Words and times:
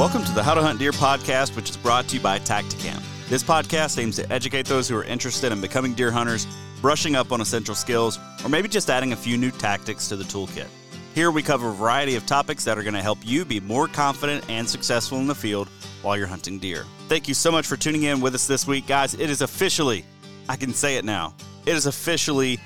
Welcome 0.00 0.24
to 0.24 0.32
the 0.32 0.42
How 0.42 0.54
to 0.54 0.62
Hunt 0.62 0.78
Deer 0.78 0.92
podcast, 0.92 1.54
which 1.54 1.68
is 1.68 1.76
brought 1.76 2.08
to 2.08 2.16
you 2.16 2.22
by 2.22 2.38
Tactacam. 2.38 3.02
This 3.28 3.42
podcast 3.42 4.02
aims 4.02 4.16
to 4.16 4.32
educate 4.32 4.64
those 4.64 4.88
who 4.88 4.96
are 4.96 5.04
interested 5.04 5.52
in 5.52 5.60
becoming 5.60 5.92
deer 5.92 6.10
hunters, 6.10 6.46
brushing 6.80 7.16
up 7.16 7.32
on 7.32 7.42
essential 7.42 7.74
skills, 7.74 8.18
or 8.42 8.48
maybe 8.48 8.66
just 8.66 8.88
adding 8.88 9.12
a 9.12 9.16
few 9.16 9.36
new 9.36 9.50
tactics 9.50 10.08
to 10.08 10.16
the 10.16 10.24
toolkit. 10.24 10.68
Here 11.14 11.30
we 11.30 11.42
cover 11.42 11.68
a 11.68 11.74
variety 11.74 12.16
of 12.16 12.24
topics 12.24 12.64
that 12.64 12.78
are 12.78 12.82
going 12.82 12.94
to 12.94 13.02
help 13.02 13.18
you 13.24 13.44
be 13.44 13.60
more 13.60 13.88
confident 13.88 14.42
and 14.48 14.66
successful 14.66 15.18
in 15.18 15.26
the 15.26 15.34
field 15.34 15.68
while 16.00 16.16
you're 16.16 16.26
hunting 16.26 16.58
deer. 16.58 16.86
Thank 17.08 17.28
you 17.28 17.34
so 17.34 17.52
much 17.52 17.66
for 17.66 17.76
tuning 17.76 18.04
in 18.04 18.22
with 18.22 18.34
us 18.34 18.46
this 18.46 18.66
week, 18.66 18.86
guys. 18.86 19.12
It 19.12 19.28
is 19.28 19.42
officially, 19.42 20.06
I 20.48 20.56
can 20.56 20.72
say 20.72 20.96
it 20.96 21.04
now, 21.04 21.34
it 21.66 21.74
is 21.74 21.84
officially 21.84 22.58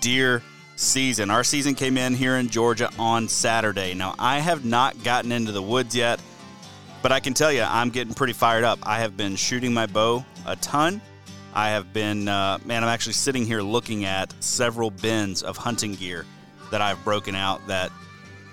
deer 0.00 0.40
season. 0.76 1.32
Our 1.32 1.42
season 1.42 1.74
came 1.74 1.98
in 1.98 2.14
here 2.14 2.36
in 2.36 2.48
Georgia 2.48 2.90
on 2.96 3.26
Saturday. 3.26 3.92
Now, 3.94 4.14
I 4.20 4.38
have 4.38 4.64
not 4.64 5.02
gotten 5.02 5.32
into 5.32 5.50
the 5.50 5.60
woods 5.60 5.96
yet. 5.96 6.20
But 7.02 7.12
I 7.12 7.20
can 7.20 7.34
tell 7.34 7.52
you, 7.52 7.62
I'm 7.62 7.90
getting 7.90 8.14
pretty 8.14 8.32
fired 8.32 8.64
up. 8.64 8.78
I 8.82 9.00
have 9.00 9.16
been 9.16 9.36
shooting 9.36 9.72
my 9.72 9.86
bow 9.86 10.24
a 10.46 10.56
ton. 10.56 11.00
I 11.54 11.70
have 11.70 11.92
been, 11.92 12.28
uh, 12.28 12.58
man, 12.64 12.82
I'm 12.82 12.88
actually 12.88 13.14
sitting 13.14 13.44
here 13.44 13.62
looking 13.62 14.04
at 14.04 14.34
several 14.42 14.90
bins 14.90 15.42
of 15.42 15.56
hunting 15.56 15.94
gear 15.94 16.26
that 16.70 16.82
I've 16.82 17.02
broken 17.04 17.34
out 17.34 17.66
that 17.68 17.90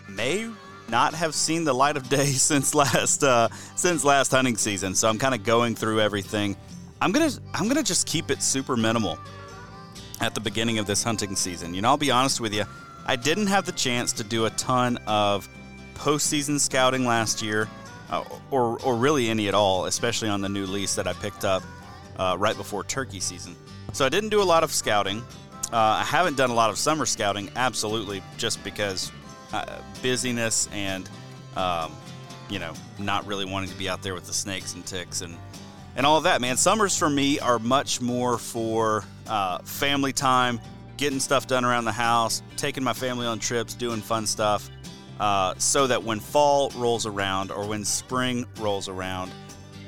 may 0.08 0.50
not 0.90 1.14
have 1.14 1.34
seen 1.34 1.64
the 1.64 1.74
light 1.74 1.98
of 1.98 2.08
day 2.10 2.26
since 2.28 2.76
last 2.76 3.24
uh, 3.24 3.50
since 3.76 4.04
last 4.04 4.32
hunting 4.32 4.58
season. 4.58 4.96
So 4.96 5.10
I'm 5.10 5.18
kind 5.18 5.34
of 5.34 5.44
going 5.44 5.76
through 5.76 6.00
everything. 6.00 6.56
I'm 7.02 7.12
gonna 7.12 7.32
I'm 7.54 7.68
gonna 7.68 7.84
just 7.84 8.08
keep 8.08 8.32
it 8.32 8.42
super 8.42 8.78
minimal 8.78 9.18
at 10.22 10.34
the 10.34 10.40
beginning 10.40 10.80
of 10.80 10.86
this 10.86 11.04
hunting 11.04 11.36
season. 11.36 11.74
You 11.74 11.82
know, 11.82 11.90
I'll 11.90 11.98
be 11.98 12.12
honest 12.12 12.40
with 12.40 12.54
you, 12.54 12.64
I 13.06 13.16
didn't 13.16 13.48
have 13.48 13.66
the 13.66 13.72
chance 13.74 14.14
to 14.14 14.24
do 14.24 14.46
a 14.46 14.50
ton 14.52 14.98
of 15.08 15.50
postseason 15.96 16.60
scouting 16.60 17.06
last 17.06 17.42
year 17.42 17.68
uh, 18.14 18.24
or, 18.52 18.80
or 18.82 18.96
really 18.96 19.30
any 19.30 19.48
at 19.48 19.56
all, 19.56 19.86
especially 19.86 20.30
on 20.30 20.42
the 20.42 20.50
new 20.50 20.66
lease 20.66 20.94
that 20.96 21.08
I 21.08 21.14
picked 21.14 21.44
up 21.44 21.64
uh, 22.18 22.36
right 22.38 22.56
before 22.56 22.84
turkey 22.84 23.20
season. 23.20 23.56
So 23.92 24.06
I 24.06 24.10
didn't 24.10 24.30
do 24.30 24.42
a 24.42 24.44
lot 24.44 24.64
of 24.64 24.72
scouting. 24.72 25.24
Uh, 25.72 25.78
I 25.78 26.04
haven't 26.04 26.38
done 26.38 26.52
a 26.52 26.54
lot 26.54 26.70
of 26.70 26.78
summer 26.78 27.08
scouting, 27.08 27.50
absolutely, 27.56 28.22
just 28.38 28.64
because 28.64 29.12
uh, 29.52 29.66
busyness 30.04 30.70
and, 30.72 31.10
um, 31.56 31.92
you 32.50 32.60
know, 32.60 32.74
not 33.00 33.26
really 33.26 33.46
wanting 33.46 33.70
to 33.72 33.78
be 33.78 33.90
out 33.90 34.04
there 34.04 34.14
with 34.14 34.26
the 34.26 34.34
snakes 34.34 34.76
and 34.76 34.86
ticks 34.86 35.22
and, 35.22 35.36
and 35.96 36.06
all 36.06 36.18
of 36.18 36.26
that, 36.26 36.40
man. 36.40 36.58
Summers 36.58 36.96
for 36.96 37.10
me 37.10 37.40
are 37.40 37.58
much 37.58 38.00
more 38.00 38.38
for 38.38 39.06
uh, 39.26 39.58
family 39.60 40.14
time, 40.14 40.60
getting 40.98 41.20
stuff 41.20 41.48
done 41.48 41.66
around 41.66 41.86
the 41.86 41.92
house, 41.92 42.44
taking 42.58 42.84
my 42.84 42.94
family 42.94 43.26
on 43.26 43.40
trips, 43.40 43.74
doing 43.74 44.02
fun 44.02 44.28
stuff 44.28 44.70
uh, 45.20 45.54
so 45.58 45.88
that 45.88 46.04
when 46.04 46.20
fall 46.20 46.72
rolls 46.76 47.06
around 47.06 47.52
or 47.52 47.68
when 47.68 47.86
spring 47.86 48.46
rolls 48.60 48.88
around, 48.88 49.32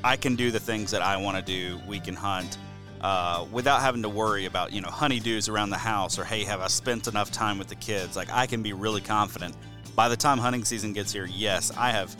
I 0.04 0.16
can 0.16 0.36
do 0.36 0.50
the 0.50 0.60
things 0.60 0.90
that 0.92 1.02
I 1.02 1.16
want 1.16 1.36
to 1.36 1.42
do. 1.42 1.80
We 1.86 2.00
can 2.00 2.14
hunt 2.14 2.58
uh, 3.00 3.46
without 3.52 3.80
having 3.80 4.02
to 4.02 4.08
worry 4.08 4.46
about 4.46 4.72
you 4.72 4.80
know 4.80 4.88
honeydews 4.88 5.48
around 5.48 5.70
the 5.70 5.78
house 5.78 6.18
or 6.18 6.24
hey, 6.24 6.44
have 6.44 6.60
I 6.60 6.68
spent 6.68 7.06
enough 7.06 7.30
time 7.30 7.58
with 7.58 7.68
the 7.68 7.74
kids? 7.74 8.16
Like 8.16 8.30
I 8.32 8.46
can 8.46 8.62
be 8.62 8.72
really 8.72 9.00
confident. 9.00 9.56
By 9.94 10.08
the 10.08 10.16
time 10.16 10.38
hunting 10.38 10.64
season 10.64 10.92
gets 10.92 11.12
here, 11.12 11.26
yes, 11.26 11.72
I 11.76 11.90
have 11.90 12.14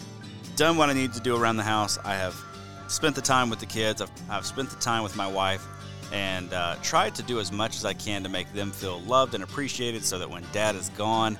done 0.56 0.76
what 0.76 0.88
I 0.88 0.94
need 0.94 1.12
to 1.12 1.20
do 1.20 1.36
around 1.36 1.56
the 1.56 1.62
house. 1.62 1.98
I 2.04 2.14
have 2.14 2.36
spent 2.88 3.14
the 3.14 3.22
time 3.22 3.50
with 3.50 3.58
the 3.58 3.66
kids. 3.66 4.00
I've, 4.00 4.10
I've 4.30 4.46
spent 4.46 4.70
the 4.70 4.76
time 4.76 5.02
with 5.02 5.14
my 5.16 5.26
wife 5.26 5.66
and 6.12 6.52
uh, 6.52 6.76
tried 6.82 7.14
to 7.16 7.22
do 7.22 7.40
as 7.40 7.52
much 7.52 7.76
as 7.76 7.84
I 7.84 7.92
can 7.92 8.22
to 8.22 8.28
make 8.28 8.52
them 8.52 8.70
feel 8.70 9.00
loved 9.00 9.34
and 9.34 9.42
appreciated 9.42 10.04
so 10.04 10.18
that 10.18 10.30
when 10.30 10.44
dad 10.52 10.76
is 10.76 10.88
gone, 10.90 11.36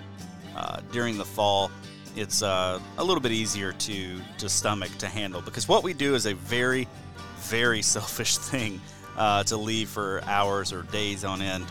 uh, 0.56 0.80
during 0.90 1.18
the 1.18 1.24
fall, 1.24 1.70
it's 2.16 2.42
uh, 2.42 2.80
a 2.98 3.04
little 3.04 3.20
bit 3.20 3.32
easier 3.32 3.72
to 3.72 4.18
to 4.38 4.48
stomach 4.48 4.90
to 4.98 5.06
handle 5.06 5.42
because 5.42 5.68
what 5.68 5.84
we 5.84 5.92
do 5.92 6.14
is 6.14 6.26
a 6.26 6.34
very, 6.34 6.88
very 7.36 7.82
selfish 7.94 8.38
thing 8.38 8.80
uh, 9.16 9.44
to 9.44 9.56
leave 9.56 9.88
for 9.88 10.22
hours 10.24 10.72
or 10.72 10.82
days 10.84 11.24
on 11.24 11.42
end 11.42 11.66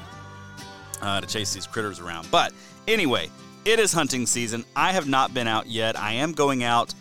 uh, 1.02 1.22
to 1.22 1.28
chase 1.28 1.54
these 1.54 1.68
critters 1.68 2.00
around. 2.00 2.28
But 2.32 2.54
anyway, 2.88 3.30
it 3.66 3.80
is 3.80 3.92
hunting 3.92 4.26
season. 4.26 4.66
I 4.76 4.92
have 4.92 5.08
not 5.08 5.34
been 5.34 5.48
out 5.48 5.68
yet. 5.68 6.00
I 6.00 6.14
am 6.14 6.34
going 6.34 6.64
out. 6.64 6.94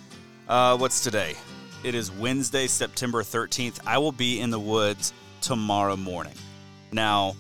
Uh, 0.49 0.77
what's 0.77 1.03
today? 1.03 1.35
It 1.83 1.95
is 1.95 2.11
Wednesday, 2.11 2.67
September 2.67 3.23
13th. 3.23 3.79
I 3.87 3.99
will 3.99 4.13
be 4.13 4.41
in 4.41 4.51
the 4.51 4.59
woods 4.59 5.13
tomorrow 5.43 5.97
morning. 5.97 6.35
Now, 6.93 7.37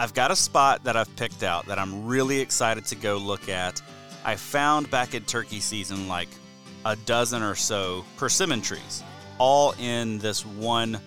I've 0.00 0.14
got 0.14 0.30
a 0.30 0.36
spot 0.36 0.84
that 0.84 0.96
I've 0.96 1.14
picked 1.16 1.42
out 1.42 1.66
that 1.66 1.78
I'm 1.78 2.06
really 2.06 2.40
excited 2.40 2.84
to 2.86 2.94
go 2.94 3.16
look 3.16 3.48
at. 3.48 3.82
I 4.24 4.36
found 4.36 4.90
back 4.92 5.14
in 5.14 5.24
turkey 5.24 5.58
season 5.58 6.06
like 6.06 6.28
a 6.84 6.94
dozen 6.94 7.42
or 7.42 7.56
so 7.56 8.04
persimmon 8.16 8.62
trees, 8.62 9.02
all 9.38 9.74
in 9.80 10.18
this 10.18 10.46
one 10.46 11.00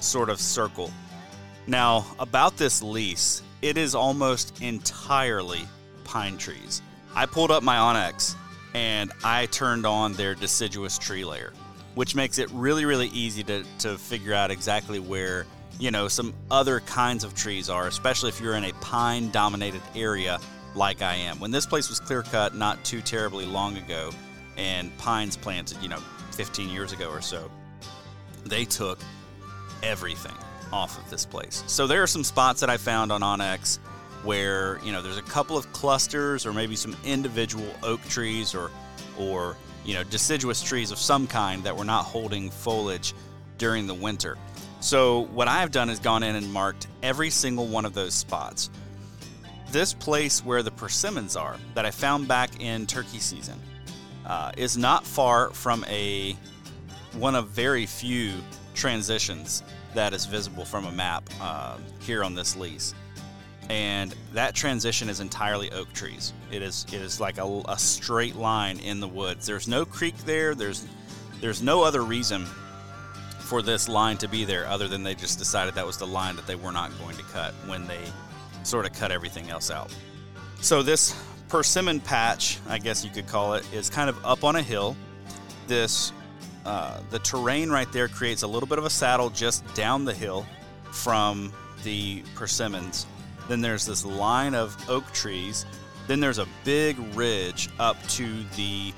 sort 0.00 0.28
of 0.28 0.38
circle. 0.38 0.92
Now, 1.66 2.04
about 2.18 2.58
this 2.58 2.82
lease, 2.82 3.42
it 3.62 3.78
is 3.78 3.94
almost 3.94 4.60
entirely 4.60 5.66
pine 6.04 6.36
trees. 6.36 6.82
I 7.14 7.24
pulled 7.24 7.50
up 7.50 7.62
my 7.62 7.76
onX 7.76 8.34
and 8.74 9.12
I 9.24 9.46
turned 9.46 9.86
on 9.86 10.12
their 10.12 10.34
deciduous 10.34 10.98
tree 10.98 11.24
layer, 11.24 11.54
which 11.94 12.14
makes 12.14 12.36
it 12.36 12.50
really, 12.50 12.84
really 12.84 13.08
easy 13.08 13.42
to, 13.44 13.64
to 13.78 13.96
figure 13.96 14.34
out 14.34 14.50
exactly 14.50 14.98
where 14.98 15.46
you 15.78 15.90
know, 15.90 16.08
some 16.08 16.34
other 16.50 16.80
kinds 16.80 17.24
of 17.24 17.34
trees 17.34 17.68
are, 17.68 17.86
especially 17.86 18.28
if 18.28 18.40
you're 18.40 18.54
in 18.54 18.64
a 18.64 18.72
pine 18.74 19.30
dominated 19.30 19.82
area 19.94 20.38
like 20.74 21.02
I 21.02 21.14
am. 21.14 21.38
When 21.38 21.50
this 21.50 21.66
place 21.66 21.88
was 21.88 22.00
clear 22.00 22.22
cut 22.22 22.54
not 22.54 22.84
too 22.84 23.00
terribly 23.00 23.46
long 23.46 23.76
ago 23.76 24.10
and 24.56 24.96
pines 24.98 25.36
planted, 25.36 25.78
you 25.82 25.88
know, 25.88 26.00
15 26.32 26.68
years 26.68 26.92
ago 26.92 27.08
or 27.10 27.20
so, 27.20 27.50
they 28.44 28.64
took 28.64 28.98
everything 29.82 30.34
off 30.72 30.98
of 30.98 31.08
this 31.10 31.24
place. 31.24 31.62
So 31.66 31.86
there 31.86 32.02
are 32.02 32.06
some 32.06 32.24
spots 32.24 32.60
that 32.60 32.70
I 32.70 32.76
found 32.76 33.12
on 33.12 33.20
onX 33.20 33.78
where, 34.22 34.80
you 34.82 34.92
know, 34.92 35.02
there's 35.02 35.18
a 35.18 35.22
couple 35.22 35.56
of 35.56 35.70
clusters 35.72 36.46
or 36.46 36.52
maybe 36.52 36.76
some 36.76 36.96
individual 37.04 37.68
oak 37.82 38.02
trees 38.08 38.54
or 38.54 38.70
or, 39.18 39.56
you 39.84 39.94
know, 39.94 40.04
deciduous 40.04 40.62
trees 40.62 40.90
of 40.90 40.98
some 40.98 41.26
kind 41.26 41.64
that 41.64 41.76
were 41.76 41.84
not 41.84 42.04
holding 42.04 42.50
foliage 42.50 43.14
during 43.56 43.86
the 43.86 43.94
winter. 43.94 44.36
So 44.80 45.22
what 45.32 45.48
I've 45.48 45.70
done 45.70 45.90
is 45.90 45.98
gone 45.98 46.22
in 46.22 46.36
and 46.36 46.52
marked 46.52 46.86
every 47.02 47.30
single 47.30 47.66
one 47.66 47.84
of 47.84 47.94
those 47.94 48.14
spots. 48.14 48.70
This 49.72 49.92
place 49.92 50.44
where 50.44 50.62
the 50.62 50.70
persimmons 50.70 51.36
are 51.36 51.56
that 51.74 51.84
I 51.84 51.90
found 51.90 52.28
back 52.28 52.60
in 52.60 52.86
turkey 52.86 53.18
season 53.18 53.60
uh, 54.26 54.52
is 54.56 54.76
not 54.76 55.04
far 55.04 55.50
from 55.50 55.84
a 55.88 56.36
one 57.14 57.34
of 57.34 57.48
very 57.48 57.86
few 57.86 58.32
transitions 58.74 59.62
that 59.94 60.12
is 60.12 60.26
visible 60.26 60.64
from 60.64 60.84
a 60.84 60.92
map 60.92 61.28
uh, 61.40 61.78
here 62.00 62.22
on 62.22 62.34
this 62.34 62.56
lease. 62.56 62.94
And 63.68 64.14
that 64.32 64.54
transition 64.54 65.08
is 65.08 65.18
entirely 65.18 65.72
oak 65.72 65.92
trees. 65.92 66.32
It 66.52 66.62
is 66.62 66.86
it 66.88 67.00
is 67.00 67.20
like 67.20 67.38
a, 67.38 67.62
a 67.68 67.78
straight 67.78 68.36
line 68.36 68.78
in 68.78 69.00
the 69.00 69.08
woods. 69.08 69.46
There's 69.46 69.66
no 69.66 69.84
creek 69.84 70.16
there. 70.18 70.54
There's 70.54 70.86
there's 71.40 71.62
no 71.62 71.82
other 71.82 72.02
reason 72.02 72.46
for 73.46 73.62
this 73.62 73.88
line 73.88 74.16
to 74.18 74.26
be 74.26 74.44
there 74.44 74.66
other 74.66 74.88
than 74.88 75.04
they 75.04 75.14
just 75.14 75.38
decided 75.38 75.74
that 75.74 75.86
was 75.86 75.96
the 75.96 76.06
line 76.06 76.34
that 76.34 76.46
they 76.48 76.56
were 76.56 76.72
not 76.72 76.90
going 76.98 77.16
to 77.16 77.22
cut 77.24 77.54
when 77.66 77.86
they 77.86 78.00
sort 78.64 78.84
of 78.84 78.92
cut 78.92 79.12
everything 79.12 79.50
else 79.50 79.70
out. 79.70 79.94
So 80.60 80.82
this 80.82 81.14
persimmon 81.48 82.00
patch, 82.00 82.58
I 82.68 82.78
guess 82.78 83.04
you 83.04 83.10
could 83.10 83.28
call 83.28 83.54
it, 83.54 83.64
is 83.72 83.88
kind 83.88 84.10
of 84.10 84.24
up 84.24 84.42
on 84.42 84.56
a 84.56 84.62
hill. 84.62 84.96
This 85.68 86.12
uh, 86.64 87.00
the 87.10 87.20
terrain 87.20 87.70
right 87.70 87.90
there 87.92 88.08
creates 88.08 88.42
a 88.42 88.48
little 88.48 88.68
bit 88.68 88.78
of 88.78 88.84
a 88.84 88.90
saddle 88.90 89.30
just 89.30 89.64
down 89.74 90.04
the 90.04 90.14
hill 90.14 90.44
from 90.90 91.52
the 91.84 92.24
persimmons. 92.34 93.06
Then 93.48 93.60
there's 93.60 93.86
this 93.86 94.04
line 94.04 94.56
of 94.56 94.76
oak 94.90 95.12
trees. 95.12 95.64
Then 96.08 96.18
there's 96.18 96.38
a 96.38 96.48
big 96.64 96.98
ridge 97.14 97.68
up 97.78 97.96
to 98.08 98.42
the, 98.56 98.92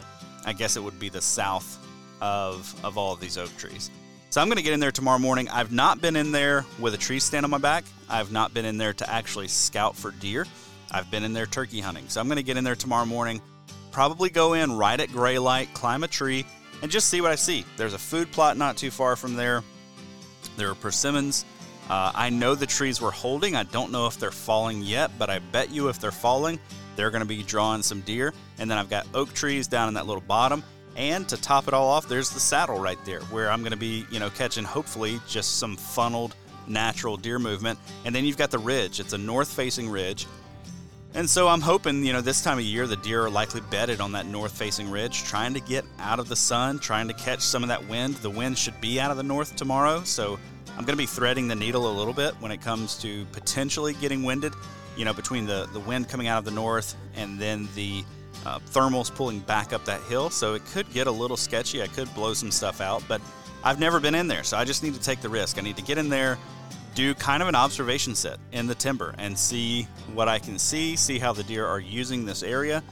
I 0.47 0.55
guess 0.55 0.79
it 0.79 0.83
would 0.83 0.99
be 0.99 1.11
the 1.11 1.21
south 1.21 1.87
of, 2.23 2.75
of 2.83 2.97
all 2.97 3.13
of 3.13 3.21
these 3.21 3.37
oak 3.37 3.55
trees. 3.59 3.91
So 4.31 4.43
I'm 4.43 4.49
going 4.49 4.59
to 4.59 4.63
get 4.63 4.75
in 4.75 4.81
there 4.81 4.93
tomorrow 4.93 5.19
morning. 5.19 5.49
I've 5.49 5.73
not 5.73 6.03
been 6.03 6.15
in 6.15 6.33
there 6.33 6.67
with 6.79 6.93
a 6.93 6.99
tree 6.99 7.19
stand 7.19 7.45
on 7.45 7.51
my 7.51 7.59
back. 7.59 7.85
I've 8.11 8.31
not 8.31 8.53
been 8.53 8.67
in 8.67 8.77
there 8.77 8.93
to 8.93 9.11
actually 9.11 9.49
scout 9.49 9.97
for 9.97 10.11
deer. 10.11 10.47
I've 10.91 11.11
been 11.11 11.25
in 11.25 11.33
there 11.33 11.47
turkey 11.47 11.81
hunting. 11.81 12.09
So 12.09 12.21
I'm 12.21 12.29
going 12.29 12.37
to 12.37 12.43
get 12.43 12.59
in 12.59 12.65
there 12.65 12.75
tomorrow 12.75 13.07
morning, 13.07 13.41
probably 13.91 14.29
go 14.29 14.53
in 14.53 14.77
right 14.77 15.01
at 15.01 15.11
gray 15.13 15.39
light, 15.39 15.73
climb 15.73 16.05
a 16.05 16.09
tree, 16.09 16.45
and 16.83 16.91
just 16.91 17.09
see 17.09 17.23
what 17.23 17.31
I 17.31 17.37
see. 17.37 17.65
There's 17.79 17.95
a 17.95 17.99
food 17.99 18.31
plot 18.31 18.59
not 18.59 18.77
too 18.77 18.91
far 18.91 19.17
from 19.17 19.35
there. 19.35 19.63
There 20.59 20.71
are 20.71 20.75
persimmons. 20.75 21.47
Uh, 21.89 22.13
I 22.15 22.29
know 22.29 22.55
the 22.55 22.67
trees 22.67 23.01
were 23.01 23.11
holding. 23.11 23.57
I 23.57 23.63
don't 23.63 23.91
know 23.91 24.07
if 24.07 24.19
they're 24.19 24.31
falling 24.31 24.83
yet, 24.83 25.11
but 25.19 25.31
I 25.31 25.39
bet 25.39 25.71
you 25.71 25.89
if 25.89 25.99
they're 25.99 26.13
falling, 26.13 26.59
they're 26.97 27.11
going 27.11 27.23
to 27.23 27.29
be 27.29 27.43
drawing 27.43 27.83
some 27.83 28.03
deer. 28.03 28.35
And 28.59 28.71
then 28.71 28.77
I've 28.77 28.91
got 28.91 29.07
oak 29.15 29.33
trees 29.33 29.69
down 29.69 29.89
in 29.89 29.95
that 29.95 30.07
little 30.07 30.21
bottom. 30.21 30.63
And 30.99 31.29
to 31.29 31.37
top 31.37 31.69
it 31.69 31.75
all 31.75 31.89
off, 31.89 32.09
there's 32.09 32.31
the 32.31 32.41
saddle 32.41 32.81
right 32.81 32.99
there 33.05 33.21
where 33.31 33.51
I'm 33.51 33.61
going 33.61 33.71
to 33.71 33.79
be, 33.79 34.05
you 34.11 34.19
know, 34.19 34.31
catching 34.31 34.65
hopefully 34.65 35.21
just 35.29 35.59
some 35.59 35.77
funneled 35.77 36.35
natural 36.67 37.17
deer 37.17 37.39
movement. 37.39 37.79
And 38.05 38.13
then 38.13 38.25
you've 38.25 38.37
got 38.37 38.51
the 38.51 38.59
ridge. 38.59 38.99
It's 38.99 39.13
a 39.13 39.19
north 39.19 39.49
facing 39.49 39.89
ridge. 39.89 40.27
And 41.15 41.31
so 41.31 41.47
I'm 41.47 41.61
hoping, 41.61 42.05
you 42.05 42.13
know, 42.13 42.21
this 42.21 42.43
time 42.43 42.59
of 42.59 42.65
year 42.65 42.89
the 42.89 42.97
deer 42.97 43.25
are 43.25 43.31
likely 43.31 43.61
bedded 43.71 44.01
on 44.01 44.11
that 44.13 44.27
north 44.27 44.53
facing 44.53 44.91
ridge, 44.91 45.23
trying 45.23 45.55
to 45.55 45.61
get 45.61 45.85
out 46.01 46.19
of 46.19 46.29
the 46.29 46.37
sun, 46.37 46.81
trying 46.81 47.07
to 47.07 47.15
catch 47.15 47.41
some 47.43 47.63
of 47.63 47.69
that 47.69 47.89
wind. 47.89 48.17
The 48.17 48.31
wind 48.31 48.59
should 48.59 48.79
be 48.81 49.01
out 49.01 49.13
of 49.13 49.17
the 49.17 49.23
north 49.23 49.55
tomorrow, 49.55 50.03
so 50.03 50.39
I'm 50.71 50.85
going 50.85 50.97
to 50.97 50.97
be 50.97 51.07
threading 51.07 51.47
the 51.47 51.55
needle 51.55 51.91
a 51.91 51.95
little 51.97 52.13
bit 52.13 52.35
when 52.41 52.51
it 52.51 52.61
comes 52.61 52.99
to 52.99 53.25
potentially 53.27 53.95
getting 53.95 54.25
winded, 54.25 54.53
you 54.97 55.05
know, 55.05 55.15
between 55.15 55.47
the, 55.47 55.69
the 55.73 55.81
wind 55.81 56.09
coming 56.09 56.27
out 56.27 56.39
of 56.39 56.45
the 56.45 56.51
north 56.51 56.97
and 57.15 57.39
then 57.39 57.69
the 57.75 58.05
uh, 58.49 58.59
thermals 58.71 59.15
pulling 59.15 59.41
back 59.41 59.73
up 59.73 59.85
that 59.85 60.01
hill. 60.03 60.31
So 60.31 60.55
it 60.55 60.65
could 60.67 60.91
get 60.93 61.07
a 61.07 61.11
little 61.11 61.37
sketchy. 61.37 61.83
I 61.83 61.87
could 61.87 62.13
blow 62.15 62.33
some 62.33 62.51
stuff 62.51 62.81
out, 62.81 63.03
but 63.07 63.21
I've 63.63 63.79
never 63.79 64.01
been 64.01 64.15
in 64.15 64.29
there, 64.29 64.45
so 64.45 64.57
I 64.57 64.65
just 64.65 64.83
need 64.83 64.95
to 64.95 65.01
take 65.01 65.21
the 65.21 65.29
risk. 65.29 65.59
I 65.59 65.63
need 65.63 65.77
to 65.77 65.83
get 65.83 65.99
in 65.99 66.09
there, 66.09 66.39
do 66.95 67.13
kind 67.15 67.43
of 67.43 67.49
an 67.49 67.55
observation 67.55 68.15
set 68.15 68.39
in 68.53 68.67
the 68.67 68.75
timber 68.75 69.15
and 69.19 69.39
see 69.39 69.83
what 70.15 70.29
I 70.29 70.39
can 70.39 70.59
see, 70.59 70.97
see 70.97 71.19
how 71.19 71.33
the 71.33 71.43
deer 71.43 71.67
are 71.67 71.81
using 71.81 72.25
this 72.25 72.43
area. 72.43 72.83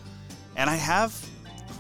And 0.56 0.69
I 0.69 0.75
have 0.75 1.14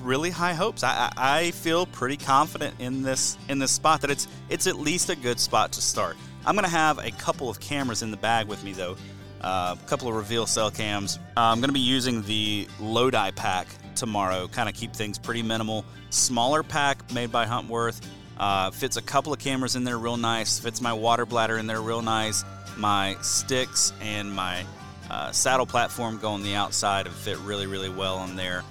really 0.02 0.30
high 0.30 0.54
hopes. 0.54 0.82
I, 0.84 1.12
I 1.16 1.50
feel 1.50 1.86
pretty 1.86 2.16
confident 2.16 2.76
in 2.78 3.02
this 3.02 3.36
in 3.48 3.58
this 3.58 3.72
spot 3.72 4.00
that 4.02 4.10
it's 4.10 4.28
it's 4.48 4.66
at 4.66 4.76
least 4.76 5.10
a 5.10 5.16
good 5.16 5.40
spot 5.40 5.72
to 5.72 5.82
start. 5.82 6.16
I'm 6.46 6.54
gonna 6.54 6.68
have 6.68 6.98
a 6.98 7.10
couple 7.12 7.50
of 7.50 7.58
cameras 7.58 8.02
in 8.02 8.10
the 8.10 8.16
bag 8.16 8.46
with 8.46 8.62
me 8.62 8.72
though, 8.72 8.96
uh, 9.40 9.76
a 9.78 9.86
couple 9.88 10.08
of 10.08 10.14
reveal 10.14 10.46
cell 10.46 10.70
cams. 10.70 11.18
Uh, 11.36 11.40
I'm 11.40 11.60
gonna 11.60 11.72
be 11.72 11.80
using 11.80 12.22
the 12.22 12.68
Lodi 12.80 13.30
pack 13.32 13.68
tomorrow. 13.94 14.48
Kind 14.48 14.68
of 14.68 14.74
keep 14.74 14.92
things 14.92 15.18
pretty 15.18 15.42
minimal. 15.42 15.84
Smaller 16.10 16.62
pack 16.62 17.12
made 17.12 17.32
by 17.32 17.46
Huntworth. 17.46 18.00
Uh, 18.38 18.70
fits 18.70 18.96
a 18.96 19.02
couple 19.02 19.32
of 19.32 19.38
cameras 19.38 19.76
in 19.76 19.84
there 19.84 19.98
real 19.98 20.16
nice. 20.16 20.58
Fits 20.58 20.80
my 20.80 20.92
water 20.92 21.24
bladder 21.24 21.58
in 21.58 21.66
there 21.66 21.80
real 21.80 22.02
nice. 22.02 22.44
My 22.76 23.16
sticks 23.22 23.92
and 24.02 24.30
my 24.30 24.64
uh, 25.10 25.32
saddle 25.32 25.66
platform 25.66 26.18
go 26.18 26.30
on 26.30 26.42
the 26.42 26.54
outside 26.54 27.06
and 27.06 27.14
fit 27.14 27.38
really, 27.38 27.66
really 27.66 27.88
well 27.88 28.16
on 28.16 28.36
there. 28.36 28.62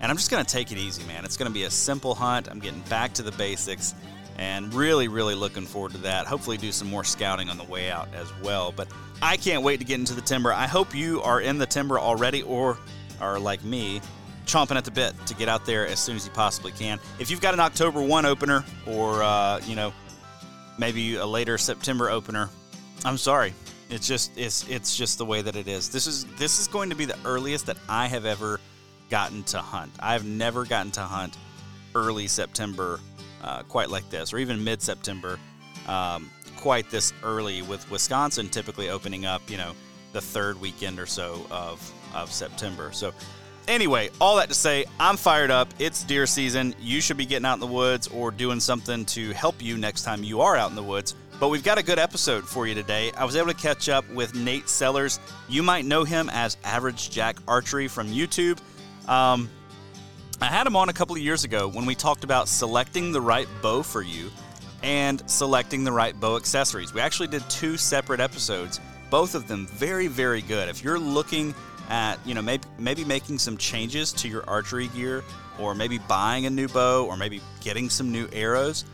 And 0.00 0.10
I'm 0.10 0.18
just 0.18 0.30
going 0.30 0.44
to 0.44 0.50
take 0.50 0.70
it 0.70 0.76
easy, 0.76 1.02
man. 1.04 1.24
It's 1.24 1.38
going 1.38 1.50
to 1.50 1.54
be 1.54 1.64
a 1.64 1.70
simple 1.70 2.14
hunt. 2.14 2.48
I'm 2.50 2.58
getting 2.58 2.82
back 2.82 3.14
to 3.14 3.22
the 3.22 3.32
basics 3.32 3.94
and 4.36 4.72
really, 4.74 5.08
really 5.08 5.34
looking 5.34 5.66
forward 5.66 5.92
to 5.92 5.98
that. 5.98 6.26
Hopefully, 6.26 6.56
do 6.56 6.72
some 6.72 6.88
more 6.88 7.04
scouting 7.04 7.48
on 7.48 7.56
the 7.56 7.64
way 7.64 7.90
out 7.90 8.08
as 8.14 8.32
well. 8.42 8.72
But 8.72 8.88
I 9.22 9.36
can't 9.36 9.62
wait 9.62 9.78
to 9.78 9.84
get 9.84 9.98
into 9.98 10.14
the 10.14 10.20
timber. 10.20 10.52
I 10.52 10.66
hope 10.66 10.94
you 10.94 11.22
are 11.22 11.40
in 11.40 11.58
the 11.58 11.66
timber 11.66 11.98
already 11.98 12.42
or 12.42 12.78
are 13.20 13.38
like 13.38 13.62
me 13.64 14.00
chomping 14.46 14.76
at 14.76 14.84
the 14.84 14.90
bit 14.90 15.14
to 15.26 15.34
get 15.34 15.48
out 15.48 15.64
there 15.64 15.86
as 15.86 15.98
soon 15.98 16.16
as 16.16 16.26
you 16.26 16.32
possibly 16.32 16.72
can. 16.72 16.98
If 17.18 17.30
you've 17.30 17.40
got 17.40 17.54
an 17.54 17.60
October 17.60 18.02
1 18.02 18.26
opener 18.26 18.64
or, 18.86 19.22
uh, 19.22 19.60
you 19.64 19.74
know, 19.74 19.92
maybe 20.78 21.16
a 21.16 21.26
later 21.26 21.56
September 21.56 22.10
opener, 22.10 22.50
I'm 23.04 23.18
sorry. 23.18 23.54
It's 23.90 24.08
just 24.08 24.36
it's 24.36 24.66
it's 24.68 24.96
just 24.96 25.18
the 25.18 25.26
way 25.26 25.42
that 25.42 25.56
it 25.56 25.68
is. 25.68 25.90
This 25.90 26.06
is 26.06 26.24
this 26.36 26.58
is 26.58 26.66
going 26.68 26.88
to 26.90 26.96
be 26.96 27.04
the 27.04 27.18
earliest 27.24 27.66
that 27.66 27.76
I 27.88 28.06
have 28.06 28.24
ever 28.24 28.58
gotten 29.10 29.44
to 29.44 29.58
hunt. 29.58 29.92
I've 30.00 30.24
never 30.24 30.64
gotten 30.64 30.90
to 30.92 31.02
hunt 31.02 31.36
early 31.94 32.26
September 32.26 32.98
uh, 33.44 33.62
quite 33.62 33.90
like 33.90 34.08
this, 34.10 34.32
or 34.32 34.38
even 34.38 34.62
mid 34.64 34.82
September, 34.82 35.38
um, 35.86 36.30
quite 36.56 36.90
this 36.90 37.12
early. 37.22 37.62
With 37.62 37.88
Wisconsin 37.90 38.48
typically 38.48 38.88
opening 38.88 39.26
up, 39.26 39.42
you 39.48 39.56
know, 39.56 39.72
the 40.12 40.20
third 40.20 40.60
weekend 40.60 40.98
or 40.98 41.06
so 41.06 41.46
of 41.50 41.92
of 42.14 42.32
September. 42.32 42.90
So 42.92 43.12
Anyway, 43.66 44.10
all 44.20 44.36
that 44.36 44.48
to 44.48 44.54
say, 44.54 44.84
I'm 45.00 45.16
fired 45.16 45.50
up. 45.50 45.68
It's 45.78 46.04
deer 46.04 46.26
season. 46.26 46.74
You 46.80 47.00
should 47.00 47.16
be 47.16 47.24
getting 47.24 47.46
out 47.46 47.54
in 47.54 47.60
the 47.60 47.66
woods 47.66 48.08
or 48.08 48.30
doing 48.30 48.60
something 48.60 49.06
to 49.06 49.32
help 49.32 49.62
you 49.62 49.78
next 49.78 50.02
time 50.02 50.22
you 50.22 50.42
are 50.42 50.54
out 50.56 50.68
in 50.68 50.76
the 50.76 50.82
woods. 50.82 51.14
But 51.40 51.48
we've 51.48 51.64
got 51.64 51.78
a 51.78 51.82
good 51.82 51.98
episode 51.98 52.44
for 52.44 52.66
you 52.66 52.74
today. 52.74 53.10
I 53.16 53.24
was 53.24 53.36
able 53.36 53.48
to 53.48 53.54
catch 53.54 53.88
up 53.88 54.08
with 54.10 54.34
Nate 54.34 54.68
Sellers. 54.68 55.18
You 55.48 55.62
might 55.62 55.86
know 55.86 56.04
him 56.04 56.30
as 56.32 56.58
Average 56.62 57.10
Jack 57.10 57.36
Archery 57.48 57.88
from 57.88 58.08
YouTube. 58.08 58.60
Um, 59.08 59.48
I 60.40 60.46
had 60.46 60.66
him 60.66 60.76
on 60.76 60.88
a 60.88 60.92
couple 60.92 61.14
of 61.16 61.22
years 61.22 61.44
ago 61.44 61.68
when 61.68 61.86
we 61.86 61.94
talked 61.94 62.24
about 62.24 62.48
selecting 62.48 63.12
the 63.12 63.20
right 63.20 63.48
bow 63.62 63.82
for 63.82 64.02
you 64.02 64.30
and 64.82 65.22
selecting 65.30 65.84
the 65.84 65.92
right 65.92 66.18
bow 66.18 66.36
accessories. 66.36 66.92
We 66.92 67.00
actually 67.00 67.28
did 67.28 67.48
two 67.48 67.76
separate 67.76 68.20
episodes, 68.20 68.80
both 69.10 69.34
of 69.34 69.48
them 69.48 69.66
very, 69.66 70.06
very 70.06 70.42
good. 70.42 70.68
If 70.68 70.84
you're 70.84 70.98
looking 70.98 71.54
at 71.88 72.18
you 72.26 72.34
know 72.34 72.42
maybe 72.42 72.64
maybe 72.78 73.04
making 73.04 73.38
some 73.38 73.56
changes 73.56 74.12
to 74.12 74.28
your 74.28 74.48
archery 74.48 74.88
gear 74.88 75.22
or 75.58 75.74
maybe 75.74 75.98
buying 75.98 76.46
a 76.46 76.50
new 76.50 76.68
bow 76.68 77.04
or 77.06 77.16
maybe 77.16 77.40
getting 77.60 77.90
some 77.90 78.10
new 78.10 78.28
arrows 78.32 78.84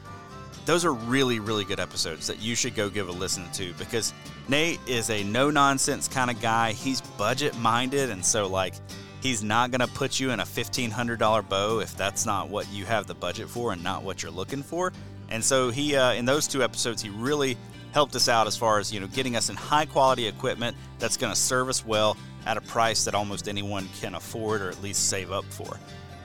those 0.66 0.84
are 0.84 0.92
really 0.92 1.38
really 1.38 1.64
good 1.64 1.78
episodes 1.80 2.26
that 2.26 2.40
you 2.40 2.54
should 2.54 2.74
go 2.74 2.90
give 2.90 3.08
a 3.08 3.12
listen 3.12 3.48
to 3.52 3.72
because 3.74 4.12
Nate 4.48 4.80
is 4.86 5.08
a 5.10 5.22
no 5.22 5.50
nonsense 5.50 6.08
kind 6.08 6.30
of 6.30 6.40
guy 6.40 6.72
he's 6.72 7.00
budget 7.00 7.56
minded 7.58 8.10
and 8.10 8.24
so 8.24 8.48
like 8.48 8.74
he's 9.20 9.42
not 9.42 9.70
going 9.70 9.80
to 9.80 9.86
put 9.94 10.18
you 10.18 10.30
in 10.30 10.40
a 10.40 10.44
$1500 10.44 11.48
bow 11.48 11.80
if 11.80 11.96
that's 11.96 12.26
not 12.26 12.48
what 12.48 12.70
you 12.72 12.84
have 12.84 13.06
the 13.06 13.14
budget 13.14 13.48
for 13.48 13.72
and 13.72 13.82
not 13.82 14.02
what 14.02 14.22
you're 14.22 14.32
looking 14.32 14.62
for 14.62 14.92
and 15.30 15.44
so 15.44 15.70
he 15.70 15.96
uh, 15.96 16.12
in 16.12 16.24
those 16.24 16.46
two 16.46 16.62
episodes 16.62 17.02
he 17.02 17.08
really 17.10 17.56
helped 17.92 18.14
us 18.14 18.28
out 18.28 18.46
as 18.46 18.56
far 18.56 18.78
as 18.78 18.92
you 18.92 19.00
know 19.00 19.06
getting 19.08 19.36
us 19.36 19.50
in 19.50 19.56
high 19.56 19.86
quality 19.86 20.26
equipment 20.26 20.76
that's 20.98 21.16
going 21.16 21.32
to 21.32 21.38
serve 21.38 21.68
us 21.68 21.84
well 21.84 22.16
at 22.46 22.56
a 22.56 22.60
price 22.60 23.04
that 23.04 23.14
almost 23.14 23.48
anyone 23.48 23.88
can 24.00 24.14
afford 24.14 24.62
or 24.62 24.70
at 24.70 24.82
least 24.82 25.08
save 25.08 25.30
up 25.30 25.44
for. 25.44 25.78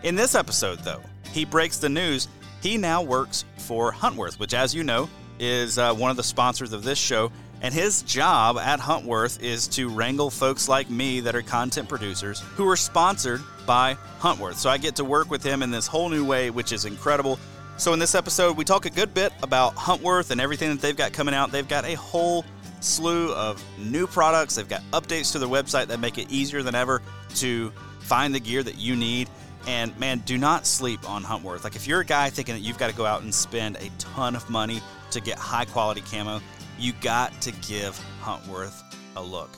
In 0.03 0.15
this 0.15 0.35
episode, 0.35 0.79
though, 0.79 1.01
he 1.33 1.43
breaks 1.43 1.77
the 1.77 1.89
news 1.89 2.27
he 2.65 2.77
now 2.77 3.03
works 3.03 3.45
for 3.57 3.91
Huntworth, 3.91 4.39
which, 4.39 4.55
as 4.55 4.73
you 4.73 4.83
know, 4.83 5.07
is 5.37 5.77
uh, 5.77 5.93
one 5.93 6.09
of 6.09 6.17
the 6.17 6.23
sponsors 6.23 6.73
of 6.73 6.83
this 6.83 6.97
show. 6.97 7.31
And 7.65 7.73
his 7.73 8.03
job 8.03 8.59
at 8.59 8.79
Huntworth 8.79 9.41
is 9.41 9.67
to 9.69 9.89
wrangle 9.89 10.29
folks 10.29 10.69
like 10.69 10.87
me 10.87 11.21
that 11.21 11.35
are 11.35 11.41
content 11.41 11.89
producers 11.89 12.41
who 12.53 12.69
are 12.69 12.75
sponsored 12.75 13.41
by 13.65 13.97
Huntworth. 14.19 14.57
So 14.57 14.69
I 14.69 14.77
get 14.77 14.97
to 14.97 15.03
work 15.03 15.31
with 15.31 15.41
him 15.41 15.63
in 15.63 15.71
this 15.71 15.87
whole 15.87 16.09
new 16.09 16.23
way, 16.23 16.51
which 16.51 16.71
is 16.71 16.85
incredible. 16.85 17.39
So 17.77 17.91
in 17.91 17.97
this 17.97 18.13
episode, 18.13 18.55
we 18.55 18.65
talk 18.65 18.85
a 18.85 18.91
good 18.91 19.15
bit 19.15 19.33
about 19.41 19.73
Huntworth 19.73 20.29
and 20.29 20.39
everything 20.39 20.69
that 20.69 20.79
they've 20.79 20.95
got 20.95 21.11
coming 21.11 21.33
out. 21.33 21.51
They've 21.51 21.67
got 21.67 21.85
a 21.85 21.95
whole 21.95 22.45
slew 22.81 23.33
of 23.33 23.63
new 23.79 24.05
products. 24.05 24.53
They've 24.57 24.69
got 24.69 24.83
updates 24.91 25.31
to 25.31 25.39
their 25.39 25.49
website 25.49 25.87
that 25.87 25.99
make 25.99 26.19
it 26.19 26.29
easier 26.29 26.61
than 26.61 26.75
ever 26.75 27.01
to 27.37 27.71
find 27.97 28.35
the 28.35 28.39
gear 28.39 28.61
that 28.61 28.77
you 28.77 28.95
need. 28.95 29.27
And 29.65 29.97
man, 29.97 30.19
do 30.19 30.37
not 30.37 30.67
sleep 30.67 31.09
on 31.09 31.23
Huntworth. 31.23 31.63
Like 31.63 31.75
if 31.75 31.87
you're 31.87 32.01
a 32.01 32.05
guy 32.05 32.29
thinking 32.29 32.53
that 32.53 32.61
you've 32.61 32.77
got 32.77 32.91
to 32.91 32.95
go 32.95 33.07
out 33.07 33.23
and 33.23 33.33
spend 33.33 33.77
a 33.77 33.89
ton 33.97 34.35
of 34.35 34.47
money 34.51 34.81
to 35.09 35.19
get 35.19 35.39
high 35.39 35.65
quality 35.65 36.01
camo, 36.01 36.41
you 36.77 36.93
got 37.01 37.39
to 37.41 37.51
give 37.51 37.99
Huntworth 38.21 38.83
a 39.15 39.21
look. 39.21 39.49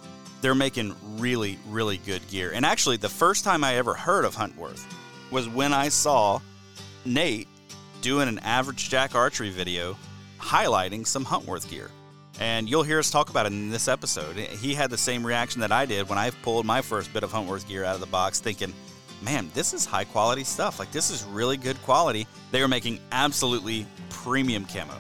They're 0.42 0.56
making 0.56 0.96
really, 1.18 1.58
really 1.68 1.98
good 1.98 2.28
gear. 2.30 2.52
And 2.54 2.66
actually, 2.66 2.98
the 2.98 3.10
first 3.10 3.44
time 3.44 3.64
I 3.64 3.76
ever 3.76 3.94
heard 3.94 4.24
of 4.24 4.36
Huntworth 4.36 4.86
was 5.32 5.50
when 5.50 5.74
I 5.74 5.90
saw 5.90 6.40
Nate 7.06 7.48
doing 8.02 8.28
an 8.28 8.40
average 8.40 8.90
Jack 8.90 9.16
archery 9.16 9.50
video 9.50 9.98
highlighting 10.40 11.06
some 11.06 11.26
Huntworth 11.26 11.70
gear. 11.70 11.90
And 12.40 12.70
you'll 12.70 12.84
hear 12.84 13.00
us 13.00 13.10
talk 13.10 13.32
about 13.32 13.48
it 13.48 13.52
in 13.52 13.72
this 13.72 13.88
episode. 13.88 14.36
He 14.36 14.76
had 14.76 14.92
the 14.92 14.98
same 14.98 15.26
reaction 15.26 15.60
that 15.62 15.72
I 15.72 15.88
did 15.88 16.08
when 16.08 16.20
I 16.20 16.30
pulled 16.30 16.68
my 16.68 16.82
first 16.82 17.12
bit 17.12 17.24
of 17.24 17.32
Huntworth 17.32 17.68
gear 17.68 17.84
out 17.84 17.96
of 17.96 18.02
the 18.02 18.08
box, 18.08 18.40
thinking, 18.40 18.74
man, 19.24 19.50
this 19.56 19.74
is 19.74 19.86
high 19.86 20.04
quality 20.04 20.44
stuff. 20.44 20.78
Like, 20.78 20.92
this 20.92 21.10
is 21.10 21.24
really 21.24 21.58
good 21.58 21.82
quality. 21.82 22.28
They 22.52 22.62
are 22.62 22.68
making 22.68 23.00
absolutely 23.12 23.88
premium 24.12 24.66
camo. 24.66 24.94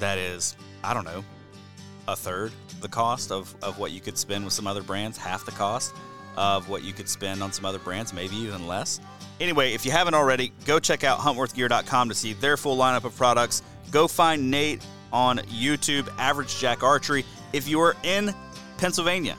That 0.00 0.18
is, 0.18 0.54
I 0.84 0.92
don't 0.92 1.06
know, 1.06 1.24
a 2.08 2.16
third 2.16 2.52
the 2.80 2.88
cost 2.88 3.30
of, 3.30 3.54
of 3.62 3.78
what 3.78 3.92
you 3.92 4.00
could 4.00 4.18
spend 4.18 4.44
with 4.44 4.52
some 4.52 4.66
other 4.66 4.82
brands, 4.82 5.16
half 5.16 5.46
the 5.46 5.52
cost 5.52 5.94
of 6.36 6.68
what 6.68 6.82
you 6.82 6.92
could 6.92 7.08
spend 7.08 7.42
on 7.42 7.52
some 7.52 7.64
other 7.64 7.78
brands, 7.78 8.12
maybe 8.12 8.36
even 8.36 8.66
less. 8.66 9.00
Anyway, 9.40 9.72
if 9.72 9.84
you 9.84 9.90
haven't 9.90 10.14
already, 10.14 10.52
go 10.64 10.78
check 10.78 11.04
out 11.04 11.18
huntworthgear.com 11.18 12.08
to 12.08 12.14
see 12.14 12.32
their 12.34 12.56
full 12.56 12.76
lineup 12.76 13.04
of 13.04 13.16
products. 13.16 13.62
Go 13.90 14.08
find 14.08 14.50
Nate 14.50 14.84
on 15.12 15.38
YouTube, 15.38 16.08
Average 16.18 16.58
Jack 16.58 16.82
Archery. 16.82 17.24
If 17.52 17.68
you 17.68 17.80
are 17.80 17.96
in 18.02 18.34
Pennsylvania, 18.78 19.36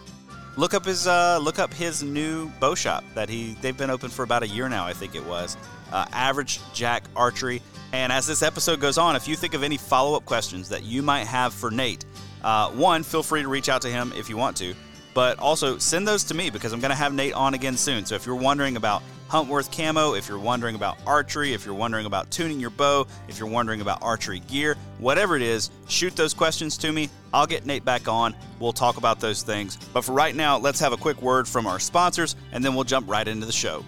look 0.55 0.74
up 0.74 0.86
his 0.86 1.08
uh, 1.08 1.39
look 1.41 1.58
up 1.58 1.74
his 1.74 2.03
new 2.03 2.50
bow 2.60 2.75
shop 2.75 3.03
that 3.15 3.27
he 3.27 3.58
they've 3.62 3.77
been 3.77 3.89
open 3.89 4.10
for 4.10 4.24
about 4.24 4.43
a 4.43 4.48
year 4.48 4.70
now, 4.70 4.86
I 4.86 4.93
think 4.93 5.15
it 5.15 5.25
was. 5.25 5.58
Uh, 5.91 6.05
Average 6.12 6.60
Jack 6.74 7.03
Archery. 7.15 7.62
And 7.91 8.12
as 8.12 8.25
this 8.25 8.41
episode 8.41 8.79
goes 8.79 8.98
on, 8.98 9.15
if 9.15 9.27
you 9.27 9.36
think 9.36 9.53
of 9.53 9.62
any 9.62 9.77
follow 9.77 10.17
up 10.17 10.25
questions 10.25 10.70
that 10.70 10.84
you 10.84 11.03
might 11.03 11.25
have 11.25 11.53
for 11.53 11.70
Nate, 11.70 12.05
uh, 12.43 12.69
one, 12.71 13.03
feel 13.03 13.23
free 13.23 13.41
to 13.41 13.47
reach 13.47 13.69
out 13.69 13.81
to 13.83 13.89
him 13.89 14.13
if 14.15 14.29
you 14.29 14.38
want 14.38 14.57
to, 14.57 14.73
but 15.13 15.39
also 15.39 15.77
send 15.77 16.07
those 16.07 16.23
to 16.25 16.33
me 16.33 16.50
because 16.50 16.73
I'm 16.73 16.79
going 16.79 16.91
to 16.91 16.95
have 16.95 17.13
Nate 17.13 17.33
on 17.33 17.53
again 17.53 17.77
soon. 17.77 18.05
So 18.05 18.15
if 18.15 18.25
you're 18.25 18.35
wondering 18.35 18.77
about 18.77 19.03
Huntworth 19.29 19.75
camo, 19.75 20.13
if 20.13 20.27
you're 20.27 20.38
wondering 20.38 20.75
about 20.75 21.00
archery, 21.07 21.53
if 21.53 21.65
you're 21.65 21.73
wondering 21.73 22.05
about 22.05 22.29
tuning 22.29 22.59
your 22.59 22.69
bow, 22.69 23.07
if 23.27 23.39
you're 23.39 23.50
wondering 23.50 23.81
about 23.81 24.03
archery 24.03 24.41
gear, 24.41 24.75
whatever 25.00 25.35
it 25.35 25.41
is, 25.41 25.71
shoot 25.88 26.15
those 26.15 26.33
questions 26.33 26.77
to 26.77 26.91
me. 26.91 27.09
I'll 27.33 27.47
get 27.47 27.65
Nate 27.65 27.83
back 27.83 28.07
on. 28.07 28.35
We'll 28.59 28.73
talk 28.73 28.97
about 28.97 29.19
those 29.19 29.41
things. 29.41 29.77
But 29.91 30.03
for 30.03 30.12
right 30.12 30.35
now, 30.35 30.57
let's 30.57 30.79
have 30.79 30.93
a 30.93 30.97
quick 30.97 31.21
word 31.21 31.47
from 31.47 31.65
our 31.65 31.79
sponsors 31.79 32.35
and 32.51 32.63
then 32.63 32.75
we'll 32.75 32.83
jump 32.83 33.09
right 33.09 33.27
into 33.27 33.45
the 33.45 33.51
show. 33.51 33.83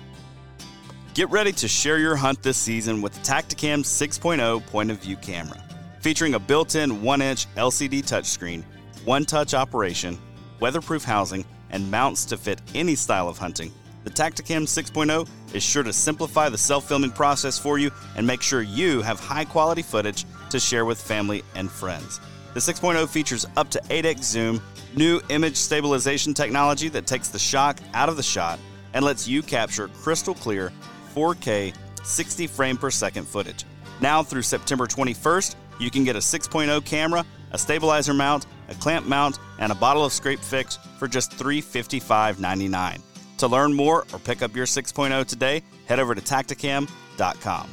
Get 1.14 1.30
ready 1.30 1.52
to 1.54 1.68
share 1.68 1.98
your 1.98 2.16
hunt 2.16 2.42
this 2.42 2.58
season 2.58 3.02
with 3.02 3.14
the 3.14 3.22
Tactacam 3.22 3.82
6.0 3.82 4.66
point 4.66 4.92
of 4.92 4.98
view 4.98 5.16
camera. 5.16 5.64
Featuring 6.06 6.36
a 6.36 6.40
built 6.40 6.76
in 6.76 7.02
1 7.02 7.22
inch 7.24 7.48
LCD 7.56 8.04
touchscreen, 8.04 8.64
one 9.06 9.26
touch 9.26 9.56
operation, 9.56 10.20
weatherproof 10.60 11.04
housing, 11.04 11.44
and 11.72 11.90
mounts 11.90 12.26
to 12.26 12.38
fit 12.38 12.62
any 12.76 12.94
style 12.94 13.28
of 13.28 13.40
hunting 13.40 13.74
the 14.06 14.12
Tactacam 14.12 14.66
6.0 14.66 15.28
is 15.56 15.64
sure 15.64 15.82
to 15.82 15.92
simplify 15.92 16.48
the 16.48 16.58
self 16.60 16.88
filming 16.88 17.10
process 17.10 17.58
for 17.58 17.80
you 17.80 17.90
and 18.16 18.26
make 18.26 18.44
sure 18.44 18.62
you 18.62 19.02
have 19.02 19.20
high 19.20 19.46
quality 19.46 19.82
footage 19.82 20.26
to 20.52 20.60
share 20.60 20.86
with 20.86 21.02
family 21.02 21.44
and 21.56 21.72
friends. 21.72 22.22
The 22.54 22.60
6.0 22.60 23.10
features 23.10 23.48
up 23.58 23.72
to 23.72 23.80
8x 23.90 24.24
zoom, 24.24 24.62
new 24.96 25.20
image 25.30 25.56
stabilization 25.58 26.36
technology 26.36 26.88
that 26.90 27.08
takes 27.08 27.30
the 27.30 27.40
shock 27.40 27.80
out 27.96 28.08
of 28.08 28.16
the 28.16 28.22
shot 28.22 28.60
and 28.94 29.04
lets 29.04 29.28
you 29.28 29.42
capture 29.42 29.88
crystal 29.88 30.36
clear 30.36 30.72
4K 31.16 31.74
60 32.04 32.46
frame 32.46 32.78
per 32.78 32.92
second 32.92 33.28
footage. 33.28 33.66
Now 34.02 34.22
through 34.22 34.44
September 34.44 34.86
21st, 34.86 35.56
you 35.80 35.90
can 35.90 36.04
get 36.04 36.16
a 36.16 36.20
6.0 36.20 36.84
camera, 36.86 37.26
a 37.52 37.58
stabilizer 37.58 38.14
mount, 38.14 38.46
a 38.70 38.76
clamp 38.76 39.06
mount, 39.06 39.40
and 39.60 39.72
a 39.72 39.76
bottle 39.76 40.06
of 40.06 40.14
scrape 40.14 40.40
fix 40.40 40.78
for 40.98 41.08
just 41.08 41.32
$355.99. 41.32 43.02
To 43.38 43.48
learn 43.48 43.74
more 43.74 44.06
or 44.14 44.20
pick 44.20 44.42
up 44.42 44.56
your 44.56 44.66
6.0 44.66 45.26
today, 45.26 45.62
head 45.86 46.00
over 46.00 46.16
to 46.16 46.22
tactacam.com. 46.22 47.70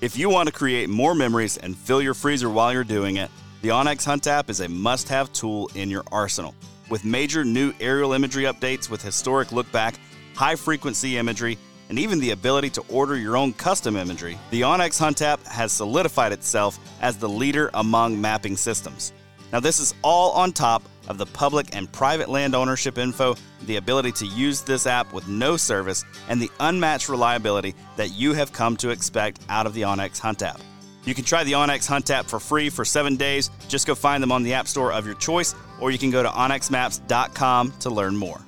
If 0.00 0.16
you 0.16 0.28
want 0.28 0.48
to 0.48 0.52
create 0.52 0.88
more 0.88 1.14
memories 1.14 1.58
and 1.58 1.76
fill 1.76 2.02
your 2.02 2.14
freezer 2.14 2.50
while 2.50 2.72
you're 2.72 2.84
doing 2.84 3.16
it, 3.16 3.30
the 3.60 3.68
onX 3.68 4.04
Hunt 4.04 4.26
app 4.26 4.50
is 4.50 4.60
a 4.60 4.68
must 4.68 5.08
have 5.08 5.32
tool 5.32 5.70
in 5.76 5.88
your 5.88 6.02
arsenal. 6.10 6.54
With 6.90 7.04
major 7.04 7.44
new 7.44 7.72
aerial 7.78 8.12
imagery 8.12 8.44
updates 8.44 8.90
with 8.90 9.00
historic 9.00 9.52
look 9.52 9.70
back, 9.70 9.94
high 10.34 10.56
frequency 10.56 11.16
imagery, 11.16 11.56
and 11.92 11.98
even 11.98 12.18
the 12.20 12.30
ability 12.30 12.70
to 12.70 12.80
order 12.88 13.18
your 13.18 13.36
own 13.36 13.52
custom 13.52 13.96
imagery, 13.98 14.38
the 14.50 14.62
onX 14.62 14.98
Hunt 14.98 15.20
app 15.20 15.44
has 15.44 15.72
solidified 15.72 16.32
itself 16.32 16.78
as 17.02 17.18
the 17.18 17.28
leader 17.28 17.68
among 17.74 18.18
mapping 18.18 18.56
systems. 18.56 19.12
Now, 19.52 19.60
this 19.60 19.78
is 19.78 19.92
all 20.00 20.30
on 20.30 20.52
top 20.52 20.82
of 21.06 21.18
the 21.18 21.26
public 21.26 21.76
and 21.76 21.92
private 21.92 22.30
land 22.30 22.54
ownership 22.54 22.96
info, 22.96 23.36
the 23.66 23.76
ability 23.76 24.12
to 24.12 24.26
use 24.26 24.62
this 24.62 24.86
app 24.86 25.12
with 25.12 25.28
no 25.28 25.58
service, 25.58 26.02
and 26.30 26.40
the 26.40 26.50
unmatched 26.60 27.10
reliability 27.10 27.74
that 27.96 28.14
you 28.14 28.32
have 28.32 28.54
come 28.54 28.74
to 28.78 28.88
expect 28.88 29.42
out 29.50 29.66
of 29.66 29.74
the 29.74 29.82
onX 29.82 30.18
Hunt 30.18 30.40
app. 30.40 30.62
You 31.04 31.14
can 31.14 31.24
try 31.24 31.44
the 31.44 31.52
onX 31.52 31.86
Hunt 31.86 32.08
app 32.08 32.24
for 32.24 32.40
free 32.40 32.70
for 32.70 32.86
seven 32.86 33.16
days. 33.16 33.50
Just 33.68 33.86
go 33.86 33.94
find 33.94 34.22
them 34.22 34.32
on 34.32 34.42
the 34.42 34.54
App 34.54 34.66
Store 34.66 34.94
of 34.94 35.04
your 35.04 35.16
choice, 35.16 35.54
or 35.78 35.90
you 35.90 35.98
can 35.98 36.10
go 36.10 36.22
to 36.22 36.30
onxmaps.com 36.30 37.74
to 37.80 37.90
learn 37.90 38.16
more. 38.16 38.40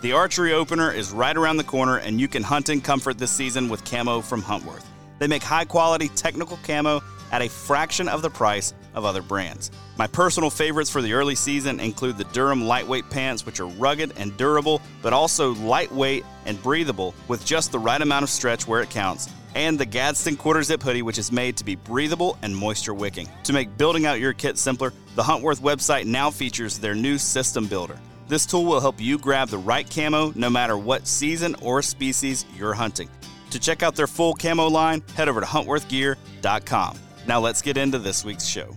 The 0.00 0.12
archery 0.12 0.52
opener 0.52 0.92
is 0.92 1.10
right 1.10 1.36
around 1.36 1.56
the 1.56 1.64
corner, 1.64 1.96
and 1.96 2.20
you 2.20 2.28
can 2.28 2.44
hunt 2.44 2.68
in 2.68 2.80
comfort 2.80 3.18
this 3.18 3.32
season 3.32 3.68
with 3.68 3.84
camo 3.84 4.20
from 4.20 4.40
Huntworth. 4.40 4.84
They 5.18 5.26
make 5.26 5.42
high 5.42 5.64
quality 5.64 6.08
technical 6.10 6.56
camo 6.58 7.02
at 7.32 7.42
a 7.42 7.48
fraction 7.48 8.06
of 8.06 8.22
the 8.22 8.30
price 8.30 8.74
of 8.94 9.04
other 9.04 9.22
brands. 9.22 9.72
My 9.96 10.06
personal 10.06 10.50
favorites 10.50 10.88
for 10.88 11.02
the 11.02 11.14
early 11.14 11.34
season 11.34 11.80
include 11.80 12.16
the 12.16 12.22
Durham 12.26 12.62
lightweight 12.62 13.10
pants, 13.10 13.44
which 13.44 13.58
are 13.58 13.66
rugged 13.66 14.12
and 14.16 14.36
durable, 14.36 14.80
but 15.02 15.12
also 15.12 15.56
lightweight 15.56 16.24
and 16.46 16.62
breathable 16.62 17.12
with 17.26 17.44
just 17.44 17.72
the 17.72 17.78
right 17.80 18.00
amount 18.00 18.22
of 18.22 18.30
stretch 18.30 18.68
where 18.68 18.82
it 18.82 18.90
counts, 18.90 19.28
and 19.56 19.80
the 19.80 19.84
Gadsden 19.84 20.36
quarter 20.36 20.62
zip 20.62 20.80
hoodie, 20.80 21.02
which 21.02 21.18
is 21.18 21.32
made 21.32 21.56
to 21.56 21.64
be 21.64 21.74
breathable 21.74 22.38
and 22.42 22.56
moisture 22.56 22.94
wicking. 22.94 23.28
To 23.42 23.52
make 23.52 23.76
building 23.76 24.06
out 24.06 24.20
your 24.20 24.32
kit 24.32 24.58
simpler, 24.58 24.92
the 25.16 25.22
Huntworth 25.24 25.60
website 25.60 26.04
now 26.04 26.30
features 26.30 26.78
their 26.78 26.94
new 26.94 27.18
system 27.18 27.66
builder. 27.66 27.98
This 28.28 28.44
tool 28.44 28.66
will 28.66 28.80
help 28.80 29.00
you 29.00 29.16
grab 29.16 29.48
the 29.48 29.56
right 29.56 29.88
camo 29.88 30.32
no 30.34 30.50
matter 30.50 30.76
what 30.76 31.08
season 31.08 31.56
or 31.62 31.80
species 31.80 32.44
you're 32.56 32.74
hunting. 32.74 33.08
To 33.50 33.58
check 33.58 33.82
out 33.82 33.96
their 33.96 34.06
full 34.06 34.34
camo 34.34 34.68
line, 34.68 35.02
head 35.16 35.30
over 35.30 35.40
to 35.40 35.46
huntworthgear.com. 35.46 36.98
Now 37.26 37.40
let's 37.40 37.62
get 37.62 37.78
into 37.78 37.98
this 37.98 38.26
week's 38.26 38.44
show. 38.44 38.76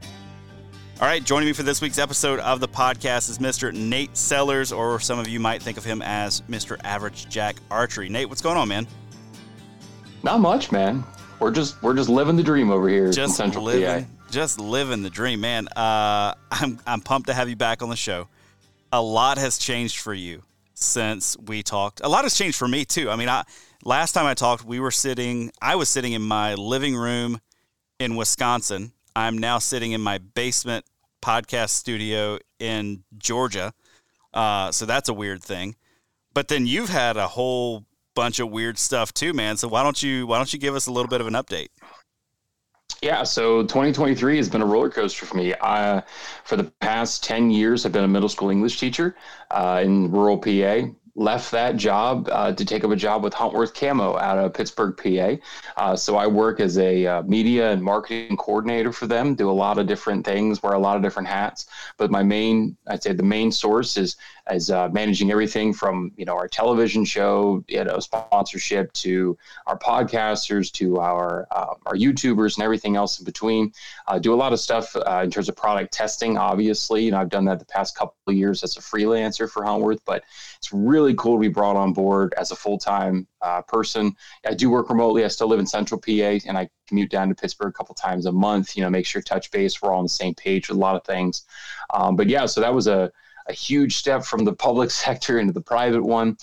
All 1.01 1.07
right, 1.07 1.21
joining 1.21 1.47
me 1.47 1.53
for 1.53 1.63
this 1.63 1.81
week's 1.81 1.97
episode 1.97 2.39
of 2.39 2.61
the 2.61 2.67
podcast 2.67 3.29
is 3.29 3.39
Mr. 3.39 3.73
Nate 3.73 4.15
Sellers, 4.15 4.71
or 4.71 4.99
some 5.01 5.19
of 5.19 5.27
you 5.27 5.39
might 5.39 5.61
think 5.61 5.77
of 5.77 5.83
him 5.83 6.01
as 6.01 6.41
Mr. 6.41 6.79
Average 6.85 7.27
Jack 7.27 7.57
Archery. 7.69 8.07
Nate, 8.07 8.29
what's 8.29 8.41
going 8.41 8.55
on, 8.55 8.69
man? 8.69 8.87
Not 10.23 10.39
much, 10.39 10.71
man. 10.71 11.03
We're 11.39 11.51
just 11.51 11.81
we're 11.81 11.95
just 11.95 12.07
living 12.07 12.37
the 12.37 12.43
dream 12.43 12.69
over 12.69 12.87
here 12.87 13.07
just 13.11 13.31
in 13.31 13.35
Central 13.35 13.65
living, 13.65 14.05
PA. 14.05 14.11
Just 14.29 14.59
living 14.59 15.01
the 15.01 15.09
dream, 15.09 15.41
man. 15.41 15.67
Uh, 15.69 16.35
I'm 16.51 16.79
I'm 16.85 17.01
pumped 17.01 17.27
to 17.27 17.33
have 17.33 17.49
you 17.49 17.55
back 17.55 17.81
on 17.81 17.89
the 17.89 17.95
show. 17.95 18.27
A 18.91 19.01
lot 19.01 19.37
has 19.37 19.57
changed 19.57 19.99
for 19.99 20.13
you 20.13 20.43
since 20.73 21.37
we 21.37 21.63
talked. 21.63 22.01
A 22.03 22.09
lot 22.09 22.23
has 22.23 22.35
changed 22.35 22.57
for 22.57 22.67
me 22.67 22.85
too. 22.85 23.09
I 23.09 23.15
mean, 23.15 23.29
I 23.29 23.43
last 23.83 24.11
time 24.11 24.25
I 24.25 24.33
talked, 24.33 24.65
we 24.65 24.79
were 24.79 24.91
sitting. 24.91 25.51
I 25.61 25.75
was 25.75 25.89
sitting 25.89 26.13
in 26.13 26.21
my 26.21 26.55
living 26.55 26.95
room 26.95 27.39
in 27.99 28.15
Wisconsin. 28.15 28.91
I'm 29.15 29.37
now 29.37 29.59
sitting 29.59 29.91
in 29.91 30.01
my 30.01 30.17
basement 30.17 30.85
podcast 31.21 31.69
studio 31.69 32.39
in 32.59 33.03
Georgia. 33.17 33.73
Uh, 34.33 34.71
so 34.71 34.85
that's 34.85 35.09
a 35.09 35.13
weird 35.13 35.43
thing. 35.43 35.75
But 36.33 36.47
then 36.47 36.65
you've 36.65 36.89
had 36.89 37.17
a 37.17 37.27
whole 37.27 37.85
bunch 38.15 38.39
of 38.39 38.49
weird 38.49 38.77
stuff 38.77 39.13
too, 39.13 39.33
man. 39.33 39.57
So 39.57 39.67
why 39.67 39.83
don't 39.83 40.01
you 40.01 40.27
why 40.27 40.37
don't 40.37 40.51
you 40.51 40.59
give 40.59 40.75
us 40.75 40.87
a 40.87 40.91
little 40.91 41.09
bit 41.09 41.21
of 41.21 41.27
an 41.27 41.33
update? 41.33 41.67
Yeah, 43.01 43.23
so 43.23 43.63
2023 43.63 44.37
has 44.37 44.47
been 44.47 44.61
a 44.61 44.65
roller 44.65 44.89
coaster 44.89 45.25
for 45.25 45.35
me. 45.35 45.55
I, 45.59 46.03
for 46.43 46.55
the 46.55 46.65
past 46.65 47.23
10 47.23 47.49
years, 47.49 47.83
I've 47.83 47.91
been 47.91 48.03
a 48.03 48.07
middle 48.07 48.29
school 48.29 48.51
English 48.51 48.79
teacher 48.79 49.15
uh, 49.49 49.81
in 49.83 50.11
rural 50.11 50.37
PA 50.37 50.87
left 51.15 51.51
that 51.51 51.75
job 51.75 52.29
uh, 52.31 52.51
to 52.53 52.65
take 52.65 52.83
up 52.83 52.91
a 52.91 52.95
job 52.95 53.23
with 53.23 53.33
Huntworth 53.33 53.73
Camo 53.73 54.17
out 54.17 54.37
of 54.37 54.53
Pittsburgh, 54.53 54.95
PA. 54.95 55.35
Uh, 55.77 55.95
so 55.95 56.15
I 56.15 56.27
work 56.27 56.59
as 56.59 56.77
a 56.77 57.05
uh, 57.05 57.21
media 57.23 57.71
and 57.71 57.83
marketing 57.83 58.37
coordinator 58.37 58.91
for 58.91 59.07
them, 59.07 59.35
do 59.35 59.49
a 59.49 59.51
lot 59.51 59.77
of 59.77 59.87
different 59.87 60.25
things, 60.25 60.63
wear 60.63 60.73
a 60.73 60.79
lot 60.79 60.95
of 60.95 61.03
different 61.03 61.27
hats. 61.27 61.67
But 61.97 62.11
my 62.11 62.23
main, 62.23 62.77
I'd 62.87 63.03
say 63.03 63.13
the 63.13 63.23
main 63.23 63.51
source 63.51 63.97
is 63.97 64.15
as 64.47 64.69
uh, 64.69 64.89
managing 64.89 65.31
everything 65.31 65.73
from 65.73 66.11
you 66.17 66.25
know 66.25 66.33
our 66.35 66.47
television 66.47 67.05
show, 67.05 67.63
you 67.67 67.83
know, 67.83 67.99
sponsorship 67.99 68.91
to 68.93 69.37
our 69.67 69.77
podcasters 69.77 70.71
to 70.73 70.99
our 70.99 71.47
uh, 71.51 71.75
our 71.85 71.95
YouTubers 71.95 72.57
and 72.57 72.63
everything 72.63 72.95
else 72.95 73.19
in 73.19 73.25
between. 73.25 73.71
Do 74.19 74.33
a 74.33 74.35
lot 74.35 74.51
of 74.51 74.59
stuff 74.59 74.93
uh, 74.95 75.21
in 75.23 75.31
terms 75.31 75.47
of 75.47 75.55
product 75.55 75.93
testing. 75.93 76.37
Obviously, 76.37 77.05
you 77.05 77.11
know, 77.11 77.17
I've 77.17 77.29
done 77.29 77.45
that 77.45 77.59
the 77.59 77.65
past 77.65 77.97
couple 77.97 78.15
of 78.27 78.35
years 78.35 78.61
as 78.63 78.75
a 78.75 78.81
freelancer 78.81 79.49
for 79.49 79.63
Huntworth, 79.63 79.99
but 80.05 80.23
it's 80.57 80.73
really 80.73 81.00
cool 81.15 81.37
to 81.37 81.41
be 81.41 81.47
brought 81.47 81.75
on 81.75 81.93
board 81.93 82.33
as 82.37 82.51
a 82.51 82.55
full 82.55 82.77
time 82.77 83.27
uh, 83.41 83.61
person. 83.61 84.15
I 84.45 84.53
do 84.53 84.69
work 84.69 84.89
remotely. 84.89 85.25
I 85.25 85.27
still 85.27 85.47
live 85.47 85.59
in 85.59 85.67
Central 85.67 85.99
PA, 85.99 86.39
and 86.47 86.57
I 86.57 86.69
commute 86.87 87.11
down 87.11 87.29
to 87.29 87.35
Pittsburgh 87.35 87.69
a 87.69 87.73
couple 87.73 87.95
times 87.95 88.25
a 88.25 88.31
month. 88.31 88.75
You 88.75 88.83
know, 88.83 88.89
make 88.89 89.05
sure 89.05 89.21
touch 89.21 89.51
base. 89.51 89.81
We're 89.81 89.91
all 89.91 89.99
on 89.99 90.05
the 90.05 90.09
same 90.09 90.35
page 90.35 90.69
with 90.69 90.77
a 90.77 90.79
lot 90.79 90.95
of 90.95 91.03
things. 91.03 91.43
Um, 91.93 92.15
but 92.15 92.27
yeah, 92.27 92.45
so 92.45 92.61
that 92.61 92.73
was 92.73 92.87
a 92.87 93.11
a 93.47 93.53
huge 93.53 93.95
step 93.97 94.23
from 94.23 94.45
the 94.45 94.53
public 94.53 94.91
sector 95.05 95.39
into 95.39 95.53
the 95.53 95.61
private 95.61 96.03
one. 96.03 96.37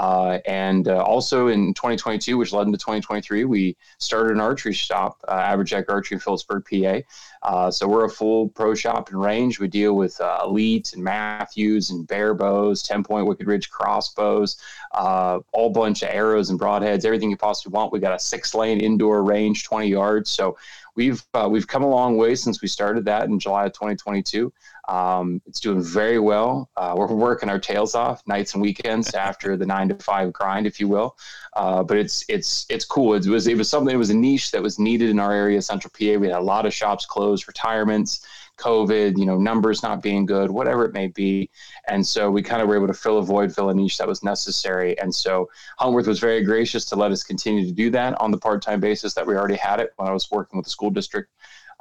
Uh, 0.00 0.38
and 0.46 0.88
uh, 0.88 1.02
also 1.02 1.48
in 1.48 1.74
2022, 1.74 2.38
which 2.38 2.54
led 2.54 2.66
into 2.66 2.78
2023, 2.78 3.44
we 3.44 3.76
started 3.98 4.32
an 4.32 4.40
archery 4.40 4.72
shop, 4.72 5.22
uh, 5.28 5.32
Archery 5.32 5.84
in 6.10 6.18
Philipsburg, 6.18 6.64
PA. 6.64 7.06
Uh, 7.42 7.70
so 7.70 7.86
we're 7.86 8.06
a 8.06 8.10
full 8.10 8.48
pro 8.48 8.74
shop 8.74 9.10
and 9.10 9.20
range. 9.20 9.60
We 9.60 9.68
deal 9.68 9.94
with 9.94 10.18
uh, 10.18 10.40
Elite 10.42 10.94
and 10.94 11.04
Mathews 11.04 11.90
and 11.90 12.06
Bear 12.06 12.32
bows, 12.32 12.82
10 12.82 13.04
point 13.04 13.26
Wicked 13.26 13.46
Ridge 13.46 13.68
crossbows, 13.68 14.56
uh, 14.92 15.40
all 15.52 15.68
bunch 15.68 16.02
of 16.02 16.08
arrows 16.08 16.48
and 16.48 16.58
broadheads, 16.58 17.04
everything 17.04 17.28
you 17.28 17.36
possibly 17.36 17.76
want. 17.76 17.92
We 17.92 18.00
got 18.00 18.14
a 18.14 18.18
six 18.18 18.54
lane 18.54 18.80
indoor 18.80 19.22
range, 19.22 19.64
20 19.64 19.86
yards. 19.86 20.30
So 20.30 20.56
we've 20.94 21.22
we've 21.50 21.66
come 21.66 21.82
a 21.82 21.88
long 21.88 22.16
way 22.16 22.36
since 22.36 22.62
we 22.62 22.68
started 22.68 23.04
that 23.04 23.24
in 23.24 23.38
July 23.38 23.66
of 23.66 23.74
2022. 23.74 24.50
Um, 24.90 25.40
it's 25.46 25.60
doing 25.60 25.80
very 25.80 26.18
well. 26.18 26.68
Uh, 26.76 26.94
we're 26.96 27.06
working 27.06 27.48
our 27.48 27.60
tails 27.60 27.94
off 27.94 28.22
nights 28.26 28.54
and 28.54 28.60
weekends 28.60 29.14
after 29.28 29.56
the 29.56 29.64
nine 29.64 29.88
to 29.88 29.94
five 29.94 30.32
grind, 30.32 30.66
if 30.66 30.80
you 30.80 30.88
will. 30.88 31.16
Uh, 31.54 31.82
but 31.84 31.96
it's 31.96 32.24
it's 32.28 32.66
it's 32.68 32.84
cool. 32.84 33.14
It 33.14 33.24
was 33.26 33.46
it 33.46 33.56
was 33.56 33.70
something. 33.70 33.94
It 33.94 33.98
was 33.98 34.10
a 34.10 34.16
niche 34.16 34.50
that 34.50 34.62
was 34.62 34.80
needed 34.80 35.08
in 35.08 35.20
our 35.20 35.32
area, 35.32 35.62
Central 35.62 35.92
PA. 35.96 36.18
We 36.18 36.26
had 36.26 36.36
a 36.36 36.40
lot 36.40 36.66
of 36.66 36.74
shops 36.74 37.06
closed, 37.06 37.46
retirements. 37.46 38.26
COVID, 38.58 39.16
you 39.16 39.24
know, 39.24 39.38
numbers 39.38 39.82
not 39.82 40.02
being 40.02 40.26
good, 40.26 40.50
whatever 40.50 40.84
it 40.84 40.92
may 40.92 41.06
be. 41.06 41.48
And 41.88 42.06
so 42.06 42.30
we 42.30 42.42
kind 42.42 42.60
of 42.60 42.68
were 42.68 42.76
able 42.76 42.88
to 42.88 42.94
fill 42.94 43.16
a 43.16 43.22
void, 43.22 43.54
fill 43.54 43.70
a 43.70 43.74
niche 43.74 43.96
that 43.96 44.06
was 44.06 44.22
necessary. 44.22 44.98
And 44.98 45.14
so 45.14 45.48
Huntworth 45.80 46.06
was 46.06 46.20
very 46.20 46.44
gracious 46.44 46.84
to 46.86 46.96
let 46.96 47.10
us 47.10 47.22
continue 47.22 47.64
to 47.64 47.72
do 47.72 47.88
that 47.92 48.20
on 48.20 48.30
the 48.30 48.36
part 48.36 48.60
time 48.60 48.78
basis 48.78 49.14
that 49.14 49.26
we 49.26 49.34
already 49.34 49.56
had 49.56 49.80
it 49.80 49.94
when 49.96 50.08
I 50.08 50.12
was 50.12 50.30
working 50.30 50.58
with 50.58 50.66
the 50.66 50.70
school 50.70 50.90
district. 50.90 51.30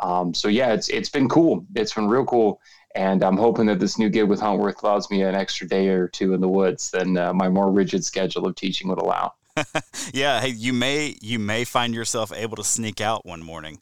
Um, 0.01 0.33
so 0.33 0.47
yeah, 0.47 0.73
it's 0.73 0.87
it's 0.89 1.09
been 1.09 1.27
cool. 1.27 1.65
It's 1.75 1.93
been 1.93 2.07
real 2.07 2.25
cool. 2.25 2.61
And 2.95 3.23
I'm 3.23 3.37
hoping 3.37 3.67
that 3.67 3.79
this 3.79 3.99
new 3.99 4.09
gig 4.09 4.27
with 4.27 4.39
Huntworth 4.39 4.81
allows 4.81 5.11
me 5.11 5.21
an 5.21 5.35
extra 5.35 5.67
day 5.67 5.89
or 5.89 6.07
two 6.07 6.33
in 6.33 6.41
the 6.41 6.49
woods 6.49 6.89
than 6.89 7.17
uh, 7.17 7.33
my 7.33 7.47
more 7.47 7.71
rigid 7.71 8.03
schedule 8.03 8.47
of 8.47 8.55
teaching 8.55 8.87
would 8.89 8.97
allow. 8.97 9.33
yeah, 10.13 10.41
hey, 10.41 10.49
you 10.49 10.73
may 10.73 11.17
you 11.21 11.37
may 11.37 11.63
find 11.63 11.93
yourself 11.93 12.31
able 12.33 12.55
to 12.55 12.63
sneak 12.63 13.01
out 13.01 13.25
one 13.25 13.43
morning. 13.43 13.81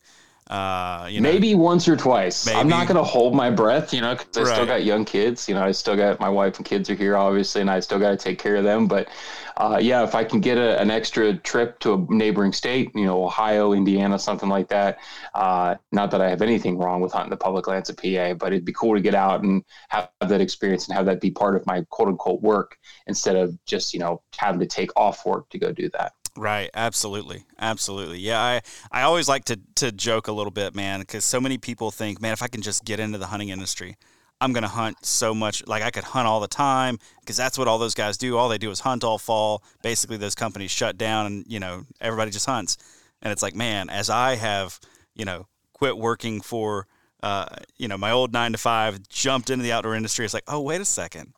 Uh, 0.50 1.08
you 1.10 1.20
know, 1.20 1.30
maybe 1.30 1.56
once 1.56 1.88
or 1.88 1.98
twice. 1.98 2.46
Maybe. 2.46 2.58
I'm 2.58 2.70
not 2.70 2.88
going 2.88 2.98
to 2.98 3.04
hold 3.04 3.36
my 3.36 3.50
breath, 3.50 3.94
you 3.94 4.00
know, 4.00 4.16
because 4.16 4.38
I 4.38 4.42
right. 4.42 4.54
still 4.54 4.66
got 4.66 4.86
young 4.86 5.04
kids. 5.04 5.50
You 5.50 5.56
know, 5.56 5.64
I 5.64 5.72
still 5.72 5.98
got 5.98 6.20
my 6.20 6.30
wife 6.30 6.58
and 6.58 6.66
kids 6.66 6.90
are 6.90 6.96
here, 6.96 7.18
obviously, 7.18 7.62
and 7.62 7.70
I 7.70 7.82
still 7.82 8.00
got 8.00 8.12
to 8.12 8.18
take 8.18 8.40
care 8.40 8.56
of 8.56 8.64
them. 8.64 8.88
But 8.88 9.10
uh, 9.58 9.80
yeah, 9.82 10.04
if 10.04 10.16
I 10.16 10.24
can 10.24 10.40
get 10.40 10.58
a, 10.58 10.80
an 10.80 10.90
extra 10.90 11.36
trip 11.36 11.80
to 11.80 11.94
a 11.94 12.14
neighboring 12.14 12.54
state, 12.54 12.92
you 12.96 13.06
know, 13.06 13.26
Ohio, 13.26 13.74
Indiana, 13.74 14.18
something 14.20 14.48
like 14.48 14.70
that. 14.70 15.00
Uh, 15.34 15.76
not 15.92 16.12
that 16.12 16.22
I 16.22 16.30
have 16.30 16.42
anything 16.42 16.78
wrong 16.78 17.02
with 17.02 17.12
hunting 17.12 17.32
the 17.32 17.38
public 17.38 17.68
lands 17.68 17.90
of 17.90 17.98
PA, 17.98 18.34
but 18.36 18.54
it'd 18.54 18.66
be 18.66 18.74
cool 18.74 18.96
to 18.96 19.02
get 19.02 19.16
out 19.16 19.44
and 19.44 19.64
have 19.90 20.10
that 20.22 20.42
experience 20.42 20.88
and 20.88 20.96
have 20.96 21.08
that 21.08 21.20
be 21.20 21.32
part 21.32 21.56
of 21.56 21.66
my 21.66 21.84
quote 21.90 22.08
unquote 22.08 22.42
work 22.42 22.78
instead 23.08 23.36
of 23.36 23.58
just 23.66 23.94
you 23.94 24.00
know 24.00 24.22
having 24.38 24.60
to 24.60 24.66
take 24.68 24.92
off 24.96 25.26
work 25.26 25.50
to 25.50 25.60
go 25.60 25.72
do 25.72 25.90
that. 25.90 26.14
Right, 26.38 26.70
absolutely, 26.76 27.46
absolutely. 27.58 28.20
Yeah, 28.20 28.40
I, 28.40 28.62
I 28.92 29.02
always 29.02 29.28
like 29.28 29.46
to 29.46 29.60
to 29.76 29.92
joke 29.92 30.28
a 30.28 30.32
little 30.32 30.52
bit, 30.52 30.76
man, 30.76 31.00
because 31.00 31.26
so 31.26 31.42
many 31.42 31.58
people 31.58 31.90
think, 31.90 32.22
man, 32.22 32.32
if 32.32 32.44
I 32.44 32.48
can 32.48 32.62
just 32.62 32.86
get 32.86 33.00
into 33.00 33.18
the 33.18 33.26
hunting 33.26 33.50
industry, 33.50 33.98
I'm 34.40 34.54
gonna 34.54 34.68
hunt 34.68 35.04
so 35.04 35.34
much. 35.34 35.66
Like 35.66 35.82
I 35.82 35.90
could 35.90 36.04
hunt 36.04 36.28
all 36.28 36.40
the 36.40 36.48
time 36.48 37.00
because 37.22 37.38
that's 37.38 37.58
what 37.58 37.68
all 37.68 37.80
those 37.80 37.96
guys 37.96 38.18
do. 38.18 38.38
All 38.38 38.50
they 38.50 38.60
do 38.60 38.70
is 38.70 38.82
hunt 38.82 39.04
all 39.04 39.18
fall. 39.18 39.64
Basically, 39.82 40.18
those 40.18 40.36
companies 40.36 40.70
shut 40.70 40.96
down, 40.96 41.26
and 41.26 41.46
you 41.48 41.60
know 41.60 41.86
everybody 42.00 42.30
just 42.30 42.46
hunts. 42.46 42.78
And 43.24 43.32
it's 43.32 43.42
like, 43.42 43.56
man, 43.56 43.90
as 43.90 44.12
I 44.12 44.36
have, 44.36 44.80
you 45.16 45.26
know, 45.26 45.48
quit 45.74 45.98
working 45.98 46.40
for, 46.42 46.86
uh, 47.24 47.48
you 47.78 47.88
know, 47.88 47.98
my 47.98 48.12
old 48.12 48.32
nine 48.32 48.52
to 48.52 48.60
five, 48.60 49.10
jumped 49.10 49.50
into 49.50 49.64
the 49.64 49.72
outdoor 49.72 49.96
industry. 49.96 50.24
It's 50.24 50.36
like, 50.36 50.44
oh, 50.48 50.62
wait 50.62 50.82
a 50.82 50.86
second. 50.86 51.34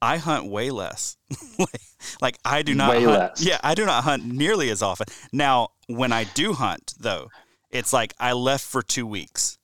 I 0.00 0.18
hunt 0.18 0.46
way 0.46 0.70
less. 0.70 1.16
like 2.20 2.38
I 2.44 2.62
do 2.62 2.74
not 2.74 2.90
way 2.90 3.04
hunt, 3.04 3.18
less. 3.18 3.42
Yeah, 3.42 3.58
I 3.62 3.74
do 3.74 3.84
not 3.84 4.04
hunt 4.04 4.24
nearly 4.24 4.70
as 4.70 4.82
often. 4.82 5.06
Now, 5.32 5.70
when 5.86 6.12
I 6.12 6.24
do 6.24 6.52
hunt 6.52 6.94
though, 6.98 7.28
it's 7.70 7.92
like 7.92 8.14
I 8.18 8.32
left 8.32 8.64
for 8.64 8.82
2 8.82 9.06
weeks 9.06 9.58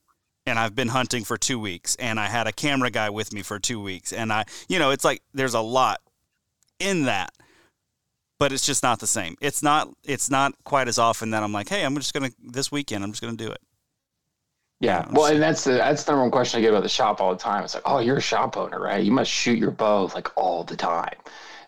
and 0.47 0.59
I've 0.59 0.75
been 0.75 0.89
hunting 0.89 1.25
for 1.25 1.37
2 1.37 1.59
weeks 1.59 1.97
and 1.97 2.19
I 2.19 2.27
had 2.27 2.47
a 2.47 2.53
camera 2.53 2.91
guy 2.91 3.11
with 3.11 3.33
me 3.33 3.43
for 3.43 3.59
2 3.59 3.81
weeks 3.81 4.13
and 4.13 4.33
I 4.33 4.45
you 4.69 4.79
know, 4.79 4.91
it's 4.91 5.05
like 5.05 5.23
there's 5.33 5.55
a 5.55 5.61
lot 5.61 6.01
in 6.79 7.05
that. 7.05 7.31
But 8.41 8.53
it's 8.53 8.67
just 8.67 8.83
not 8.83 8.99
the 8.99 9.07
same. 9.07 9.37
It's 9.41 9.63
not 9.63 9.89
it's 10.03 10.29
not 10.29 10.53
quite 10.65 10.89
as 10.89 10.99
often 10.99 11.31
that 11.31 11.45
I'm 11.45 11.53
like, 11.53 11.69
"Hey, 11.69 11.85
I'm 11.85 11.95
just 11.95 12.13
going 12.13 12.31
to 12.31 12.37
this 12.43 12.71
weekend 12.71 13.05
I'm 13.05 13.13
just 13.13 13.23
going 13.23 13.37
to 13.37 13.43
do 13.43 13.51
it." 13.51 13.61
Yeah, 14.81 15.07
well, 15.13 15.27
and 15.27 15.41
that's 15.41 15.65
the 15.65 15.73
that's 15.73 16.05
the 16.05 16.13
number 16.13 16.25
one 16.25 16.31
question 16.31 16.59
I 16.59 16.61
get 16.61 16.71
about 16.71 16.83
the 16.83 16.89
shop 16.89 17.21
all 17.21 17.33
the 17.33 17.41
time. 17.41 17.65
It's 17.65 17.75
like, 17.75 17.85
oh, 17.87 18.01
you're 18.01 18.19
a 18.19 18.23
shop 18.23 18.57
owner, 18.57 18.81
right? 18.81 19.03
You 19.03 19.13
must 19.13 19.31
shoot 19.31 19.59
your 19.59 19.71
bow 19.71 20.11
like 20.15 20.37
all 20.37 20.65
the 20.65 20.77
time. 20.77 21.15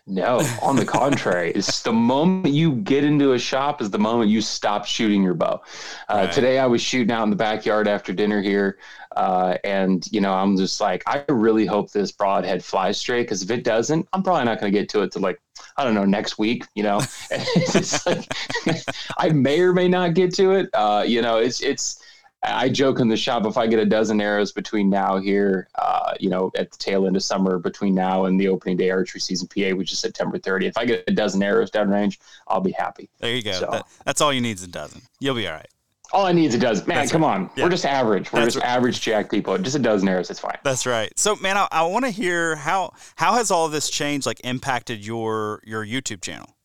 No, 0.09 0.39
on 0.61 0.77
the 0.77 0.85
contrary, 0.85 1.51
it's 1.51 1.83
the 1.83 1.91
moment 1.91 2.53
you 2.53 2.75
get 2.75 3.03
into 3.03 3.33
a 3.33 3.39
shop 3.39 3.81
is 3.81 3.89
the 3.89 3.99
moment 3.99 4.29
you 4.29 4.39
stop 4.39 4.85
shooting 4.85 5.21
your 5.21 5.33
bow. 5.33 5.61
Uh, 6.07 6.15
right. 6.15 6.31
Today, 6.31 6.59
I 6.59 6.65
was 6.65 6.81
shooting 6.81 7.11
out 7.11 7.23
in 7.23 7.29
the 7.29 7.35
backyard 7.35 7.89
after 7.89 8.13
dinner 8.13 8.41
here, 8.41 8.77
uh, 9.17 9.57
and 9.65 10.05
you 10.11 10.21
know, 10.21 10.33
I'm 10.33 10.55
just 10.55 10.79
like, 10.79 11.03
I 11.07 11.25
really 11.27 11.65
hope 11.65 11.91
this 11.91 12.13
broadhead 12.13 12.63
flies 12.63 12.97
straight 12.97 13.23
because 13.23 13.41
if 13.41 13.51
it 13.51 13.65
doesn't, 13.65 14.07
I'm 14.13 14.23
probably 14.23 14.45
not 14.45 14.61
going 14.61 14.71
to 14.71 14.79
get 14.79 14.87
to 14.89 15.01
it 15.01 15.11
to 15.13 15.19
like 15.19 15.41
I 15.75 15.83
don't 15.83 15.93
know 15.93 16.05
next 16.05 16.37
week. 16.37 16.65
You 16.73 16.83
know, 16.83 17.01
it's 17.31 18.05
like 18.05 18.31
I 19.17 19.29
may 19.29 19.59
or 19.59 19.73
may 19.73 19.89
not 19.89 20.13
get 20.13 20.33
to 20.35 20.51
it. 20.51 20.69
Uh, 20.73 21.03
you 21.05 21.21
know, 21.21 21.37
it's 21.39 21.61
it's 21.61 22.01
I 22.43 22.69
joke 22.69 22.99
in 22.99 23.07
the 23.07 23.17
shop 23.17 23.45
if 23.45 23.57
I 23.57 23.65
get 23.67 23.79
a 23.79 23.85
dozen 23.85 24.21
arrows 24.21 24.51
between 24.51 24.89
now 24.89 25.17
here, 25.17 25.67
uh, 25.75 26.13
you 26.19 26.29
know, 26.29 26.51
at 26.55 26.71
the 26.71 26.77
tail 26.77 27.07
end 27.07 27.15
of 27.15 27.23
summer 27.23 27.57
between 27.57 27.95
now 27.95 28.25
and 28.25 28.39
the 28.39 28.47
opening 28.47 28.77
day 28.77 28.91
archery 28.91 29.19
season 29.19 29.47
PA, 29.47 29.75
which 29.75 29.91
is 29.91 29.99
September 29.99 30.37
30th. 30.37 30.67
If 30.67 30.77
I 30.77 30.85
get 30.85 31.03
a 31.07 31.11
dozen 31.11 31.41
arrows 31.41 31.71
downrange, 31.71 32.19
I'll 32.47 32.61
be 32.61 32.71
happy. 32.71 33.09
There 33.19 33.35
you 33.35 33.41
go. 33.41 33.53
So, 33.53 33.67
that, 33.71 33.87
that's 34.05 34.21
all 34.21 34.31
you 34.31 34.41
need 34.41 34.57
is 34.57 34.63
a 34.63 34.67
dozen. 34.67 35.01
You'll 35.19 35.35
be 35.35 35.47
all 35.47 35.53
right. 35.53 35.67
All 36.13 36.25
I 36.25 36.31
need 36.31 36.45
is 36.45 36.55
a 36.55 36.59
dozen. 36.59 36.87
Man, 36.87 36.97
that's 36.97 37.11
come 37.11 37.23
right. 37.23 37.35
on. 37.35 37.49
Yeah. 37.55 37.65
We're 37.65 37.69
just 37.69 37.85
average. 37.85 38.31
We're 38.31 38.41
that's 38.41 38.53
just 38.53 38.63
right. 38.63 38.71
average 38.71 39.01
jack 39.01 39.29
people. 39.29 39.57
Just 39.57 39.75
a 39.75 39.79
dozen 39.79 40.07
arrows. 40.07 40.29
It's 40.29 40.39
fine. 40.39 40.57
That's 40.63 40.85
right. 40.85 41.11
So, 41.19 41.35
man, 41.37 41.57
I, 41.57 41.67
I 41.71 41.83
want 41.83 42.05
to 42.05 42.11
hear 42.11 42.55
how 42.55 42.93
how 43.17 43.33
has 43.33 43.51
all 43.51 43.67
this 43.67 43.89
change 43.89 44.25
like 44.25 44.39
impacted 44.45 45.05
your 45.05 45.61
your 45.65 45.85
YouTube 45.85 46.21
channel? 46.21 46.55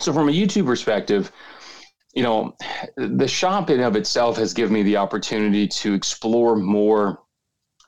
So, 0.00 0.12
from 0.12 0.28
a 0.28 0.32
YouTube 0.32 0.66
perspective, 0.66 1.30
you 2.16 2.22
know, 2.22 2.56
the 2.96 3.28
shop 3.28 3.68
in 3.68 3.80
of 3.80 3.94
itself 3.94 4.38
has 4.38 4.54
given 4.54 4.72
me 4.72 4.82
the 4.82 4.96
opportunity 4.96 5.68
to 5.68 5.92
explore 5.92 6.56
more 6.56 7.20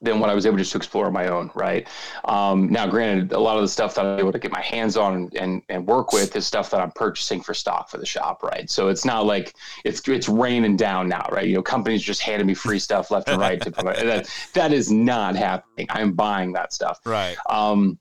than 0.02 0.20
what 0.20 0.30
I 0.30 0.34
was 0.34 0.46
able 0.46 0.58
just 0.58 0.70
to 0.72 0.76
explore 0.76 1.06
on 1.06 1.12
my 1.12 1.28
own, 1.28 1.50
right? 1.54 1.88
Um, 2.26 2.68
now, 2.70 2.86
granted, 2.86 3.32
a 3.32 3.38
lot 3.38 3.56
of 3.56 3.62
the 3.62 3.68
stuff 3.68 3.94
that 3.94 4.04
I'm 4.04 4.18
able 4.18 4.30
to 4.30 4.38
get 4.38 4.52
my 4.52 4.60
hands 4.60 4.96
on 4.96 5.30
and, 5.34 5.62
and 5.70 5.86
work 5.86 6.12
with 6.12 6.36
is 6.36 6.46
stuff 6.46 6.70
that 6.70 6.80
I'm 6.80 6.92
purchasing 6.92 7.40
for 7.40 7.54
stock 7.54 7.88
for 7.88 7.96
the 7.96 8.06
shop, 8.06 8.42
right? 8.42 8.70
So 8.70 8.88
it's 8.88 9.04
not 9.04 9.24
like 9.24 9.56
it's 9.84 10.06
it's 10.06 10.28
raining 10.28 10.76
down 10.76 11.08
now, 11.08 11.26
right? 11.32 11.48
You 11.48 11.54
know, 11.54 11.62
companies 11.62 12.02
just 12.02 12.20
handing 12.20 12.46
me 12.46 12.54
free 12.54 12.78
stuff 12.78 13.10
left 13.10 13.28
and 13.28 13.40
right. 13.40 13.60
To, 13.62 13.70
that 13.70 14.28
that 14.52 14.72
is 14.72 14.92
not 14.92 15.36
happening. 15.36 15.86
I'm 15.88 16.12
buying 16.12 16.52
that 16.52 16.72
stuff, 16.72 17.00
right? 17.04 17.36
Um, 17.48 17.98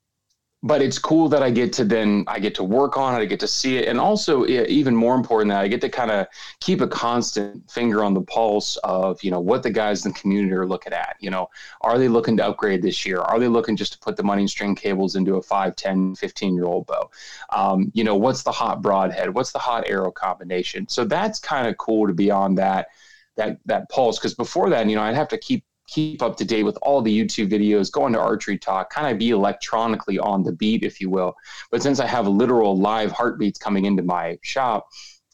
but 0.63 0.81
it's 0.81 0.97
cool 0.97 1.29
that 1.29 1.43
I 1.43 1.51
get 1.51 1.71
to 1.73 1.85
then 1.85 2.23
I 2.27 2.39
get 2.39 2.55
to 2.55 2.63
work 2.63 2.97
on 2.97 3.13
it, 3.13 3.23
I 3.23 3.25
get 3.25 3.39
to 3.41 3.47
see 3.47 3.77
it, 3.77 3.87
and 3.87 3.99
also 3.99 4.45
even 4.47 4.95
more 4.95 5.13
important 5.13 5.49
that 5.49 5.61
I 5.61 5.67
get 5.67 5.81
to 5.81 5.89
kind 5.89 6.09
of 6.09 6.25
keep 6.59 6.81
a 6.81 6.87
constant 6.87 7.69
finger 7.69 8.03
on 8.03 8.15
the 8.15 8.21
pulse 8.21 8.75
of 8.77 9.21
you 9.23 9.29
know 9.29 9.39
what 9.39 9.61
the 9.61 9.69
guys 9.69 10.03
in 10.05 10.11
the 10.11 10.19
community 10.19 10.53
are 10.53 10.65
looking 10.65 10.93
at. 10.93 11.15
You 11.19 11.29
know, 11.29 11.49
are 11.81 11.99
they 11.99 12.07
looking 12.07 12.35
to 12.37 12.47
upgrade 12.47 12.81
this 12.81 13.05
year? 13.05 13.19
Are 13.19 13.39
they 13.39 13.47
looking 13.47 13.75
just 13.75 13.93
to 13.93 13.99
put 13.99 14.17
the 14.17 14.23
money 14.23 14.43
and 14.43 14.49
string 14.49 14.73
cables 14.73 15.15
into 15.15 15.35
a 15.35 15.41
5, 15.41 15.75
10, 15.75 16.15
15 16.15 16.55
year 16.55 16.65
old 16.65 16.87
bow? 16.87 17.09
Um, 17.51 17.91
you 17.93 18.03
know, 18.03 18.15
what's 18.15 18.41
the 18.41 18.51
hot 18.51 18.81
broadhead? 18.81 19.33
What's 19.33 19.51
the 19.51 19.59
hot 19.59 19.87
arrow 19.87 20.11
combination? 20.11 20.87
So 20.87 21.05
that's 21.05 21.39
kind 21.39 21.67
of 21.67 21.77
cool 21.77 22.07
to 22.07 22.13
be 22.13 22.31
on 22.31 22.55
that 22.55 22.87
that 23.35 23.59
that 23.65 23.89
pulse 23.89 24.17
because 24.17 24.33
before 24.33 24.71
that, 24.71 24.89
you 24.89 24.95
know, 24.95 25.03
I'd 25.03 25.15
have 25.15 25.27
to 25.29 25.37
keep 25.37 25.63
keep 25.87 26.21
up 26.21 26.37
to 26.37 26.45
date 26.45 26.63
with 26.63 26.77
all 26.81 27.01
the 27.01 27.17
YouTube 27.17 27.49
videos, 27.49 27.91
go 27.91 28.05
into 28.05 28.19
archery 28.19 28.57
talk, 28.57 28.89
kind 28.89 29.11
of 29.11 29.17
be 29.17 29.31
electronically 29.31 30.19
on 30.19 30.43
the 30.43 30.51
beat, 30.51 30.83
if 30.83 31.01
you 31.01 31.09
will. 31.09 31.35
But 31.71 31.81
since 31.81 31.99
I 31.99 32.05
have 32.05 32.27
literal 32.27 32.77
live 32.77 33.11
heartbeats 33.11 33.57
coming 33.57 33.85
into 33.85 34.03
my 34.03 34.37
shop, 34.43 34.87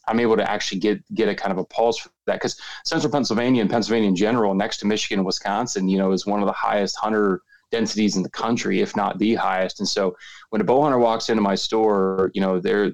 I'm 0.06 0.20
able 0.20 0.36
to 0.36 0.50
actually 0.50 0.80
get 0.80 1.02
get 1.14 1.28
a 1.28 1.34
kind 1.34 1.52
of 1.52 1.58
a 1.58 1.64
pulse 1.64 1.98
for 1.98 2.10
that 2.26 2.34
because 2.34 2.60
Central 2.84 3.10
Pennsylvania 3.10 3.62
and 3.62 3.70
Pennsylvania 3.70 4.08
in 4.08 4.16
general, 4.16 4.54
next 4.54 4.78
to 4.78 4.86
Michigan 4.86 5.20
and 5.20 5.26
Wisconsin, 5.26 5.88
you 5.88 5.98
know, 5.98 6.12
is 6.12 6.26
one 6.26 6.40
of 6.40 6.46
the 6.46 6.52
highest 6.52 6.96
hunter 6.96 7.42
densities 7.70 8.16
in 8.16 8.22
the 8.22 8.30
country, 8.30 8.80
if 8.80 8.94
not 8.94 9.18
the 9.18 9.34
highest. 9.34 9.80
And 9.80 9.88
so 9.88 10.16
when 10.50 10.60
a 10.60 10.64
bow 10.64 10.82
hunter 10.82 10.98
walks 10.98 11.30
into 11.30 11.42
my 11.42 11.54
store, 11.54 12.30
you 12.34 12.40
know, 12.40 12.60
they're 12.60 12.92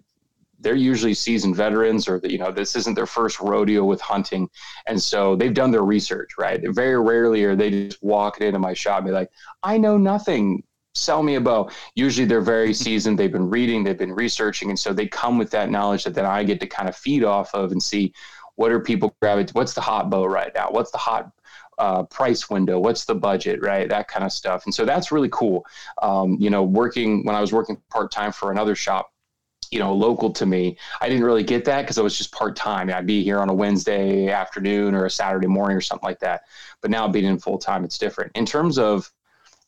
they're 0.61 0.75
usually 0.75 1.15
seasoned 1.15 1.57
veterans 1.57 2.07
or 2.09 2.21
you 2.25 2.39
know 2.39 2.51
this 2.51 2.77
isn't 2.77 2.95
their 2.95 3.07
first 3.07 3.41
rodeo 3.41 3.85
with 3.85 4.01
hunting. 4.01 4.49
And 4.87 5.01
so 5.03 5.35
they've 5.37 5.55
done 5.55 5.71
their 5.71 5.85
research 5.85 6.33
right? 6.39 6.61
Very 6.69 7.01
rarely 7.01 7.45
are 7.45 7.57
they 7.57 7.71
just 7.71 8.03
walking 8.03 8.47
into 8.47 8.59
my 8.59 8.75
shop 8.75 8.99
and 8.99 9.07
be 9.07 9.13
like 9.13 9.31
i 9.63 9.77
know 9.77 9.97
nothing. 9.97 10.63
Sell 10.95 11.23
me 11.23 11.37
a 11.37 11.41
bow. 11.41 11.71
Usually 11.95 12.27
they're 12.27 12.41
very 12.41 12.75
seasoned. 12.75 13.19
They've 13.19 13.33
been 13.33 13.49
reading 13.49 13.85
they've 13.85 13.99
been 13.99 14.13
researching. 14.13 14.71
And 14.71 14.79
so 14.79 14.93
they 14.93 15.07
come 15.07 15.39
with 15.39 15.51
that 15.51 15.71
knowledge 15.71 16.05
that 16.05 16.15
then 16.15 16.27
i 16.27 16.45
get 16.45 16.61
to 16.61 16.67
kind 16.67 16.89
of 16.89 16.97
feed 16.97 17.25
off 17.25 17.55
of 17.55 17.73
and 17.73 17.83
see 17.83 18.13
what 18.57 18.71
are 18.71 18.81
people 18.81 19.17
gravitating 19.23 19.59
what's 19.59 19.73
the 19.75 19.81
hot 19.81 20.11
bow 20.11 20.27
right 20.27 20.53
now? 20.55 20.69
What's 20.71 20.91
the 20.91 20.99
hot 20.99 21.33
uh, 21.79 22.03
price 22.03 22.51
window? 22.51 22.79
What's 22.79 23.07
the 23.07 23.15
budget 23.15 23.63
right? 23.63 23.89
That 23.89 24.07
kind 24.09 24.23
of 24.23 24.33
stuff. 24.33 24.67
And 24.67 24.75
so 24.75 24.85
that's 24.85 25.11
really 25.11 25.31
cool. 25.33 25.65
Um, 26.03 26.37
you 26.39 26.51
know 26.51 26.63
working 26.63 27.25
when 27.25 27.35
i 27.35 27.41
was 27.41 27.53
working 27.53 27.81
part-time 27.91 28.33
for 28.33 28.51
another 28.51 28.75
shop 28.75 29.11
you 29.71 29.79
know, 29.79 29.95
local 29.95 30.31
to 30.33 30.47
me. 30.47 30.77
I 31.01 31.09
didn't 31.09 31.25
really 31.25 31.45
get 31.45 31.65
that 31.67 31.83
because 31.83 31.99
I 31.99 32.03
was 32.03 32.19
just 32.19 32.33
part 32.33 32.57
time. 32.57 32.91
I'd 32.91 33.07
be 33.07 33.23
here 33.23 33.39
on 33.39 33.49
a 33.49 33.55
Wednesday 33.55 34.29
afternoon 34.29 34.95
or 34.95 35.07
a 35.07 35.11
Saturday 35.11 35.47
morning 35.47 35.77
or 35.77 35.81
something 35.81 36.07
like 36.09 36.19
that. 36.21 36.43
But 36.81 36.91
now 36.91 37.07
being 37.07 37.25
in 37.25 37.39
full 37.39 37.59
time, 37.59 37.85
it's 37.85 37.99
different. 37.99 38.33
In 38.35 38.45
terms 38.45 38.79
of, 38.79 39.11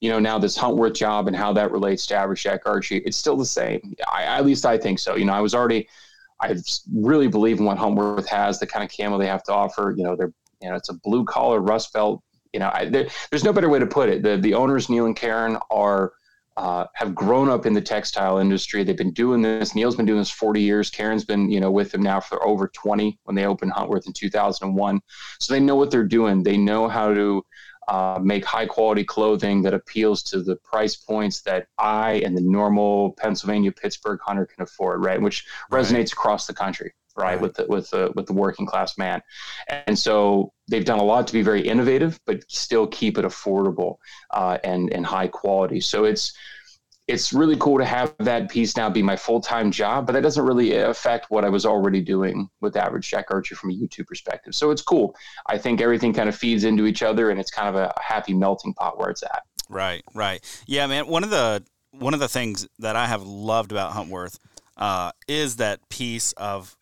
you 0.00 0.10
know, 0.10 0.18
now 0.18 0.38
this 0.38 0.58
Huntworth 0.58 0.94
job 0.94 1.28
and 1.28 1.36
how 1.36 1.52
that 1.52 1.70
relates 1.70 2.06
to 2.06 2.16
average 2.16 2.42
Jack 2.42 2.62
Archery, 2.66 3.02
it's 3.06 3.16
still 3.16 3.36
the 3.36 3.46
same. 3.46 3.94
I, 4.12 4.24
at 4.24 4.44
least 4.44 4.66
I 4.66 4.76
think 4.76 4.98
so. 4.98 5.14
You 5.14 5.24
know, 5.24 5.34
I 5.34 5.40
was 5.40 5.54
already, 5.54 5.88
I 6.40 6.56
really 6.92 7.28
believe 7.28 7.60
in 7.60 7.64
what 7.64 7.78
Huntworth 7.78 8.26
has, 8.26 8.58
the 8.58 8.66
kind 8.66 8.84
of 8.84 8.90
camo 8.96 9.18
they 9.18 9.28
have 9.28 9.44
to 9.44 9.52
offer. 9.52 9.94
You 9.96 10.02
know, 10.02 10.16
they're, 10.16 10.32
you 10.60 10.68
know, 10.68 10.74
it's 10.74 10.88
a 10.88 10.94
blue 10.94 11.24
collar 11.24 11.60
rust 11.60 11.92
belt. 11.92 12.22
You 12.52 12.58
know, 12.58 12.70
I, 12.74 12.86
there, 12.86 13.06
there's 13.30 13.44
no 13.44 13.52
better 13.52 13.68
way 13.68 13.78
to 13.78 13.86
put 13.86 14.08
it. 14.08 14.22
The 14.22 14.36
the 14.36 14.54
owners 14.54 14.88
Neil 14.88 15.06
and 15.06 15.16
Karen 15.16 15.56
are 15.70 16.12
uh, 16.56 16.86
have 16.94 17.14
grown 17.14 17.48
up 17.48 17.66
in 17.66 17.72
the 17.72 17.80
textile 17.80 18.38
industry. 18.38 18.84
They've 18.84 18.96
been 18.96 19.12
doing 19.12 19.40
this. 19.42 19.74
Neil's 19.74 19.96
been 19.96 20.06
doing 20.06 20.18
this 20.18 20.30
40 20.30 20.60
years. 20.60 20.90
Karen's 20.90 21.24
been, 21.24 21.50
you 21.50 21.60
know, 21.60 21.70
with 21.70 21.92
them 21.92 22.02
now 22.02 22.20
for 22.20 22.44
over 22.46 22.68
20 22.68 23.18
when 23.24 23.34
they 23.34 23.46
opened 23.46 23.72
Huntworth 23.72 24.06
in 24.06 24.12
2001. 24.12 25.00
So 25.40 25.54
they 25.54 25.60
know 25.60 25.76
what 25.76 25.90
they're 25.90 26.04
doing. 26.04 26.42
They 26.42 26.56
know 26.56 26.88
how 26.88 27.14
to 27.14 27.42
uh, 27.88 28.20
make 28.22 28.44
high 28.44 28.66
quality 28.66 29.04
clothing 29.04 29.62
that 29.62 29.74
appeals 29.74 30.22
to 30.22 30.42
the 30.42 30.56
price 30.56 30.96
points 30.96 31.42
that 31.42 31.66
I 31.78 32.22
and 32.24 32.36
the 32.36 32.42
normal 32.42 33.12
Pennsylvania 33.12 33.72
Pittsburgh 33.72 34.20
hunter 34.24 34.46
can 34.46 34.62
afford, 34.62 35.04
right? 35.04 35.20
Which 35.20 35.44
right. 35.70 35.82
resonates 35.82 36.12
across 36.12 36.46
the 36.46 36.54
country 36.54 36.92
right, 37.16 37.32
right. 37.32 37.40
with 37.40 37.54
the 37.54 37.66
with 37.66 37.90
the 37.90 38.12
with 38.14 38.26
the 38.26 38.32
working 38.32 38.66
class 38.66 38.98
man. 38.98 39.22
And 39.68 39.98
so 39.98 40.52
they've 40.68 40.84
done 40.84 40.98
a 40.98 41.04
lot 41.04 41.26
to 41.26 41.32
be 41.32 41.42
very 41.42 41.66
innovative 41.66 42.18
but 42.26 42.42
still 42.50 42.86
keep 42.86 43.18
it 43.18 43.24
affordable 43.24 43.96
uh, 44.30 44.58
and 44.64 44.92
and 44.92 45.04
high 45.04 45.28
quality. 45.28 45.80
So 45.80 46.04
it's 46.04 46.32
it's 47.08 47.32
really 47.32 47.56
cool 47.56 47.78
to 47.78 47.84
have 47.84 48.14
that 48.20 48.48
piece 48.48 48.76
now 48.76 48.88
be 48.88 49.02
my 49.02 49.16
full-time 49.16 49.72
job 49.72 50.06
but 50.06 50.12
that 50.12 50.22
doesn't 50.22 50.46
really 50.46 50.76
affect 50.76 51.26
what 51.30 51.44
i 51.44 51.48
was 51.48 51.66
already 51.66 52.00
doing 52.00 52.48
with 52.60 52.76
average 52.76 53.10
jack 53.10 53.26
archer 53.30 53.56
from 53.56 53.70
a 53.70 53.72
youtube 53.74 54.06
perspective. 54.06 54.54
So 54.54 54.70
it's 54.70 54.82
cool. 54.82 55.14
I 55.46 55.58
think 55.58 55.80
everything 55.80 56.12
kind 56.12 56.28
of 56.28 56.36
feeds 56.36 56.64
into 56.64 56.86
each 56.86 57.02
other 57.02 57.30
and 57.30 57.40
it's 57.40 57.50
kind 57.50 57.68
of 57.68 57.74
a 57.74 57.92
happy 58.00 58.34
melting 58.34 58.74
pot 58.74 58.98
where 58.98 59.10
it's 59.10 59.22
at. 59.22 59.42
Right 59.68 60.02
right. 60.14 60.42
Yeah 60.66 60.86
man 60.86 61.06
one 61.06 61.24
of 61.24 61.30
the 61.30 61.64
one 61.90 62.14
of 62.14 62.20
the 62.20 62.28
things 62.28 62.66
that 62.78 62.96
i 62.96 63.06
have 63.06 63.22
loved 63.22 63.72
about 63.72 63.92
huntworth 63.92 64.38
uh, 64.76 65.12
is 65.28 65.56
that 65.56 65.86
piece 65.88 66.32
of 66.32 66.76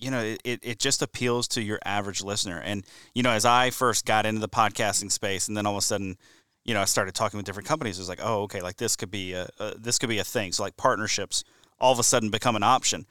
you 0.00 0.10
know, 0.10 0.34
it, 0.44 0.60
it 0.62 0.78
just 0.78 1.02
appeals 1.02 1.46
to 1.48 1.62
your 1.62 1.78
average 1.84 2.22
listener. 2.22 2.58
And, 2.64 2.84
you 3.14 3.22
know, 3.22 3.30
as 3.30 3.44
I 3.44 3.70
first 3.70 4.06
got 4.06 4.24
into 4.24 4.40
the 4.40 4.48
podcasting 4.48 5.12
space 5.12 5.46
and 5.46 5.56
then 5.56 5.66
all 5.66 5.74
of 5.74 5.78
a 5.78 5.82
sudden, 5.82 6.16
you 6.64 6.72
know, 6.72 6.80
I 6.80 6.86
started 6.86 7.14
talking 7.14 7.36
with 7.36 7.46
different 7.46 7.68
companies, 7.68 7.98
it 7.98 8.02
was 8.02 8.08
like, 8.08 8.20
oh, 8.22 8.42
okay, 8.42 8.62
like 8.62 8.76
this 8.76 8.96
could 8.96 9.10
be 9.10 9.34
a, 9.34 9.48
a 9.58 9.74
this 9.78 9.98
could 9.98 10.08
be 10.08 10.18
a 10.18 10.24
thing. 10.24 10.52
So 10.52 10.62
like 10.62 10.76
partnerships 10.76 11.44
all 11.78 11.92
of 11.92 11.98
a 11.98 12.02
sudden 12.02 12.30
become 12.30 12.56
an 12.56 12.62
option. 12.62 13.06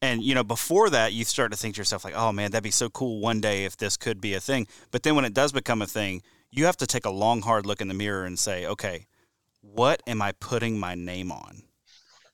And, 0.00 0.22
you 0.22 0.34
know, 0.34 0.42
before 0.42 0.90
that, 0.90 1.12
you 1.12 1.24
start 1.24 1.52
to 1.52 1.56
think 1.56 1.76
to 1.76 1.80
yourself 1.80 2.04
like, 2.04 2.16
oh 2.16 2.32
man, 2.32 2.50
that'd 2.50 2.64
be 2.64 2.72
so 2.72 2.90
cool 2.90 3.20
one 3.20 3.40
day 3.40 3.64
if 3.64 3.76
this 3.76 3.96
could 3.96 4.20
be 4.20 4.34
a 4.34 4.40
thing. 4.40 4.66
But 4.90 5.04
then 5.04 5.14
when 5.14 5.24
it 5.24 5.34
does 5.34 5.52
become 5.52 5.80
a 5.80 5.86
thing, 5.86 6.22
you 6.50 6.64
have 6.64 6.76
to 6.78 6.86
take 6.86 7.04
a 7.04 7.10
long, 7.10 7.42
hard 7.42 7.66
look 7.66 7.80
in 7.80 7.88
the 7.88 7.94
mirror 7.94 8.24
and 8.24 8.38
say, 8.38 8.66
okay, 8.66 9.06
what 9.60 10.02
am 10.08 10.20
I 10.20 10.32
putting 10.32 10.78
my 10.78 10.96
name 10.96 11.30
on? 11.30 11.62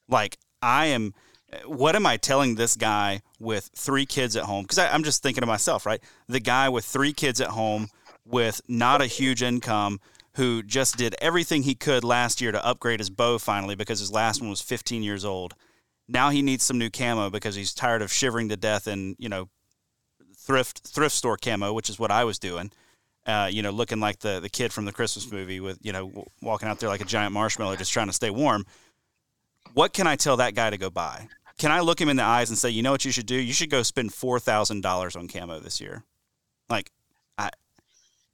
Like 0.09 0.38
I 0.62 0.87
am– 0.87 1.12
what 1.65 1.97
am 1.97 2.07
I 2.07 2.17
telling 2.17 2.55
this 2.55 2.77
guy 2.77 3.23
with 3.39 3.71
three 3.75 4.07
kids 4.07 4.37
at 4.37 4.45
home? 4.45 4.65
Because 4.65 4.79
I'm 4.79 5.05
just 5.05 5.23
thinking 5.23 5.41
to 5.41 5.47
myself, 5.47 5.87
right? 5.87 6.01
The 6.29 6.41
guy 6.41 6.69
with 6.69 6.85
three 6.85 7.13
kids 7.13 7.41
at 7.41 7.49
home 7.49 7.89
with 8.25 8.61
not 8.69 9.01
a 9.01 9.07
huge 9.07 9.43
income 9.43 10.01
who 10.35 10.63
just 10.63 10.97
did 10.97 11.17
everything 11.21 11.63
he 11.63 11.75
could 11.75 12.05
last 12.05 12.41
year 12.41 12.53
to 12.53 12.65
upgrade 12.65 13.01
his 13.01 13.11
bow 13.11 13.39
finally 13.39 13.75
because 13.75 13.99
his 13.99 14.13
last 14.13 14.41
one 14.41 14.51
was 14.51 14.61
15 14.61 15.03
years 15.03 15.25
old. 15.25 15.55
Now 16.07 16.31
he 16.31 16.43
needs 16.43 16.65
some 16.65 16.79
new 16.79 16.91
camo 16.91 17.31
because 17.31 17.55
he's 17.55 17.75
tired 17.75 18.03
of 18.03 18.13
shivering 18.13 18.49
to 18.51 18.57
death 18.57 18.87
in, 18.87 19.17
you 19.19 19.29
know, 19.29 19.49
thrift 20.37 20.87
thrift 20.87 21.15
store 21.15 21.37
camo, 21.37 21.73
which 21.73 21.91
is 21.91 21.99
what 21.99 22.11
I 22.11 22.25
was 22.25 22.39
doing. 22.39 22.71
Uh, 23.27 23.49
you 23.51 23.63
know, 23.63 23.71
looking 23.71 24.01
like 24.01 24.21
the 24.21 24.41
the 24.41 24.49
kid 24.49 24.73
from 24.73 24.85
the 24.85 24.93
Christmas 24.93 25.31
movie 25.31 25.61
with, 25.61 25.79
you 25.83 25.93
know, 25.93 26.25
walking 26.41 26.69
out 26.69 26.79
there 26.79 26.89
like 26.89 27.01
a 27.01 27.05
giant 27.05 27.33
marshmallow 27.33 27.77
just 27.77 27.93
trying 27.93 28.07
to 28.07 28.13
stay 28.13 28.31
warm. 28.31 28.65
What 29.74 29.92
can 29.92 30.07
I 30.07 30.16
tell 30.16 30.37
that 30.38 30.54
guy 30.54 30.70
to 30.70 30.78
go 30.78 30.90
buy? 30.90 31.28
can 31.59 31.72
I 31.72 31.81
look 31.81 32.00
him 32.00 32.09
in 32.09 32.16
the 32.16 32.22
eyes 32.22 32.48
and 32.50 32.59
say, 32.59 32.70
you 32.70 32.83
know 32.83 32.92
what 32.92 33.04
you 33.04 33.11
should 33.11 33.26
do? 33.26 33.35
You 33.35 33.52
should 33.52 33.68
go 33.68 33.83
spend 33.83 34.14
four 34.14 34.38
thousand 34.38 34.81
dollars 34.83 35.16
on 35.16 35.28
camo 35.28 35.59
this 35.59 35.81
year. 35.81 36.04
Like, 36.70 36.90
I, 37.37 37.50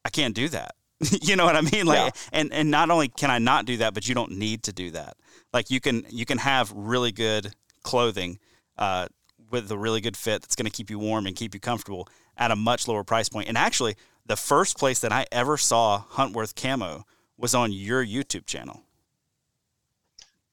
I 0.04 0.10
can't 0.10 0.34
do 0.34 0.48
that. 0.50 0.74
you 1.22 1.34
know 1.34 1.44
what 1.44 1.56
I 1.56 1.62
mean? 1.62 1.86
Like, 1.86 2.14
yeah. 2.14 2.20
and 2.32 2.52
and 2.52 2.70
not 2.70 2.90
only 2.90 3.08
can 3.08 3.30
I 3.30 3.38
not 3.38 3.64
do 3.64 3.78
that, 3.78 3.94
but 3.94 4.06
you 4.06 4.14
don't 4.14 4.32
need 4.32 4.62
to 4.64 4.72
do 4.72 4.90
that. 4.92 5.16
Like, 5.52 5.70
you 5.70 5.80
can 5.80 6.04
you 6.10 6.26
can 6.26 6.38
have 6.38 6.70
really 6.72 7.12
good 7.12 7.54
clothing 7.82 8.38
uh, 8.78 9.08
with 9.50 9.70
a 9.70 9.78
really 9.78 10.02
good 10.02 10.16
fit 10.16 10.42
that's 10.42 10.54
going 10.54 10.66
to 10.66 10.76
keep 10.76 10.90
you 10.90 10.98
warm 10.98 11.26
and 11.26 11.34
keep 11.34 11.54
you 11.54 11.60
comfortable 11.60 12.08
at 12.36 12.50
a 12.50 12.56
much 12.56 12.86
lower 12.86 13.04
price 13.04 13.28
point. 13.28 13.48
And 13.48 13.56
actually, 13.56 13.96
the 14.26 14.36
first 14.36 14.78
place 14.78 15.00
that 15.00 15.12
I 15.12 15.26
ever 15.32 15.56
saw 15.56 16.02
Huntworth 16.10 16.54
camo 16.54 17.04
was 17.38 17.54
on 17.54 17.72
your 17.72 18.04
YouTube 18.04 18.46
channel. 18.46 18.82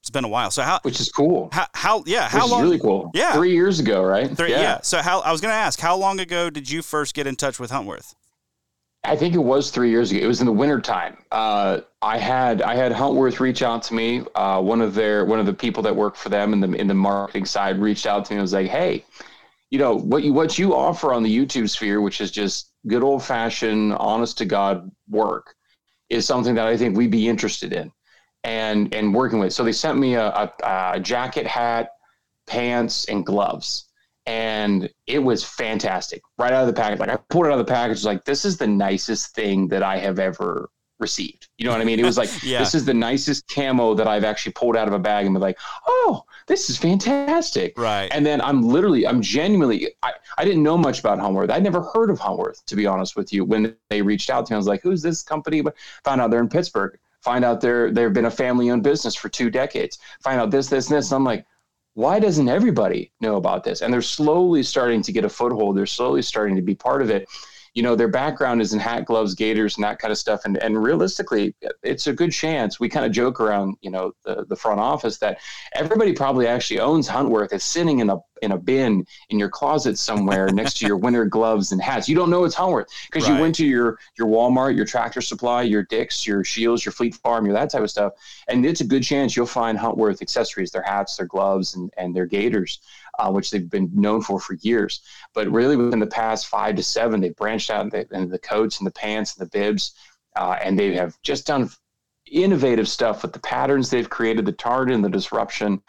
It's 0.02 0.10
been 0.10 0.26
a 0.26 0.30
while. 0.30 0.50
So 0.50 0.64
how? 0.64 0.80
Which 0.82 1.00
is 1.00 1.12
cool. 1.12 1.50
How? 1.52 1.68
how 1.74 2.04
yeah. 2.08 2.28
How 2.28 2.44
Which 2.44 2.52
long? 2.52 2.64
really 2.64 2.80
cool. 2.80 3.12
Yeah. 3.14 3.34
Three 3.34 3.54
years 3.54 3.80
ago, 3.80 4.04
right? 4.04 4.36
Three, 4.36 4.50
yeah. 4.50 4.62
yeah. 4.62 4.82
So 4.82 4.98
how? 5.00 5.20
I 5.20 5.32
was 5.32 5.42
going 5.42 5.52
to 5.52 5.56
ask, 5.58 5.80
how 5.80 5.96
long 5.96 6.20
ago 6.20 6.50
did 6.50 6.70
you 6.70 6.82
first 6.82 7.14
get 7.14 7.28
in 7.28 7.36
touch 7.36 7.60
with 7.60 7.70
Huntworth? 7.70 8.16
I 9.04 9.16
think 9.16 9.34
it 9.34 9.40
was 9.40 9.72
three 9.72 9.90
years 9.90 10.12
ago. 10.12 10.20
It 10.20 10.28
was 10.28 10.42
in 10.42 10.46
the 10.46 10.52
wintertime. 10.52 11.18
Uh, 11.32 11.82
I 12.02 12.18
had 12.18 12.62
I 12.62 12.76
had 12.76 12.92
Huntworth 12.92 13.40
reach 13.40 13.62
out 13.64 13.84
to 13.84 13.94
me. 13.94 14.24
Uh, 14.36 14.62
one 14.62 14.82
of 14.82 14.94
their 14.94 15.26
one 15.26 15.40
of 15.40 15.46
the 15.46 15.54
people 15.54 15.82
that 15.84 15.96
work 15.96 16.16
for 16.16 16.30
them 16.30 16.54
in 16.54 16.60
the 16.60 16.72
in 16.74 16.88
the 16.88 16.94
marketing 16.94 17.46
side 17.46 17.80
reached 17.80 18.06
out 18.06 18.26
to 18.26 18.34
me 18.34 18.38
and 18.38 18.42
was 18.42 18.54
like, 18.54 18.70
"Hey, 18.70 19.04
you 19.70 19.80
know 19.80 19.96
what 19.96 20.24
you 20.24 20.34
what 20.34 20.58
you 20.60 20.76
offer 20.76 21.14
on 21.14 21.24
the 21.24 21.36
YouTube 21.36 21.70
sphere, 21.70 22.02
which 22.02 22.22
is 22.22 22.32
just 22.32 22.72
good 22.88 23.04
old 23.04 23.24
fashioned, 23.24 23.94
honest 23.94 24.38
to 24.40 24.46
God 24.46 24.92
work, 25.10 25.56
is 26.10 26.26
something 26.26 26.56
that 26.56 26.68
I 26.68 26.78
think 26.78 26.96
we'd 26.96 27.12
be 27.12 27.28
interested 27.28 27.74
in." 27.74 27.92
And 28.44 28.94
and 28.94 29.14
working 29.14 29.40
with. 29.40 29.54
So 29.54 29.64
they 29.64 29.72
sent 29.72 29.98
me 29.98 30.16
a, 30.16 30.28
a, 30.28 30.54
a 30.94 31.00
jacket, 31.00 31.46
hat, 31.48 31.92
pants, 32.48 33.06
and 33.06 33.26
gloves, 33.26 33.90
and 34.26 34.90
it 35.08 35.20
was 35.20 35.44
fantastic. 35.44 36.22
Right 36.38 36.54
out 36.54 36.62
of 36.62 36.68
the 36.68 36.80
package, 36.80 37.00
like 37.00 37.10
I 37.10 37.18
pulled 37.30 37.46
it 37.46 37.50
out 37.50 37.60
of 37.60 37.66
the 37.66 37.72
package, 37.72 38.04
like 38.04 38.26
this 38.26 38.46
is 38.46 38.58
the 38.58 38.68
nicest 38.68 39.36
thing 39.36 39.68
that 39.70 39.84
I 39.84 39.98
have 39.98 40.20
ever 40.20 40.70
received. 41.02 41.50
You 41.58 41.66
know 41.66 41.72
what 41.72 41.82
I 41.82 41.84
mean? 41.84 42.00
It 42.00 42.06
was 42.06 42.18
like 42.18 42.30
yeah. 42.44 42.60
this 42.60 42.74
is 42.76 42.86
the 42.86 42.94
nicest 42.94 43.48
camo 43.50 43.94
that 43.96 44.08
I've 44.08 44.24
actually 44.24 44.54
pulled 44.54 44.78
out 44.78 44.88
of 44.88 44.94
a 44.94 45.00
bag 45.00 45.26
and 45.26 45.34
been 45.34 45.42
like, 45.42 45.58
oh, 45.88 46.24
this 46.48 46.70
is 46.70 46.78
fantastic. 46.78 47.78
Right. 47.78 48.10
And 48.14 48.26
then 48.26 48.40
I'm 48.40 48.62
literally, 48.62 49.06
I'm 49.06 49.22
genuinely, 49.22 49.90
I, 50.04 50.14
I 50.38 50.46
didn't 50.46 50.64
know 50.64 50.78
much 50.78 51.00
about 51.00 51.20
Huntworth. 51.20 51.50
I'd 51.50 51.64
never 51.64 51.82
heard 51.82 52.10
of 52.10 52.20
Huntworth, 52.20 52.64
to 52.66 52.76
be 52.76 52.86
honest 52.86 53.16
with 53.16 53.34
you. 53.34 53.44
When 53.44 53.76
they 53.90 54.02
reached 54.02 54.30
out 54.30 54.46
to 54.46 54.54
me, 54.54 54.56
I 54.56 54.58
was 54.58 54.68
like, 54.68 54.82
who's 54.82 55.02
this 55.02 55.24
company? 55.24 55.62
But 55.62 55.76
found 56.06 56.22
out 56.22 56.32
they're 56.32 56.40
in 56.40 56.50
Pittsburgh 56.50 56.98
find 57.22 57.46
out 57.46 57.62
they're 57.62 57.92
they've 57.92 58.14
been 58.14 58.26
a 58.26 58.32
family 58.32 58.70
owned 58.70 58.84
business 58.84 59.16
for 59.16 59.30
two 59.30 59.50
decades. 59.50 60.00
Find 60.24 60.40
out 60.40 60.52
this 60.52 60.68
this 60.68 60.90
and 60.90 60.98
this. 60.98 61.12
And 61.12 61.18
i'm 61.18 61.24
like 61.24 61.46
why 61.94 62.20
doesn't 62.20 62.48
everybody 62.48 63.12
know 63.20 63.36
about 63.36 63.66
this? 63.66 63.82
And 63.82 63.94
they're 63.94 64.02
slowly 64.02 64.64
starting 64.64 65.02
to 65.02 65.12
get 65.12 65.26
a 65.26 65.30
foothold. 65.30 65.76
They're 65.76 65.86
slowly 65.86 66.22
starting 66.22 66.56
to 66.56 66.62
be 66.62 66.74
part 66.74 67.02
of 67.02 67.10
it 67.10 67.28
you 67.74 67.84
know, 67.84 67.96
their 67.96 68.10
background 68.10 68.62
is 68.62 68.74
in 68.74 68.80
hat, 68.80 69.06
gloves, 69.06 69.34
gaiters, 69.34 69.78
and 69.78 69.84
that 69.84 70.00
kind 70.00 70.12
of 70.12 70.18
stuff. 70.18 70.42
And 70.44 70.58
and 70.58 70.82
realistically, 70.82 71.56
it's 71.84 72.08
a 72.08 72.14
good 72.14 72.32
chance. 72.32 72.80
We 72.80 72.90
kind 72.90 73.06
of 73.06 73.12
joke 73.14 73.40
around, 73.40 73.78
you 73.82 73.90
know, 73.90 74.14
the, 74.26 74.46
the 74.48 74.56
front 74.56 74.82
office 74.82 75.18
that 75.20 75.40
everybody 75.74 76.12
probably 76.14 76.48
actually 76.48 76.82
owns 76.82 77.08
Huntworth. 77.08 77.54
It's 77.54 77.64
sitting 77.64 78.00
in 78.00 78.10
a 78.10 78.18
in 78.42 78.52
a 78.52 78.58
bin 78.58 79.06
in 79.30 79.40
your 79.40 79.50
closet 79.50 79.98
somewhere 79.98 80.50
next 80.50 80.80
to 80.80 80.86
your 80.86 80.98
winter 81.06 81.26
gloves 81.26 81.72
and 81.72 81.82
hats. 81.82 82.10
You 82.10 82.16
don't 82.16 82.30
know 82.30 82.44
it's 82.44 82.56
Huntworth 82.56 82.88
because 83.10 83.30
right. 83.30 83.36
you 83.36 83.42
went 83.42 83.56
to 83.56 83.66
your 83.66 84.00
your 84.18 84.28
Walmart, 84.28 84.76
your 84.76 84.86
Tractor 84.86 85.22
Supply, 85.22 85.62
your 85.62 85.84
Dick's, 85.84 86.28
your 86.28 86.44
Scheels, 86.44 86.84
your 86.84 86.92
Fleet 86.92 87.16
Farm, 87.16 87.46
your 87.46 87.54
that 87.54 87.70
type 87.70 87.84
of 87.84 87.90
stuff. 87.90 88.14
And 88.50 88.66
it's 88.66 88.82
a 88.82 88.86
good 88.86 89.04
chance 89.04 89.38
you'll 89.38 89.46
find 89.46 89.78
Huntworth 89.78 90.22
accessories, 90.22 90.72
their 90.72 90.84
hats, 90.84 91.16
their 91.16 91.26
gloves, 91.26 91.76
and 91.76 91.90
and 91.98 92.14
their 92.14 92.26
gaiters 92.26 92.82
uh, 93.20 93.32
which 93.32 93.52
they've 93.52 93.70
been 93.70 93.90
known 93.94 94.22
for 94.22 94.40
for 94.40 94.56
years. 94.62 95.02
But 95.34 95.50
really, 95.50 95.76
within 95.76 96.00
the 96.00 96.08
past 96.08 96.48
five 96.48 96.76
to 96.76 96.84
seven, 96.84 97.22
they've 97.22 97.36
branched 97.36 97.70
out 97.70 97.86
into 97.86 98.06
the, 98.10 98.26
the 98.26 98.40
coats 98.40 98.80
and 98.80 98.88
the 98.88 98.92
pants 98.92 99.38
and 99.38 99.46
the 99.46 99.50
bibs, 99.50 99.94
uh, 100.36 100.58
and 100.64 100.78
they 100.78 100.96
have 100.96 101.22
just 101.22 101.48
done 101.48 101.70
innovative 102.32 102.88
stuff 102.88 103.22
with 103.22 103.34
the 103.34 103.40
patterns 103.40 103.90
they've 103.90 104.10
created, 104.10 104.46
the 104.46 104.52
target 104.52 104.96
and 104.96 105.04
the 105.04 105.10
disruption. 105.10 105.82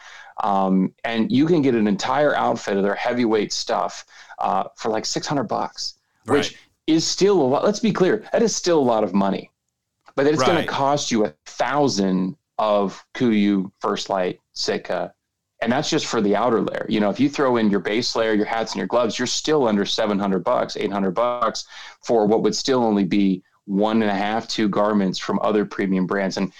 Um, 0.43 0.93
and 1.03 1.31
you 1.31 1.45
can 1.45 1.61
get 1.61 1.75
an 1.75 1.87
entire 1.87 2.35
outfit 2.35 2.77
of 2.77 2.83
their 2.83 2.95
heavyweight 2.95 3.53
stuff 3.53 4.05
uh, 4.39 4.65
for 4.75 4.89
like 4.89 5.05
600 5.05 5.43
bucks, 5.43 5.99
right. 6.25 6.37
which 6.37 6.57
is 6.87 7.05
still 7.05 7.41
a 7.41 7.43
lot. 7.43 7.63
Let's 7.63 7.79
be 7.79 7.93
clear, 7.93 8.25
that 8.31 8.41
is 8.41 8.55
still 8.55 8.79
a 8.79 8.81
lot 8.81 9.03
of 9.03 9.13
money, 9.13 9.51
but 10.15 10.27
it's 10.27 10.39
right. 10.39 10.47
going 10.47 10.61
to 10.61 10.67
cost 10.67 11.11
you 11.11 11.25
a 11.25 11.33
thousand 11.45 12.35
of 12.57 13.03
KUIU, 13.15 13.71
First 13.79 14.09
Lite, 14.09 14.39
Sitka, 14.53 15.13
and 15.63 15.71
that's 15.71 15.89
just 15.89 16.07
for 16.07 16.19
the 16.19 16.35
outer 16.35 16.61
layer. 16.61 16.85
You 16.89 16.99
know, 16.99 17.09
if 17.09 17.21
you 17.21 17.29
throw 17.29 17.55
in 17.55 17.69
your 17.69 17.79
base 17.79 18.15
layer, 18.17 18.33
your 18.33 18.45
hats 18.45 18.73
and 18.73 18.77
your 18.77 18.87
gloves, 18.87 19.17
you're 19.17 19.25
still 19.25 19.65
under 19.65 19.85
700 19.85 20.43
bucks, 20.43 20.75
800 20.75 21.11
bucks 21.11 21.65
for 22.01 22.25
what 22.25 22.43
would 22.43 22.55
still 22.55 22.83
only 22.83 23.05
be 23.05 23.41
one 23.65 24.01
and 24.01 24.11
a 24.11 24.15
half, 24.15 24.45
two 24.47 24.67
garments 24.67 25.17
from 25.17 25.39
other 25.41 25.63
premium 25.65 26.05
brands. 26.05 26.35
And 26.37 26.51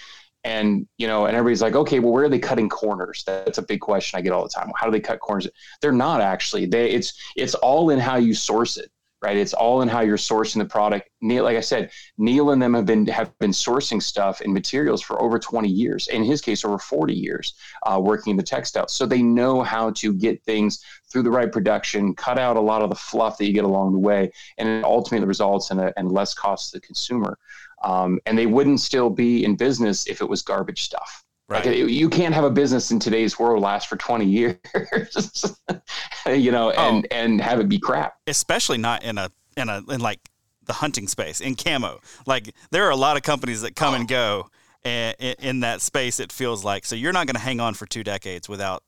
and 0.46 0.88
you 0.98 1.08
know, 1.08 1.26
and 1.26 1.36
everybody's 1.36 1.62
like, 1.62 1.76
okay, 1.76 2.00
well, 2.00 2.14
where 2.14 2.26
are 2.26 2.30
they 2.30 2.40
cutting 2.40 2.70
corners? 2.70 3.24
That's 3.26 3.58
a 3.58 3.62
big 3.62 3.82
question 3.82 4.18
I 4.18 4.22
get 4.22 4.32
all 4.32 4.44
the 4.44 4.50
time. 4.50 4.72
How 4.76 4.86
do 4.86 4.92
they 4.92 5.00
cut 5.02 5.20
corners? 5.20 5.48
They're 5.82 5.92
not 5.92 6.22
actually. 6.22 6.66
They 6.66 6.92
it's 6.92 7.14
it's 7.36 7.56
all 7.56 7.90
in 7.90 8.00
how 8.00 8.16
you 8.16 8.34
source 8.34 8.78
it 8.78 8.90
right? 9.24 9.38
It's 9.38 9.54
all 9.54 9.82
in 9.82 9.88
how 9.88 10.02
you're 10.02 10.18
sourcing 10.18 10.58
the 10.58 10.66
product. 10.66 11.10
Neil, 11.22 11.46
like 11.46 11.56
I 11.56 11.62
said, 11.62 11.92
Neil 12.18 12.52
and 12.52 12.62
them 12.62 12.74
have 12.74 12.86
been 12.86 13.08
have 13.08 13.38
been 13.40 13.52
sourcing 13.52 14.04
stuff 14.04 14.42
and 14.42 14.54
materials 14.54 15.02
for 15.02 15.22
over 15.22 15.40
20 15.40 15.70
years. 15.70 16.10
In 16.10 16.24
his 16.24 16.42
case, 16.42 16.66
over 16.66 16.78
40 16.78 17.14
years, 17.14 17.54
uh, 17.84 18.00
working 18.04 18.32
in 18.32 18.38
the 18.38 18.44
textiles. 18.44 18.94
So 18.94 19.06
they 19.06 19.22
know 19.22 19.62
how 19.62 19.92
to 19.92 20.14
get 20.14 20.44
things 20.44 20.84
through 21.10 21.24
the 21.24 21.32
right 21.32 21.52
production, 21.52 22.14
cut 22.16 22.38
out 22.38 22.58
a 22.58 22.62
lot 22.62 22.82
of 22.82 22.90
the 22.90 22.96
fluff 22.96 23.38
that 23.38 23.46
you 23.46 23.54
get 23.54 23.64
along 23.64 23.94
the 23.94 24.00
way, 24.00 24.32
and 24.58 24.68
it 24.68 24.84
ultimately 24.84 25.26
results 25.26 25.72
in 25.72 25.80
a 25.80 25.94
and 25.96 26.12
less 26.12 26.34
cost 26.34 26.72
to 26.72 26.78
the 26.78 26.86
consumer. 26.86 27.38
Um, 27.84 28.20
and 28.26 28.38
they 28.38 28.46
wouldn't 28.46 28.82
still 28.82 29.10
be 29.10 29.46
in 29.46 29.56
business 29.56 30.06
if 30.08 30.22
it 30.22 30.28
was 30.28 30.42
garbage 30.42 30.84
stuff. 30.84 31.23
Right. 31.54 31.66
Like 31.68 31.76
you 31.76 32.10
can't 32.10 32.34
have 32.34 32.46
a 32.46 32.50
business 32.50 32.90
in 32.90 33.00
today's 33.00 33.38
world 33.38 33.62
last 33.62 33.88
for 33.88 33.96
20 33.96 34.26
years, 34.26 34.58
you 36.28 36.52
know, 36.52 36.74
oh. 36.76 36.90
and, 36.90 37.06
oh. 37.06 37.16
and 37.16 37.40
have 37.40 37.60
it 37.60 37.70
be 37.70 37.78
crap. 37.78 38.16
Especially 38.26 38.80
not 38.80 39.04
in 39.04 39.20
a, 39.20 39.30
in 39.56 39.70
a, 39.70 39.84
in 39.90 40.02
like 40.02 40.20
the 40.66 40.74
hunting 40.74 41.08
space 41.08 41.42
in 41.42 41.56
camo. 41.56 42.00
Like 42.26 42.56
there 42.72 42.86
are 42.88 42.90
a 42.90 42.96
lot 42.96 43.18
of 43.18 43.24
companies 43.24 43.62
that 43.62 43.76
come 43.76 43.94
oh. 43.94 43.98
and 43.98 44.08
go 44.08 44.50
and, 44.84 45.16
in 45.20 45.60
that 45.60 45.82
space. 45.82 46.20
It 46.20 46.32
feels 46.32 46.64
like, 46.64 46.86
so 46.86 46.96
you're 46.96 47.14
not 47.14 47.28
going 47.28 47.36
to 47.36 47.42
hang 47.42 47.60
on 47.60 47.76
for 47.76 47.86
two 47.86 48.04
decades 48.04 48.50
without, 48.50 48.84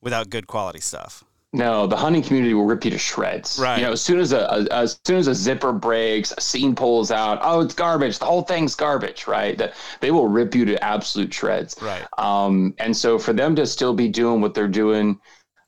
without 0.00 0.30
good 0.30 0.46
quality 0.46 0.80
stuff. 0.80 1.24
No, 1.54 1.86
the 1.86 1.96
hunting 1.96 2.22
community 2.22 2.54
will 2.54 2.64
rip 2.64 2.82
you 2.82 2.90
to 2.90 2.98
shreds. 2.98 3.58
Right. 3.58 3.78
You 3.78 3.84
know, 3.84 3.92
as 3.92 4.00
soon 4.00 4.18
as 4.18 4.32
a, 4.32 4.38
a, 4.38 4.74
as 4.74 4.98
soon 5.04 5.18
as 5.18 5.26
a 5.26 5.34
zipper 5.34 5.72
breaks, 5.72 6.32
a 6.32 6.40
seam 6.40 6.74
pulls 6.74 7.10
out, 7.10 7.40
oh, 7.42 7.60
it's 7.60 7.74
garbage. 7.74 8.18
The 8.18 8.24
whole 8.24 8.42
thing's 8.42 8.74
garbage, 8.74 9.26
right? 9.26 9.58
That 9.58 9.74
they 10.00 10.10
will 10.10 10.28
rip 10.28 10.54
you 10.54 10.64
to 10.64 10.82
absolute 10.82 11.32
shreds. 11.32 11.76
Right. 11.82 12.06
Um, 12.16 12.74
and 12.78 12.96
so 12.96 13.18
for 13.18 13.34
them 13.34 13.54
to 13.56 13.66
still 13.66 13.92
be 13.92 14.08
doing 14.08 14.40
what 14.40 14.54
they're 14.54 14.66
doing, 14.66 15.20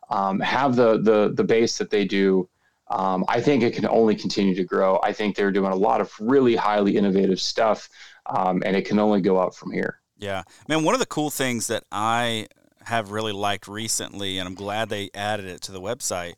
um, 0.09 0.41
have 0.41 0.75
the 0.75 1.03
the 1.03 1.33
the 1.35 1.45
base 1.45 1.77
that 1.79 1.91
they 1.91 2.07
do, 2.07 2.49
um, 2.91 3.25
I 3.29 3.43
think 3.43 3.63
it 3.63 3.75
can 3.75 3.87
only 3.87 4.15
continue 4.15 4.55
to 4.55 4.65
grow. 4.65 5.01
I 5.03 5.13
think 5.13 5.37
they're 5.37 5.53
doing 5.53 5.73
a 5.73 5.77
lot 5.77 6.01
of 6.01 6.13
really 6.19 6.57
highly 6.57 6.97
innovative 6.97 7.41
stuff, 7.41 7.91
um, 8.27 8.63
and 8.65 8.75
it 8.75 8.87
can 8.87 8.99
only 8.99 9.21
go 9.21 9.37
up 9.37 9.55
from 9.55 9.71
here. 9.71 10.01
Yeah, 10.17 10.45
man. 10.67 10.83
One 10.83 10.95
of 10.95 11.01
the 11.01 11.07
cool 11.07 11.29
things 11.29 11.67
that 11.67 11.85
I 11.93 12.47
have 12.85 13.11
really 13.11 13.33
liked 13.33 13.69
recently, 13.69 14.39
and 14.39 14.49
I'm 14.49 14.55
glad 14.55 14.89
they 14.89 15.11
added 15.15 15.47
it 15.47 15.61
to 15.63 15.73
the 15.73 15.81
website, 15.81 16.35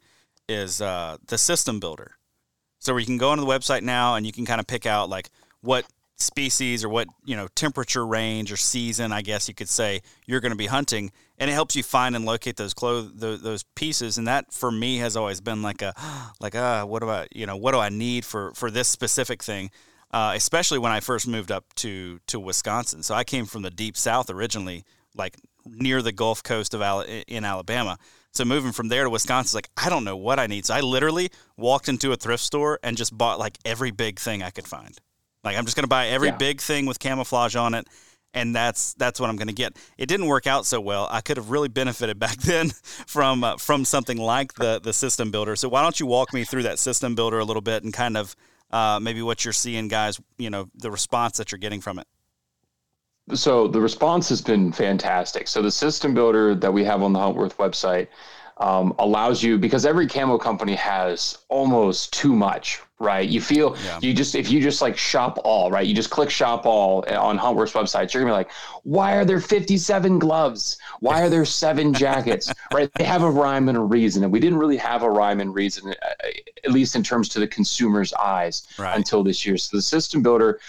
is 0.49 0.81
uh, 0.81 1.17
the 1.27 1.39
system 1.39 1.81
builder. 1.81 2.17
So 2.79 2.93
where 2.93 3.01
you 3.01 3.07
can 3.07 3.19
go 3.19 3.31
onto 3.31 3.45
the 3.45 3.51
website 3.51 3.83
now 3.83 4.15
and 4.15 4.25
you 4.25 4.33
can 4.33 4.47
kind 4.47 4.61
of 4.61 4.67
pick 4.67 4.87
out 4.87 5.09
like 5.09 5.31
what 5.61 5.87
species 6.17 6.83
or 6.85 6.89
what 6.89 7.09
you 7.25 7.37
know 7.37 7.49
temperature 7.55 8.07
range 8.07 8.51
or 8.51 8.57
season, 8.57 9.13
I 9.13 9.23
guess 9.23 9.49
you 9.49 9.55
could 9.55 9.69
say, 9.69 10.03
you're 10.27 10.41
going 10.41 10.53
to 10.53 10.57
be 10.57 10.67
hunting, 10.67 11.13
and 11.39 11.51
it 11.51 11.53
helps 11.53 11.77
you 11.77 11.83
find 11.83 12.17
and 12.17 12.25
locate 12.25 12.57
those 12.57 12.75
clothes, 12.75 13.13
those, 13.15 13.43
those, 13.43 13.63
pieces. 13.75 14.19
And 14.19 14.27
that 14.27 14.53
for 14.53 14.71
me 14.71 14.99
has 14.99 15.17
always 15.17 15.41
been 15.41 15.63
like 15.63 15.83
a 15.83 15.93
like 16.41 16.55
ah, 16.57 16.83
uh, 16.83 16.87
what 16.87 17.01
do 17.01 17.09
I 17.09 17.27
you 17.35 17.47
know 17.47 17.57
what 17.57 17.73
do 17.73 17.79
I 17.79 17.89
need 17.89 18.25
for 18.25 18.53
for 18.55 18.71
this 18.71 18.89
specific 18.89 19.43
thing. 19.43 19.71
Uh, 20.13 20.33
especially 20.37 20.79
when 20.79 20.93
I 20.93 21.01
first 21.01 21.27
moved 21.27 21.51
up 21.51 21.65
to 21.77 22.21
to 22.29 22.41
Wisconsin. 22.41 23.03
So 23.03 23.15
I 23.15 23.25
came 23.25 23.45
from 23.45 23.63
the 23.63 23.71
deep 23.71 23.97
south 23.97 24.31
originally, 24.31 24.85
like 25.15 25.37
near 25.67 26.03
the 26.03 26.13
Gulf 26.13 26.43
Coast 26.43 26.75
of 26.75 26.83
Al- 26.83 27.03
in 27.03 27.45
Alabama. 27.45 27.99
So 28.33 28.45
moving 28.45 28.73
from 28.73 28.89
there 28.89 29.05
to 29.05 29.11
Wisconsin, 29.11 29.57
like 29.57 29.71
I 29.77 29.89
don't 29.89 30.05
know 30.05 30.17
what 30.17 30.39
I 30.39 30.47
need. 30.47 30.67
So 30.67 30.75
I 30.75 30.81
literally 30.81 31.31
walked 31.57 31.89
into 31.89 32.13
a 32.13 32.17
thrift 32.17 32.43
store 32.43 32.79
and 32.83 32.97
just 32.97 33.17
bought 33.17 33.39
like 33.39 33.59
every 33.65 33.91
big 33.91 34.19
thing 34.19 34.43
I 34.43 34.51
could 34.51 34.67
find. 34.67 34.97
Like 35.43 35.57
I'm 35.57 35.65
just 35.65 35.77
gonna 35.77 35.89
buy 35.89 36.09
every 36.09 36.29
yeah. 36.29 36.37
big 36.37 36.61
thing 36.61 36.87
with 36.87 36.99
camouflage 36.99 37.57
on 37.57 37.73
it, 37.73 37.87
and 38.35 38.55
that's 38.55 38.93
that's 38.95 39.19
what 39.19 39.31
I'm 39.31 39.37
gonna 39.37 39.53
get. 39.53 39.77
It 39.97 40.07
didn't 40.07 40.27
work 40.27 40.47
out 40.47 40.67
so 40.67 40.81
well. 40.81 41.09
I 41.11 41.23
could 41.23 41.39
have 41.39 41.51
really 41.51 41.69
benefited 41.69 42.19
back 42.19 42.37
then 42.39 42.71
from 43.07 43.43
uh, 43.43 43.57
from 43.57 43.85
something 43.87 44.19
like 44.19 44.53
the 44.55 44.81
the 44.83 44.93
system 44.93 45.31
builder. 45.31 45.57
So 45.57 45.69
why 45.69 45.83
don't 45.83 45.99
you 45.99 46.07
walk 46.07 46.35
me 46.35 46.45
through 46.45 46.65
that 46.65 46.79
system 46.79 47.15
builder 47.15 47.39
a 47.39 47.45
little 47.45 47.63
bit 47.63 47.85
and 47.85 47.93
kind 47.93 48.19
of 48.19 48.37
uh, 48.71 48.99
maybe 49.01 49.23
what 49.23 49.45
you're 49.45 49.53
seeing, 49.53 49.89
guys? 49.89 50.21
You 50.37 50.51
know, 50.51 50.69
the 50.75 50.91
response 50.91 51.39
that 51.39 51.53
you're 51.53 51.59
getting 51.59 51.81
from 51.81 51.99
it 51.99 52.07
so 53.35 53.67
the 53.67 53.81
response 53.81 54.29
has 54.29 54.41
been 54.41 54.73
fantastic. 54.73 55.49
So 55.49 55.63
the 55.63 55.71
system 55.71 56.15
builder 56.15 56.55
that 56.55 56.73
we 56.73 56.85
have 56.85 57.03
on 57.03 57.13
the 57.13 57.19
Huntworth 57.19 57.57
website 57.57 58.09
um, 58.59 58.95
allows 58.99 59.43
you 59.43 59.59
because 59.59 59.85
every 59.85 60.07
camo 60.07 60.39
company 60.39 60.75
has 60.77 61.39
almost 61.49 62.15
too 62.15 62.35
much, 62.35 62.81
right? 62.99 63.29
You 63.29 63.41
feel 63.41 63.77
yeah. 63.85 63.99
you 64.01 64.15
just 64.15 64.35
if 64.35 64.51
you 64.51 64.63
just 64.63 64.81
like 64.81 64.97
shop 64.97 65.39
all, 65.45 65.71
right? 65.71 65.87
You 65.87 65.95
just 65.95 66.09
click 66.09 66.31
shop 66.31 66.65
all 66.65 67.05
on 67.13 67.39
Huntworth's 67.39 67.73
website, 67.73 68.15
you're 68.15 68.23
gonna 68.23 68.33
be 68.33 68.37
like, 68.37 68.51
why 68.85 69.15
are 69.17 69.27
there 69.27 69.41
57 69.41 70.19
gloves? 70.19 70.79
Why 71.01 71.21
are 71.23 71.29
there 71.29 71.45
seven 71.45 71.93
jackets? 71.93 72.51
right? 72.73 72.91
They 72.95 73.05
have 73.05 73.23
a 73.23 73.31
rhyme 73.31 73.69
and 73.69 73.77
a 73.77 73.83
reason, 73.83 74.23
and 74.23 74.33
we 74.33 74.41
didn't 74.41 74.59
really 74.59 74.79
have 74.79 75.03
a 75.03 75.11
rhyme 75.11 75.41
and 75.41 75.55
reason, 75.55 75.91
uh, 75.91 76.29
at 76.65 76.73
least 76.73 76.97
in 76.97 77.03
terms 77.03 77.29
to 77.31 77.41
the 77.41 77.49
consumer's 77.49 78.15
eyes, 78.15 78.67
right. 78.79 78.97
until 78.97 79.23
this 79.23 79.45
year. 79.45 79.59
So 79.59 79.77
the 79.77 79.83
system 79.83 80.23
builder 80.23 80.61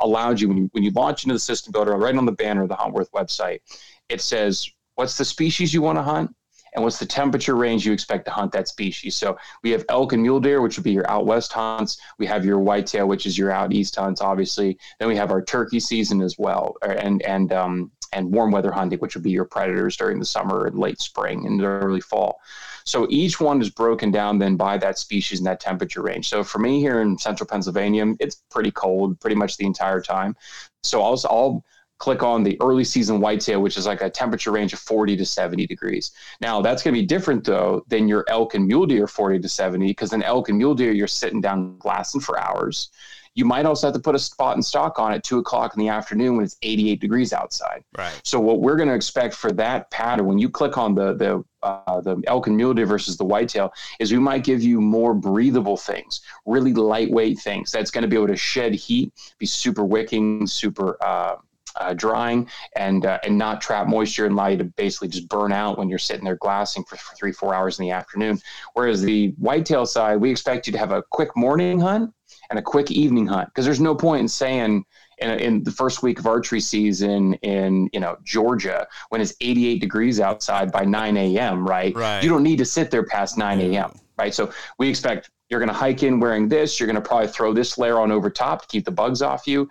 allowed 0.00 0.40
you 0.40 0.48
when 0.48 0.56
you 0.56 0.68
when 0.72 0.82
you 0.82 0.90
launch 0.90 1.24
into 1.24 1.34
the 1.34 1.40
system 1.40 1.72
builder 1.72 1.92
right 1.96 2.16
on 2.16 2.26
the 2.26 2.32
banner 2.32 2.62
of 2.62 2.68
the 2.68 2.76
Huntworth 2.76 3.10
website, 3.12 3.60
it 4.08 4.20
says 4.20 4.68
what's 4.94 5.16
the 5.16 5.24
species 5.24 5.72
you 5.74 5.82
want 5.82 5.98
to 5.98 6.02
hunt 6.02 6.34
and 6.74 6.82
what's 6.82 6.98
the 6.98 7.06
temperature 7.06 7.54
range 7.54 7.86
you 7.86 7.92
expect 7.92 8.24
to 8.26 8.30
hunt 8.30 8.52
that 8.52 8.68
species. 8.68 9.14
So 9.16 9.36
we 9.62 9.70
have 9.70 9.84
elk 9.88 10.12
and 10.12 10.22
mule 10.22 10.40
deer, 10.40 10.60
which 10.60 10.76
would 10.76 10.84
be 10.84 10.92
your 10.92 11.08
out 11.10 11.26
west 11.26 11.52
hunts. 11.52 12.00
We 12.18 12.26
have 12.26 12.44
your 12.44 12.58
whitetail, 12.58 13.06
which 13.06 13.26
is 13.26 13.38
your 13.38 13.50
out 13.50 13.72
east 13.72 13.96
hunts, 13.96 14.20
obviously. 14.20 14.78
Then 14.98 15.08
we 15.08 15.16
have 15.16 15.30
our 15.30 15.42
turkey 15.42 15.80
season 15.80 16.20
as 16.20 16.36
well, 16.38 16.76
and 16.82 17.22
and 17.22 17.52
um, 17.52 17.90
and 18.12 18.32
warm 18.32 18.50
weather 18.50 18.72
hunting, 18.72 18.98
which 19.00 19.14
would 19.14 19.24
be 19.24 19.30
your 19.30 19.44
predators 19.44 19.96
during 19.96 20.18
the 20.18 20.24
summer 20.24 20.66
and 20.66 20.78
late 20.78 21.00
spring 21.00 21.46
and 21.46 21.62
early 21.62 22.00
fall. 22.00 22.40
So 22.84 23.06
each 23.10 23.40
one 23.40 23.60
is 23.60 23.70
broken 23.70 24.10
down 24.10 24.38
then 24.38 24.56
by 24.56 24.76
that 24.78 24.98
species 24.98 25.40
and 25.40 25.46
that 25.46 25.60
temperature 25.60 26.02
range. 26.02 26.28
So 26.28 26.44
for 26.44 26.58
me 26.58 26.80
here 26.80 27.00
in 27.00 27.18
central 27.18 27.46
Pennsylvania, 27.46 28.14
it's 28.20 28.42
pretty 28.50 28.70
cold 28.70 29.18
pretty 29.20 29.36
much 29.36 29.56
the 29.56 29.66
entire 29.66 30.00
time. 30.00 30.36
So 30.82 31.02
I'll, 31.02 31.20
I'll 31.24 31.64
click 31.98 32.22
on 32.22 32.42
the 32.42 32.58
early 32.60 32.84
season 32.84 33.20
whitetail, 33.20 33.62
which 33.62 33.76
is 33.76 33.86
like 33.86 34.02
a 34.02 34.10
temperature 34.10 34.50
range 34.50 34.72
of 34.72 34.78
40 34.80 35.16
to 35.16 35.24
70 35.24 35.66
degrees. 35.66 36.12
Now 36.40 36.60
that's 36.60 36.82
going 36.82 36.94
to 36.94 37.00
be 37.00 37.06
different 37.06 37.44
though 37.44 37.84
than 37.88 38.08
your 38.08 38.24
elk 38.28 38.54
and 38.54 38.66
mule 38.66 38.86
deer 38.86 39.06
40 39.06 39.38
to 39.40 39.48
70, 39.48 39.86
because 39.86 40.12
in 40.12 40.22
elk 40.22 40.48
and 40.48 40.58
mule 40.58 40.74
deer, 40.74 40.92
you're 40.92 41.06
sitting 41.06 41.40
down 41.40 41.78
glassing 41.78 42.20
for 42.20 42.38
hours. 42.38 42.90
You 43.36 43.44
might 43.44 43.66
also 43.66 43.88
have 43.88 43.94
to 43.94 44.00
put 44.00 44.14
a 44.14 44.18
spot 44.18 44.54
and 44.54 44.64
stock 44.64 45.00
on 45.00 45.12
at 45.12 45.24
two 45.24 45.38
o'clock 45.38 45.74
in 45.74 45.80
the 45.80 45.88
afternoon 45.88 46.36
when 46.36 46.44
it's 46.44 46.56
88 46.62 47.00
degrees 47.00 47.32
outside. 47.32 47.82
Right. 47.98 48.20
So 48.22 48.38
what 48.38 48.60
we're 48.60 48.76
going 48.76 48.88
to 48.88 48.94
expect 48.94 49.34
for 49.34 49.50
that 49.52 49.90
pattern, 49.90 50.26
when 50.26 50.38
you 50.38 50.48
click 50.48 50.78
on 50.78 50.94
the 50.94 51.14
the 51.14 51.44
uh, 51.62 52.00
the 52.00 52.22
elk 52.28 52.46
and 52.46 52.56
mule 52.56 52.74
deer 52.74 52.86
versus 52.86 53.16
the 53.16 53.24
whitetail, 53.24 53.72
is 53.98 54.12
we 54.12 54.18
might 54.18 54.44
give 54.44 54.62
you 54.62 54.80
more 54.80 55.14
breathable 55.14 55.76
things, 55.76 56.20
really 56.46 56.72
lightweight 56.72 57.38
things 57.40 57.72
that's 57.72 57.90
going 57.90 58.02
to 58.02 58.08
be 58.08 58.14
able 58.14 58.28
to 58.28 58.36
shed 58.36 58.72
heat, 58.72 59.12
be 59.38 59.46
super 59.46 59.84
wicking, 59.84 60.46
super. 60.46 60.96
Uh, 61.02 61.36
uh, 61.76 61.94
drying 61.94 62.48
and 62.76 63.06
uh, 63.06 63.18
and 63.24 63.36
not 63.36 63.60
trap 63.60 63.86
moisture 63.86 64.26
and 64.26 64.34
allow 64.34 64.48
you 64.48 64.58
to 64.58 64.64
basically 64.64 65.08
just 65.08 65.28
burn 65.28 65.52
out 65.52 65.78
when 65.78 65.88
you're 65.88 65.98
sitting 65.98 66.24
there 66.24 66.36
glassing 66.36 66.84
for, 66.84 66.96
for 66.96 67.14
three 67.16 67.32
four 67.32 67.54
hours 67.54 67.78
in 67.78 67.84
the 67.84 67.90
afternoon. 67.90 68.38
Whereas 68.74 69.02
the 69.02 69.28
whitetail 69.38 69.86
side, 69.86 70.16
we 70.16 70.30
expect 70.30 70.66
you 70.66 70.72
to 70.72 70.78
have 70.78 70.92
a 70.92 71.02
quick 71.10 71.36
morning 71.36 71.80
hunt 71.80 72.12
and 72.50 72.58
a 72.58 72.62
quick 72.62 72.90
evening 72.90 73.26
hunt 73.26 73.48
because 73.48 73.64
there's 73.64 73.80
no 73.80 73.94
point 73.94 74.20
in 74.20 74.28
saying 74.28 74.84
in, 75.18 75.30
in, 75.30 75.62
the 75.62 75.70
first 75.70 76.02
week 76.02 76.18
of 76.18 76.26
archery 76.26 76.60
season 76.60 77.34
in 77.34 77.88
you 77.92 78.00
know 78.00 78.16
Georgia 78.24 78.86
when 79.10 79.20
it's 79.20 79.34
88 79.40 79.80
degrees 79.80 80.20
outside 80.20 80.72
by 80.72 80.84
9 80.84 81.16
a.m. 81.16 81.66
Right? 81.66 81.94
right. 81.94 82.22
You 82.22 82.28
don't 82.28 82.42
need 82.42 82.58
to 82.58 82.64
sit 82.64 82.90
there 82.90 83.04
past 83.04 83.38
9 83.38 83.60
a.m. 83.60 83.92
Right? 84.18 84.34
So 84.34 84.52
we 84.78 84.88
expect 84.88 85.30
you're 85.50 85.60
going 85.60 85.68
to 85.68 85.74
hike 85.74 86.02
in 86.02 86.20
wearing 86.20 86.48
this. 86.48 86.80
You're 86.80 86.86
going 86.86 87.00
to 87.00 87.06
probably 87.06 87.28
throw 87.28 87.52
this 87.52 87.76
layer 87.78 88.00
on 88.00 88.10
over 88.10 88.30
top 88.30 88.62
to 88.62 88.68
keep 88.68 88.84
the 88.84 88.90
bugs 88.90 89.22
off 89.22 89.46
you 89.46 89.68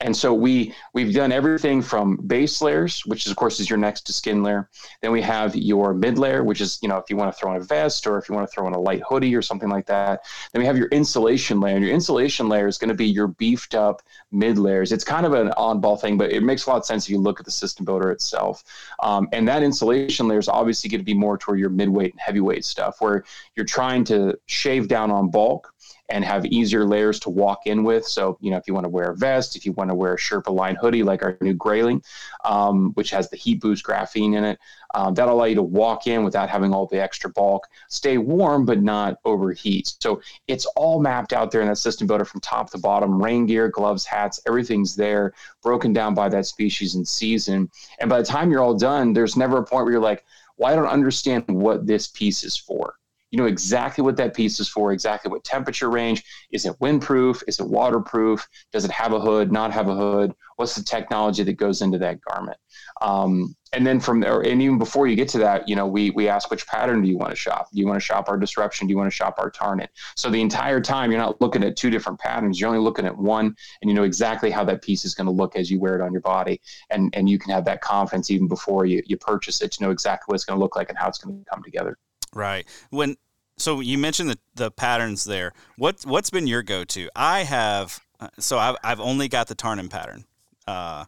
and 0.00 0.16
so 0.16 0.32
we 0.32 0.72
we've 0.94 1.12
done 1.12 1.32
everything 1.32 1.82
from 1.82 2.16
base 2.28 2.62
layers 2.62 3.04
which 3.06 3.26
is 3.26 3.32
of 3.32 3.36
course 3.36 3.58
is 3.58 3.68
your 3.68 3.78
next 3.78 4.02
to 4.02 4.12
skin 4.12 4.44
layer. 4.44 4.68
Then 5.02 5.10
we 5.10 5.20
have 5.22 5.56
your 5.56 5.92
mid 5.92 6.18
layer 6.18 6.44
which 6.44 6.60
is 6.60 6.78
you 6.82 6.88
know 6.88 6.98
if 6.98 7.10
you 7.10 7.16
want 7.16 7.32
to 7.34 7.38
throw 7.38 7.52
in 7.54 7.60
a 7.60 7.64
vest 7.64 8.06
or 8.06 8.16
if 8.16 8.28
you 8.28 8.34
want 8.34 8.48
to 8.48 8.52
throw 8.52 8.68
in 8.68 8.74
a 8.74 8.80
light 8.80 9.02
hoodie 9.08 9.34
or 9.34 9.42
something 9.42 9.68
like 9.68 9.86
that. 9.86 10.20
Then 10.52 10.60
we 10.60 10.66
have 10.66 10.78
your 10.78 10.88
insulation 10.88 11.58
layer 11.58 11.74
and 11.74 11.84
your 11.84 11.94
insulation 11.94 12.48
layer 12.48 12.68
is 12.68 12.78
going 12.78 12.90
to 12.90 12.94
be 12.94 13.06
your 13.06 13.26
beefed 13.26 13.74
up 13.74 14.02
mid 14.30 14.56
layers. 14.56 14.92
It's 14.92 15.04
kind 15.04 15.26
of 15.26 15.34
an 15.34 15.48
oddball 15.50 16.00
thing 16.00 16.16
but 16.16 16.30
it 16.30 16.42
makes 16.42 16.66
a 16.66 16.70
lot 16.70 16.76
of 16.76 16.86
sense 16.86 17.06
if 17.06 17.10
you 17.10 17.18
look 17.18 17.40
at 17.40 17.46
the 17.46 17.52
system 17.52 17.84
builder 17.84 18.12
itself. 18.12 18.62
Um, 19.02 19.28
and 19.32 19.48
that 19.48 19.64
insulation 19.64 20.28
layer 20.28 20.38
is 20.38 20.48
obviously 20.48 20.88
going 20.88 21.00
to 21.00 21.04
be 21.04 21.14
more 21.14 21.36
toward 21.36 21.58
your 21.58 21.70
midweight 21.70 22.12
and 22.12 22.20
heavyweight 22.20 22.64
stuff 22.64 23.00
where 23.00 23.24
you're 23.56 23.66
trying 23.66 24.04
to 24.04 24.38
shave 24.46 24.86
down 24.86 25.10
on 25.10 25.28
bulk 25.28 25.74
and 26.08 26.24
have 26.24 26.46
easier 26.46 26.84
layers 26.84 27.20
to 27.20 27.30
walk 27.30 27.66
in 27.66 27.84
with. 27.84 28.06
So, 28.06 28.38
you 28.40 28.50
know, 28.50 28.56
if 28.56 28.66
you 28.66 28.74
want 28.74 28.84
to 28.84 28.90
wear 28.90 29.10
a 29.10 29.16
vest, 29.16 29.56
if 29.56 29.66
you 29.66 29.72
want 29.72 29.90
to 29.90 29.94
wear 29.94 30.14
a 30.14 30.18
Sherpa 30.18 30.52
line 30.52 30.76
hoodie 30.76 31.02
like 31.02 31.22
our 31.22 31.36
new 31.40 31.54
Grayling, 31.54 32.02
um, 32.44 32.92
which 32.94 33.10
has 33.10 33.28
the 33.28 33.36
heat 33.36 33.60
boost 33.60 33.84
graphene 33.84 34.34
in 34.36 34.44
it, 34.44 34.58
um, 34.94 35.14
that'll 35.14 35.34
allow 35.34 35.44
you 35.44 35.54
to 35.54 35.62
walk 35.62 36.06
in 36.06 36.24
without 36.24 36.48
having 36.48 36.72
all 36.72 36.86
the 36.86 37.00
extra 37.00 37.30
bulk, 37.30 37.66
stay 37.88 38.16
warm 38.16 38.64
but 38.64 38.82
not 38.82 39.18
overheat. 39.24 39.94
So 40.00 40.22
it's 40.46 40.64
all 40.76 41.00
mapped 41.00 41.32
out 41.32 41.50
there 41.50 41.60
in 41.60 41.68
that 41.68 41.76
system 41.76 42.06
builder 42.06 42.24
from 42.24 42.40
top 42.40 42.70
to 42.70 42.78
bottom. 42.78 43.22
Rain 43.22 43.44
gear, 43.46 43.68
gloves, 43.68 44.06
hats, 44.06 44.40
everything's 44.46 44.96
there, 44.96 45.34
broken 45.62 45.92
down 45.92 46.14
by 46.14 46.28
that 46.30 46.46
species 46.46 46.94
and 46.94 47.06
season. 47.06 47.70
And 48.00 48.08
by 48.08 48.18
the 48.18 48.26
time 48.26 48.50
you're 48.50 48.62
all 48.62 48.74
done, 48.74 49.12
there's 49.12 49.36
never 49.36 49.58
a 49.58 49.64
point 49.64 49.84
where 49.84 49.92
you're 49.92 50.00
like, 50.00 50.24
well, 50.56 50.72
I 50.72 50.74
don't 50.76 50.86
understand 50.86 51.44
what 51.48 51.86
this 51.86 52.08
piece 52.08 52.42
is 52.42 52.56
for. 52.56 52.94
You 53.30 53.38
know 53.38 53.46
exactly 53.46 54.02
what 54.02 54.16
that 54.16 54.34
piece 54.34 54.58
is 54.60 54.68
for, 54.68 54.92
exactly 54.92 55.30
what 55.30 55.44
temperature 55.44 55.90
range. 55.90 56.24
Is 56.50 56.64
it 56.64 56.78
windproof? 56.80 57.42
Is 57.46 57.60
it 57.60 57.68
waterproof? 57.68 58.46
Does 58.72 58.84
it 58.84 58.90
have 58.90 59.12
a 59.12 59.20
hood? 59.20 59.52
Not 59.52 59.72
have 59.72 59.88
a 59.88 59.94
hood? 59.94 60.34
What's 60.56 60.74
the 60.74 60.82
technology 60.82 61.42
that 61.42 61.52
goes 61.52 61.82
into 61.82 61.98
that 61.98 62.20
garment? 62.22 62.58
Um, 63.00 63.54
and 63.72 63.86
then 63.86 64.00
from 64.00 64.20
there, 64.20 64.40
and 64.40 64.62
even 64.62 64.78
before 64.78 65.06
you 65.06 65.14
get 65.14 65.28
to 65.28 65.38
that, 65.38 65.68
you 65.68 65.76
know, 65.76 65.86
we 65.86 66.10
we 66.10 66.28
ask 66.28 66.50
which 66.50 66.66
pattern 66.66 67.02
do 67.02 67.08
you 67.08 67.18
want 67.18 67.30
to 67.30 67.36
shop? 67.36 67.68
Do 67.70 67.78
you 67.78 67.86
want 67.86 67.96
to 67.96 68.04
shop 68.04 68.28
our 68.28 68.38
disruption? 68.38 68.86
Do 68.86 68.92
you 68.92 68.96
want 68.96 69.10
to 69.10 69.14
shop 69.14 69.34
our 69.38 69.50
Tarnen? 69.50 69.88
So 70.16 70.30
the 70.30 70.40
entire 70.40 70.80
time 70.80 71.10
you're 71.10 71.20
not 71.20 71.40
looking 71.40 71.62
at 71.62 71.76
two 71.76 71.90
different 71.90 72.18
patterns. 72.18 72.58
You're 72.58 72.68
only 72.68 72.80
looking 72.80 73.04
at 73.04 73.16
one, 73.16 73.54
and 73.82 73.90
you 73.90 73.94
know 73.94 74.04
exactly 74.04 74.50
how 74.50 74.64
that 74.64 74.82
piece 74.82 75.04
is 75.04 75.14
going 75.14 75.26
to 75.26 75.32
look 75.32 75.54
as 75.54 75.70
you 75.70 75.78
wear 75.78 75.94
it 75.94 76.00
on 76.00 76.12
your 76.12 76.22
body, 76.22 76.62
and 76.90 77.14
and 77.14 77.28
you 77.28 77.38
can 77.38 77.52
have 77.52 77.66
that 77.66 77.82
confidence 77.82 78.30
even 78.30 78.48
before 78.48 78.86
you 78.86 79.02
you 79.06 79.18
purchase 79.18 79.60
it 79.60 79.70
to 79.72 79.82
know 79.82 79.90
exactly 79.90 80.32
what 80.32 80.36
it's 80.36 80.44
going 80.44 80.58
to 80.58 80.62
look 80.62 80.76
like 80.76 80.88
and 80.88 80.96
how 80.96 81.08
it's 81.08 81.18
going 81.18 81.38
to 81.38 81.50
come 81.50 81.62
together. 81.62 81.98
Right. 82.34 82.66
When 82.90 83.16
so 83.56 83.80
you 83.80 83.98
mentioned 83.98 84.30
the 84.30 84.38
the 84.54 84.70
patterns 84.70 85.24
there. 85.24 85.52
What 85.76 86.04
what's 86.04 86.30
been 86.30 86.46
your 86.46 86.62
go 86.62 86.84
to? 86.84 87.08
I 87.14 87.44
have 87.44 88.00
uh, 88.20 88.28
so 88.38 88.58
I've 88.58 88.76
I've 88.82 89.00
only 89.00 89.28
got 89.28 89.48
the 89.48 89.54
Tarnen 89.54 89.90
pattern, 89.90 90.24
uh, 90.66 91.04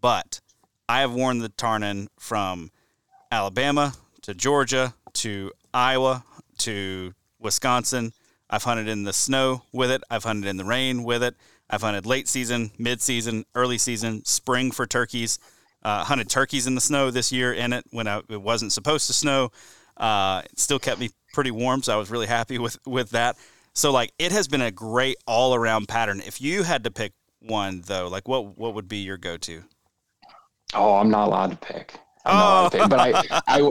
but 0.00 0.40
I 0.88 1.00
have 1.00 1.12
worn 1.12 1.38
the 1.38 1.50
Tarnen 1.50 2.08
from 2.18 2.70
Alabama 3.32 3.94
to 4.22 4.34
Georgia 4.34 4.94
to 5.14 5.52
Iowa 5.72 6.24
to 6.58 7.14
Wisconsin. 7.38 8.12
I've 8.48 8.64
hunted 8.64 8.88
in 8.88 9.04
the 9.04 9.12
snow 9.12 9.62
with 9.72 9.90
it. 9.90 10.02
I've 10.10 10.24
hunted 10.24 10.48
in 10.48 10.56
the 10.56 10.64
rain 10.64 11.04
with 11.04 11.22
it. 11.22 11.36
I've 11.68 11.82
hunted 11.82 12.04
late 12.04 12.26
season, 12.28 12.72
mid 12.78 13.00
season, 13.00 13.44
early 13.54 13.78
season, 13.78 14.24
spring 14.24 14.72
for 14.72 14.86
turkeys. 14.86 15.38
Uh, 15.82 16.04
hunted 16.04 16.28
turkeys 16.28 16.66
in 16.66 16.74
the 16.74 16.80
snow 16.80 17.10
this 17.10 17.32
year 17.32 17.54
in 17.54 17.72
it 17.72 17.86
when 17.90 18.06
I, 18.06 18.20
it 18.28 18.42
wasn't 18.42 18.72
supposed 18.72 19.06
to 19.06 19.14
snow. 19.14 19.50
Uh, 20.00 20.42
it 20.46 20.58
still 20.58 20.78
kept 20.80 20.98
me 20.98 21.10
pretty 21.32 21.52
warm, 21.52 21.82
so 21.82 21.92
I 21.92 21.96
was 21.96 22.10
really 22.10 22.26
happy 22.26 22.58
with 22.58 22.78
with 22.86 23.10
that. 23.10 23.36
So 23.74 23.92
like 23.92 24.12
it 24.18 24.32
has 24.32 24.48
been 24.48 24.62
a 24.62 24.72
great 24.72 25.16
all 25.26 25.54
around 25.54 25.86
pattern. 25.86 26.20
If 26.26 26.40
you 26.40 26.64
had 26.64 26.82
to 26.84 26.90
pick 26.90 27.12
one 27.40 27.82
though, 27.86 28.08
like 28.08 28.26
what 28.26 28.58
what 28.58 28.74
would 28.74 28.88
be 28.88 28.98
your 28.98 29.18
go 29.18 29.36
to? 29.36 29.62
Oh, 30.74 30.96
I'm 30.96 31.10
not 31.10 31.28
allowed 31.28 31.50
to 31.50 31.56
pick. 31.56 31.94
I'm 32.24 32.70
oh. 32.72 32.88
but 32.88 33.00
I, 33.00 33.42
I, 33.46 33.70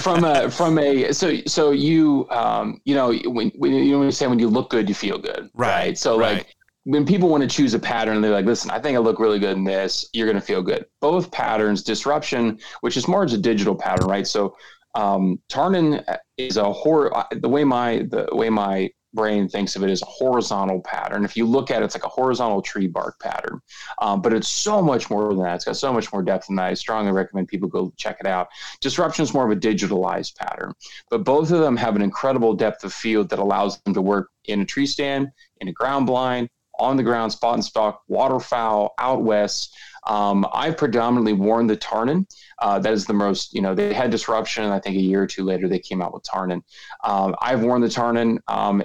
from 0.00 0.24
a, 0.24 0.50
from 0.50 0.78
a, 0.78 1.12
so, 1.12 1.36
so 1.46 1.70
you, 1.70 2.28
um, 2.30 2.80
you 2.84 2.94
know, 2.94 3.12
when, 3.26 3.50
when 3.50 3.72
you 3.72 3.92
know, 3.92 3.98
when 3.98 4.06
you 4.08 4.12
say 4.12 4.26
when 4.26 4.38
you 4.38 4.48
look 4.48 4.70
good, 4.70 4.88
you 4.88 4.94
feel 4.94 5.16
good, 5.16 5.48
right? 5.54 5.68
right? 5.68 5.98
So 5.98 6.18
right. 6.18 6.38
like 6.38 6.56
when 6.84 7.06
people 7.06 7.28
want 7.28 7.42
to 7.42 7.48
choose 7.48 7.74
a 7.74 7.78
pattern, 7.78 8.20
they're 8.20 8.32
like, 8.32 8.46
listen, 8.46 8.70
I 8.70 8.80
think 8.80 8.96
I 8.96 9.00
look 9.00 9.20
really 9.20 9.38
good 9.38 9.56
in 9.56 9.64
this. 9.64 10.08
You're 10.12 10.26
going 10.26 10.40
to 10.40 10.44
feel 10.44 10.62
good. 10.62 10.86
Both 11.00 11.30
patterns, 11.30 11.82
disruption, 11.82 12.58
which 12.80 12.96
is 12.96 13.06
more 13.06 13.24
as 13.24 13.32
a 13.32 13.38
digital 13.38 13.76
pattern, 13.76 14.08
right? 14.08 14.26
So 14.26 14.56
um, 14.94 15.40
Tarnen 15.50 16.04
is 16.36 16.56
a 16.56 16.72
horror. 16.72 17.24
The 17.32 17.48
way 17.48 17.64
my 17.64 18.06
the 18.10 18.28
way 18.32 18.50
my 18.50 18.90
brain 19.14 19.48
thinks 19.48 19.74
of 19.74 19.82
it 19.82 19.90
as 19.90 20.02
a 20.02 20.06
horizontal 20.06 20.80
pattern. 20.82 21.24
If 21.24 21.36
you 21.36 21.46
look 21.46 21.70
at 21.70 21.82
it, 21.82 21.84
it's 21.86 21.94
like 21.94 22.04
a 22.04 22.08
horizontal 22.08 22.60
tree 22.60 22.86
bark 22.86 23.18
pattern, 23.20 23.60
um, 24.00 24.20
but 24.20 24.32
it's 24.32 24.48
so 24.48 24.82
much 24.82 25.08
more 25.08 25.28
than 25.28 25.42
that. 25.42 25.56
It's 25.56 25.64
got 25.64 25.76
so 25.76 25.92
much 25.92 26.12
more 26.12 26.22
depth 26.22 26.46
than 26.46 26.56
that. 26.56 26.66
I 26.66 26.74
strongly 26.74 27.12
recommend 27.12 27.48
people 27.48 27.68
go 27.68 27.92
check 27.96 28.18
it 28.20 28.26
out. 28.26 28.48
Disruption 28.80 29.22
is 29.22 29.32
more 29.32 29.50
of 29.50 29.56
a 29.56 29.60
digitalized 29.60 30.36
pattern, 30.36 30.74
but 31.10 31.24
both 31.24 31.50
of 31.50 31.60
them 31.60 31.76
have 31.76 31.96
an 31.96 32.02
incredible 32.02 32.54
depth 32.54 32.84
of 32.84 32.92
field 32.92 33.30
that 33.30 33.38
allows 33.38 33.80
them 33.80 33.94
to 33.94 34.02
work 34.02 34.30
in 34.44 34.60
a 34.60 34.64
tree 34.64 34.86
stand, 34.86 35.28
in 35.60 35.68
a 35.68 35.72
ground 35.72 36.06
blind, 36.06 36.48
on 36.78 36.96
the 36.96 37.02
ground, 37.02 37.32
spot 37.32 37.54
and 37.54 37.64
stalk, 37.64 38.02
waterfowl, 38.08 38.94
out 38.98 39.22
west. 39.22 39.74
Um, 40.08 40.46
I've 40.52 40.76
predominantly 40.76 41.34
worn 41.34 41.66
the 41.66 41.76
Tarnen. 41.76 42.26
Uh, 42.58 42.78
that 42.78 42.92
is 42.92 43.06
the 43.06 43.12
most, 43.12 43.54
you 43.54 43.60
know, 43.60 43.74
they 43.74 43.92
had 43.92 44.10
disruption. 44.10 44.64
And 44.64 44.72
I 44.72 44.80
think 44.80 44.96
a 44.96 45.00
year 45.00 45.22
or 45.22 45.26
two 45.26 45.44
later, 45.44 45.68
they 45.68 45.78
came 45.78 46.02
out 46.02 46.12
with 46.12 46.24
Tarnen. 46.24 46.62
Um, 47.04 47.36
I've 47.40 47.62
worn 47.62 47.82
the 47.82 47.88
Tarnen. 47.88 48.38
Um, 48.48 48.82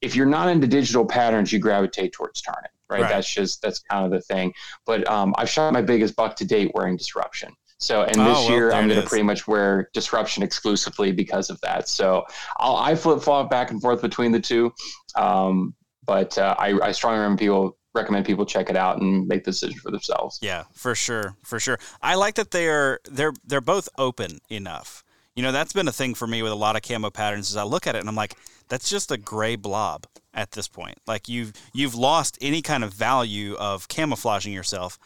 if 0.00 0.14
you're 0.14 0.26
not 0.26 0.48
into 0.48 0.66
digital 0.66 1.06
patterns, 1.06 1.52
you 1.52 1.58
gravitate 1.58 2.12
towards 2.12 2.42
Tarnen, 2.42 2.68
right? 2.90 3.02
right. 3.02 3.08
That's 3.08 3.32
just, 3.32 3.62
that's 3.62 3.80
kind 3.80 4.04
of 4.04 4.10
the 4.10 4.20
thing. 4.20 4.52
But 4.86 5.08
um, 5.08 5.34
I've 5.38 5.48
shot 5.48 5.72
my 5.72 5.82
biggest 5.82 6.14
buck 6.16 6.36
to 6.36 6.44
date 6.44 6.70
wearing 6.74 6.96
disruption. 6.96 7.52
So, 7.78 8.02
and 8.02 8.14
this 8.14 8.38
oh, 8.38 8.44
well, 8.44 8.50
year 8.50 8.72
I'm 8.72 8.86
going 8.86 9.00
to 9.00 9.08
pretty 9.08 9.24
much 9.24 9.48
wear 9.48 9.90
disruption 9.92 10.44
exclusively 10.44 11.10
because 11.10 11.50
of 11.50 11.60
that. 11.62 11.88
So, 11.88 12.22
I'll, 12.58 12.76
i 12.76 12.94
flip 12.94 13.20
flop 13.20 13.50
back 13.50 13.72
and 13.72 13.82
forth 13.82 14.00
between 14.00 14.30
the 14.30 14.38
two. 14.38 14.72
Um, 15.16 15.74
but 16.04 16.38
uh, 16.38 16.54
I, 16.58 16.78
I 16.80 16.92
strongly 16.92 17.18
recommend 17.20 17.40
people 17.40 17.76
recommend 17.94 18.26
people 18.26 18.46
check 18.46 18.70
it 18.70 18.76
out 18.76 19.00
and 19.00 19.26
make 19.26 19.44
the 19.44 19.50
decision 19.50 19.78
for 19.78 19.90
themselves. 19.90 20.38
Yeah, 20.42 20.64
for 20.72 20.94
sure, 20.94 21.36
for 21.42 21.60
sure. 21.60 21.78
I 22.00 22.14
like 22.14 22.34
that 22.36 22.50
they're 22.50 23.00
they're 23.10 23.34
they're 23.44 23.60
both 23.60 23.88
open 23.98 24.40
enough. 24.48 25.04
You 25.34 25.42
know, 25.42 25.52
that's 25.52 25.72
been 25.72 25.88
a 25.88 25.92
thing 25.92 26.14
for 26.14 26.26
me 26.26 26.42
with 26.42 26.52
a 26.52 26.56
lot 26.56 26.76
of 26.76 26.82
camo 26.82 27.10
patterns. 27.10 27.50
Is 27.50 27.56
I 27.56 27.62
look 27.62 27.86
at 27.86 27.96
it 27.96 28.00
and 28.00 28.08
I'm 28.08 28.16
like, 28.16 28.36
that's 28.68 28.88
just 28.88 29.10
a 29.10 29.16
gray 29.16 29.56
blob 29.56 30.06
at 30.34 30.52
this 30.52 30.68
point. 30.68 30.98
Like 31.06 31.28
you've 31.28 31.52
you've 31.72 31.94
lost 31.94 32.38
any 32.40 32.62
kind 32.62 32.84
of 32.84 32.92
value 32.92 33.54
of 33.54 33.88
camouflaging 33.88 34.52
yourself 34.52 34.98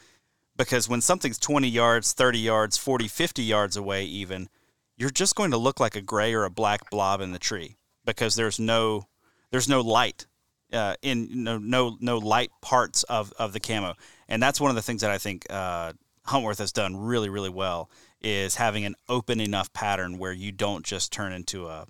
because 0.57 0.89
when 0.89 1.01
something's 1.01 1.39
20 1.39 1.69
yards, 1.69 2.13
30 2.13 2.39
yards, 2.39 2.77
40, 2.77 3.09
50 3.09 3.43
yards 3.43 3.77
away, 3.77 4.05
even 4.05 4.49
you're 4.97 5.11
just 5.11 5.37
going 5.37 5.51
to 5.51 5.59
look 5.59 5.79
like 5.79 5.97
a 5.97 6.01
gray 6.01 6.33
or 6.33 6.45
a 6.45 6.51
black 6.51 6.91
blob 6.91 7.21
in 7.21 7.33
the 7.33 7.39
tree 7.39 7.77
because 8.05 8.35
there's 8.35 8.59
no 8.59 9.07
there's 9.51 9.69
no 9.69 9.81
light 9.81 10.27
uh, 10.73 10.95
in 11.03 11.45
no, 11.45 11.59
no 11.59 11.97
no 12.01 12.19
light 12.19 12.51
parts 12.61 13.03
of, 13.05 13.33
of 13.39 13.53
the 13.53 13.61
camo, 13.61 13.95
and 14.29 14.43
that's 14.43 14.61
one 14.61 14.71
of 14.71 14.77
the 14.77 14.83
things 14.83 15.01
that 15.03 15.11
I 15.11 15.19
think 15.19 15.47
uh, 15.51 15.93
Huntworth 16.27 16.59
has 16.59 16.73
done 16.73 16.97
really 16.97 17.29
really 17.29 17.51
well 17.51 17.91
is 18.21 18.57
having 18.57 18.85
an 18.85 18.95
open 19.09 19.41
enough 19.41 19.73
pattern 19.73 20.19
where 20.19 20.33
you 20.33 20.53
don't 20.53 20.85
just 20.85 21.13
turn 21.13 21.33
into 21.33 21.69
a 21.69 21.87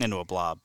into 0.00 0.18
a 0.18 0.24
blob. 0.24 0.60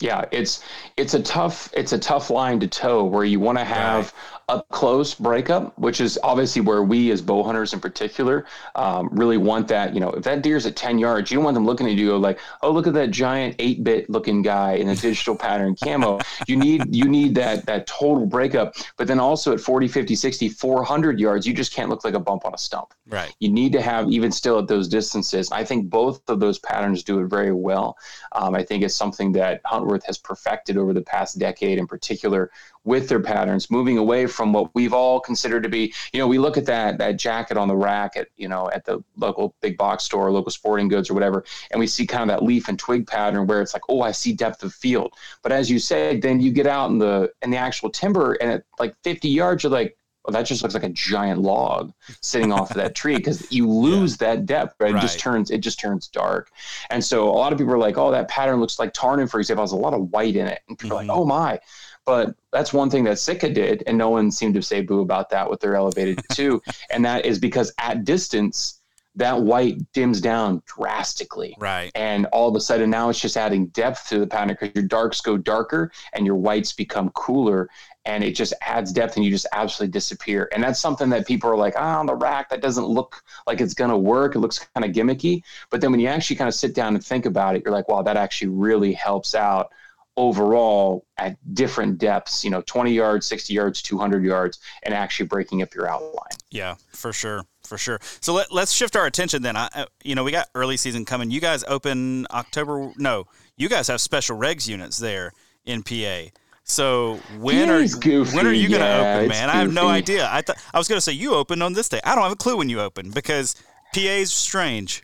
Yeah, 0.00 0.24
it's 0.32 0.64
it's 0.96 1.14
a 1.14 1.22
tough 1.22 1.70
it's 1.74 1.92
a 1.92 1.98
tough 1.98 2.30
line 2.30 2.58
to 2.60 2.66
toe 2.66 3.04
where 3.04 3.24
you 3.24 3.38
want 3.38 3.58
to 3.58 3.64
have 3.64 4.12
up 4.48 4.68
close 4.68 5.14
breakup, 5.14 5.78
which 5.78 6.00
is 6.00 6.18
obviously 6.22 6.60
where 6.60 6.82
we 6.82 7.10
as 7.10 7.22
bow 7.22 7.42
hunters 7.42 7.72
in 7.72 7.80
particular 7.80 8.46
um, 8.74 9.08
really 9.12 9.36
want 9.36 9.68
that. 9.68 9.94
You 9.94 10.00
know, 10.00 10.10
if 10.10 10.24
that 10.24 10.42
deer's 10.42 10.66
at 10.66 10.76
10 10.76 10.98
yards, 10.98 11.30
you 11.30 11.36
don't 11.36 11.44
want 11.44 11.54
them 11.54 11.64
looking 11.64 11.86
at 11.86 11.94
you 11.94 12.16
like, 12.18 12.38
oh, 12.62 12.70
look 12.70 12.86
at 12.86 12.94
that 12.94 13.10
giant 13.10 13.56
8-bit 13.58 14.10
looking 14.10 14.42
guy 14.42 14.74
in 14.74 14.88
a 14.88 14.96
digital 14.96 15.36
pattern 15.36 15.76
camo. 15.82 16.18
You 16.46 16.56
need 16.56 16.94
you 16.94 17.08
need 17.08 17.34
that 17.36 17.66
that 17.66 17.86
total 17.86 18.26
breakup. 18.26 18.74
But 18.96 19.06
then 19.06 19.20
also 19.20 19.52
at 19.52 19.60
40, 19.60 19.88
50, 19.88 20.14
60, 20.14 20.48
400 20.48 21.20
yards, 21.20 21.46
you 21.46 21.54
just 21.54 21.72
can't 21.72 21.88
look 21.88 22.04
like 22.04 22.14
a 22.14 22.20
bump 22.20 22.44
on 22.44 22.54
a 22.54 22.58
stump. 22.58 22.92
Right. 23.08 23.34
You 23.40 23.50
need 23.50 23.72
to 23.72 23.80
have 23.80 24.10
even 24.10 24.32
still 24.32 24.58
at 24.58 24.68
those 24.68 24.88
distances. 24.88 25.50
I 25.52 25.64
think 25.64 25.88
both 25.88 26.28
of 26.28 26.40
those 26.40 26.58
patterns 26.58 27.02
do 27.02 27.20
it 27.20 27.26
very 27.26 27.52
well. 27.52 27.96
Um, 28.32 28.54
I 28.54 28.62
think 28.62 28.82
it's 28.82 28.94
something 28.94 29.32
that 29.32 29.60
Huntworth 29.82 30.04
has 30.06 30.18
perfected 30.18 30.76
over 30.76 30.92
the 30.92 31.02
past 31.02 31.38
decade 31.38 31.78
in 31.78 31.86
particular 31.86 32.50
with 32.84 33.08
their 33.08 33.20
patterns, 33.20 33.70
moving 33.70 33.98
away 33.98 34.26
from 34.26 34.52
what 34.52 34.74
we've 34.74 34.92
all 34.92 35.20
considered 35.20 35.62
to 35.62 35.68
be, 35.68 35.94
you 36.12 36.18
know, 36.18 36.26
we 36.26 36.38
look 36.38 36.56
at 36.56 36.66
that 36.66 36.98
that 36.98 37.16
jacket 37.16 37.56
on 37.56 37.68
the 37.68 37.76
rack 37.76 38.16
at, 38.16 38.28
you 38.36 38.48
know, 38.48 38.68
at 38.72 38.84
the 38.84 39.02
local 39.16 39.54
big 39.60 39.76
box 39.76 40.04
store, 40.04 40.30
local 40.30 40.50
sporting 40.50 40.88
goods 40.88 41.08
or 41.08 41.14
whatever, 41.14 41.44
and 41.70 41.78
we 41.78 41.86
see 41.86 42.06
kind 42.06 42.22
of 42.22 42.28
that 42.28 42.44
leaf 42.44 42.68
and 42.68 42.78
twig 42.78 43.06
pattern 43.06 43.46
where 43.46 43.60
it's 43.62 43.74
like, 43.74 43.82
oh, 43.88 44.02
I 44.02 44.12
see 44.12 44.32
depth 44.32 44.62
of 44.64 44.72
field. 44.72 45.14
But 45.42 45.52
as 45.52 45.70
you 45.70 45.78
say, 45.78 46.18
then 46.18 46.40
you 46.40 46.50
get 46.50 46.66
out 46.66 46.90
in 46.90 46.98
the 46.98 47.32
in 47.42 47.50
the 47.50 47.56
actual 47.56 47.90
timber 47.90 48.34
and 48.34 48.50
at 48.50 48.64
like 48.78 48.94
50 49.04 49.28
yards, 49.28 49.62
you're 49.62 49.72
like, 49.72 49.96
well, 50.24 50.32
that 50.32 50.46
just 50.46 50.62
looks 50.62 50.74
like 50.74 50.84
a 50.84 50.88
giant 50.88 51.40
log 51.40 51.92
sitting 52.20 52.52
off 52.52 52.70
of 52.70 52.76
that 52.76 52.94
tree 52.94 53.16
because 53.16 53.50
you 53.50 53.68
lose 53.68 54.12
yeah. 54.20 54.34
that 54.34 54.46
depth. 54.46 54.76
Right? 54.78 54.94
It 54.94 55.00
just 55.00 55.18
turns 55.18 55.50
it 55.50 55.58
just 55.58 55.80
turns 55.80 56.08
dark. 56.08 56.50
And 56.90 57.04
so 57.04 57.28
a 57.28 57.32
lot 57.32 57.52
of 57.52 57.58
people 57.58 57.74
are 57.74 57.78
like, 57.78 57.98
oh, 57.98 58.10
that 58.12 58.28
pattern 58.28 58.60
looks 58.60 58.78
like 58.78 58.92
Tarnen, 58.92 59.30
for 59.30 59.40
example, 59.40 59.62
has 59.62 59.72
a 59.72 59.76
lot 59.76 59.94
of 59.94 60.12
white 60.12 60.36
in 60.36 60.46
it. 60.46 60.60
And 60.68 60.78
people 60.78 60.98
mm-hmm. 60.98 61.10
are 61.10 61.14
like, 61.14 61.22
mm-hmm. 61.22 61.22
oh 61.22 61.24
my. 61.24 61.60
But 62.04 62.34
that's 62.52 62.72
one 62.72 62.90
thing 62.90 63.04
that 63.04 63.18
Sitka 63.20 63.50
did, 63.50 63.84
and 63.86 63.96
no 63.96 64.10
one 64.10 64.32
seemed 64.32 64.54
to 64.54 64.62
say 64.62 64.80
boo 64.80 65.00
about 65.00 65.30
that 65.30 65.48
with 65.48 65.60
their 65.60 65.76
elevated 65.76 66.20
two. 66.32 66.60
and 66.90 67.04
that 67.04 67.24
is 67.24 67.38
because 67.38 67.72
at 67.78 68.04
distance, 68.04 68.80
that 69.14 69.40
white 69.40 69.78
dims 69.92 70.20
down 70.20 70.62
drastically. 70.64 71.54
Right. 71.58 71.92
And 71.94 72.26
all 72.26 72.48
of 72.48 72.56
a 72.56 72.60
sudden 72.60 72.90
now 72.90 73.10
it's 73.10 73.20
just 73.20 73.36
adding 73.36 73.66
depth 73.66 74.08
to 74.08 74.18
the 74.18 74.26
pattern 74.26 74.56
because 74.58 74.74
your 74.74 74.84
darks 74.84 75.20
go 75.20 75.36
darker 75.36 75.92
and 76.14 76.24
your 76.24 76.36
whites 76.36 76.72
become 76.72 77.10
cooler 77.10 77.68
and 78.04 78.24
it 78.24 78.32
just 78.32 78.52
adds 78.60 78.92
depth 78.92 79.16
and 79.16 79.24
you 79.24 79.30
just 79.30 79.46
absolutely 79.52 79.92
disappear. 79.92 80.48
And 80.52 80.62
that's 80.62 80.80
something 80.80 81.08
that 81.10 81.26
people 81.26 81.48
are 81.50 81.56
like, 81.56 81.74
ah, 81.76 81.98
on 81.98 82.06
the 82.06 82.14
rack, 82.14 82.48
that 82.50 82.60
doesn't 82.60 82.86
look 82.86 83.22
like 83.46 83.60
it's 83.60 83.74
going 83.74 83.90
to 83.90 83.96
work. 83.96 84.34
It 84.34 84.40
looks 84.40 84.58
kind 84.74 84.84
of 84.84 84.92
gimmicky. 84.92 85.42
But 85.70 85.80
then 85.80 85.92
when 85.92 86.00
you 86.00 86.08
actually 86.08 86.36
kind 86.36 86.48
of 86.48 86.54
sit 86.54 86.74
down 86.74 86.94
and 86.94 87.04
think 87.04 87.26
about 87.26 87.54
it, 87.54 87.62
you're 87.64 87.72
like, 87.72 87.88
wow, 87.88 88.02
that 88.02 88.16
actually 88.16 88.48
really 88.48 88.92
helps 88.92 89.34
out 89.34 89.70
overall 90.16 91.06
at 91.16 91.36
different 91.54 91.98
depths, 91.98 92.44
you 92.44 92.50
know, 92.50 92.62
20 92.62 92.92
yards, 92.92 93.26
60 93.26 93.54
yards, 93.54 93.80
200 93.82 94.24
yards, 94.24 94.58
and 94.82 94.92
actually 94.94 95.26
breaking 95.26 95.62
up 95.62 95.74
your 95.74 95.88
outline. 95.88 96.36
Yeah, 96.50 96.74
for 96.90 97.12
sure. 97.12 97.44
For 97.64 97.78
sure. 97.78 98.00
So 98.20 98.34
let, 98.34 98.52
let's 98.52 98.72
shift 98.72 98.96
our 98.96 99.06
attention 99.06 99.42
then. 99.42 99.56
I, 99.56 99.68
uh, 99.74 99.86
you 100.02 100.14
know, 100.14 100.24
we 100.24 100.32
got 100.32 100.48
early 100.54 100.76
season 100.76 101.04
coming. 101.04 101.30
You 101.30 101.40
guys 101.40 101.64
open 101.66 102.26
October. 102.30 102.92
No, 102.98 103.26
you 103.56 103.68
guys 103.68 103.86
have 103.86 104.00
special 104.00 104.36
regs 104.36 104.68
units 104.68 104.98
there 104.98 105.32
in 105.64 105.82
PA. 105.82 106.24
So 106.64 107.24
when 107.28 107.68
are 107.70 107.86
goofy. 108.00 108.36
when 108.36 108.46
are 108.46 108.52
you 108.52 108.68
going 108.68 108.80
to 108.80 108.86
Yeah, 108.86 109.18
open, 109.18 109.28
man? 109.28 109.50
I 109.50 109.58
have 109.58 109.72
no 109.72 109.88
idea. 109.88 110.28
I 110.30 110.42
thought 110.42 110.56
I 110.72 110.78
was 110.78 110.88
going 110.88 110.96
to 110.96 111.02
say 111.02 111.12
you 111.12 111.34
open 111.34 111.60
on 111.60 111.72
this 111.72 111.88
day. 111.88 112.00
I 112.04 112.14
don't 112.14 112.22
have 112.22 112.32
a 112.32 112.36
clue 112.36 112.56
when 112.56 112.68
you 112.68 112.80
open 112.80 113.10
because 113.10 113.56
PA's 113.92 114.32
strange. 114.32 115.02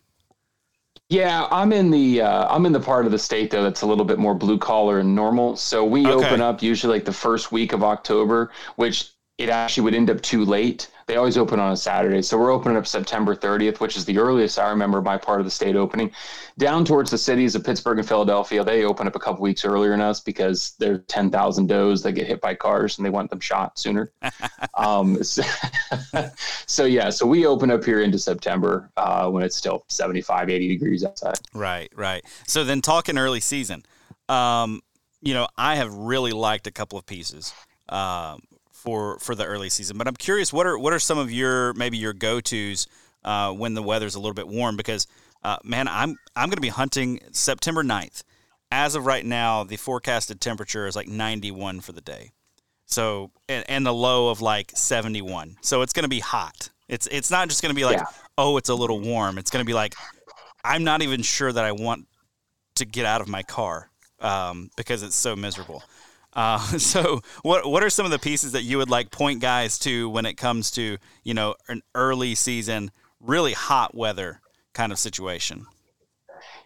Yeah, 1.11 1.49
I'm 1.51 1.73
in 1.73 1.91
the 1.91 2.21
uh, 2.21 2.55
I'm 2.55 2.67
in 2.67 2.73
the 2.73 2.81
part 2.81 3.07
of 3.07 3.13
the 3.13 3.19
state 3.19 3.51
though 3.51 3.63
that's 3.63 3.81
a 3.83 3.87
little 3.87 4.05
bit 4.05 4.19
more 4.19 4.35
blue 4.35 4.59
collar 4.59 4.99
and 4.99 5.15
normal. 5.15 5.57
So 5.57 5.85
we 5.85 6.13
Okay. 6.13 6.13
open 6.13 6.41
up 6.41 6.63
usually 6.63 6.95
like 6.97 7.05
the 7.07 7.13
first 7.13 7.51
week 7.51 7.73
of 7.73 7.83
October, 7.83 8.53
which 8.77 9.13
it 9.39 9.49
actually 9.49 9.85
would 9.85 9.95
end 9.95 10.11
up 10.11 10.21
too 10.21 10.45
late. 10.45 10.91
They 11.09 11.17
always 11.17 11.39
open 11.39 11.59
on 11.59 11.73
a 11.73 11.77
Saturday, 11.77 12.21
so 12.21 12.37
we're 12.37 12.53
opening 12.53 12.77
up 12.77 12.87
September 12.87 13.35
30th, 13.35 13.81
which 13.81 13.97
is 13.97 14.05
the 14.05 14.19
earliest 14.19 14.59
I 14.59 14.69
remember 14.69 15.01
my 15.01 15.17
part 15.17 15.41
of 15.41 15.47
the 15.47 15.51
state 15.51 15.75
opening. 15.75 16.11
Down 16.59 16.85
towards 16.85 17.11
the 17.11 17.17
cities 17.17 17.55
of 17.55 17.65
Pittsburgh 17.65 17.99
and 17.99 18.07
Philadelphia, 18.07 18.63
they 18.63 18.85
open 18.85 19.07
up 19.07 19.17
a 19.17 19.19
couple 19.19 19.41
weeks 19.41 19.65
earlier 19.65 19.93
than 19.93 20.03
us 20.03 20.21
because 20.21 20.75
there's 20.79 21.01
10,000 21.07 21.67
does 21.67 22.03
that 22.03 22.13
get 22.13 22.27
hit 22.27 22.43
by 22.43 22.55
cars 22.55 22.99
and 22.99 23.07
they 23.07 23.11
want 23.11 23.31
them 23.31 23.41
shot 23.41 23.79
sooner. 23.79 24.13
um, 24.75 25.23
so, 25.25 25.43
so 26.67 26.85
yeah, 26.85 27.09
so 27.09 27.25
we 27.25 27.47
open 27.47 27.71
up 27.71 27.83
here 27.83 28.03
into 28.03 28.19
September 28.19 28.91
uh, 28.99 29.31
when 29.31 29.43
it's 29.43 29.57
still 29.57 29.87
75, 29.89 30.51
80 30.51 30.69
degrees 30.69 31.05
outside. 31.07 31.39
Right, 31.55 31.91
right. 31.97 32.23
So 32.47 32.65
then 32.65 32.83
talking 32.83 33.17
early 33.17 33.41
season, 33.41 33.87
um, 34.29 34.83
you 35.23 35.33
know, 35.33 35.49
I 35.57 35.77
have 35.77 35.91
really 35.95 36.33
liked 36.33 36.67
a 36.67 36.71
couple 36.71 36.99
of 36.99 37.07
pieces 37.07 37.55
um, 37.89 38.43
for 38.79 39.19
for 39.19 39.35
the 39.35 39.45
early 39.45 39.69
season, 39.69 39.99
but 39.99 40.07
I'm 40.07 40.17
curious 40.17 40.53
what 40.53 40.67
are 40.67 40.79
what 40.79 40.93
are 40.93 40.99
some 40.99 41.19
of 41.19 41.31
your 41.31 41.75
maybe 41.75 41.99
your 41.99 42.13
go 42.13 42.41
tos 42.41 42.87
uh, 43.25 43.53
when 43.53 43.75
the 43.75 43.83
weather's 43.83 44.15
a 44.15 44.21
little 44.21 44.35
bit 44.35 44.49
warm 44.49 44.77
because 44.77 45.07
uh, 45.43 45.57
man, 45.65 45.89
I'm 45.89 46.17
I'm 46.37 46.49
going 46.49 46.57
to 46.57 46.63
be 46.63 46.69
hunting 46.69 47.21
September 47.33 47.83
9th. 47.83 48.23
As 48.71 48.95
of 48.95 49.07
right 49.07 49.25
now, 49.25 49.65
the 49.65 49.77
forecasted 49.77 50.41
temperature 50.41 50.87
is 50.87 50.95
like 50.95 51.09
91 51.09 51.81
for 51.81 51.93
the 51.93 52.01
day. 52.01 52.33
So 52.87 53.31
and, 53.49 53.65
and 53.69 53.87
the 53.87 53.93
low 53.95 54.31
of 54.31 54.41
like 54.41 54.73
71. 54.75 55.57
So 55.63 55.83
it's 55.83 55.93
going 55.93 56.05
to 56.05 56.09
be 56.09 56.21
hot. 56.21 56.71
It's 56.89 57.07
it's 57.09 57.31
not 57.31 57.49
just 57.49 57.63
going 57.63 57.75
to 57.75 57.77
be 57.77 57.85
like 57.85 57.99
Yeah. 57.99 58.05
oh 58.37 58.57
it's 58.57 58.69
a 58.69 58.75
little 58.75 59.01
warm. 59.01 59.39
It's 59.39 59.51
going 59.51 59.65
to 59.65 59.67
be 59.67 59.75
like 59.75 59.95
I'm 60.65 60.85
not 60.85 61.03
even 61.03 61.23
sure 61.23 61.53
that 61.53 61.65
I 61.65 61.73
want 61.73 62.07
to 62.77 62.85
get 62.85 63.07
out 63.07 63.21
of 63.21 63.29
my 63.29 63.43
car 63.43 63.91
um, 64.21 64.71
because 64.77 65.03
it's 65.03 65.17
so 65.17 65.37
miserable. 65.37 65.83
Uh, 66.33 66.59
so 66.79 67.21
what 67.43 67.69
what 67.69 67.83
are 67.83 67.91
some 67.91 68.05
of 68.05 68.13
the 68.13 68.19
pieces 68.19 68.53
that 68.53 68.63
you 68.63 68.79
would 68.79 68.91
like 68.91 69.11
point 69.11 69.41
guys 69.41 69.79
to 69.81 70.09
when 70.11 70.27
it 70.27 70.35
comes 70.35 70.71
to 70.73 70.99
you 71.25 71.35
know 71.35 71.55
an 71.69 71.83
early 71.95 72.35
season 72.35 72.91
really 73.21 73.53
hot 73.53 73.95
weather 73.95 74.41
kind 74.75 74.93
of 74.93 74.99
situation? 74.99 75.67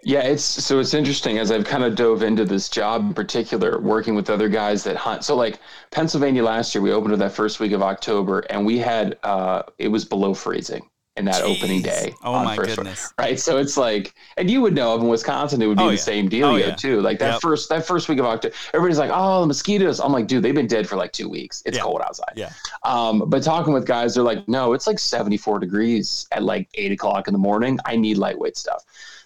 Yeah, 0.04 0.22
it's 0.22 0.42
so 0.42 0.80
it's 0.80 0.94
interesting 0.94 1.38
as 1.38 1.52
I've 1.52 1.64
kind 1.64 1.84
of 1.84 1.94
dove 1.94 2.22
into 2.22 2.44
this 2.44 2.68
job 2.68 3.02
in 3.02 3.14
particular, 3.14 3.80
working 3.80 4.14
with 4.14 4.30
other 4.30 4.48
guys 4.48 4.82
that 4.84 4.96
hunt. 4.96 5.24
So 5.24 5.36
like 5.36 5.60
Pennsylvania 5.92 6.42
last 6.42 6.74
year, 6.74 6.82
we 6.82 6.92
opened 6.92 7.20
that 7.20 7.32
first 7.32 7.60
week 7.60 7.72
of 7.72 7.82
October, 7.82 8.40
and 8.50 8.66
we 8.66 8.78
had 8.78 9.18
uh, 9.22 9.62
it 9.78 9.88
was 9.88 10.04
below 10.04 10.34
freezing 10.34 10.88
in 11.18 11.26
that 11.26 11.42
opening 11.42 11.82
day. 11.82 12.14
Oh 12.24 12.32
on 12.32 12.44
my 12.46 12.56
first 12.56 12.76
goodness. 12.76 13.12
Right, 13.18 13.38
so 13.38 13.58
it's 13.58 13.76
like, 13.76 14.14
and 14.38 14.50
you 14.50 14.62
would 14.62 14.74
know 14.74 14.94
of 14.94 15.02
in 15.02 15.08
Wisconsin, 15.08 15.60
it 15.60 15.66
would 15.66 15.76
be 15.76 15.84
Oh, 15.84 15.88
the 15.88 15.94
yeah. 15.94 16.00
same 16.00 16.26
deal, 16.28 16.46
Oh, 16.48 16.56
yeah. 16.56 16.74
too. 16.74 17.02
Like 17.02 17.18
that 17.18 17.32
Yep. 17.34 17.40
first 17.42 17.68
that 17.68 17.86
first 17.86 18.08
week 18.08 18.18
of 18.18 18.24
October, 18.24 18.54
everybody's 18.72 18.98
like, 18.98 19.10
"Oh, 19.12 19.42
the 19.42 19.46
mosquitoes." 19.46 20.00
I'm 20.00 20.10
like, 20.12 20.26
dude, 20.26 20.42
they've 20.42 20.54
been 20.54 20.66
dead 20.66 20.88
for 20.88 20.96
like 20.96 21.12
two 21.12 21.28
weeks. 21.28 21.62
It's 21.66 21.76
Yeah. 21.76 21.82
cold 21.82 22.00
outside. 22.00 22.32
Yeah. 22.34 22.50
Um, 22.84 23.24
but 23.26 23.42
talking 23.42 23.74
with 23.74 23.86
guys, 23.86 24.14
they're 24.14 24.24
like, 24.24 24.48
no, 24.48 24.72
it's 24.72 24.86
like 24.86 24.98
74 24.98 25.58
degrees 25.58 26.26
at 26.32 26.42
like 26.42 26.68
eight 26.74 26.92
o'clock 26.92 27.28
in 27.28 27.32
the 27.34 27.38
morning. 27.38 27.78
I 27.84 27.96
need 27.96 28.16
lightweight 28.16 28.56
stuff. 28.56 28.82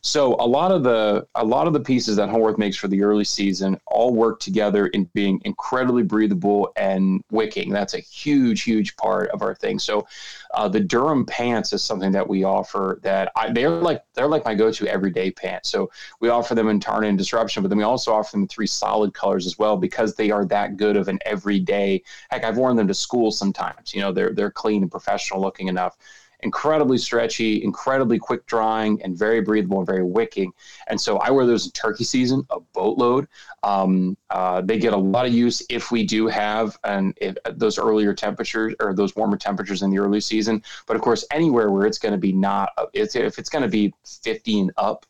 So 0.06 0.36
a 0.38 0.46
lot 0.46 0.70
of 0.70 0.84
the 0.84 1.26
a 1.34 1.44
lot 1.44 1.66
of 1.66 1.72
the 1.72 1.80
pieces 1.80 2.14
that 2.14 2.28
Huntworth 2.28 2.58
makes 2.58 2.76
for 2.76 2.86
the 2.86 3.02
early 3.02 3.24
season 3.24 3.76
all 3.86 4.14
work 4.14 4.38
together 4.38 4.86
in 4.86 5.10
being 5.14 5.42
incredibly 5.44 6.04
breathable 6.04 6.72
and 6.76 7.24
wicking. 7.32 7.70
That's 7.70 7.94
a 7.94 7.98
huge, 7.98 8.62
huge 8.62 8.96
part 8.96 9.30
of 9.30 9.42
our 9.42 9.52
thing. 9.56 9.80
So 9.80 10.06
uh, 10.54 10.68
the 10.68 10.78
Durham 10.78 11.26
pants 11.26 11.72
is 11.72 11.82
something 11.82 12.12
that 12.12 12.26
we 12.26 12.44
offer 12.44 13.00
that 13.02 13.32
I, 13.34 13.50
they're 13.50 13.68
like 13.68 14.04
they're 14.14 14.28
like 14.28 14.44
my 14.44 14.54
go-to 14.54 14.86
everyday 14.86 15.32
pants. 15.32 15.70
So 15.70 15.90
we 16.20 16.28
offer 16.28 16.54
them 16.54 16.68
in 16.68 16.78
Tarn 16.78 17.02
and 17.02 17.18
Disruption, 17.18 17.64
but 17.64 17.68
then 17.68 17.78
we 17.78 17.84
also 17.84 18.14
offer 18.14 18.30
them 18.30 18.42
in 18.42 18.48
three 18.48 18.68
solid 18.68 19.12
colors 19.12 19.44
as 19.44 19.58
well 19.58 19.76
because 19.76 20.14
they 20.14 20.30
are 20.30 20.44
that 20.46 20.76
good 20.76 20.96
of 20.96 21.08
an 21.08 21.18
everyday. 21.26 22.00
Heck, 22.30 22.44
I've 22.44 22.58
worn 22.58 22.76
them 22.76 22.86
to 22.86 22.94
school 22.94 23.32
sometimes. 23.32 23.92
You 23.92 24.02
know, 24.02 24.12
they're 24.12 24.32
they're 24.32 24.52
clean 24.52 24.82
and 24.82 24.90
professional 24.90 25.40
looking 25.40 25.66
enough. 25.66 25.96
Incredibly 26.40 26.98
stretchy, 26.98 27.62
incredibly 27.62 28.18
quick 28.18 28.46
drying, 28.46 29.00
and 29.02 29.16
very 29.16 29.40
breathable 29.40 29.78
and 29.78 29.86
very 29.86 30.02
wicking. 30.02 30.52
And 30.88 31.00
so 31.00 31.18
I 31.18 31.30
wear 31.30 31.46
those 31.46 31.66
in 31.66 31.72
turkey 31.72 32.04
season, 32.04 32.46
a 32.50 32.60
boatload. 32.60 33.28
Um, 33.62 34.16
uh, 34.30 34.60
they 34.60 34.78
get 34.78 34.92
a 34.92 34.96
lot 34.96 35.26
of 35.26 35.32
use 35.32 35.62
if 35.70 35.90
we 35.90 36.04
do 36.04 36.26
have 36.26 36.78
an, 36.84 37.14
if, 37.16 37.36
those 37.52 37.78
earlier 37.78 38.12
temperatures 38.14 38.74
or 38.80 38.94
those 38.94 39.16
warmer 39.16 39.36
temperatures 39.36 39.82
in 39.82 39.90
the 39.90 39.98
early 39.98 40.20
season. 40.20 40.62
But 40.86 40.96
of 40.96 41.02
course, 41.02 41.24
anywhere 41.30 41.70
where 41.70 41.86
it's 41.86 41.98
going 41.98 42.12
to 42.12 42.18
be 42.18 42.32
not, 42.32 42.70
if 42.92 43.38
it's 43.38 43.48
going 43.48 43.62
to 43.62 43.68
be 43.68 43.92
50 44.04 44.60
and 44.60 44.72
up, 44.76 45.06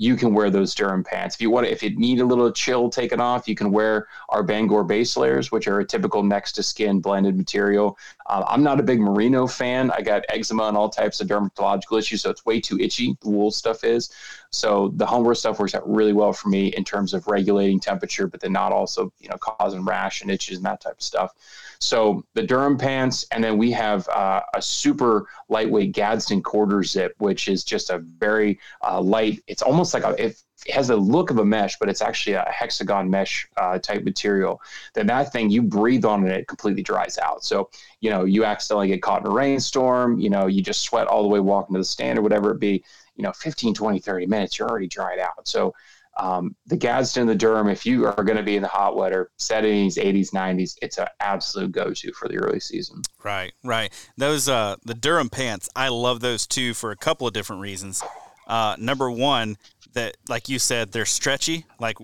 you 0.00 0.14
can 0.14 0.32
wear 0.32 0.48
those 0.48 0.76
Durham 0.76 1.02
pants. 1.02 1.34
If 1.34 1.42
you 1.42 1.50
want, 1.50 1.66
if 1.66 1.82
you 1.82 1.90
need 1.90 2.20
a 2.20 2.24
little 2.24 2.52
chill 2.52 2.88
taken 2.88 3.20
off, 3.20 3.48
you 3.48 3.56
can 3.56 3.72
wear 3.72 4.06
our 4.28 4.44
Bangor 4.44 4.84
base 4.84 5.16
layers, 5.16 5.50
which 5.50 5.66
are 5.66 5.80
a 5.80 5.84
typical 5.84 6.22
next 6.22 6.52
to 6.52 6.62
skin 6.62 7.00
blended 7.00 7.36
material. 7.36 7.98
Uh, 8.26 8.44
I'm 8.46 8.62
not 8.62 8.78
a 8.78 8.84
big 8.84 9.00
merino 9.00 9.48
fan. 9.48 9.90
I 9.90 10.02
got 10.02 10.24
eczema 10.28 10.68
and 10.68 10.76
all 10.76 10.88
types 10.88 11.20
of 11.20 11.26
dermatological 11.26 11.98
issues, 11.98 12.22
so 12.22 12.30
it's 12.30 12.46
way 12.46 12.60
too 12.60 12.78
itchy. 12.78 13.16
The 13.20 13.28
wool 13.28 13.50
stuff 13.50 13.82
is. 13.82 14.10
So 14.50 14.92
the 14.94 15.04
Huntworth 15.04 15.38
stuff 15.38 15.58
works 15.58 15.74
out 15.74 15.90
really 15.92 16.12
well 16.12 16.32
for 16.32 16.48
me 16.48 16.68
in 16.68 16.84
terms 16.84 17.12
of 17.12 17.26
regulating 17.26 17.80
temperature, 17.80 18.28
but 18.28 18.40
then 18.40 18.52
not 18.52 18.70
also 18.70 19.12
you 19.18 19.28
know 19.28 19.36
causing 19.38 19.84
rash 19.84 20.22
and 20.22 20.30
itches 20.30 20.58
and 20.58 20.66
that 20.66 20.80
type 20.80 20.94
of 20.94 21.02
stuff. 21.02 21.34
So 21.80 22.24
the 22.34 22.42
Durham 22.42 22.76
pants, 22.76 23.24
and 23.30 23.42
then 23.42 23.56
we 23.56 23.70
have 23.72 24.08
uh, 24.08 24.42
a 24.54 24.60
super 24.60 25.26
lightweight 25.48 25.92
Gadsden 25.92 26.42
quarter 26.42 26.82
zip, 26.82 27.14
which 27.18 27.48
is 27.48 27.62
just 27.62 27.90
a 27.90 27.98
very 27.98 28.58
uh, 28.82 29.00
light. 29.00 29.42
It's 29.46 29.62
almost 29.62 29.94
like 29.94 30.02
a 30.02 30.10
it, 30.22 30.42
has 30.70 30.90
a 30.90 30.96
look 30.96 31.30
of 31.30 31.38
a 31.38 31.44
mesh, 31.44 31.78
but 31.78 31.88
it's 31.88 32.02
actually 32.02 32.32
a 32.32 32.44
hexagon 32.50 33.08
mesh 33.08 33.46
uh, 33.56 33.78
type 33.78 34.02
material. 34.02 34.60
Then 34.94 35.06
that 35.06 35.32
thing 35.32 35.50
you 35.50 35.62
breathe 35.62 36.04
on 36.04 36.26
it, 36.26 36.32
it 36.32 36.48
completely 36.48 36.82
dries 36.82 37.16
out. 37.18 37.44
So 37.44 37.70
you 38.00 38.10
know 38.10 38.24
you 38.24 38.44
accidentally 38.44 38.88
get 38.88 39.02
caught 39.02 39.20
in 39.20 39.28
a 39.28 39.34
rainstorm. 39.34 40.18
You 40.18 40.30
know 40.30 40.46
you 40.46 40.62
just 40.62 40.82
sweat 40.82 41.06
all 41.06 41.22
the 41.22 41.28
way 41.28 41.40
walking 41.40 41.74
to 41.74 41.80
the 41.80 41.84
stand 41.84 42.18
or 42.18 42.22
whatever 42.22 42.50
it 42.50 42.58
be. 42.58 42.82
You 43.14 43.22
know 43.22 43.32
15, 43.32 43.74
20, 43.74 44.00
30 44.00 44.26
minutes, 44.26 44.58
you're 44.58 44.68
already 44.68 44.88
dried 44.88 45.20
out. 45.20 45.46
So 45.46 45.74
um, 46.18 46.56
the 46.66 46.76
Gadsden, 46.76 47.26
the 47.26 47.34
Durham, 47.34 47.68
if 47.68 47.86
you 47.86 48.06
are 48.06 48.24
going 48.24 48.36
to 48.36 48.42
be 48.42 48.56
in 48.56 48.62
the 48.62 48.68
hot 48.68 48.96
weather, 48.96 49.30
70s, 49.38 49.94
80s, 49.94 50.32
90s, 50.32 50.76
it's 50.82 50.98
an 50.98 51.06
absolute 51.20 51.72
go-to 51.72 52.12
for 52.12 52.28
the 52.28 52.36
early 52.36 52.60
season. 52.60 53.02
Right, 53.22 53.52
right. 53.62 53.92
Those 54.16 54.48
uh 54.48 54.76
the 54.84 54.94
Durham 54.94 55.30
pants, 55.30 55.68
I 55.76 55.88
love 55.88 56.20
those 56.20 56.46
too 56.46 56.74
for 56.74 56.90
a 56.90 56.96
couple 56.96 57.26
of 57.26 57.32
different 57.32 57.62
reasons. 57.62 58.02
Uh 58.46 58.74
number 58.78 59.10
one, 59.10 59.56
that 59.94 60.16
like 60.28 60.48
you 60.48 60.58
said, 60.58 60.92
they're 60.92 61.04
stretchy, 61.04 61.66
like 61.78 61.98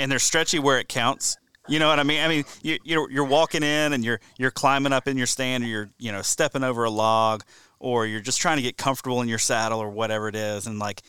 and 0.00 0.10
they're 0.10 0.18
stretchy 0.18 0.58
where 0.58 0.78
it 0.78 0.88
counts. 0.88 1.36
You 1.68 1.78
know 1.78 1.88
what 1.88 2.00
I 2.00 2.02
mean? 2.02 2.20
I 2.24 2.28
mean, 2.28 2.44
you 2.62 2.78
you're, 2.82 3.10
you're 3.10 3.24
walking 3.24 3.62
in 3.62 3.92
and 3.92 4.04
you're 4.04 4.20
you're 4.38 4.50
climbing 4.50 4.92
up 4.92 5.06
in 5.06 5.16
your 5.16 5.26
stand 5.26 5.62
or 5.62 5.68
you're, 5.68 5.90
you 5.98 6.10
know, 6.10 6.22
stepping 6.22 6.64
over 6.64 6.82
a 6.84 6.90
log 6.90 7.44
or 7.78 8.06
you're 8.06 8.20
just 8.20 8.40
trying 8.40 8.56
to 8.56 8.62
get 8.62 8.76
comfortable 8.76 9.20
in 9.22 9.28
your 9.28 9.38
saddle 9.38 9.80
or 9.80 9.90
whatever 9.90 10.28
it 10.28 10.34
is 10.34 10.66
and 10.66 10.80
like 10.80 11.02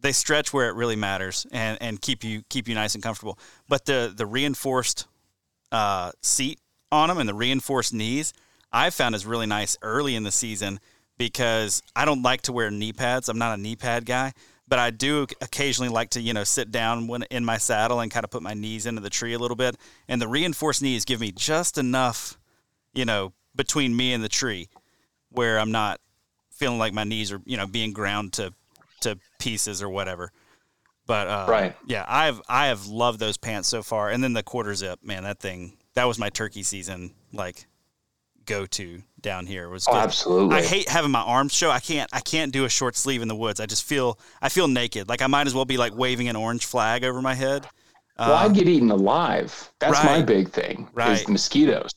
they 0.00 0.12
stretch 0.12 0.52
where 0.52 0.68
it 0.68 0.74
really 0.74 0.96
matters 0.96 1.46
and, 1.50 1.78
and 1.80 2.00
keep 2.00 2.22
you 2.22 2.42
keep 2.48 2.68
you 2.68 2.74
nice 2.74 2.94
and 2.94 3.02
comfortable. 3.02 3.38
But 3.68 3.86
the 3.86 4.12
the 4.14 4.26
reinforced 4.26 5.06
uh, 5.72 6.12
seat 6.22 6.60
on 6.92 7.08
them 7.08 7.18
and 7.18 7.28
the 7.28 7.34
reinforced 7.34 7.92
knees, 7.92 8.32
I 8.72 8.90
found 8.90 9.14
is 9.14 9.26
really 9.26 9.46
nice 9.46 9.76
early 9.82 10.14
in 10.14 10.22
the 10.22 10.30
season 10.30 10.80
because 11.18 11.82
I 11.94 12.04
don't 12.04 12.22
like 12.22 12.42
to 12.42 12.52
wear 12.52 12.70
knee 12.70 12.92
pads. 12.92 13.28
I'm 13.28 13.38
not 13.38 13.58
a 13.58 13.60
knee 13.60 13.76
pad 13.76 14.06
guy, 14.06 14.32
but 14.68 14.78
I 14.78 14.90
do 14.90 15.26
occasionally 15.40 15.88
like 15.88 16.10
to 16.10 16.20
you 16.20 16.34
know 16.34 16.44
sit 16.44 16.70
down 16.70 17.06
when 17.06 17.22
in 17.24 17.44
my 17.44 17.58
saddle 17.58 18.00
and 18.00 18.10
kind 18.10 18.24
of 18.24 18.30
put 18.30 18.42
my 18.42 18.54
knees 18.54 18.86
into 18.86 19.00
the 19.00 19.10
tree 19.10 19.32
a 19.32 19.38
little 19.38 19.56
bit. 19.56 19.76
And 20.08 20.20
the 20.20 20.28
reinforced 20.28 20.82
knees 20.82 21.04
give 21.04 21.20
me 21.20 21.32
just 21.32 21.78
enough, 21.78 22.38
you 22.92 23.04
know, 23.04 23.32
between 23.54 23.96
me 23.96 24.12
and 24.12 24.22
the 24.22 24.28
tree, 24.28 24.68
where 25.30 25.58
I'm 25.58 25.72
not 25.72 26.00
feeling 26.50 26.78
like 26.78 26.92
my 26.92 27.04
knees 27.04 27.32
are 27.32 27.40
you 27.44 27.56
know 27.56 27.66
being 27.66 27.92
ground 27.92 28.34
to 28.34 28.52
to 29.06 29.18
pieces 29.38 29.82
or 29.82 29.88
whatever. 29.88 30.30
But 31.06 31.28
uh, 31.28 31.46
Right. 31.48 31.76
yeah, 31.86 32.04
I've 32.08 32.40
I 32.48 32.66
have 32.66 32.86
loved 32.86 33.20
those 33.20 33.36
pants 33.36 33.68
so 33.68 33.82
far, 33.82 34.10
and 34.10 34.22
then 34.22 34.32
the 34.32 34.42
quarter 34.42 34.74
zip, 34.74 34.98
man, 35.02 35.22
that 35.24 35.38
thing 35.40 35.76
that 35.94 36.04
was 36.04 36.18
my 36.18 36.28
turkey 36.28 36.62
season 36.62 37.14
like 37.32 37.66
go 38.44 38.64
to 38.66 39.02
down 39.20 39.46
here 39.46 39.68
was 39.68 39.86
Oh, 39.88 39.92
good. 39.92 39.98
absolutely. 40.02 40.56
I 40.56 40.62
hate 40.62 40.88
having 40.88 41.10
my 41.10 41.20
arms 41.20 41.52
show. 41.52 41.70
I 41.70 41.80
can't 41.80 42.08
I 42.12 42.20
can't 42.20 42.52
do 42.52 42.64
a 42.64 42.68
short 42.68 42.96
sleeve 42.96 43.22
in 43.22 43.28
the 43.28 43.34
woods. 43.36 43.60
I 43.60 43.66
just 43.66 43.84
feel 43.84 44.18
I 44.42 44.48
feel 44.48 44.68
naked. 44.68 45.08
Like 45.08 45.22
I 45.22 45.26
might 45.26 45.46
as 45.46 45.54
well 45.54 45.64
be 45.64 45.76
like 45.76 45.96
waving 45.96 46.28
an 46.28 46.36
orange 46.36 46.66
flag 46.66 47.02
over 47.04 47.22
my 47.22 47.34
head. 47.34 47.66
well, 48.18 48.32
I 48.34 48.48
get 48.48 48.66
eaten 48.68 48.90
alive. 48.90 49.72
That's 49.78 49.92
right. 49.94 50.04
my 50.20 50.22
big 50.22 50.50
thing. 50.50 50.88
Right. 50.92 51.20
Is 51.20 51.28
mosquitoes. 51.28 51.90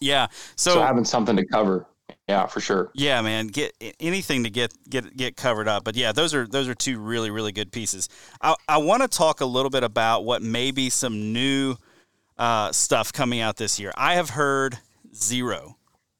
Yeah. 0.00 0.28
So, 0.56 0.74
so 0.74 0.82
having 0.82 1.04
something 1.04 1.36
to 1.36 1.44
cover. 1.46 1.86
Yeah, 2.30 2.46
for 2.46 2.60
sure. 2.60 2.92
Yeah, 2.94 3.20
man. 3.22 3.48
Get 3.48 3.74
anything 3.98 4.44
to 4.44 4.50
get 4.50 4.72
get 4.88 5.16
get 5.16 5.36
covered 5.36 5.66
up. 5.66 5.82
But 5.82 5.96
yeah, 5.96 6.12
those 6.12 6.32
are 6.32 6.46
those 6.46 6.68
are 6.68 6.76
two 6.76 7.00
really 7.00 7.28
really 7.28 7.50
good 7.50 7.72
pieces. 7.72 8.08
I 8.40 8.54
I 8.68 8.76
want 8.78 9.02
to 9.02 9.08
talk 9.08 9.40
a 9.40 9.44
little 9.44 9.68
bit 9.68 9.82
about 9.82 10.24
what 10.24 10.40
may 10.40 10.70
be 10.70 10.90
some 10.90 11.32
new 11.32 11.74
uh, 12.38 12.70
stuff 12.70 13.12
coming 13.12 13.40
out 13.40 13.56
this 13.56 13.80
year. 13.80 13.90
I 13.96 14.14
have 14.14 14.30
heard 14.30 14.78
zero 15.12 15.76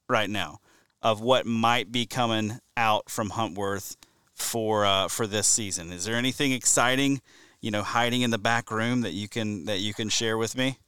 right 0.08 0.28
now 0.28 0.58
of 1.00 1.20
what 1.20 1.46
might 1.46 1.92
be 1.92 2.06
coming 2.06 2.58
out 2.76 3.08
from 3.08 3.30
Huntworth 3.30 3.96
for 4.34 4.84
uh, 4.84 5.06
for 5.06 5.28
this 5.28 5.46
season. 5.46 5.92
Is 5.92 6.06
there 6.06 6.16
anything 6.16 6.50
exciting, 6.50 7.20
you 7.60 7.70
know, 7.70 7.84
hiding 7.84 8.22
in 8.22 8.30
the 8.30 8.38
back 8.38 8.72
room 8.72 9.02
that 9.02 9.12
you 9.12 9.28
can 9.28 9.66
that 9.66 9.78
you 9.78 9.94
can 9.94 10.08
share 10.08 10.36
with 10.36 10.56
me? 10.56 10.80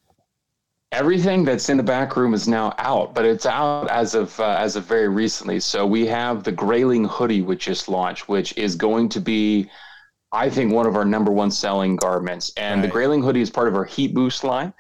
Everything 0.93 1.45
that's 1.45 1.69
in 1.69 1.77
the 1.79 1.83
back 1.83 2.17
room 2.17 2.35
is 2.35 2.47
now 2.47 2.75
out, 2.79 3.15
but 3.15 3.25
it's 3.25 3.47
out 3.47 3.91
as 3.91 4.15
of 4.15 4.39
uh, 4.39 4.57
as 4.59 4.77
of 4.77 4.85
very 4.85 5.09
recently. 5.09 5.59
So 5.59 5.87
we 5.87 6.07
have 6.07 6.45
the 6.45 6.53
Grayling 6.53 7.05
hoodie, 7.05 7.43
which 7.43 7.65
just 7.65 7.89
launched, 7.89 8.29
which 8.29 8.57
is 8.59 8.77
going 8.77 9.09
to 9.09 9.21
be, 9.21 9.71
I 10.33 10.51
think, 10.51 10.73
one 10.73 10.87
of 10.87 10.95
our 10.95 11.05
number 11.05 11.33
one 11.33 11.51
selling 11.51 11.97
garments. 11.97 12.53
And 12.57 12.81
right. 12.81 12.87
the 12.87 12.93
Grayling 12.93 13.23
hoodie 13.23 13.41
is 13.41 13.51
part 13.51 13.69
of 13.69 13.75
our 13.75 13.85
Heat 13.85 14.15
Boost 14.15 14.45
line 14.45 14.75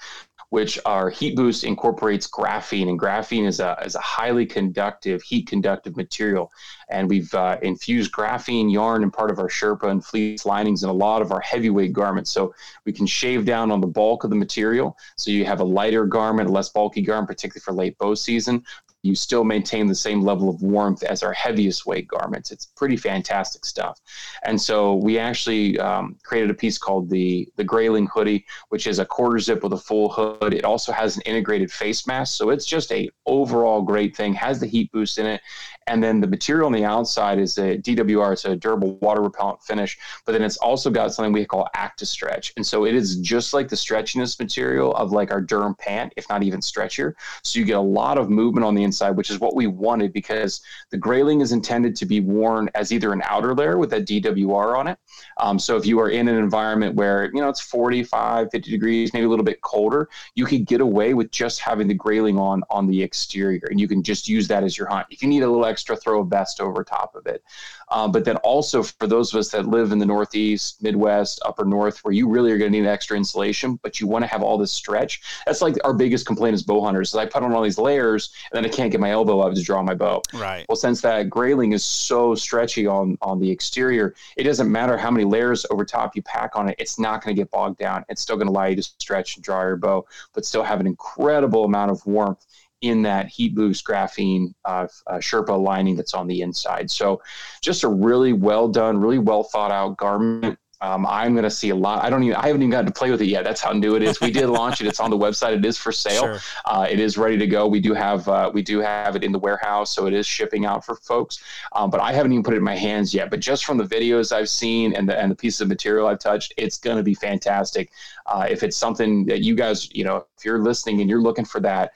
which 0.52 0.78
our 0.84 1.08
heat 1.08 1.34
boost 1.34 1.64
incorporates 1.64 2.28
graphene, 2.28 2.90
and 2.90 3.00
graphene 3.00 3.46
is 3.46 3.58
a, 3.58 3.74
is 3.86 3.94
a 3.94 4.00
highly 4.00 4.44
conductive, 4.44 5.22
heat 5.22 5.46
conductive 5.46 5.96
material. 5.96 6.52
And 6.90 7.08
we've 7.08 7.32
uh, 7.32 7.56
infused 7.62 8.12
graphene 8.12 8.70
yarn 8.70 9.02
in 9.02 9.10
part 9.10 9.30
of 9.30 9.38
our 9.38 9.48
Sherpa 9.48 9.90
and 9.90 10.04
fleece 10.04 10.44
linings 10.44 10.82
in 10.82 10.90
a 10.90 10.92
lot 10.92 11.22
of 11.22 11.32
our 11.32 11.40
heavyweight 11.40 11.94
garments. 11.94 12.30
So 12.30 12.54
we 12.84 12.92
can 12.92 13.06
shave 13.06 13.46
down 13.46 13.70
on 13.70 13.80
the 13.80 13.86
bulk 13.86 14.24
of 14.24 14.30
the 14.30 14.36
material. 14.36 14.94
So 15.16 15.30
you 15.30 15.46
have 15.46 15.60
a 15.60 15.64
lighter 15.64 16.04
garment, 16.04 16.50
a 16.50 16.52
less 16.52 16.68
bulky 16.68 17.00
garment, 17.00 17.28
particularly 17.28 17.62
for 17.64 17.72
late 17.72 17.96
bow 17.96 18.14
season, 18.14 18.62
you 19.02 19.16
still 19.16 19.44
maintain 19.44 19.86
the 19.86 19.94
same 19.94 20.22
level 20.22 20.48
of 20.48 20.62
warmth 20.62 21.02
as 21.02 21.22
our 21.22 21.32
heaviest 21.32 21.86
weight 21.86 22.06
garments. 22.06 22.52
It's 22.52 22.66
pretty 22.66 22.96
fantastic 22.96 23.64
stuff. 23.64 24.00
And 24.44 24.60
so 24.60 24.94
we 24.94 25.18
actually 25.18 25.78
um, 25.80 26.16
created 26.22 26.50
a 26.50 26.54
piece 26.54 26.78
called 26.78 27.10
the 27.10 27.48
the 27.56 27.64
Grayling 27.64 28.06
hoodie, 28.06 28.46
which 28.68 28.86
is 28.86 28.98
a 28.98 29.04
quarter 29.04 29.38
zip 29.38 29.62
with 29.62 29.72
a 29.72 29.78
full 29.78 30.08
hood. 30.08 30.54
It 30.54 30.64
also 30.64 30.92
has 30.92 31.16
an 31.16 31.22
integrated 31.22 31.70
face 31.70 32.06
mask, 32.06 32.36
so 32.36 32.50
it's 32.50 32.66
just 32.66 32.92
a 32.92 33.10
overall 33.26 33.82
great 33.82 34.16
thing. 34.16 34.34
Has 34.34 34.60
the 34.60 34.66
heat 34.66 34.90
boost 34.92 35.18
in 35.18 35.26
it, 35.26 35.40
and 35.88 36.02
then 36.02 36.20
the 36.20 36.26
material 36.26 36.66
on 36.66 36.72
the 36.72 36.84
outside 36.84 37.38
is 37.38 37.58
a 37.58 37.78
DWR. 37.78 38.32
It's 38.32 38.44
a 38.44 38.56
durable 38.56 38.96
water 38.98 39.20
repellent 39.20 39.62
finish, 39.62 39.98
but 40.24 40.32
then 40.32 40.42
it's 40.42 40.58
also 40.58 40.90
got 40.90 41.12
something 41.12 41.32
we 41.32 41.44
call 41.44 41.68
ActiStretch, 41.76 42.52
and 42.56 42.64
so 42.64 42.86
it 42.86 42.94
is 42.94 43.16
just 43.16 43.52
like 43.52 43.68
the 43.68 43.76
stretchiness 43.76 44.38
material 44.38 44.94
of 44.94 45.10
like 45.10 45.32
our 45.32 45.40
Durham 45.40 45.74
pant, 45.74 46.12
if 46.16 46.28
not 46.28 46.44
even 46.44 46.60
stretchier. 46.60 47.14
So 47.42 47.58
you 47.58 47.64
get 47.64 47.76
a 47.76 47.80
lot 47.80 48.16
of 48.16 48.30
movement 48.30 48.64
on 48.64 48.74
the 48.74 48.84
inside, 48.92 49.16
which 49.16 49.30
is 49.30 49.40
what 49.40 49.56
we 49.56 49.66
wanted 49.66 50.12
because 50.12 50.60
the 50.90 50.98
grayling 50.98 51.40
is 51.40 51.52
intended 51.52 51.96
to 51.96 52.06
be 52.06 52.20
worn 52.20 52.68
as 52.74 52.92
either 52.92 53.12
an 53.12 53.22
outer 53.24 53.54
layer 53.54 53.78
with 53.78 53.94
a 53.94 54.00
DWR 54.00 54.76
on 54.76 54.88
it. 54.88 54.98
Um, 55.38 55.58
so 55.58 55.76
if 55.76 55.86
you 55.86 55.98
are 55.98 56.10
in 56.10 56.28
an 56.28 56.36
environment 56.36 56.94
where, 56.94 57.30
you 57.32 57.40
know, 57.40 57.48
it's 57.48 57.60
45, 57.60 58.48
50 58.52 58.70
degrees, 58.70 59.12
maybe 59.14 59.24
a 59.24 59.28
little 59.28 59.44
bit 59.44 59.62
colder, 59.62 60.08
you 60.34 60.44
could 60.44 60.66
get 60.66 60.82
away 60.82 61.14
with 61.14 61.30
just 61.30 61.60
having 61.60 61.88
the 61.88 61.94
grayling 61.94 62.38
on 62.38 62.62
on 62.68 62.86
the 62.86 63.02
exterior 63.02 63.66
and 63.70 63.80
you 63.80 63.88
can 63.88 64.02
just 64.02 64.28
use 64.28 64.46
that 64.48 64.62
as 64.62 64.76
your 64.76 64.88
hunt. 64.88 65.06
If 65.10 65.22
you 65.22 65.28
need 65.28 65.42
a 65.42 65.48
little 65.48 65.64
extra, 65.64 65.96
throw 65.96 66.20
a 66.20 66.24
vest 66.24 66.60
over 66.60 66.84
top 66.84 67.14
of 67.14 67.26
it. 67.26 67.42
Um, 67.88 68.10
but 68.12 68.24
then 68.24 68.36
also 68.38 68.82
for 68.82 69.06
those 69.06 69.32
of 69.32 69.40
us 69.40 69.50
that 69.50 69.66
live 69.66 69.92
in 69.92 69.98
the 69.98 70.06
Northeast, 70.06 70.82
Midwest, 70.82 71.40
Upper 71.44 71.64
North, 71.64 71.98
where 72.02 72.14
you 72.14 72.28
really 72.28 72.50
are 72.50 72.58
going 72.58 72.72
to 72.72 72.80
need 72.80 72.86
extra 72.86 73.16
insulation, 73.16 73.78
but 73.82 74.00
you 74.00 74.06
want 74.06 74.22
to 74.22 74.26
have 74.26 74.42
all 74.42 74.58
this 74.58 74.72
stretch. 74.72 75.20
That's 75.46 75.62
like 75.62 75.76
our 75.84 75.92
biggest 75.92 76.26
complaint 76.26 76.54
as 76.54 76.62
bow 76.62 76.82
hunters. 76.82 77.10
Is 77.10 77.16
I 77.16 77.26
put 77.26 77.42
on 77.42 77.52
all 77.52 77.62
these 77.62 77.78
layers 77.78 78.32
and 78.50 78.56
then 78.56 78.70
I 78.70 78.74
can't 78.74 78.81
get 78.90 79.00
my 79.00 79.10
elbow 79.10 79.40
up 79.40 79.54
to 79.54 79.62
draw 79.62 79.82
my 79.82 79.94
bow. 79.94 80.22
Right. 80.32 80.66
Well, 80.68 80.76
since 80.76 81.00
that 81.02 81.30
grayling 81.30 81.72
is 81.72 81.84
so 81.84 82.34
stretchy 82.34 82.86
on 82.86 83.16
on 83.22 83.40
the 83.40 83.50
exterior, 83.50 84.14
it 84.36 84.44
doesn't 84.44 84.70
matter 84.70 84.96
how 84.96 85.10
many 85.10 85.24
layers 85.24 85.64
over 85.70 85.84
top 85.84 86.16
you 86.16 86.22
pack 86.22 86.56
on 86.56 86.68
it. 86.68 86.76
It's 86.78 86.98
not 86.98 87.22
going 87.22 87.36
to 87.36 87.40
get 87.40 87.50
bogged 87.50 87.78
down. 87.78 88.04
It's 88.08 88.22
still 88.22 88.36
going 88.36 88.46
to 88.46 88.52
allow 88.52 88.66
you 88.66 88.76
to 88.76 88.82
stretch 88.82 89.36
and 89.36 89.44
draw 89.44 89.62
your 89.62 89.76
bow, 89.76 90.06
but 90.34 90.44
still 90.44 90.62
have 90.62 90.80
an 90.80 90.86
incredible 90.86 91.64
amount 91.64 91.90
of 91.90 92.04
warmth 92.06 92.44
in 92.82 93.02
that 93.02 93.28
heat 93.28 93.54
boost 93.54 93.86
graphene 93.86 94.52
uh, 94.64 94.88
uh, 95.06 95.14
Sherpa 95.14 95.60
lining 95.60 95.96
that's 95.96 96.14
on 96.14 96.26
the 96.26 96.42
inside. 96.42 96.90
So, 96.90 97.22
just 97.60 97.84
a 97.84 97.88
really 97.88 98.32
well 98.32 98.68
done, 98.68 98.98
really 98.98 99.18
well 99.18 99.44
thought 99.44 99.70
out 99.70 99.96
garment. 99.96 100.58
Um, 100.82 101.06
I'm 101.06 101.32
going 101.32 101.44
to 101.44 101.50
see 101.50 101.70
a 101.70 101.76
lot. 101.76 102.04
I 102.04 102.10
don't 102.10 102.24
even. 102.24 102.34
I 102.34 102.48
haven't 102.48 102.60
even 102.60 102.70
gotten 102.70 102.86
to 102.86 102.92
play 102.92 103.12
with 103.12 103.22
it 103.22 103.26
yet. 103.26 103.44
That's 103.44 103.60
how 103.60 103.72
new 103.72 103.94
it 103.94 104.02
is. 104.02 104.20
We 104.20 104.32
did 104.32 104.48
launch 104.48 104.80
it. 104.80 104.88
It's 104.88 104.98
on 104.98 105.10
the 105.10 105.16
website. 105.16 105.56
It 105.56 105.64
is 105.64 105.78
for 105.78 105.92
sale. 105.92 106.22
Sure. 106.22 106.38
Uh, 106.64 106.88
it 106.90 106.98
is 106.98 107.16
ready 107.16 107.38
to 107.38 107.46
go. 107.46 107.68
We 107.68 107.78
do 107.78 107.94
have 107.94 108.28
uh, 108.28 108.50
we 108.52 108.62
do 108.62 108.80
have 108.80 109.14
it 109.14 109.22
in 109.22 109.30
the 109.30 109.38
warehouse, 109.38 109.94
so 109.94 110.06
it 110.06 110.12
is 110.12 110.26
shipping 110.26 110.66
out 110.66 110.84
for 110.84 110.96
folks. 110.96 111.42
Um, 111.72 111.88
but 111.88 112.00
I 112.00 112.12
haven't 112.12 112.32
even 112.32 112.42
put 112.42 112.54
it 112.54 112.56
in 112.56 112.64
my 112.64 112.76
hands 112.76 113.14
yet. 113.14 113.30
But 113.30 113.38
just 113.38 113.64
from 113.64 113.78
the 113.78 113.84
videos 113.84 114.32
I've 114.32 114.48
seen 114.48 114.92
and 114.94 115.08
the 115.08 115.16
and 115.16 115.30
the 115.30 115.36
pieces 115.36 115.60
of 115.60 115.68
material 115.68 116.08
I've 116.08 116.18
touched, 116.18 116.52
it's 116.56 116.78
going 116.78 116.96
to 116.96 117.04
be 117.04 117.14
fantastic. 117.14 117.92
Uh, 118.26 118.48
if 118.50 118.64
it's 118.64 118.76
something 118.76 119.24
that 119.26 119.42
you 119.42 119.54
guys, 119.54 119.88
you 119.94 120.02
know, 120.02 120.26
if 120.36 120.44
you're 120.44 120.58
listening 120.58 121.00
and 121.00 121.08
you're 121.08 121.22
looking 121.22 121.44
for 121.44 121.60
that, 121.60 121.92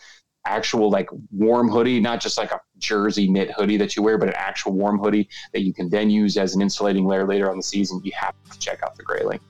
actual 0.47 0.90
like 0.90 1.09
warm 1.30 1.68
hoodie, 1.68 2.01
not 2.01 2.20
just 2.20 2.38
like 2.38 2.53
a 2.53 2.61
jersey 2.78 3.28
knit 3.28 3.51
hoodie 3.51 3.76
that 3.76 3.97
you 3.97 4.03
wear, 4.03 4.16
but 4.16 4.28
an 4.28 4.34
actual 4.36 4.72
warm 4.72 4.99
hoodie 4.99 5.28
that 5.53 5.62
you 5.62 5.74
can 5.74 5.90
then 5.90 6.09
use 6.09 6.36
as 6.36 6.55
an 6.55 6.62
insulating 6.62 7.07
layer 7.07 7.26
later 7.26 7.51
on 7.51 7.57
the 7.57 7.62
season, 7.62 8.01
you 8.05 8.12
have 8.14 8.34
to 8.51 8.59
check 8.59 8.82
out 8.82 8.97
the 8.97 9.03
Grayling. 9.03 9.40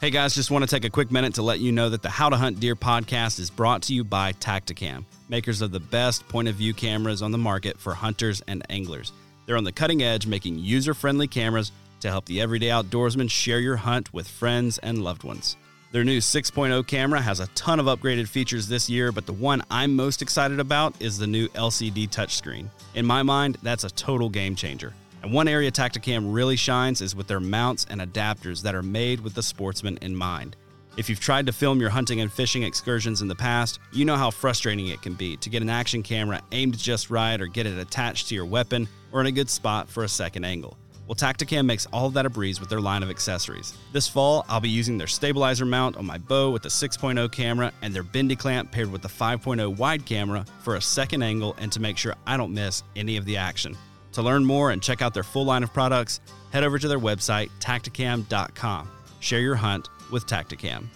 Hey 0.00 0.10
guys, 0.10 0.32
just 0.32 0.52
want 0.52 0.62
to 0.62 0.70
take 0.70 0.84
a 0.84 0.90
quick 0.90 1.10
minute 1.10 1.34
to 1.34 1.42
let 1.42 1.58
you 1.58 1.72
know 1.72 1.90
that 1.90 2.02
the 2.02 2.08
How 2.08 2.28
to 2.28 2.36
Hunt 2.36 2.60
Deer 2.60 2.76
podcast 2.76 3.40
is 3.40 3.50
brought 3.50 3.82
to 3.82 3.94
you 3.94 4.04
by 4.04 4.32
Tactacam, 4.34 5.04
makers 5.28 5.60
of 5.60 5.72
the 5.72 5.80
best 5.80 6.28
point 6.28 6.46
of 6.46 6.54
view 6.54 6.72
cameras 6.72 7.20
on 7.20 7.32
the 7.32 7.38
market 7.38 7.80
for 7.80 7.94
hunters 7.94 8.40
and 8.46 8.64
anglers. 8.70 9.12
They're 9.44 9.56
on 9.56 9.64
the 9.64 9.72
cutting 9.72 10.02
edge, 10.02 10.24
making 10.26 10.60
user 10.60 10.94
friendly 10.94 11.26
cameras 11.26 11.72
to 12.00 12.10
help 12.10 12.26
the 12.26 12.40
everyday 12.40 12.68
outdoorsman 12.68 13.28
share 13.28 13.58
your 13.58 13.76
hunt 13.76 14.14
with 14.14 14.28
friends 14.28 14.78
and 14.78 15.02
loved 15.02 15.24
ones. 15.24 15.56
Their 15.90 16.04
new 16.04 16.18
6.0 16.18 16.86
camera 16.86 17.18
has 17.18 17.40
a 17.40 17.46
ton 17.48 17.80
of 17.80 17.86
upgraded 17.86 18.28
features 18.28 18.68
this 18.68 18.90
year, 18.90 19.10
but 19.10 19.24
the 19.24 19.32
one 19.32 19.62
I'm 19.70 19.96
most 19.96 20.20
excited 20.20 20.60
about 20.60 20.94
is 21.00 21.16
the 21.16 21.26
new 21.26 21.48
LCD 21.48 22.10
touchscreen. 22.10 22.68
In 22.94 23.06
my 23.06 23.22
mind, 23.22 23.56
that's 23.62 23.84
a 23.84 23.90
total 23.90 24.28
game 24.28 24.54
changer. 24.54 24.92
And 25.22 25.32
one 25.32 25.48
area 25.48 25.70
Tactacam 25.70 26.34
really 26.34 26.56
shines 26.56 27.00
is 27.00 27.16
with 27.16 27.26
their 27.26 27.40
mounts 27.40 27.86
and 27.88 28.02
adapters 28.02 28.60
that 28.62 28.74
are 28.74 28.82
made 28.82 29.20
with 29.20 29.32
the 29.32 29.42
sportsman 29.42 29.96
in 30.02 30.14
mind. 30.14 30.56
If 30.98 31.08
you've 31.08 31.20
tried 31.20 31.46
to 31.46 31.52
film 31.52 31.80
your 31.80 31.90
hunting 31.90 32.20
and 32.20 32.30
fishing 32.30 32.64
excursions 32.64 33.22
in 33.22 33.28
the 33.28 33.34
past, 33.34 33.78
you 33.90 34.04
know 34.04 34.16
how 34.16 34.30
frustrating 34.30 34.88
it 34.88 35.00
can 35.00 35.14
be 35.14 35.38
to 35.38 35.48
get 35.48 35.62
an 35.62 35.70
action 35.70 36.02
camera 36.02 36.42
aimed 36.52 36.76
just 36.76 37.08
right 37.08 37.40
or 37.40 37.46
get 37.46 37.66
it 37.66 37.78
attached 37.78 38.28
to 38.28 38.34
your 38.34 38.44
weapon 38.44 38.86
or 39.10 39.22
in 39.22 39.26
a 39.26 39.32
good 39.32 39.48
spot 39.48 39.88
for 39.88 40.04
a 40.04 40.08
second 40.08 40.44
angle. 40.44 40.76
Well, 41.08 41.14
Tactacam 41.14 41.64
makes 41.64 41.86
all 41.86 42.06
of 42.06 42.12
that 42.14 42.26
a 42.26 42.30
breeze 42.30 42.60
with 42.60 42.68
their 42.68 42.82
line 42.82 43.02
of 43.02 43.08
accessories. 43.08 43.72
This 43.94 44.06
fall, 44.06 44.44
I'll 44.46 44.60
be 44.60 44.68
using 44.68 44.98
their 44.98 45.06
stabilizer 45.06 45.64
mount 45.64 45.96
on 45.96 46.04
my 46.04 46.18
bow 46.18 46.50
with 46.50 46.62
the 46.62 46.68
6.0 46.68 47.32
camera 47.32 47.72
and 47.80 47.94
their 47.94 48.02
bendy 48.02 48.36
clamp 48.36 48.70
paired 48.70 48.92
with 48.92 49.00
the 49.00 49.08
5.0 49.08 49.74
wide 49.78 50.04
camera 50.04 50.44
for 50.60 50.76
a 50.76 50.82
second 50.82 51.22
angle 51.22 51.56
and 51.58 51.72
to 51.72 51.80
make 51.80 51.96
sure 51.96 52.14
I 52.26 52.36
don't 52.36 52.52
miss 52.52 52.82
any 52.94 53.16
of 53.16 53.24
the 53.24 53.38
action. 53.38 53.74
To 54.12 54.22
learn 54.22 54.44
more 54.44 54.70
and 54.70 54.82
check 54.82 55.00
out 55.00 55.14
their 55.14 55.22
full 55.22 55.46
line 55.46 55.62
of 55.62 55.72
products, 55.72 56.20
head 56.52 56.62
over 56.62 56.78
to 56.78 56.88
their 56.88 56.98
website, 56.98 57.48
tactacam.com. 57.58 58.90
Share 59.20 59.40
your 59.40 59.56
hunt 59.56 59.88
with 60.10 60.26
Tactacam. 60.26 60.88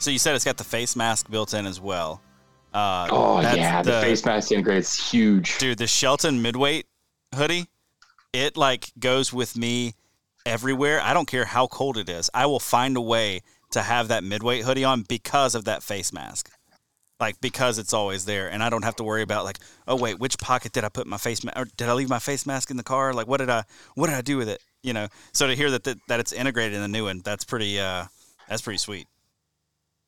So 0.00 0.10
you 0.10 0.18
said 0.18 0.34
it's 0.34 0.44
got 0.44 0.56
the 0.56 0.64
face 0.64 0.96
mask 0.96 1.30
built 1.30 1.54
in 1.54 1.64
as 1.64 1.80
well. 1.80 2.20
Uh, 2.74 3.06
oh 3.12 3.40
yeah, 3.40 3.82
the, 3.82 3.92
the 3.92 4.00
face 4.00 4.24
mask 4.24 4.50
integrates 4.50 5.10
huge. 5.10 5.58
Dude, 5.58 5.78
the 5.78 5.86
Shelton 5.86 6.42
midweight 6.42 6.86
hoodie 7.34 7.68
it 8.32 8.56
like 8.56 8.92
goes 8.98 9.32
with 9.32 9.56
me 9.56 9.94
everywhere. 10.44 11.00
I 11.00 11.14
don't 11.14 11.28
care 11.28 11.44
how 11.44 11.66
cold 11.66 11.96
it 11.96 12.08
is. 12.08 12.30
I 12.34 12.46
will 12.46 12.60
find 12.60 12.96
a 12.96 13.00
way 13.00 13.42
to 13.70 13.82
have 13.82 14.08
that 14.08 14.24
midweight 14.24 14.64
hoodie 14.64 14.84
on 14.84 15.02
because 15.02 15.54
of 15.54 15.64
that 15.66 15.82
face 15.82 16.12
mask. 16.12 16.50
Like 17.20 17.40
because 17.40 17.78
it's 17.78 17.92
always 17.92 18.26
there, 18.26 18.48
and 18.48 18.62
I 18.62 18.70
don't 18.70 18.84
have 18.84 18.94
to 18.96 19.04
worry 19.04 19.22
about 19.22 19.44
like, 19.44 19.58
oh 19.88 19.96
wait, 19.96 20.20
which 20.20 20.38
pocket 20.38 20.72
did 20.72 20.84
I 20.84 20.88
put 20.88 21.06
my 21.06 21.16
face 21.16 21.42
mask? 21.42 21.58
Or 21.58 21.64
did 21.64 21.88
I 21.88 21.92
leave 21.94 22.08
my 22.08 22.20
face 22.20 22.46
mask 22.46 22.70
in 22.70 22.76
the 22.76 22.84
car? 22.84 23.12
Like, 23.12 23.26
what 23.26 23.38
did 23.38 23.50
I 23.50 23.64
what 23.96 24.06
did 24.06 24.14
I 24.14 24.20
do 24.20 24.36
with 24.36 24.48
it? 24.48 24.62
You 24.84 24.92
know. 24.92 25.08
So 25.32 25.48
to 25.48 25.56
hear 25.56 25.70
that 25.72 25.82
that, 25.82 25.98
that 26.06 26.20
it's 26.20 26.32
integrated 26.32 26.74
in 26.74 26.82
the 26.82 26.88
new 26.88 27.06
one, 27.06 27.20
that's 27.24 27.44
pretty 27.44 27.80
uh, 27.80 28.04
that's 28.48 28.62
pretty 28.62 28.78
sweet. 28.78 29.08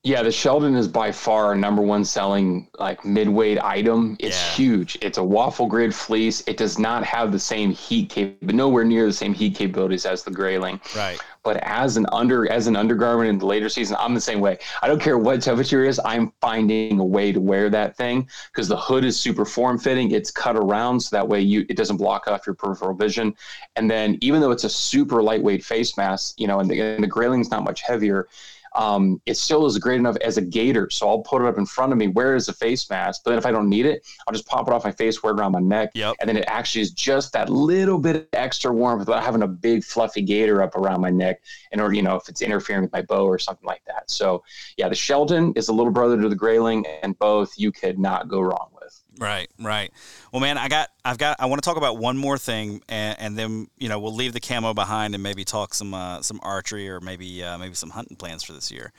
Yeah, 0.02 0.22
the 0.22 0.32
Sheldon 0.32 0.76
is 0.76 0.88
by 0.88 1.12
far 1.12 1.44
our 1.44 1.54
number 1.54 1.82
one 1.82 2.06
selling 2.06 2.68
like 2.78 3.04
midweight 3.04 3.62
item. 3.62 4.16
It's 4.18 4.40
yeah. 4.40 4.50
huge. 4.52 4.98
It's 5.02 5.18
a 5.18 5.22
waffle 5.22 5.66
grid 5.66 5.94
fleece. 5.94 6.42
It 6.46 6.56
does 6.56 6.78
not 6.78 7.04
have 7.04 7.32
the 7.32 7.38
same 7.38 7.70
heat 7.70 8.08
cap, 8.08 8.32
but 8.40 8.54
nowhere 8.54 8.82
near 8.84 9.04
the 9.04 9.12
same 9.12 9.34
heat 9.34 9.56
capabilities 9.56 10.06
as 10.06 10.24
the 10.24 10.30
Grayling. 10.30 10.80
Right. 10.96 11.20
But 11.42 11.58
as 11.58 11.98
an 11.98 12.06
under 12.12 12.50
as 12.50 12.66
an 12.66 12.76
undergarment 12.76 13.28
in 13.28 13.38
the 13.38 13.44
later 13.44 13.68
season, 13.68 13.96
I'm 14.00 14.14
the 14.14 14.22
same 14.22 14.40
way. 14.40 14.58
I 14.80 14.88
don't 14.88 15.02
care 15.02 15.18
what 15.18 15.42
temperature 15.42 15.84
is. 15.84 16.00
I'm 16.02 16.32
finding 16.40 16.98
a 16.98 17.04
way 17.04 17.30
to 17.30 17.40
wear 17.40 17.68
that 17.68 17.94
thing 17.94 18.26
because 18.52 18.68
the 18.68 18.78
hood 18.78 19.04
is 19.04 19.20
super 19.20 19.44
form 19.44 19.78
fitting. 19.78 20.12
It's 20.12 20.30
cut 20.30 20.56
around 20.56 21.00
so 21.00 21.14
that 21.14 21.28
way 21.28 21.42
you 21.42 21.66
it 21.68 21.76
doesn't 21.76 21.98
block 21.98 22.26
off 22.26 22.46
your 22.46 22.54
peripheral 22.54 22.94
vision. 22.94 23.34
And 23.76 23.90
then 23.90 24.16
even 24.22 24.40
though 24.40 24.50
it's 24.50 24.64
a 24.64 24.70
super 24.70 25.22
lightweight 25.22 25.62
face 25.62 25.98
mask, 25.98 26.36
you 26.38 26.46
know, 26.46 26.58
and 26.58 26.70
the, 26.70 26.80
and 26.80 27.04
the 27.04 27.08
Grayling's 27.08 27.50
not 27.50 27.64
much 27.64 27.82
heavier 27.82 28.28
um, 28.74 29.20
it 29.26 29.36
still 29.36 29.66
is 29.66 29.78
great 29.78 29.98
enough 29.98 30.16
as 30.24 30.36
a 30.36 30.42
gaiter. 30.42 30.88
So 30.90 31.08
I'll 31.08 31.22
put 31.22 31.42
it 31.42 31.48
up 31.48 31.58
in 31.58 31.66
front 31.66 31.92
of 31.92 31.98
me, 31.98 32.08
Where 32.08 32.34
is 32.34 32.46
the 32.46 32.52
face 32.52 32.88
mask. 32.90 33.22
But 33.24 33.30
then 33.30 33.38
if 33.38 33.46
I 33.46 33.50
don't 33.50 33.68
need 33.68 33.86
it, 33.86 34.06
I'll 34.26 34.32
just 34.32 34.46
pop 34.46 34.68
it 34.68 34.74
off 34.74 34.84
my 34.84 34.92
face, 34.92 35.22
wear 35.22 35.32
it 35.32 35.40
around 35.40 35.52
my 35.52 35.60
neck. 35.60 35.90
Yep. 35.94 36.16
And 36.20 36.28
then 36.28 36.36
it 36.36 36.44
actually 36.46 36.82
is 36.82 36.92
just 36.92 37.32
that 37.32 37.48
little 37.48 37.98
bit 37.98 38.16
of 38.16 38.26
extra 38.32 38.72
warmth 38.72 39.00
without 39.00 39.22
having 39.22 39.42
a 39.42 39.48
big 39.48 39.84
fluffy 39.84 40.22
gaiter 40.22 40.62
up 40.62 40.76
around 40.76 41.00
my 41.00 41.10
neck 41.10 41.40
in 41.72 41.80
order, 41.80 41.94
you 41.94 42.02
know, 42.02 42.16
if 42.16 42.28
it's 42.28 42.42
interfering 42.42 42.82
with 42.82 42.92
my 42.92 43.02
bow 43.02 43.26
or 43.26 43.38
something 43.38 43.66
like 43.66 43.82
that. 43.86 44.10
So 44.10 44.42
yeah, 44.76 44.88
the 44.88 44.94
Sheldon 44.94 45.52
is 45.56 45.68
a 45.68 45.72
little 45.72 45.92
brother 45.92 46.20
to 46.20 46.28
the 46.28 46.36
Grayling, 46.36 46.86
and 47.02 47.18
both 47.18 47.52
you 47.56 47.72
could 47.72 47.98
not 47.98 48.28
go 48.28 48.40
wrong 48.40 48.68
with. 48.74 48.79
Right, 49.20 49.50
right. 49.60 49.92
Well, 50.32 50.40
man, 50.40 50.56
I 50.56 50.68
got, 50.68 50.88
I've 51.04 51.18
got, 51.18 51.36
I 51.38 51.46
want 51.46 51.62
to 51.62 51.68
talk 51.68 51.76
about 51.76 51.98
one 51.98 52.16
more 52.16 52.38
thing, 52.38 52.80
and, 52.88 53.16
and 53.20 53.36
then 53.36 53.68
you 53.76 53.90
know 53.90 54.00
we'll 54.00 54.14
leave 54.14 54.32
the 54.32 54.40
camo 54.40 54.72
behind 54.72 55.14
and 55.14 55.22
maybe 55.22 55.44
talk 55.44 55.74
some, 55.74 55.92
uh, 55.92 56.22
some 56.22 56.40
archery 56.42 56.88
or 56.88 57.00
maybe, 57.00 57.44
uh, 57.44 57.58
maybe 57.58 57.74
some 57.74 57.90
hunting 57.90 58.16
plans 58.16 58.42
for 58.42 58.54
this 58.54 58.70
year. 58.70 58.92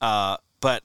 Uh, 0.00 0.38
but 0.62 0.82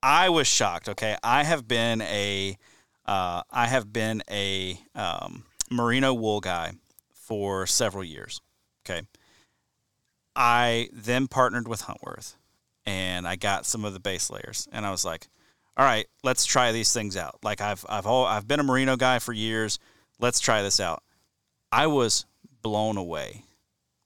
I 0.00 0.28
was 0.28 0.46
shocked. 0.46 0.88
Okay, 0.88 1.16
I 1.24 1.42
have 1.42 1.66
been 1.66 2.02
a, 2.02 2.56
uh, 3.04 3.42
I 3.50 3.66
have 3.66 3.92
been 3.92 4.22
a 4.30 4.78
um, 4.94 5.42
merino 5.68 6.14
wool 6.14 6.38
guy 6.38 6.74
for 7.12 7.66
several 7.66 8.04
years. 8.04 8.40
Okay, 8.86 9.02
I 10.36 10.88
then 10.92 11.26
partnered 11.26 11.66
with 11.66 11.82
Huntworth, 11.82 12.36
and 12.86 13.26
I 13.26 13.34
got 13.34 13.66
some 13.66 13.84
of 13.84 13.92
the 13.92 14.00
base 14.00 14.30
layers, 14.30 14.68
and 14.70 14.86
I 14.86 14.92
was 14.92 15.04
like 15.04 15.26
all 15.80 15.86
right, 15.86 16.06
let's 16.22 16.44
try 16.44 16.72
these 16.72 16.92
things 16.92 17.16
out. 17.16 17.38
Like 17.42 17.62
I've 17.62 17.86
I've 17.88 18.06
I've 18.06 18.46
been 18.46 18.60
a 18.60 18.62
merino 18.62 18.96
guy 18.96 19.18
for 19.18 19.32
years. 19.32 19.78
Let's 20.18 20.38
try 20.38 20.60
this 20.60 20.78
out. 20.78 21.02
I 21.72 21.86
was 21.86 22.26
blown 22.60 22.98
away 22.98 23.44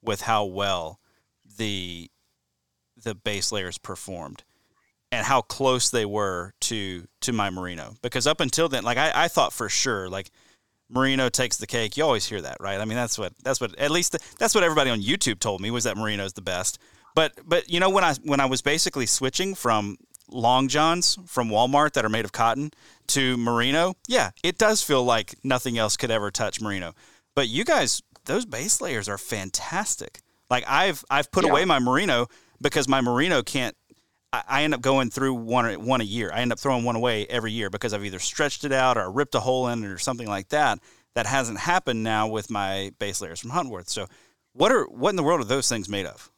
with 0.01 0.21
how 0.21 0.45
well 0.45 1.01
the 1.59 2.13
the 3.03 3.17
base 3.17 3.51
layers 3.51 3.77
performed 3.77 4.45
and 5.11 5.27
how 5.27 5.41
close 5.41 5.91
they 5.91 6.05
were 6.05 6.55
to 6.61 7.09
to 7.23 7.33
my 7.33 7.51
merino. 7.51 7.97
Because 8.03 8.29
up 8.29 8.41
until 8.41 8.69
then, 8.69 8.85
like 8.85 8.97
I, 8.97 9.11
I 9.13 9.27
thought 9.27 9.53
for 9.53 9.69
sure, 9.69 10.09
like 10.09 10.31
merino 10.89 11.29
takes 11.29 11.57
the 11.57 11.67
cake. 11.67 11.97
You 11.97 12.05
always 12.05 12.25
hear 12.25 12.41
that, 12.41 12.59
right? 12.61 12.81
I 12.81 12.85
mean, 12.85 12.97
that's 12.97 13.19
what 13.19 13.33
that's 13.43 13.61
what 13.61 13.77
at 13.81 13.91
least 13.91 14.13
the, 14.13 14.21
that's 14.39 14.55
what 14.55 14.63
everybody 14.63 14.91
on 14.91 15.01
YouTube 15.01 15.41
told 15.41 15.61
me 15.61 15.73
was 15.73 15.83
that 15.83 15.97
merino 15.97 16.25
is 16.25 16.35
the 16.35 16.41
best. 16.41 16.79
But 17.17 17.33
but 17.45 17.69
you 17.69 17.81
know 17.81 17.91
when 17.91 18.05
I 18.05 18.15
when 18.23 18.39
I 18.39 18.47
was 18.47 18.63
basically 18.63 19.07
switching 19.07 19.57
from 19.57 19.99
long 20.29 20.69
johns 20.69 21.19
from 21.27 21.49
Walmart 21.49 21.93
that 21.93 22.05
are 22.05 22.11
made 22.11 22.25
of 22.25 22.33
cotton 22.33 22.71
to 23.09 23.37
merino, 23.37 23.95
yeah, 24.09 24.31
it 24.43 24.59
does 24.59 24.83
feel 24.83 25.05
like 25.05 25.35
nothing 25.45 25.79
else 25.79 25.97
could 25.97 26.11
ever 26.11 26.31
touch 26.31 26.61
merino. 26.61 26.95
But 27.35 27.49
you 27.49 27.65
guys, 27.65 28.03
those 28.25 28.47
base 28.47 28.81
layers 28.81 29.09
are 29.09 29.19
fantastic. 29.19 30.21
Like 30.51 30.65
I've 30.67 31.05
I've 31.11 31.31
put 31.31 31.45
yeah. 31.45 31.51
away 31.51 31.65
my 31.65 31.79
merino 31.79 32.27
because 32.61 32.89
my 32.89 33.01
merino 33.01 33.43
can't. 33.43 33.77
I, 34.33 34.43
I 34.49 34.63
end 34.63 34.75
up 34.75 34.81
going 34.81 35.11
through 35.11 35.35
one 35.35 35.85
one 35.85 36.01
a 36.01 36.05
year. 36.05 36.31
I 36.33 36.41
end 36.41 36.53
up 36.53 36.59
throwing 36.59 36.85
one 36.85 36.97
away 36.97 37.27
every 37.27 37.53
year 37.53 37.71
because 37.71 37.93
I've 37.93 38.05
either 38.05 38.19
stretched 38.19 38.65
it 38.65 38.73
out 38.73 38.97
or 38.97 39.11
ripped 39.11 39.35
a 39.35 39.41
hole 39.41 39.69
in 39.69 39.85
it 39.85 39.89
or 39.89 39.99
something 39.99 40.29
like 40.29 40.49
that. 40.51 40.79
That 41.15 41.27
hasn't 41.27 41.61
happened 41.61 42.03
now 42.03 42.27
with 42.27 42.51
my 42.51 42.93
base 42.99 43.21
layers 43.21 43.41
from 43.41 43.51
Huntworth. 43.51 43.89
So, 43.89 44.07
what 44.53 44.73
are 44.73 44.85
what 44.85 45.11
in 45.11 45.17
the 45.17 45.23
world 45.23 45.41
are 45.41 45.45
those 45.45 45.69
things 45.69 45.89
made 45.89 46.07
of? 46.07 46.31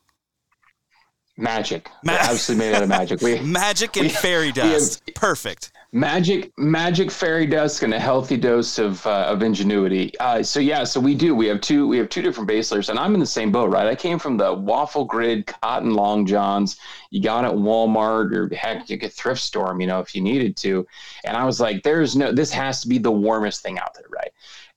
Magic. 1.37 1.91
Ma- 2.03 2.13
absolutely 2.13 2.67
made 2.67 2.75
out 2.75 2.83
of 2.83 2.89
magic. 2.89 3.21
We, 3.21 3.39
magic 3.41 3.97
and 3.97 4.07
we, 4.07 4.09
fairy 4.11 4.53
dust. 4.53 5.03
Have, 5.07 5.15
Perfect. 5.15 5.71
Magic, 5.93 6.51
magic, 6.59 7.11
fairy 7.11 7.47
dust, 7.47 7.83
and 7.83 7.93
a 7.93 8.01
healthy 8.01 8.37
dose 8.37 8.79
of 8.79 9.07
uh, 9.07 9.27
of 9.29 9.43
ingenuity. 9.43 10.19
Uh, 10.19 10.43
so 10.43 10.61
yeah, 10.61 10.83
so 10.83 10.99
we 10.99 11.15
do. 11.15 11.35
We 11.35 11.47
have 11.47 11.61
two. 11.61 11.87
We 11.87 11.99
have 11.99 12.09
two 12.09 12.23
different 12.23 12.49
base 12.49 12.71
layers, 12.73 12.89
and 12.89 12.99
I'm 12.99 13.15
in 13.15 13.21
the 13.21 13.27
same 13.27 13.53
boat, 13.53 13.71
right? 13.71 13.87
I 13.87 13.95
came 13.95 14.19
from 14.19 14.37
the 14.37 14.53
waffle 14.53 15.05
grid 15.05 15.47
cotton 15.47 15.95
long 15.95 16.27
johns. 16.27 16.79
You 17.11 17.23
got 17.23 17.45
it 17.45 17.49
at 17.49 17.55
Walmart 17.55 18.33
or 18.35 18.55
heck, 18.55 18.91
you 18.91 18.99
could 18.99 19.13
thrift 19.13 19.41
store 19.41 19.69
them, 19.69 19.81
you 19.81 19.87
know, 19.87 20.01
if 20.01 20.15
you 20.15 20.23
needed 20.23 20.57
to. 20.59 20.87
And 21.25 21.37
I 21.37 21.45
was 21.45 21.61
like, 21.61 21.83
there's 21.83 22.17
no. 22.17 22.33
This 22.33 22.53
has 22.53 22.81
to 22.81 22.89
be 22.89 22.99
the 22.99 23.13
warmest 23.13 23.63
thing 23.63 23.79
out 23.79 23.95
there, 23.95 24.07
right? 24.11 24.33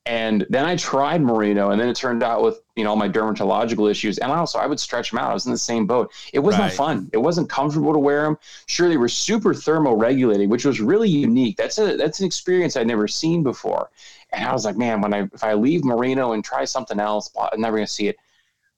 And 0.05 0.45
then 0.49 0.66
I 0.66 0.76
tried 0.76 1.22
merino, 1.22 1.72
and 1.72 1.82
then 1.82 1.89
it 1.89 1.95
turned 1.95 2.24
out 2.24 2.41
with 2.41 2.62
you 2.80 2.86
know 2.86 2.92
all 2.92 2.96
my 2.96 3.10
dermatological 3.10 3.92
issues, 3.92 4.18
and 4.20 4.32
also 4.32 4.58
I 4.58 4.66
would 4.66 4.80
stretch 4.80 5.12
them 5.12 5.20
out. 5.20 5.30
I 5.30 5.34
was 5.34 5.46
in 5.46 5.52
the 5.52 5.58
same 5.58 5.86
boat. 5.86 6.14
It 6.32 6.40
was 6.40 6.58
right. 6.58 6.68
not 6.68 6.72
fun. 6.72 7.10
It 7.12 7.18
wasn't 7.18 7.50
comfortable 7.50 7.92
to 7.92 8.00
wear 8.00 8.24
them. 8.24 8.38
Sure, 8.68 8.88
they 8.88 8.96
were 8.96 9.10
super 9.10 9.54
thermoregulating, 9.54 10.48
which 10.48 10.64
was 10.64 10.80
really 10.80 11.10
unique. 11.10 11.58
That's 11.58 11.78
a 11.78 11.98
that's 11.98 12.22
an 12.22 12.26
experience 12.26 12.78
I'd 12.78 12.88
never 12.88 13.08
seen 13.08 13.44
before. 13.44 13.92
And 14.32 14.46
I 14.46 14.54
was 14.54 14.64
like, 14.64 14.78
man, 14.78 15.02
when 15.02 15.14
I 15.14 15.28
if 15.34 15.44
I 15.44 15.54
leave 15.56 15.84
merino 15.84 16.32
and 16.32 16.44
try 16.44 16.64
something 16.64 17.00
else, 17.02 17.30
I'm 17.38 17.60
never 17.60 17.76
gonna 17.76 17.88
see 17.88 18.08
it. 18.08 18.16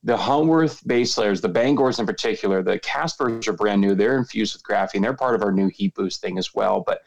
The 0.03 0.17
Huntworth 0.17 0.85
base 0.87 1.15
layers, 1.19 1.41
the 1.41 1.49
Bangors 1.49 1.99
in 1.99 2.07
particular, 2.07 2.63
the 2.63 2.79
Caspers 2.79 3.47
are 3.47 3.53
brand 3.53 3.81
new. 3.81 3.93
They're 3.93 4.17
infused 4.17 4.55
with 4.55 4.63
graphene. 4.63 5.03
They're 5.03 5.13
part 5.13 5.35
of 5.35 5.43
our 5.43 5.51
new 5.51 5.67
heat 5.67 5.93
boost 5.93 6.21
thing 6.21 6.39
as 6.39 6.55
well. 6.55 6.83
But 6.83 7.03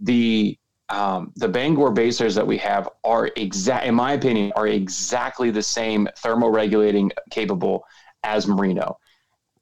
the 0.00 0.58
um, 0.90 1.32
the 1.36 1.48
Bangor 1.48 1.90
basers 1.90 2.34
that 2.34 2.46
we 2.46 2.56
have 2.58 2.88
are 3.04 3.30
exact, 3.36 3.86
in 3.86 3.94
my 3.94 4.12
opinion, 4.12 4.52
are 4.56 4.66
exactly 4.66 5.50
the 5.50 5.62
same 5.62 6.08
thermoregulating 6.22 7.10
capable 7.30 7.84
as 8.24 8.46
merino. 8.46 8.98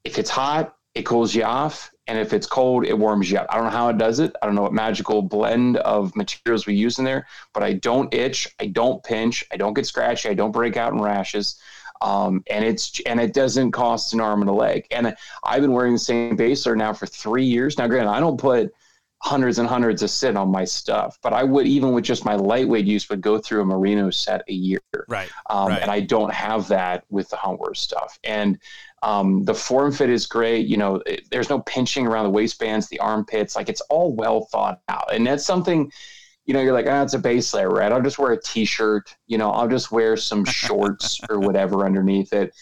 If 0.03 0.17
it's 0.17 0.29
hot, 0.29 0.75
it 0.95 1.05
cools 1.05 1.35
you 1.35 1.43
off, 1.43 1.91
and 2.07 2.17
if 2.17 2.33
it's 2.33 2.47
cold, 2.47 2.85
it 2.85 2.97
warms 2.97 3.29
you 3.29 3.37
up. 3.37 3.47
I 3.49 3.55
don't 3.55 3.65
know 3.65 3.71
how 3.71 3.89
it 3.89 3.97
does 3.97 4.19
it. 4.19 4.35
I 4.41 4.45
don't 4.45 4.55
know 4.55 4.63
what 4.63 4.73
magical 4.73 5.21
blend 5.21 5.77
of 5.77 6.15
materials 6.15 6.65
we 6.65 6.73
use 6.73 6.97
in 6.97 7.05
there, 7.05 7.27
but 7.53 7.61
I 7.61 7.73
don't 7.73 8.11
itch, 8.13 8.47
I 8.59 8.67
don't 8.67 9.03
pinch, 9.03 9.43
I 9.51 9.57
don't 9.57 9.73
get 9.73 9.85
scratchy, 9.85 10.29
I 10.29 10.33
don't 10.33 10.51
break 10.51 10.77
out 10.77 10.93
in 10.93 11.01
rashes. 11.01 11.59
Um, 12.01 12.43
and 12.49 12.63
it's 12.63 12.99
and 13.07 13.19
it 13.19 13.33
doesn't 13.33 13.71
cost 13.71 14.13
an 14.13 14.21
arm 14.21 14.41
and 14.41 14.49
a 14.49 14.53
leg. 14.53 14.85
And 14.91 15.15
I've 15.43 15.61
been 15.61 15.73
wearing 15.73 15.93
the 15.93 15.99
same 15.99 16.35
baser 16.35 16.75
now 16.75 16.93
for 16.93 17.07
three 17.07 17.45
years. 17.45 17.77
Now, 17.77 17.87
granted, 17.87 18.11
I 18.11 18.19
don't 18.19 18.39
put 18.39 18.71
hundreds 19.19 19.57
and 19.57 19.67
hundreds 19.67 20.03
of 20.03 20.09
sit 20.09 20.35
on 20.35 20.49
my 20.49 20.63
stuff. 20.63 21.17
But 21.21 21.33
I 21.33 21.43
would 21.43 21.67
even 21.67 21.91
with 21.91 22.03
just 22.03 22.25
my 22.25 22.35
lightweight 22.35 22.85
use 22.85 23.09
would 23.09 23.21
go 23.21 23.37
through 23.37 23.61
a 23.61 23.65
merino 23.65 24.09
set 24.09 24.43
a 24.47 24.53
year. 24.53 24.81
Right. 25.07 25.29
Um, 25.49 25.69
right. 25.69 25.81
And 25.81 25.89
I 25.89 26.01
don't 26.01 26.33
have 26.33 26.67
that 26.67 27.03
with 27.09 27.29
the 27.29 27.37
Huntworth 27.37 27.77
stuff. 27.77 28.19
And 28.23 28.59
um, 29.03 29.43
the 29.43 29.53
form 29.53 29.91
fit 29.91 30.09
is 30.09 30.27
great. 30.27 30.67
You 30.67 30.77
know, 30.77 31.01
it, 31.05 31.29
there's 31.31 31.49
no 31.49 31.61
pinching 31.61 32.05
around 32.05 32.25
the 32.25 32.31
waistbands, 32.31 32.87
the 32.87 32.99
armpits. 32.99 33.55
Like 33.55 33.69
it's 33.69 33.81
all 33.81 34.13
well 34.13 34.45
thought 34.45 34.81
out. 34.87 35.13
And 35.13 35.25
that's 35.25 35.45
something. 35.45 35.91
You 36.45 36.53
know, 36.53 36.61
you're 36.61 36.73
like, 36.73 36.87
ah, 36.87 37.03
it's 37.03 37.13
a 37.13 37.19
base 37.19 37.53
layer, 37.53 37.69
right? 37.69 37.91
I'll 37.91 38.01
just 38.01 38.19
wear 38.19 38.31
a 38.31 38.41
t-shirt. 38.41 39.13
You 39.27 39.37
know, 39.37 39.51
I'll 39.51 39.67
just 39.67 39.91
wear 39.91 40.15
some 40.15 40.45
shorts 40.45 41.19
or 41.29 41.39
whatever 41.39 41.85
underneath 41.85 42.31
it 42.31 42.53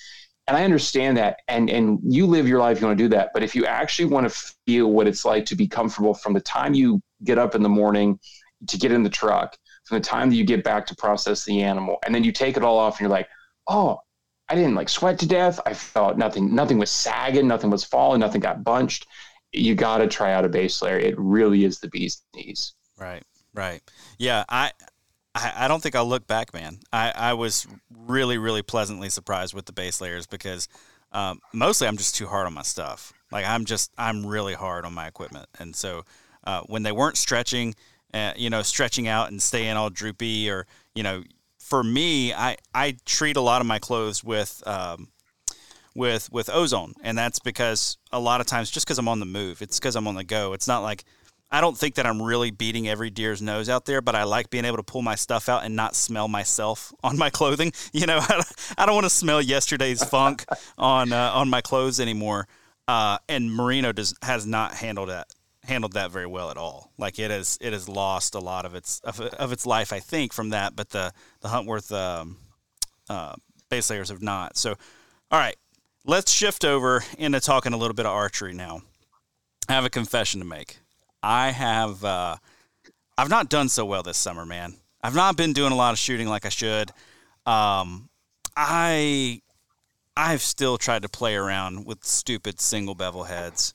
and 0.48 0.56
I 0.56 0.64
understand 0.64 1.18
that, 1.18 1.39
and 1.48 1.70
and 1.70 2.00
you 2.04 2.28
live 2.28 2.48
your 2.48 2.60
life, 2.60 2.80
you 2.80 2.88
want 2.88 2.98
to 2.98 3.04
do 3.04 3.10
that. 3.10 3.32
But 3.34 3.43
if 3.43 3.56
you 3.56 3.66
actually 3.66 4.06
want 4.06 4.30
to 4.30 4.54
feel 4.66 4.91
what 4.91 5.08
it's 5.08 5.26
like 5.26 5.46
to 5.46 5.56
be 5.56 5.68
comfortable 5.68 6.14
from 6.14 6.34
the 6.34 6.41
time 6.41 6.74
you 6.74 7.02
get 7.24 7.38
up 7.38 7.56
in 7.56 7.64
the 7.64 7.70
morning 7.70 8.20
to 8.68 8.78
get 8.78 8.91
in 8.91 9.04
the 9.04 9.10
truck, 9.10 9.58
from 9.86 9.98
the 10.00 10.04
time 10.06 10.30
that 10.30 10.36
you 10.36 10.46
get 10.46 10.64
back 10.64 10.86
to 10.88 10.96
process 10.96 11.46
the 11.46 11.62
animal, 11.62 11.98
and 12.06 12.14
then 12.14 12.24
you 12.24 12.32
take 12.32 12.58
it 12.58 12.64
all 12.64 12.78
off, 12.78 12.96
and 12.96 13.02
you're 13.02 13.10
like, 13.10 13.28
oh, 13.68 14.00
I 14.48 14.56
didn't 14.56 14.76
like 14.76 14.89
sweat 14.89 15.18
to 15.20 15.28
death. 15.28 15.60
I 15.66 15.74
felt 15.74 16.18
nothing, 16.18 16.54
nothing 16.54 16.78
was 16.78 16.91
sagging, 16.91 17.48
nothing 17.48 17.72
was 17.72 17.84
falling, 17.84 18.20
nothing 18.20 18.41
got 18.41 18.64
bunched. 18.64 19.08
You 19.52 19.74
got 19.74 20.00
to 20.00 20.08
try 20.08 20.34
out 20.34 20.46
a 20.46 20.50
base 20.50 20.82
layer. 20.82 21.00
It 21.00 21.16
really 21.18 21.64
is 21.66 21.80
the 21.80 21.88
bee's 21.88 22.22
knees. 22.36 22.76
Right, 23.00 23.24
right. 23.54 23.82
Yeah, 24.20 24.43
I 24.50 24.72
I, 25.36 25.66
I 25.66 25.68
don't 25.68 25.84
think 25.84 25.96
I'll 25.96 26.08
look 26.08 26.26
back, 26.26 26.54
man. 26.54 26.80
I, 26.92 27.12
I 27.14 27.34
was 27.34 27.68
really, 27.96 28.38
really 28.38 28.62
pleasantly 28.62 29.10
surprised 29.10 29.54
with 29.54 29.66
the 29.66 29.74
base 29.74 30.00
layers 30.00 30.26
because 30.26 30.70
um, 31.12 31.42
mostly 31.54 31.88
I'm 31.88 31.98
just 31.98 32.16
too 32.16 32.26
hard 32.26 32.48
on 32.48 32.54
my 32.54 32.64
stuff. 32.64 33.14
Like 33.32 33.46
I'm 33.46 33.66
just 33.66 33.92
I'm 33.98 34.26
really 34.26 34.54
hard 34.54 34.86
on 34.86 34.94
my 34.94 35.08
equipment, 35.08 35.48
and 35.60 35.76
so 35.76 36.04
uh, 36.46 36.62
when 36.68 36.84
they 36.84 36.92
weren't 36.92 37.18
stretching, 37.18 37.76
uh, 38.14 38.34
you 38.38 38.50
know, 38.50 38.62
stretching 38.62 39.08
out 39.08 39.30
and 39.30 39.42
staying 39.42 39.76
all 39.76 39.90
droopy, 39.90 40.50
or 40.50 40.68
you 40.94 41.04
know, 41.04 41.24
for 41.60 41.84
me, 41.84 42.34
I 42.34 42.56
I 42.74 42.96
treat 43.06 43.36
a 43.36 43.42
lot 43.42 43.62
of 43.62 43.68
my 43.68 43.80
clothes 43.80 44.24
with. 44.24 44.64
Um, 44.66 45.10
with 45.98 46.30
with 46.30 46.50
ozone 46.50 46.94
and 47.04 47.18
that's 47.18 47.40
because 47.40 47.98
a 48.12 48.20
lot 48.20 48.42
of 48.42 48.48
times 48.48 48.70
just 48.70 48.86
because 48.86 49.00
i'm 49.00 49.08
on 49.08 49.22
the 49.22 49.26
move 49.26 49.62
it's 49.62 49.80
because 49.80 49.96
i'm 49.96 50.10
on 50.10 50.16
the 50.16 50.26
go 50.26 50.52
it's 50.52 50.68
not 50.68 50.84
like 50.84 51.06
I 51.52 51.62
don't 51.62 51.78
think 51.78 51.96
that 51.96 52.06
I'm 52.06 52.22
really 52.22 52.52
beating 52.52 52.88
every 52.88 53.10
deer's 53.10 53.41
nose 53.41 53.70
out 53.70 53.86
there, 53.86 54.02
but 54.02 54.16
I 54.16 54.24
like 54.24 54.50
being 54.50 54.66
able 54.66 54.78
to 54.78 54.84
pull 54.84 55.02
my 55.02 55.16
stuff 55.16 55.48
out 55.48 55.64
and 55.64 55.76
not 55.76 55.96
smell 55.96 56.28
myself 56.28 56.93
on 57.04 57.18
my 57.18 57.30
clothing. 57.30 57.72
You 57.93 58.08
know, 58.08 58.20
I 58.78 58.86
don't 58.86 58.96
want 58.96 59.06
to 59.06 59.10
smell 59.10 59.41
yesterday's 59.41 60.04
funk 60.10 60.46
on 60.78 61.14
uh, 61.14 61.32
on 61.34 61.50
my 61.50 61.62
clothes 61.62 62.00
anymore. 62.00 62.48
Uh, 62.88 63.18
and 63.30 63.54
Merino 63.54 63.93
does 63.93 64.14
has 64.22 64.46
not 64.46 64.74
handled 64.74 65.10
that 65.10 65.28
handled 65.64 65.93
that 65.93 66.12
very 66.12 66.26
well 66.26 66.52
at 66.52 66.58
all. 66.58 66.91
Like 66.98 67.20
it 67.20 67.32
has 67.32 67.58
it 67.62 67.74
has 67.74 67.88
lost 67.88 68.36
a 68.36 68.39
lot 68.39 68.66
of 68.66 68.76
its 68.76 69.00
of, 69.02 69.20
of 69.22 69.52
its 69.52 69.66
life, 69.66 69.93
I 69.93 70.00
think, 70.00 70.34
from 70.34 70.50
that. 70.50 70.76
But 70.76 70.89
the 70.89 71.14
the 71.41 71.48
Huntworth 71.48 71.91
um, 71.91 72.38
uh, 73.10 73.36
base 73.70 73.89
layers 73.89 74.10
have 74.10 74.22
not. 74.22 74.58
So, 74.58 74.76
all 75.32 75.39
right, 75.39 75.56
let's 76.06 76.32
shift 76.32 76.66
over 76.66 77.04
into 77.18 77.39
talking 77.39 77.74
a 77.74 77.78
little 77.78 77.96
bit 77.96 78.06
of 78.06 78.12
archery 78.12 78.54
now. 78.54 78.82
I 79.68 79.74
have 79.74 79.86
a 79.86 79.89
confession 79.89 80.39
to 80.41 80.46
make. 80.46 80.80
I 81.26 81.50
have 81.50 82.06
uh, 82.06 82.36
I've 83.18 83.30
not 83.30 83.50
done 83.50 83.68
so 83.68 83.84
well 83.84 84.04
this 84.04 84.16
summer, 84.16 84.46
man. 84.46 84.76
I've 85.02 85.16
not 85.16 85.36
been 85.36 85.54
doing 85.54 85.72
a 85.72 85.76
lot 85.76 85.92
of 85.92 85.98
shooting 85.98 86.28
like 86.28 86.46
I 86.46 86.50
should. 86.50 86.92
Um, 87.48 88.10
I 88.56 89.42
I've 90.16 90.44
still 90.44 90.78
tried 90.78 91.02
to 91.02 91.10
play 91.10 91.36
around 91.36 91.88
with 91.88 92.04
stupid 92.04 92.62
single 92.62 92.94
bevel 92.94 93.24
heads, 93.24 93.74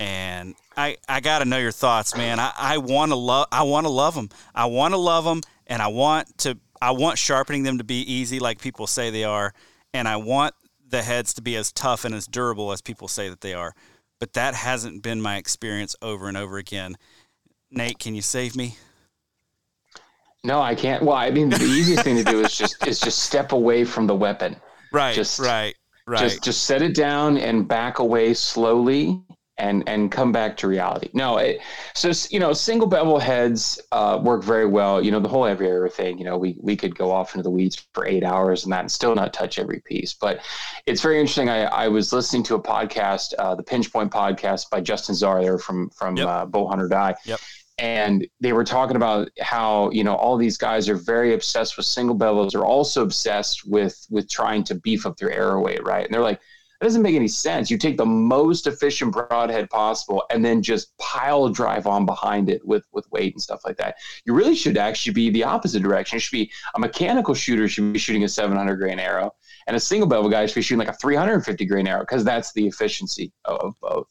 and 0.00 0.56
I 0.76 0.96
I 1.08 1.20
got 1.20 1.38
to 1.38 1.44
know 1.44 1.58
your 1.58 1.70
thoughts, 1.70 2.16
man. 2.16 2.40
I, 2.40 2.52
I 2.58 2.78
want 2.78 3.12
to 3.12 3.16
love 3.16 3.46
I 3.52 3.62
want 3.62 3.86
to 3.86 3.92
love 3.92 4.16
them. 4.16 4.28
I 4.52 4.66
want 4.66 4.92
to 4.92 4.98
love 4.98 5.24
them, 5.24 5.42
and 5.68 5.80
I 5.80 5.86
want 5.86 6.38
to 6.38 6.58
I 6.82 6.90
want 6.90 7.18
sharpening 7.18 7.62
them 7.62 7.78
to 7.78 7.84
be 7.84 8.00
easy, 8.00 8.40
like 8.40 8.60
people 8.60 8.88
say 8.88 9.10
they 9.10 9.24
are, 9.24 9.54
and 9.94 10.08
I 10.08 10.16
want 10.16 10.56
the 10.88 11.02
heads 11.02 11.34
to 11.34 11.42
be 11.42 11.54
as 11.54 11.70
tough 11.70 12.04
and 12.04 12.16
as 12.16 12.26
durable 12.26 12.72
as 12.72 12.82
people 12.82 13.06
say 13.06 13.28
that 13.28 13.42
they 13.42 13.54
are. 13.54 13.76
But 14.20 14.34
that 14.34 14.54
hasn't 14.54 15.02
been 15.02 15.20
my 15.20 15.38
experience 15.38 15.96
over 16.02 16.28
and 16.28 16.36
over 16.36 16.58
again. 16.58 16.96
Nate, 17.70 17.98
can 17.98 18.14
you 18.14 18.22
save 18.22 18.54
me? 18.54 18.76
No, 20.44 20.60
I 20.60 20.74
can't. 20.74 21.02
Well, 21.02 21.16
I 21.16 21.30
mean, 21.30 21.48
the 21.50 21.62
easiest 21.62 22.04
thing 22.04 22.16
to 22.16 22.24
do 22.24 22.40
is 22.40 22.56
just 22.56 22.86
is 22.86 23.00
just 23.00 23.20
step 23.20 23.52
away 23.52 23.84
from 23.84 24.06
the 24.06 24.14
weapon. 24.14 24.56
Right. 24.92 25.14
Just 25.14 25.38
right. 25.38 25.74
Right. 26.06 26.20
Just 26.20 26.42
just 26.42 26.64
set 26.64 26.82
it 26.82 26.94
down 26.94 27.38
and 27.38 27.66
back 27.66 27.98
away 27.98 28.34
slowly 28.34 29.22
and 29.60 29.84
and 29.86 30.10
come 30.10 30.32
back 30.32 30.56
to 30.56 30.66
reality. 30.66 31.10
No, 31.12 31.36
it, 31.36 31.60
so 31.94 32.10
you 32.30 32.40
know, 32.40 32.52
single 32.52 32.88
bevel 32.88 33.18
heads 33.18 33.80
uh, 33.92 34.18
work 34.20 34.42
very 34.42 34.66
well. 34.66 35.04
You 35.04 35.10
know, 35.10 35.20
the 35.20 35.28
whole 35.28 35.44
every 35.46 35.68
area 35.68 35.90
thing. 35.90 36.18
You 36.18 36.24
know, 36.24 36.36
we 36.36 36.56
we 36.60 36.76
could 36.76 36.96
go 36.96 37.12
off 37.12 37.34
into 37.34 37.42
the 37.42 37.50
weeds 37.50 37.86
for 37.92 38.06
eight 38.06 38.24
hours 38.24 38.64
and 38.64 38.72
that 38.72 38.80
and 38.80 38.90
still 38.90 39.14
not 39.14 39.32
touch 39.32 39.58
every 39.58 39.80
piece. 39.80 40.14
But 40.14 40.40
it's 40.86 41.00
very 41.00 41.20
interesting. 41.20 41.48
I, 41.48 41.64
I 41.64 41.88
was 41.88 42.12
listening 42.12 42.42
to 42.44 42.54
a 42.54 42.62
podcast, 42.62 43.34
uh, 43.38 43.54
the 43.54 43.62
Pinch 43.62 43.92
Point 43.92 44.10
podcast 44.10 44.70
by 44.70 44.80
Justin 44.80 45.14
Zarr. 45.14 45.42
There 45.42 45.58
from 45.58 45.90
from 45.90 46.16
yep. 46.16 46.26
uh, 46.26 46.46
Bowhunter 46.46 46.88
Die. 46.88 47.14
Yep 47.24 47.40
and 47.78 48.26
they 48.40 48.52
were 48.52 48.62
talking 48.62 48.94
about 48.94 49.30
how 49.40 49.88
you 49.90 50.04
know 50.04 50.14
all 50.14 50.36
these 50.36 50.58
guys 50.58 50.86
are 50.86 50.96
very 50.96 51.32
obsessed 51.32 51.78
with 51.78 51.86
single 51.86 52.14
bevels 52.14 52.54
are 52.54 52.64
also 52.64 53.02
obsessed 53.02 53.66
with 53.66 54.06
with 54.10 54.28
trying 54.28 54.62
to 54.62 54.74
beef 54.74 55.06
up 55.06 55.16
their 55.16 55.32
arrow 55.32 55.62
weight 55.62 55.82
right 55.82 56.04
and 56.04 56.12
they're 56.12 56.20
like 56.20 56.40
that 56.80 56.86
doesn't 56.86 57.02
make 57.02 57.14
any 57.14 57.28
sense 57.28 57.70
you 57.70 57.78
take 57.78 57.96
the 57.96 58.06
most 58.06 58.66
efficient 58.66 59.12
broadhead 59.12 59.68
possible 59.70 60.24
and 60.30 60.44
then 60.44 60.62
just 60.62 60.96
pile 60.98 61.48
drive 61.48 61.86
on 61.86 62.06
behind 62.06 62.48
it 62.48 62.64
with 62.66 62.84
with 62.92 63.10
weight 63.10 63.34
and 63.34 63.42
stuff 63.42 63.60
like 63.64 63.76
that 63.76 63.96
you 64.24 64.34
really 64.34 64.54
should 64.54 64.76
actually 64.76 65.12
be 65.12 65.30
the 65.30 65.44
opposite 65.44 65.82
direction 65.82 66.16
it 66.16 66.20
should 66.20 66.32
be 66.32 66.50
a 66.74 66.78
mechanical 66.78 67.34
shooter 67.34 67.68
should 67.68 67.92
be 67.92 67.98
shooting 67.98 68.24
a 68.24 68.28
700 68.28 68.76
grain 68.76 68.98
arrow 68.98 69.30
and 69.66 69.76
a 69.76 69.80
single 69.80 70.08
bevel 70.08 70.30
guy 70.30 70.46
should 70.46 70.54
be 70.54 70.62
shooting 70.62 70.84
like 70.84 70.94
a 70.94 70.98
350 70.98 71.64
grain 71.66 71.86
arrow 71.86 72.00
because 72.00 72.24
that's 72.24 72.52
the 72.54 72.66
efficiency 72.66 73.32
of, 73.44 73.74
both 73.80 74.06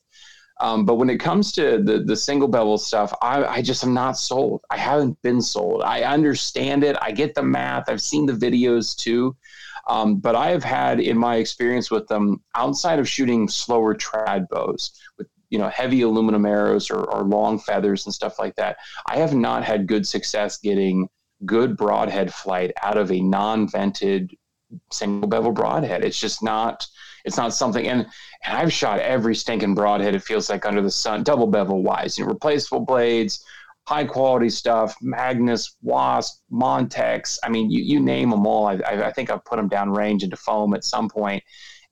um, 0.61 0.85
but 0.85 0.95
when 0.95 1.09
it 1.09 1.19
comes 1.19 1.51
to 1.53 1.81
the 1.81 1.99
the 1.99 2.15
single 2.15 2.47
bevel 2.47 2.77
stuff, 2.77 3.13
I, 3.21 3.45
I 3.45 3.61
just 3.61 3.83
am 3.83 3.93
not 3.93 4.17
sold. 4.17 4.61
I 4.69 4.77
haven't 4.77 5.19
been 5.21 5.41
sold. 5.41 5.81
I 5.83 6.01
understand 6.03 6.83
it. 6.83 6.97
I 7.01 7.11
get 7.11 7.33
the 7.33 7.43
math. 7.43 7.89
I've 7.89 8.01
seen 8.01 8.25
the 8.25 8.33
videos 8.33 8.95
too. 8.95 9.37
Um, 9.89 10.17
but 10.17 10.35
I 10.35 10.51
have 10.51 10.63
had 10.63 10.99
in 10.99 11.17
my 11.17 11.37
experience 11.37 11.89
with 11.89 12.07
them, 12.07 12.41
outside 12.55 12.99
of 12.99 13.09
shooting 13.09 13.49
slower 13.49 13.95
trad 13.95 14.47
bows 14.47 14.91
with 15.17 15.27
you 15.49 15.57
know 15.57 15.67
heavy 15.69 16.01
aluminum 16.01 16.45
arrows 16.45 16.91
or, 16.91 17.03
or 17.11 17.23
long 17.23 17.59
feathers 17.59 18.05
and 18.05 18.13
stuff 18.13 18.37
like 18.37 18.55
that, 18.55 18.77
I 19.07 19.17
have 19.17 19.33
not 19.33 19.63
had 19.63 19.87
good 19.87 20.07
success 20.07 20.57
getting 20.59 21.09
good 21.45 21.75
broadhead 21.75 22.33
flight 22.33 22.71
out 22.83 22.97
of 22.97 23.11
a 23.11 23.19
non-vented 23.19 24.35
single 24.91 25.27
bevel 25.27 25.51
broadhead. 25.51 26.05
It's 26.05 26.19
just 26.19 26.43
not 26.43 26.85
it's 27.25 27.37
not 27.37 27.53
something 27.53 27.87
and 27.87 28.05
and 28.45 28.57
I've 28.57 28.71
shot 28.71 28.99
every 28.99 29.35
stinking 29.35 29.75
broadhead 29.75 30.15
it 30.15 30.23
feels 30.23 30.49
like 30.49 30.65
under 30.65 30.81
the 30.81 30.91
sun, 30.91 31.23
double 31.23 31.47
bevel 31.47 31.81
wise, 31.81 32.17
you 32.17 32.25
know, 32.25 32.29
replaceable 32.31 32.85
blades, 32.85 33.43
high 33.89 34.05
quality 34.05 34.51
stuff, 34.51 34.95
Magnus, 35.01 35.75
Wasp, 35.81 36.43
Montecs. 36.51 37.39
I 37.43 37.49
mean, 37.49 37.71
you, 37.71 37.81
you 37.81 37.99
name 37.99 38.29
them 38.29 38.45
all. 38.45 38.67
I, 38.67 38.75
I 38.85 39.11
think 39.11 39.31
I've 39.31 39.43
put 39.43 39.55
them 39.55 39.67
down 39.67 39.89
range 39.89 40.21
into 40.21 40.37
foam 40.37 40.75
at 40.75 40.83
some 40.83 41.09
point. 41.09 41.43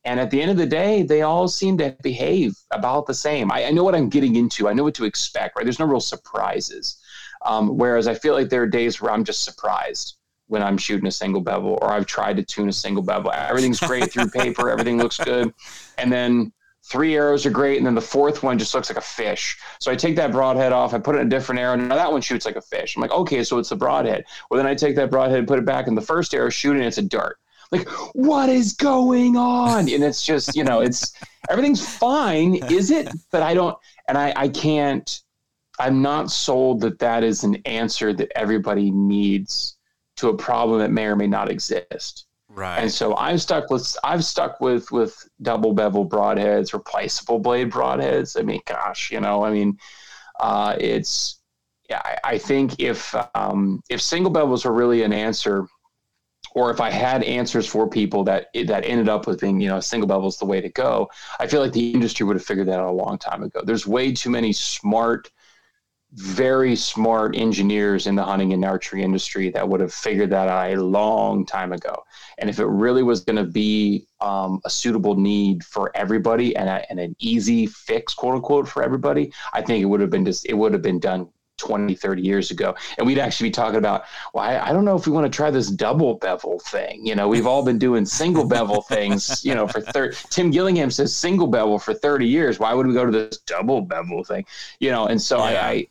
And 0.05 0.19
at 0.19 0.29
the 0.29 0.39
end 0.39 0.51
of 0.51 0.57
the 0.57 0.67
day, 0.67 1.01
they 1.01 1.23
all 1.23 1.47
seem 1.47 1.75
to 1.79 1.97
behave 2.03 2.53
about 2.69 3.07
the 3.07 3.15
same. 3.15 3.51
I, 3.51 3.65
I 3.65 3.71
know 3.71 3.83
what 3.83 3.95
I'm 3.95 4.09
getting 4.09 4.35
into. 4.35 4.67
I 4.67 4.73
know 4.73 4.83
what 4.83 4.93
to 4.93 5.05
expect, 5.05 5.55
right? 5.55 5.65
There's 5.65 5.79
no 5.79 5.87
real 5.87 5.99
surprises. 5.99 7.01
Um, 7.43 7.79
whereas 7.79 8.07
I 8.07 8.13
feel 8.13 8.35
like 8.35 8.49
there 8.49 8.61
are 8.61 8.67
days 8.67 9.01
where 9.01 9.11
I'm 9.11 9.23
just 9.23 9.43
surprised 9.43 10.17
when 10.45 10.61
I'm 10.61 10.77
shooting 10.77 11.07
a 11.07 11.11
single 11.11 11.41
bevel 11.41 11.79
or 11.81 11.91
I've 11.91 12.05
tried 12.05 12.37
to 12.37 12.43
tune 12.43 12.69
a 12.69 12.73
single 12.73 13.03
bevel. 13.03 13.31
Everything's 13.31 13.79
great 13.79 14.11
through 14.11 14.29
paper, 14.41 14.69
everything 14.69 14.99
looks 14.99 15.17
good. 15.17 15.51
And 15.97 16.11
then 16.11 16.53
three 16.89 17.15
arrows 17.15 17.45
are 17.45 17.51
great, 17.51 17.77
and 17.77 17.85
then 17.85 17.95
the 17.95 18.01
fourth 18.01 18.43
one 18.43 18.57
just 18.57 18.73
looks 18.73 18.89
like 18.89 18.97
a 18.97 19.01
fish. 19.01 19.57
So 19.79 19.91
I 19.91 19.95
take 19.95 20.15
that 20.15 20.31
broadhead 20.31 20.71
off, 20.71 20.93
I 20.93 20.99
put 20.99 21.15
it 21.15 21.19
in 21.19 21.27
a 21.27 21.29
different 21.29 21.59
arrow. 21.59 21.75
Now 21.75 21.95
that 21.95 22.11
one 22.11 22.21
shoots 22.21 22.45
like 22.45 22.55
a 22.55 22.61
fish. 22.61 22.95
I'm 22.95 23.01
like, 23.01 23.11
okay, 23.11 23.43
so 23.43 23.57
it's 23.57 23.69
the 23.69 23.75
broadhead. 23.75 24.25
Well, 24.49 24.57
then 24.57 24.67
I 24.67 24.75
take 24.75 24.95
that 24.95 25.11
broadhead 25.11 25.39
and 25.39 25.47
put 25.47 25.59
it 25.59 25.65
back 25.65 25.87
in 25.87 25.95
the 25.95 26.01
first 26.01 26.33
arrow, 26.33 26.49
shoot, 26.49 26.75
and 26.75 26.85
it's 26.85 26.97
a 26.97 27.01
dart. 27.01 27.37
Like, 27.71 27.87
what 28.13 28.47
is 28.47 28.73
going 28.73 29.35
on? 29.35 29.89
And 29.89 30.03
it's 30.03 30.25
just, 30.25 30.55
you 30.55 30.63
know, 30.63 30.79
it's 30.79 31.13
everything's 31.49 31.85
fine, 31.85 32.55
is 32.71 32.91
it? 32.91 33.09
But 33.31 33.43
I 33.43 33.53
don't, 33.53 33.77
and 34.07 34.17
I, 34.17 34.33
I 34.35 34.47
can't, 34.47 35.21
I'm 35.79 36.01
not 36.01 36.31
sold 36.31 36.81
that 36.81 36.99
that 36.99 37.23
is 37.23 37.43
an 37.43 37.55
answer 37.65 38.13
that 38.13 38.31
everybody 38.35 38.89
needs 38.91 39.77
to 40.17 40.29
a 40.29 40.37
problem 40.37 40.79
that 40.79 40.91
may 40.91 41.05
or 41.05 41.15
may 41.15 41.27
not 41.27 41.49
exist. 41.49 42.26
Right. 42.57 42.79
And 42.79 42.91
so 42.91 43.15
I'm 43.15 43.37
stuck 43.37 43.69
with 43.69 43.95
I've 44.03 44.25
stuck 44.25 44.59
with 44.59 44.91
with 44.91 45.29
double 45.43 45.73
bevel 45.73 46.09
broadheads, 46.09 46.73
replaceable 46.73 47.37
blade 47.37 47.69
broadheads. 47.69 48.35
I 48.35 48.41
mean, 48.41 48.61
gosh, 48.65 49.11
you 49.11 49.19
know, 49.19 49.43
I 49.43 49.51
mean, 49.51 49.77
uh, 50.39 50.75
it's 50.79 51.39
yeah. 51.87 52.01
I, 52.03 52.17
I 52.23 52.37
think 52.39 52.79
if 52.79 53.13
um, 53.35 53.83
if 53.91 54.01
single 54.01 54.33
bevels 54.33 54.65
were 54.65 54.73
really 54.73 55.03
an 55.03 55.13
answer, 55.13 55.67
or 56.55 56.71
if 56.71 56.81
I 56.81 56.89
had 56.89 57.21
answers 57.21 57.67
for 57.67 57.87
people 57.87 58.23
that 58.23 58.47
that 58.65 58.85
ended 58.85 59.07
up 59.07 59.27
with 59.27 59.39
being, 59.39 59.61
you 59.61 59.69
know, 59.69 59.79
single 59.79 60.07
bevel 60.07 60.27
is 60.27 60.37
the 60.37 60.45
way 60.45 60.59
to 60.59 60.69
go, 60.69 61.11
I 61.39 61.45
feel 61.45 61.61
like 61.61 61.73
the 61.73 61.91
industry 61.91 62.25
would 62.25 62.37
have 62.37 62.45
figured 62.45 62.69
that 62.69 62.79
out 62.79 62.89
a 62.89 62.91
long 62.91 63.19
time 63.19 63.43
ago. 63.43 63.61
There's 63.63 63.85
way 63.85 64.13
too 64.13 64.31
many 64.31 64.51
smart 64.51 65.29
very 66.17 66.75
smart 66.75 67.35
engineers 67.35 68.07
in 68.07 68.15
the 68.15 68.23
hunting 68.23 68.51
and 68.51 68.65
archery 68.65 69.03
industry 69.03 69.51
that 69.51 69.67
would 69.67 69.79
have 69.79 69.93
figured 69.93 70.31
that 70.31 70.47
out 70.47 70.71
a 70.71 70.81
long 70.81 71.45
time 71.45 71.71
ago. 71.71 72.03
And 72.39 72.49
if 72.49 72.59
it 72.59 72.65
really 72.65 73.03
was 73.03 73.21
going 73.21 73.35
to 73.35 73.43
be 73.43 74.07
um, 74.19 74.59
a 74.65 74.69
suitable 74.69 75.15
need 75.15 75.63
for 75.63 75.95
everybody 75.95 76.55
and, 76.55 76.69
a, 76.69 76.89
and 76.89 76.99
an 76.99 77.15
easy 77.19 77.67
fix, 77.67 78.15
quote 78.15 78.33
unquote, 78.33 78.67
for 78.67 78.81
everybody, 78.81 79.31
I 79.53 79.61
think 79.61 79.83
it 79.83 79.85
would 79.85 80.01
have 80.01 80.09
been 80.09 80.25
just 80.25 80.47
it 80.47 80.55
would 80.55 80.73
have 80.73 80.81
been 80.81 80.99
done 80.99 81.29
20, 81.57 81.93
30 81.93 82.21
years 82.21 82.49
ago. 82.49 82.75
And 82.97 83.05
we'd 83.05 83.19
actually 83.19 83.49
be 83.49 83.53
talking 83.53 83.77
about, 83.77 84.05
well, 84.33 84.43
I, 84.43 84.69
I, 84.69 84.73
don't 84.73 84.85
know 84.85 84.95
if 84.95 85.07
we 85.07 85.11
want 85.11 85.31
to 85.31 85.35
try 85.35 85.49
this 85.49 85.69
double 85.69 86.15
bevel 86.15 86.59
thing. 86.59 87.05
You 87.05 87.15
know, 87.15 87.27
we've 87.27 87.47
all 87.47 87.63
been 87.63 87.79
doing 87.79 88.05
single 88.05 88.47
bevel 88.47 88.81
things, 88.83 89.43
you 89.43 89.55
know, 89.55 89.67
for 89.67 89.81
30, 89.81 90.17
Tim 90.29 90.51
Gillingham 90.51 90.91
says 90.91 91.15
single 91.15 91.47
bevel 91.47 91.79
for 91.79 91.93
30 91.93 92.27
years. 92.27 92.59
Why 92.59 92.73
would 92.73 92.85
we 92.87 92.93
go 92.93 93.05
to 93.05 93.11
this 93.11 93.39
double 93.39 93.81
bevel 93.81 94.23
thing? 94.23 94.45
You 94.79 94.91
know, 94.91 95.07
and 95.07 95.21
so 95.21 95.37
yeah. 95.37 95.43
I, 95.43 95.69
I 95.69 95.87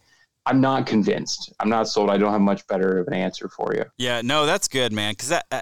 I'm 0.47 0.61
not 0.61 0.87
convinced. 0.87 1.53
I'm 1.59 1.69
not 1.69 1.89
sold. 1.89 2.09
I 2.09 2.17
don't 2.19 2.33
have 2.33 2.41
much 2.41 2.67
better 2.69 2.99
of 2.99 3.09
an 3.09 3.15
answer 3.15 3.49
for 3.49 3.75
you. 3.75 3.85
Yeah, 3.99 4.23
no, 4.23 4.47
that's 4.47 4.69
good, 4.69 4.93
man. 4.93 5.13
Because 5.13 5.33
uh, 5.33 5.61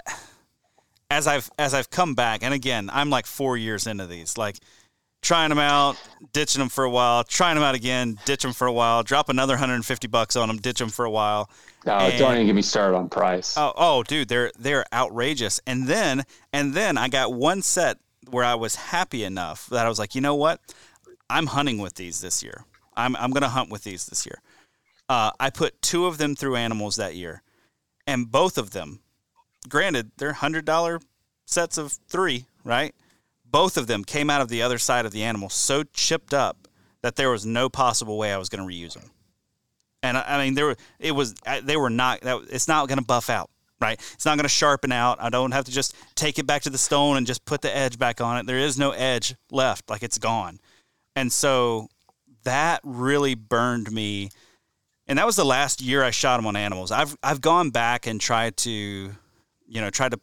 as 1.11 1.27
I've 1.27 1.51
as 1.59 1.73
I've 1.73 1.91
come 1.91 2.15
back, 2.15 2.43
and 2.43 2.53
again, 2.53 2.91
I'm 2.93 3.09
like 3.09 3.27
four 3.27 3.57
years 3.57 3.87
into 3.87 4.07
these, 4.07 4.37
like 4.37 4.59
trying 5.23 5.49
them 5.49 5.59
out, 5.59 5.97
ditching 6.33 6.59
them 6.59 6.69
for 6.69 6.85
a 6.85 6.91
while, 6.91 7.25
trying 7.25 7.55
them 7.55 7.65
out 7.65 7.75
again, 7.75 8.19
ditch 8.27 8.43
them 8.43 8.53
for 8.53 8.67
a 8.67 8.73
while, 8.73 9.03
drop 9.03 9.31
another 9.31 9.55
150 9.55 10.07
bucks 10.09 10.37
on 10.37 10.49
them, 10.49 10.59
ditch 10.59 10.79
them 10.79 10.91
for 10.91 11.07
a 11.07 11.11
while. 11.11 11.51
No, 11.87 11.95
and, 11.95 12.19
don't 12.19 12.35
even 12.35 12.47
get 12.47 12.55
me 12.55 12.63
started 12.63 12.95
on 12.95 13.09
price. 13.09 13.57
Oh, 13.57 13.73
oh, 13.75 14.03
dude, 14.03 14.29
they're 14.29 14.53
they're 14.59 14.85
outrageous. 14.93 15.61
And 15.67 15.87
then 15.87 16.25
and 16.53 16.75
then 16.75 16.99
I 16.99 17.09
got 17.09 17.33
one 17.33 17.63
set 17.63 17.99
where 18.31 18.45
I 18.45 18.55
was 18.55 18.77
happy 18.77 19.25
enough 19.25 19.67
that 19.69 19.87
I 19.87 19.89
was 19.89 19.99
like, 19.99 20.15
you 20.15 20.21
know 20.21 20.35
what, 20.35 20.61
I'm 21.31 21.47
hunting 21.47 21.79
with 21.79 21.95
these 21.95 22.21
this 22.21 22.43
year. 22.43 22.65
I'm 22.97 23.17
I'm 23.17 23.31
gonna 23.31 23.49
hunt 23.49 23.71
with 23.71 23.85
these 23.85 24.07
this 24.07 24.27
year. 24.27 24.41
Uh, 25.09 25.31
I 25.39 25.51
put 25.51 25.81
two 25.83 26.07
of 26.07 26.19
them 26.19 26.35
through 26.35 26.57
animals 26.57 26.97
that 26.97 27.15
year, 27.15 27.43
and 28.07 28.31
both 28.31 28.57
of 28.57 28.71
them, 28.71 29.01
granted, 29.69 30.13
they're 30.17 30.33
hundred 30.33 30.65
dollar 30.65 31.01
sets 31.45 31.79
of 31.79 31.93
three, 32.09 32.47
right? 32.65 32.95
Both 33.45 33.77
of 33.77 33.87
them 33.87 34.05
came 34.05 34.31
out 34.31 34.41
of 34.41 34.49
the 34.49 34.63
other 34.63 34.79
side 34.79 35.07
of 35.07 35.13
the 35.13 35.23
animal 35.23 35.49
so 35.49 35.85
chipped 35.85 36.35
up 36.35 36.69
that 37.03 37.17
there 37.17 37.31
was 37.31 37.45
no 37.45 37.69
possible 37.69 38.17
way 38.17 38.33
I 38.33 38.39
was 38.39 38.49
going 38.49 38.67
to 38.67 38.75
reuse 38.75 38.95
them. 38.95 39.11
And 40.03 40.17
I, 40.17 40.25
I 40.27 40.45
mean, 40.45 40.55
there 40.55 40.75
it 40.99 41.13
was 41.13 41.35
they 41.63 41.77
were 41.77 41.91
not 41.91 42.23
that 42.23 42.47
it's 42.51 42.69
not 42.69 42.89
going 42.89 42.99
to 42.99 43.05
buff 43.05 43.29
out, 43.29 43.51
right? 43.81 44.01
It's 44.15 44.25
not 44.25 44.37
going 44.37 44.45
to 44.45 44.49
sharpen 44.49 44.91
out. 44.91 45.19
I 45.21 45.29
don't 45.29 45.53
have 45.53 45.67
to 45.67 45.71
just 45.71 45.95
take 46.15 46.39
it 46.39 46.47
back 46.47 46.63
to 46.63 46.71
the 46.71 46.79
stone 46.79 47.17
and 47.17 47.27
just 47.27 47.45
put 47.45 47.61
the 47.61 47.75
edge 47.75 47.99
back 47.99 48.21
on 48.21 48.39
it. 48.39 48.47
There 48.47 48.59
is 48.59 48.79
no 48.79 48.93
edge 48.93 49.35
left, 49.51 49.91
like 49.91 50.03
it's 50.03 50.19
gone. 50.19 50.61
And 51.15 51.33
so 51.33 51.89
that 52.45 52.81
really 52.85 53.35
burned 53.35 53.93
me 53.93 54.31
and 55.07 55.19
that 55.19 55.27
was 55.27 55.37
the 55.37 55.45
last 55.45 55.81
year 55.81 56.03
I 56.03 56.11
shot 56.11 56.39
them 56.39 56.47
on 56.47 56.57
animals. 56.57 56.91
I've 56.91 57.17
I've 57.23 57.41
gone 57.41 57.71
back 57.71 58.07
and 58.07 58.21
tried 58.21 58.57
to, 58.59 58.71
you 58.71 59.81
know, 59.81 59.91
try 59.91 60.09
to 60.09 60.19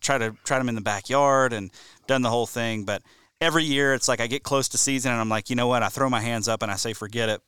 try 0.00 0.18
to 0.18 0.34
try 0.44 0.58
them 0.58 0.68
in 0.68 0.74
the 0.74 0.80
backyard 0.80 1.52
and 1.52 1.70
done 2.06 2.22
the 2.22 2.30
whole 2.30 2.46
thing. 2.46 2.84
But 2.84 3.02
every 3.40 3.64
year 3.64 3.94
it's 3.94 4.08
like 4.08 4.20
I 4.20 4.26
get 4.26 4.42
close 4.42 4.68
to 4.68 4.78
season 4.78 5.12
and 5.12 5.20
I'm 5.20 5.28
like, 5.28 5.50
you 5.50 5.56
know 5.56 5.66
what? 5.66 5.82
I 5.82 5.88
throw 5.88 6.08
my 6.08 6.20
hands 6.20 6.48
up 6.48 6.62
and 6.62 6.70
I 6.70 6.76
say 6.76 6.92
forget 6.92 7.28
it. 7.28 7.42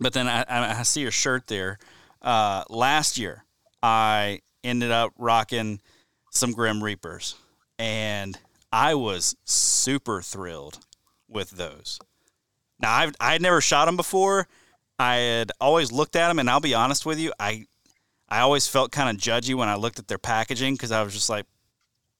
But 0.00 0.14
then 0.14 0.26
I, 0.26 0.44
I 0.48 0.82
see 0.82 1.02
your 1.02 1.10
shirt 1.10 1.46
there. 1.46 1.78
Uh, 2.22 2.64
last 2.70 3.18
year 3.18 3.44
I 3.82 4.40
ended 4.64 4.90
up 4.90 5.12
rocking 5.18 5.80
some 6.30 6.52
Grim 6.52 6.82
Reapers, 6.82 7.34
and 7.78 8.38
I 8.72 8.94
was 8.94 9.36
super 9.44 10.22
thrilled 10.22 10.78
with 11.28 11.50
those. 11.50 11.98
Now 12.80 12.94
I've 12.94 13.14
I 13.20 13.32
had 13.32 13.42
never 13.42 13.60
shot 13.60 13.84
them 13.84 13.96
before. 13.96 14.48
I 15.02 15.16
had 15.16 15.52
always 15.60 15.90
looked 15.90 16.14
at 16.14 16.28
them, 16.28 16.38
and 16.38 16.48
I'll 16.48 16.60
be 16.60 16.74
honest 16.74 17.04
with 17.04 17.18
you, 17.18 17.32
I 17.40 17.64
I 18.28 18.40
always 18.40 18.68
felt 18.68 18.92
kind 18.92 19.10
of 19.10 19.20
judgy 19.20 19.54
when 19.54 19.68
I 19.68 19.74
looked 19.74 19.98
at 19.98 20.06
their 20.06 20.16
packaging 20.16 20.74
because 20.74 20.92
I 20.92 21.02
was 21.02 21.12
just 21.12 21.28
like, 21.28 21.44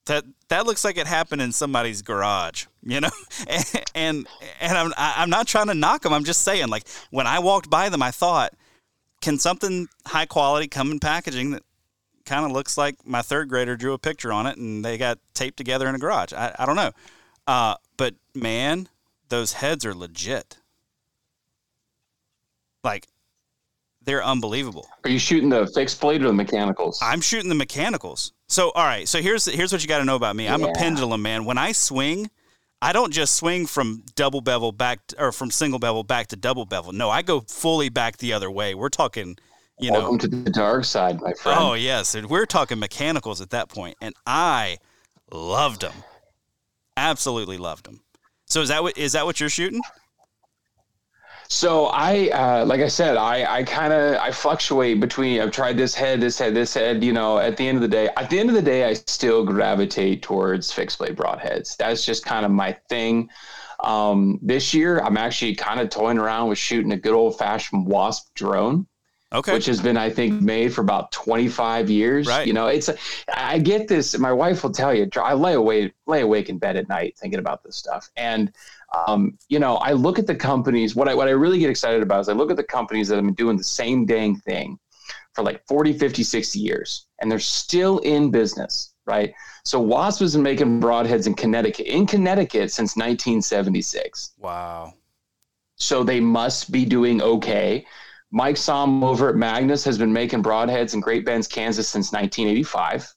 that 0.06 0.24
that 0.48 0.66
looks 0.66 0.84
like 0.84 0.96
it 0.96 1.06
happened 1.06 1.40
in 1.42 1.52
somebody's 1.52 2.02
garage, 2.02 2.66
you 2.82 3.00
know. 3.00 3.10
and 3.94 4.26
and, 4.60 4.78
I'm 4.78 4.92
I'm 4.96 5.30
not 5.30 5.46
trying 5.46 5.68
to 5.68 5.74
knock 5.74 6.02
them. 6.02 6.12
I'm 6.12 6.24
just 6.24 6.42
saying, 6.42 6.68
like 6.68 6.88
when 7.10 7.28
I 7.28 7.38
walked 7.38 7.70
by 7.70 7.88
them, 7.88 8.02
I 8.02 8.10
thought, 8.10 8.52
can 9.20 9.38
something 9.38 9.86
high 10.06 10.26
quality 10.26 10.66
come 10.66 10.90
in 10.90 10.98
packaging 10.98 11.52
that 11.52 11.62
kind 12.26 12.44
of 12.44 12.50
looks 12.50 12.76
like 12.76 13.06
my 13.06 13.22
third 13.22 13.48
grader 13.48 13.76
drew 13.76 13.92
a 13.92 13.98
picture 13.98 14.32
on 14.32 14.48
it 14.48 14.56
and 14.56 14.84
they 14.84 14.98
got 14.98 15.20
taped 15.34 15.56
together 15.56 15.88
in 15.88 15.94
a 15.94 15.98
garage. 15.98 16.32
I, 16.32 16.52
I 16.58 16.66
don't 16.66 16.76
know. 16.76 16.90
Uh, 17.46 17.76
but 17.96 18.14
man, 18.34 18.88
those 19.28 19.54
heads 19.54 19.86
are 19.86 19.94
legit. 19.94 20.58
Like 22.84 23.06
they're 24.04 24.24
unbelievable. 24.24 24.88
Are 25.04 25.10
you 25.10 25.18
shooting 25.18 25.48
the 25.48 25.66
fixed 25.66 26.00
blade 26.00 26.22
or 26.22 26.28
the 26.28 26.32
mechanicals? 26.32 26.98
I'm 27.02 27.20
shooting 27.20 27.48
the 27.48 27.54
mechanicals. 27.54 28.32
So 28.48 28.70
all 28.70 28.84
right, 28.84 29.08
so 29.08 29.20
here's 29.20 29.46
here's 29.46 29.72
what 29.72 29.82
you 29.82 29.88
got 29.88 29.98
to 29.98 30.04
know 30.04 30.16
about 30.16 30.36
me. 30.36 30.48
I'm 30.48 30.60
yeah. 30.60 30.68
a 30.68 30.72
pendulum 30.74 31.22
man. 31.22 31.44
When 31.44 31.58
I 31.58 31.72
swing, 31.72 32.30
I 32.80 32.92
don't 32.92 33.12
just 33.12 33.34
swing 33.34 33.66
from 33.66 34.04
double 34.14 34.40
bevel 34.40 34.72
back 34.72 35.06
to, 35.08 35.24
or 35.24 35.32
from 35.32 35.50
single 35.50 35.78
bevel 35.78 36.02
back 36.02 36.28
to 36.28 36.36
double 36.36 36.66
bevel. 36.66 36.92
No, 36.92 37.10
I 37.10 37.22
go 37.22 37.40
fully 37.40 37.88
back 37.88 38.18
the 38.18 38.32
other 38.32 38.50
way. 38.50 38.74
We're 38.74 38.88
talking 38.88 39.36
you 39.78 39.90
Welcome 39.90 40.16
know, 40.16 40.18
to 40.18 40.28
the 40.28 40.50
dark 40.50 40.84
side, 40.84 41.20
my 41.20 41.32
friend. 41.32 41.58
Oh 41.60 41.74
yes, 41.74 42.14
we're 42.14 42.46
talking 42.46 42.78
mechanicals 42.78 43.40
at 43.40 43.50
that 43.50 43.68
point, 43.68 43.96
and 44.00 44.14
I 44.26 44.78
loved 45.32 45.80
them, 45.80 45.94
absolutely 46.96 47.56
loved 47.56 47.86
them. 47.86 48.00
So 48.46 48.60
is 48.60 48.68
that 48.68 48.82
what 48.82 48.96
is 48.96 49.12
that 49.12 49.24
what 49.24 49.40
you're 49.40 49.48
shooting? 49.48 49.80
So 51.52 51.88
I, 51.88 52.30
uh, 52.30 52.64
like 52.64 52.80
I 52.80 52.88
said, 52.88 53.18
I, 53.18 53.58
I 53.58 53.62
kind 53.62 53.92
of 53.92 54.16
I 54.16 54.30
fluctuate 54.30 55.00
between. 55.00 55.38
I've 55.38 55.50
tried 55.50 55.76
this 55.76 55.94
head, 55.94 56.18
this 56.18 56.38
head, 56.38 56.54
this 56.54 56.72
head. 56.72 57.04
You 57.04 57.12
know, 57.12 57.38
at 57.38 57.58
the 57.58 57.68
end 57.68 57.76
of 57.76 57.82
the 57.82 57.88
day, 57.88 58.08
at 58.16 58.30
the 58.30 58.40
end 58.40 58.48
of 58.48 58.54
the 58.54 58.62
day, 58.62 58.86
I 58.86 58.94
still 58.94 59.44
gravitate 59.44 60.22
towards 60.22 60.72
fixed 60.72 60.98
blade 60.98 61.14
broadheads. 61.14 61.76
That's 61.76 62.06
just 62.06 62.24
kind 62.24 62.46
of 62.46 62.52
my 62.52 62.72
thing. 62.88 63.28
Um, 63.84 64.38
this 64.40 64.72
year, 64.72 65.00
I'm 65.00 65.18
actually 65.18 65.54
kind 65.54 65.78
of 65.78 65.90
toying 65.90 66.16
around 66.16 66.48
with 66.48 66.56
shooting 66.56 66.92
a 66.92 66.96
good 66.96 67.12
old 67.12 67.36
fashioned 67.36 67.86
wasp 67.86 68.32
drone. 68.34 68.86
Okay. 69.34 69.52
Which 69.54 69.64
has 69.64 69.80
been, 69.80 69.96
I 69.96 70.10
think, 70.10 70.42
made 70.42 70.74
for 70.74 70.82
about 70.82 71.10
25 71.12 71.88
years. 71.88 72.26
Right. 72.26 72.46
You 72.46 72.52
know, 72.52 72.66
it's, 72.66 72.90
I 73.34 73.58
get 73.58 73.88
this. 73.88 74.18
My 74.18 74.32
wife 74.32 74.62
will 74.62 74.72
tell 74.72 74.92
you, 74.92 75.08
I 75.16 75.32
lay 75.32 75.54
awake, 75.54 75.94
lay 76.06 76.20
awake 76.20 76.50
in 76.50 76.58
bed 76.58 76.76
at 76.76 76.86
night 76.90 77.16
thinking 77.16 77.38
about 77.38 77.62
this 77.64 77.76
stuff. 77.76 78.10
And, 78.14 78.52
um, 79.06 79.38
you 79.48 79.58
know, 79.58 79.76
I 79.76 79.92
look 79.92 80.18
at 80.18 80.26
the 80.26 80.34
companies, 80.34 80.94
what 80.94 81.08
I, 81.08 81.14
what 81.14 81.28
I 81.28 81.32
really 81.32 81.58
get 81.58 81.70
excited 81.70 82.02
about 82.02 82.20
is 82.20 82.28
I 82.28 82.32
look 82.32 82.50
at 82.50 82.56
the 82.56 82.64
companies 82.64 83.08
that 83.08 83.16
have 83.16 83.24
been 83.24 83.34
doing 83.34 83.56
the 83.56 83.64
same 83.64 84.04
dang 84.04 84.36
thing 84.36 84.78
for 85.34 85.42
like 85.42 85.66
40, 85.66 85.94
50, 85.94 86.22
60 86.22 86.58
years, 86.58 87.06
and 87.20 87.30
they're 87.30 87.38
still 87.38 87.98
in 87.98 88.30
business. 88.30 88.90
Right. 89.04 89.34
So 89.64 89.80
Wasp 89.80 90.20
has 90.20 90.34
been 90.34 90.44
making 90.44 90.80
broadheads 90.80 91.26
in 91.26 91.34
Connecticut, 91.34 91.86
in 91.86 92.06
Connecticut 92.06 92.70
since 92.70 92.96
1976. 92.96 94.34
Wow. 94.38 94.94
So 95.76 96.04
they 96.04 96.20
must 96.20 96.70
be 96.70 96.84
doing 96.84 97.20
okay. 97.20 97.84
Mike 98.30 98.56
Sohm 98.56 99.02
over 99.02 99.28
at 99.28 99.34
Magnus 99.34 99.84
has 99.84 99.98
been 99.98 100.12
making 100.12 100.42
broadheads 100.42 100.94
in 100.94 101.00
Great 101.00 101.24
Bend, 101.24 101.48
Kansas 101.50 101.88
since 101.88 102.12
1985. 102.12 103.12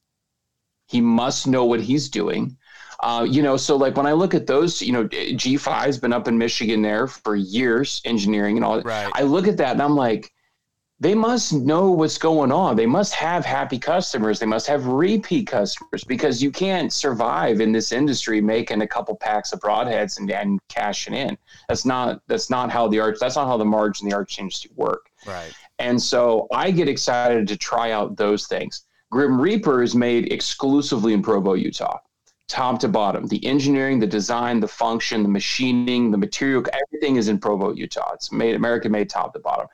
He 0.87 1.01
must 1.01 1.47
know 1.47 1.65
what 1.65 1.81
he's 1.81 2.09
doing. 2.09 2.57
Uh, 3.05 3.23
you 3.23 3.43
know, 3.43 3.55
so 3.55 3.75
like 3.75 3.95
when 3.95 4.07
I 4.07 4.13
look 4.13 4.33
at 4.33 4.47
those, 4.47 4.81
you 4.81 4.91
know, 4.91 5.07
G5's 5.07 5.99
been 5.99 6.11
up 6.11 6.27
in 6.27 6.39
Michigan 6.39 6.81
there 6.81 7.05
for 7.05 7.35
years, 7.35 8.01
engineering 8.03 8.55
and 8.55 8.65
all. 8.65 8.81
Right. 8.81 9.11
I 9.13 9.21
look 9.21 9.47
at 9.47 9.57
that 9.57 9.73
and 9.73 9.81
I'm 9.83 9.95
like, 9.95 10.33
they 10.99 11.13
must 11.13 11.53
know 11.53 11.91
what's 11.91 12.17
going 12.17 12.51
on. 12.51 12.75
They 12.75 12.87
must 12.87 13.13
have 13.13 13.45
happy 13.45 13.77
customers. 13.77 14.39
They 14.39 14.47
must 14.47 14.65
have 14.65 14.87
repeat 14.87 15.45
customers 15.45 16.03
because 16.03 16.41
you 16.41 16.49
can't 16.49 16.91
survive 16.91 17.61
in 17.61 17.71
this 17.71 17.91
industry 17.91 18.41
making 18.41 18.81
a 18.81 18.87
couple 18.87 19.15
packs 19.15 19.53
of 19.53 19.59
broadheads 19.59 20.17
and, 20.17 20.31
and 20.31 20.59
cashing 20.67 21.13
in. 21.13 21.37
That's 21.67 21.85
not 21.85 22.21
that's 22.25 22.49
not 22.49 22.71
how 22.71 22.87
the 22.87 23.01
arch 23.01 23.17
that's 23.19 23.35
not 23.35 23.45
how 23.45 23.57
the 23.57 23.65
margin 23.65 24.09
the 24.09 24.15
arch 24.15 24.39
industry 24.39 24.71
work. 24.75 25.11
Right. 25.27 25.53
And 25.77 26.01
so 26.01 26.47
I 26.51 26.71
get 26.71 26.89
excited 26.89 27.47
to 27.49 27.55
try 27.55 27.91
out 27.91 28.17
those 28.17 28.47
things. 28.47 28.85
Grim 29.11 29.39
Reaper 29.39 29.83
is 29.83 29.93
made 29.93 30.33
exclusively 30.33 31.13
in 31.13 31.21
Provo, 31.21 31.53
Utah 31.53 31.99
top 32.47 32.79
to 32.79 32.87
bottom. 32.87 33.27
The 33.27 33.43
engineering, 33.45 33.99
the 33.99 34.07
design, 34.07 34.59
the 34.59 34.67
function, 34.67 35.23
the 35.23 35.29
machining, 35.29 36.11
the 36.11 36.17
material, 36.17 36.63
everything 36.71 37.15
is 37.15 37.27
in 37.27 37.39
Provo, 37.39 37.73
Utah. 37.73 38.13
It's 38.13 38.31
made 38.31 38.55
American 38.55 38.91
made 38.91 39.09
top 39.09 39.33
to 39.33 39.39
bottom. 39.39 39.67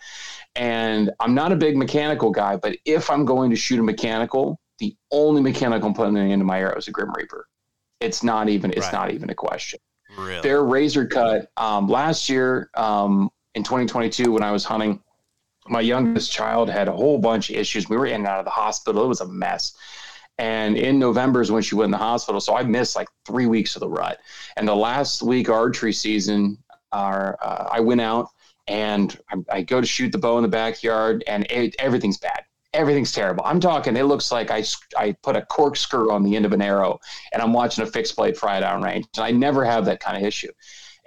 And 0.55 1.11
I'm 1.19 1.33
not 1.33 1.51
a 1.51 1.55
big 1.55 1.77
mechanical 1.77 2.31
guy, 2.31 2.55
but 2.55 2.77
if 2.85 3.09
I'm 3.09 3.25
going 3.25 3.49
to 3.49 3.55
shoot 3.55 3.79
a 3.79 3.83
mechanical, 3.83 4.59
the 4.79 4.95
only 5.11 5.41
mechanical 5.41 5.89
I'm 5.89 5.93
putting 5.93 6.17
into 6.17 6.45
my 6.45 6.59
arrow 6.59 6.77
is 6.77 6.87
a 6.87 6.91
Grim 6.91 7.13
Reaper. 7.15 7.47
It's 7.99 8.23
not 8.23 8.49
even 8.49 8.71
it's 8.71 8.87
right. 8.87 8.93
not 8.93 9.11
even 9.11 9.29
a 9.29 9.35
question. 9.35 9.79
Really? 10.17 10.41
Their 10.41 10.63
razor 10.63 11.05
cut 11.05 11.51
um, 11.55 11.87
last 11.87 12.29
year 12.29 12.69
um, 12.75 13.29
in 13.55 13.63
2022 13.63 14.31
when 14.31 14.43
I 14.43 14.51
was 14.51 14.65
hunting, 14.65 15.01
my 15.67 15.81
youngest 15.81 16.31
child 16.31 16.69
had 16.69 16.87
a 16.87 16.91
whole 16.91 17.19
bunch 17.19 17.49
of 17.49 17.55
issues. 17.55 17.87
We 17.87 17.97
were 17.97 18.07
in 18.07 18.15
and 18.15 18.27
out 18.27 18.39
of 18.39 18.45
the 18.45 18.51
hospital. 18.51 19.03
It 19.03 19.07
was 19.07 19.21
a 19.21 19.27
mess. 19.27 19.75
And 20.37 20.75
in 20.77 20.97
November 20.97 21.41
is 21.41 21.51
when 21.51 21.61
she 21.61 21.75
went 21.75 21.85
in 21.85 21.91
the 21.91 21.97
hospital. 21.97 22.41
So 22.41 22.55
I 22.55 22.63
missed 22.63 22.95
like 22.95 23.09
three 23.25 23.45
weeks 23.45 23.75
of 23.75 23.81
the 23.81 23.89
rut. 23.89 24.19
And 24.57 24.67
the 24.67 24.75
last 24.75 25.21
week 25.21 25.49
archery 25.49 25.93
season, 25.93 26.57
uh, 26.91 27.33
I 27.71 27.79
went 27.79 28.01
out 28.01 28.29
and 28.67 29.17
I, 29.29 29.57
I, 29.57 29.61
go 29.61 29.81
to 29.81 29.87
shoot 29.87 30.11
the 30.11 30.17
bow 30.17 30.37
in 30.37 30.43
the 30.43 30.49
backyard, 30.49 31.23
and 31.27 31.49
it, 31.49 31.75
everything's 31.79 32.17
bad. 32.17 32.43
Everything's 32.73 33.11
terrible. 33.11 33.43
I'm 33.45 33.59
talking. 33.59 33.97
It 33.97 34.03
looks 34.03 34.31
like 34.31 34.49
I 34.49 34.63
I 34.97 35.11
put 35.23 35.35
a 35.35 35.41
corkscrew 35.41 36.11
on 36.11 36.23
the 36.23 36.35
end 36.35 36.45
of 36.45 36.53
an 36.53 36.61
arrow, 36.61 36.99
and 37.33 37.41
I'm 37.41 37.51
watching 37.51 37.83
a 37.83 37.87
fixed 37.87 38.15
blade 38.15 38.37
fly 38.37 38.61
down 38.61 38.81
range. 38.81 39.07
And 39.17 39.25
I 39.25 39.31
never 39.31 39.65
have 39.65 39.85
that 39.85 39.99
kind 39.99 40.15
of 40.15 40.23
issue. 40.23 40.51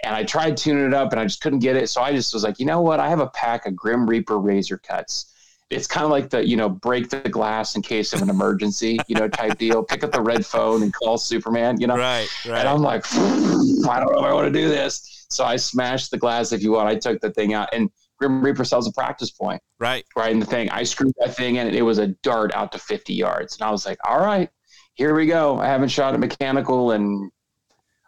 And 0.03 0.15
I 0.15 0.23
tried 0.23 0.57
tuning 0.57 0.85
it 0.85 0.93
up, 0.93 1.11
and 1.11 1.19
I 1.19 1.23
just 1.23 1.41
couldn't 1.41 1.59
get 1.59 1.75
it. 1.75 1.89
So 1.89 2.01
I 2.01 2.11
just 2.11 2.33
was 2.33 2.43
like, 2.43 2.59
you 2.59 2.65
know 2.65 2.81
what? 2.81 2.99
I 2.99 3.09
have 3.09 3.19
a 3.19 3.29
pack 3.29 3.65
of 3.65 3.75
Grim 3.75 4.07
Reaper 4.07 4.37
razor 4.37 4.77
cuts 4.77 5.33
it's 5.69 5.87
kind 5.87 6.03
of 6.03 6.11
like 6.11 6.29
the 6.29 6.47
you 6.47 6.55
know 6.55 6.69
break 6.69 7.09
the 7.09 7.21
glass 7.21 7.75
in 7.75 7.81
case 7.81 8.13
of 8.13 8.21
an 8.21 8.29
emergency 8.29 8.99
you 9.07 9.15
know 9.15 9.27
type 9.27 9.57
deal. 9.57 9.83
Pick 9.83 10.03
up 10.03 10.11
the 10.11 10.21
red 10.21 10.45
phone 10.45 10.83
and 10.83 10.93
call 10.93 11.17
superman 11.17 11.79
you 11.79 11.87
know? 11.87 11.97
Right 11.97 12.27
right 12.45 12.59
and 12.59 12.69
i'm 12.69 12.81
like 12.81 13.05
i 13.13 13.99
don't 13.99 14.11
know 14.11 14.19
if 14.19 14.25
i 14.25 14.33
want 14.33 14.51
to 14.51 14.59
do 14.59 14.67
this. 14.67 15.25
So 15.29 15.43
i 15.43 15.55
smashed 15.55 16.11
the 16.11 16.17
glass 16.17 16.51
if 16.51 16.61
you 16.61 16.71
want. 16.71 16.87
I 16.87 16.95
took 16.95 17.19
the 17.19 17.31
thing 17.31 17.53
out 17.53 17.69
and 17.73 17.89
grim 18.17 18.43
reaper 18.43 18.63
sells 18.63 18.87
a 18.87 18.93
practice 18.93 19.31
point. 19.31 19.61
Right. 19.79 20.05
Right 20.15 20.31
in 20.31 20.39
the 20.39 20.45
thing. 20.45 20.69
I 20.69 20.83
screwed 20.83 21.13
that 21.19 21.35
thing 21.35 21.55
in 21.55 21.67
and 21.67 21.75
it 21.75 21.81
was 21.81 21.97
a 21.97 22.07
dart 22.07 22.53
out 22.55 22.71
to 22.73 22.79
50 22.79 23.13
yards. 23.13 23.55
And 23.55 23.67
i 23.67 23.71
was 23.71 23.85
like 23.85 23.97
all 24.07 24.19
right 24.19 24.49
here 24.93 25.13
we 25.13 25.25
go. 25.25 25.59
I 25.59 25.65
haven't 25.65 25.89
shot 25.89 26.15
a 26.15 26.17
mechanical 26.17 26.91
and 26.91 27.31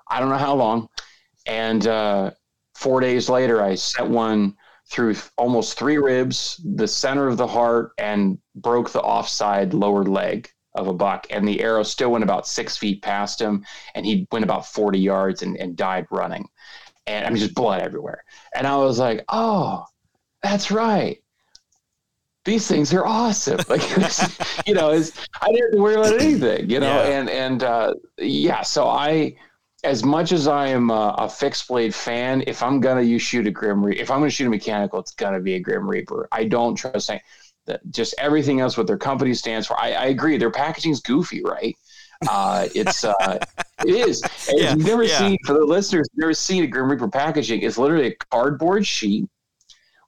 i 0.10 0.20
don't 0.20 0.30
know 0.30 0.38
how 0.38 0.56
long. 0.56 0.88
And 1.48 1.88
uh, 1.88 2.32
four 2.76 3.00
days 3.00 3.30
later 3.30 3.64
i 3.64 3.74
set 3.74 4.08
one 4.08 4.56
through 4.90 5.16
almost 5.38 5.78
three 5.78 5.98
ribs, 5.98 6.62
the 6.64 6.88
center 6.88 7.28
of 7.28 7.38
the 7.38 7.48
heart, 7.48 7.92
and 7.98 8.38
broke 8.56 8.92
the 8.92 9.02
offside 9.02 9.74
lower 9.74 10.04
leg 10.04 10.50
of 10.76 10.88
a 10.88 10.94
buck. 10.94 11.28
And 11.30 11.48
the 11.48 11.62
arrow 11.62 11.84
still 11.84 12.12
went 12.12 12.24
about 12.24 12.48
six 12.48 12.78
feet 12.78 13.02
past 13.02 13.42
him, 13.42 13.66
and 13.96 14.06
he 14.06 14.28
went 14.32 14.46
about 14.46 14.66
40 14.66 14.98
yards 15.00 15.42
and, 15.42 15.58
and 15.58 15.76
died 15.76 16.08
running. 16.10 16.48
And 17.06 17.26
I 17.26 17.30
mean, 17.30 17.40
just 17.40 17.56
blood 17.56 17.82
everywhere. 17.82 18.24
And 18.56 18.66
I 18.66 18.78
was 18.78 19.00
like, 19.00 19.24
oh, 19.30 19.86
that's 20.42 20.72
right. 20.72 21.22
These 22.46 22.68
things 22.68 22.94
are 22.94 23.06
awesome. 23.06 23.60
Like, 23.70 23.82
you 24.66 24.74
know, 24.74 24.92
I 25.42 25.52
didn't 25.52 25.82
worry 25.82 25.96
about 25.96 26.22
anything, 26.22 26.70
you 26.70 26.80
know, 26.80 27.04
yeah. 27.04 27.20
and, 27.20 27.30
and, 27.30 27.64
uh, 27.64 27.94
yeah, 28.18 28.62
so 28.62 28.88
I, 28.88 29.36
as 29.84 30.04
much 30.04 30.32
as 30.32 30.48
I 30.48 30.68
am 30.68 30.90
a, 30.90 31.16
a, 31.18 31.30
fixed 31.30 31.68
blade 31.68 31.94
fan, 31.94 32.44
if 32.48 32.64
I'm 32.64 32.80
gonna 32.80 33.02
use 33.02 33.22
shoot 33.22 33.46
a 33.48 33.52
Grim 33.52 33.86
Reaper, 33.86 34.02
if 34.02 34.10
I'm 34.10 34.20
gonna 34.20 34.30
shoot 34.30 34.48
a 34.48 34.50
mechanical, 34.50 35.00
it's 35.00 35.12
gonna 35.12 35.40
be 35.40 35.56
a 35.56 35.60
Grim 35.60 35.88
Reaper. 35.88 36.28
I 36.32 36.46
don't 36.46 36.76
trust 36.76 37.12
that 37.66 37.92
just 37.92 38.16
everything 38.18 38.60
else 38.60 38.78
what 38.78 38.88
their 38.88 38.98
company 38.98 39.34
stands 39.34 39.68
for. 39.68 39.80
I, 39.80 39.92
I 39.92 40.06
agree, 40.06 40.38
their 40.38 40.52
packaging's 40.52 41.02
goofy, 41.02 41.44
right? 41.44 41.76
Uh, 42.28 42.68
it's 42.74 43.04
uh, 43.04 43.40
it 43.86 43.96
is. 43.96 44.24
Yeah, 44.50 44.74
you've 44.74 44.86
never 44.86 45.04
yeah. 45.04 45.20
seen 45.20 45.38
for 45.46 45.54
the 45.54 45.66
listeners, 45.66 46.08
never 46.16 46.34
seen 46.34 46.64
a 46.64 46.68
Grim 46.68 46.90
Reaper 46.90 47.10
packaging. 47.10 47.62
It's 47.62 47.78
literally 47.78 48.08
a 48.08 48.16
cardboard 48.32 48.88
sheet 48.88 49.26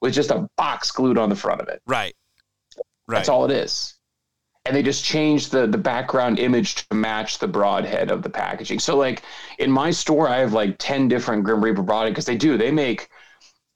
with 0.02 0.14
just 0.14 0.32
a 0.32 0.48
box 0.56 0.92
glued 0.92 1.18
on 1.18 1.30
the 1.30 1.36
front 1.36 1.62
of 1.62 1.68
it. 1.68 1.82
Right. 1.86 2.16
Right. 3.08 3.18
That's 3.18 3.30
all 3.30 3.46
it 3.46 3.52
is 3.52 3.99
and 4.70 4.76
they 4.76 4.84
just 4.84 5.04
changed 5.04 5.52
the 5.52 5.66
the 5.66 5.80
background 5.80 6.38
image 6.38 6.76
to 6.76 6.94
match 6.94 7.40
the 7.40 7.48
broadhead 7.48 8.12
of 8.12 8.22
the 8.22 8.30
packaging. 8.30 8.78
So 8.78 8.96
like 8.96 9.24
in 9.58 9.72
my 9.72 9.90
store, 9.90 10.30
I 10.30 10.38
have 10.38 10.54
like 10.54 10.76
ten 10.78 11.08
different 11.08 11.44
Grim 11.44 11.64
Reaper 11.64 11.82
broadhead 11.82 12.14
because 12.14 12.28
they 12.28 12.38
do 12.38 12.56
they 12.56 12.72
make. 12.72 13.10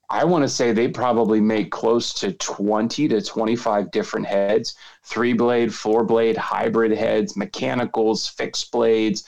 I 0.08 0.24
want 0.24 0.42
to 0.44 0.48
say 0.48 0.70
they 0.70 0.86
probably 0.86 1.40
make 1.40 1.72
close 1.72 2.12
to 2.14 2.32
20 2.32 3.08
to 3.08 3.20
25 3.22 3.90
different 3.90 4.26
heads, 4.26 4.76
three 5.02 5.32
blade, 5.32 5.74
four 5.74 6.04
blade, 6.04 6.36
hybrid 6.36 6.92
heads, 6.92 7.36
mechanicals, 7.36 8.28
fixed 8.28 8.70
blades. 8.70 9.24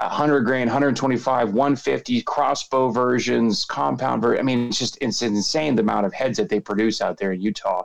100 0.00 0.42
grain, 0.42 0.66
125, 0.66 1.54
150 1.54 2.22
crossbow 2.22 2.90
versions, 2.90 3.64
compound 3.64 4.22
I 4.26 4.42
mean, 4.42 4.68
it's 4.68 4.78
just 4.78 4.98
it's 5.00 5.22
insane 5.22 5.74
the 5.74 5.80
amount 5.80 6.04
of 6.04 6.12
heads 6.12 6.36
that 6.36 6.50
they 6.50 6.60
produce 6.60 7.00
out 7.00 7.16
there 7.16 7.32
in 7.32 7.40
Utah. 7.40 7.84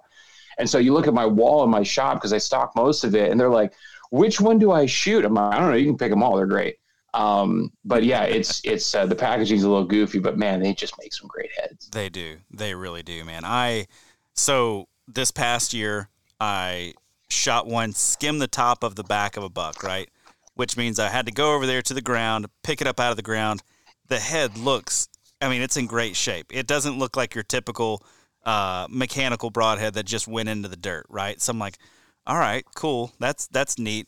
And 0.61 0.69
so 0.69 0.77
you 0.77 0.93
look 0.93 1.07
at 1.07 1.13
my 1.13 1.25
wall 1.25 1.63
in 1.63 1.69
my 1.69 1.83
shop 1.83 2.15
because 2.15 2.31
I 2.31 2.37
stock 2.37 2.73
most 2.75 3.03
of 3.03 3.15
it, 3.15 3.31
and 3.31 3.39
they're 3.39 3.49
like, 3.49 3.73
"Which 4.11 4.39
one 4.39 4.59
do 4.59 4.71
I 4.71 4.85
shoot?" 4.85 5.25
I'm 5.25 5.33
like, 5.33 5.53
"I 5.55 5.59
don't 5.59 5.71
know. 5.71 5.75
You 5.75 5.87
can 5.87 5.97
pick 5.97 6.11
them 6.11 6.23
all. 6.23 6.37
They're 6.37 6.45
great." 6.45 6.77
Um, 7.13 7.73
but 7.83 8.03
yeah, 8.03 8.23
it's 8.23 8.61
it's 8.63 8.95
uh, 8.95 9.05
the 9.05 9.15
packaging's 9.15 9.63
a 9.63 9.69
little 9.69 9.85
goofy, 9.85 10.19
but 10.19 10.37
man, 10.37 10.61
they 10.61 10.73
just 10.73 10.97
make 10.97 11.13
some 11.13 11.27
great 11.27 11.49
heads. 11.59 11.89
They 11.89 12.07
do. 12.07 12.37
They 12.49 12.73
really 12.73 13.03
do, 13.03 13.25
man. 13.25 13.43
I 13.43 13.87
so 14.33 14.87
this 15.07 15.31
past 15.31 15.73
year 15.73 16.07
I 16.39 16.93
shot 17.27 17.67
one, 17.67 17.91
skim 17.91 18.39
the 18.39 18.47
top 18.47 18.83
of 18.83 18.95
the 18.95 19.03
back 19.03 19.35
of 19.35 19.43
a 19.43 19.49
buck, 19.49 19.83
right? 19.83 20.09
which 20.55 20.77
means 20.77 20.99
I 20.99 21.09
had 21.09 21.25
to 21.25 21.31
go 21.31 21.55
over 21.55 21.65
there 21.65 21.81
to 21.81 21.93
the 21.93 22.01
ground, 22.01 22.47
pick 22.63 22.81
it 22.81 22.87
up 22.87 22.99
out 22.99 23.11
of 23.11 23.17
the 23.17 23.23
ground. 23.23 23.63
The 24.07 24.19
head 24.19 24.57
looks, 24.57 25.07
I 25.41 25.49
mean, 25.49 25.61
it's 25.61 25.77
in 25.77 25.87
great 25.87 26.15
shape. 26.15 26.47
It 26.51 26.67
doesn't 26.67 26.99
look 26.99 27.15
like 27.15 27.33
your 27.33 27.43
typical 27.43 28.03
uh, 28.43 28.87
mechanical 28.89 29.49
broadhead 29.49 29.93
that 29.93 30.05
just 30.05 30.27
went 30.27 30.49
into 30.49 30.67
the 30.67 30.75
dirt, 30.75 31.05
right? 31.09 31.41
So 31.41 31.51
I'm 31.51 31.59
like, 31.59 31.77
all 32.25 32.37
right, 32.37 32.65
cool. 32.75 33.13
That's 33.19 33.47
that's 33.47 33.77
neat. 33.77 34.07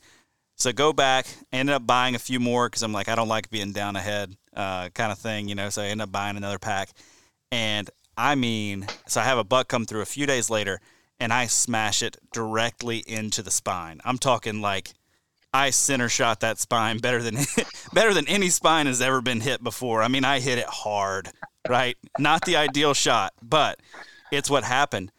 So 0.56 0.72
go 0.72 0.94
back, 0.94 1.26
ended 1.52 1.74
up 1.74 1.86
buying 1.88 2.16
a 2.16 2.20
few 2.20 2.40
more 2.40 2.70
because 2.70 2.84
I'm 2.84 2.94
like, 2.94 3.10
I 3.10 3.16
don't 3.16 3.28
like 3.28 3.50
being 3.50 3.72
down 3.72 3.96
ahead, 3.96 4.36
uh, 4.56 4.90
kind 4.90 5.12
of 5.12 5.18
thing, 5.18 5.48
you 5.48 5.56
know. 5.56 5.70
So 5.70 5.82
I 5.82 5.86
ended 5.86 6.04
up 6.04 6.12
buying 6.12 6.38
another 6.38 6.60
pack, 6.60 6.90
and 7.52 7.90
I 8.18 8.36
mean, 8.36 8.88
so 9.08 9.20
I 9.20 9.24
have 9.24 9.38
a 9.38 9.44
buck 9.44 9.68
come 9.68 9.86
through 9.86 10.02
a 10.02 10.06
few 10.06 10.26
days 10.26 10.50
later, 10.50 10.80
and 11.20 11.34
I 11.34 11.48
smash 11.48 12.04
it 12.04 12.18
directly 12.32 13.04
into 13.08 13.42
the 13.42 13.52
spine. 13.52 14.00
I'm 14.06 14.18
talking 14.18 14.62
like 14.62 14.94
I 15.54 15.70
center 15.70 16.10
shot 16.10 16.40
that 16.42 16.60
spine 16.60 16.98
better 16.98 17.22
than 17.22 17.38
better 17.94 18.14
than 18.14 18.28
any 18.28 18.50
spine 18.50 18.88
has 18.88 19.02
ever 19.02 19.22
been 19.22 19.42
hit 19.42 19.64
before. 19.64 20.02
I 20.04 20.08
mean, 20.08 20.26
I 20.26 20.40
hit 20.40 20.58
it 20.58 20.68
hard, 20.68 21.30
right? 21.68 21.98
Not 22.20 22.46
the 22.46 22.58
ideal 22.58 22.94
shot, 22.94 23.34
but 23.42 23.80
it's 24.34 24.50
what 24.50 24.64
happened. 24.64 25.12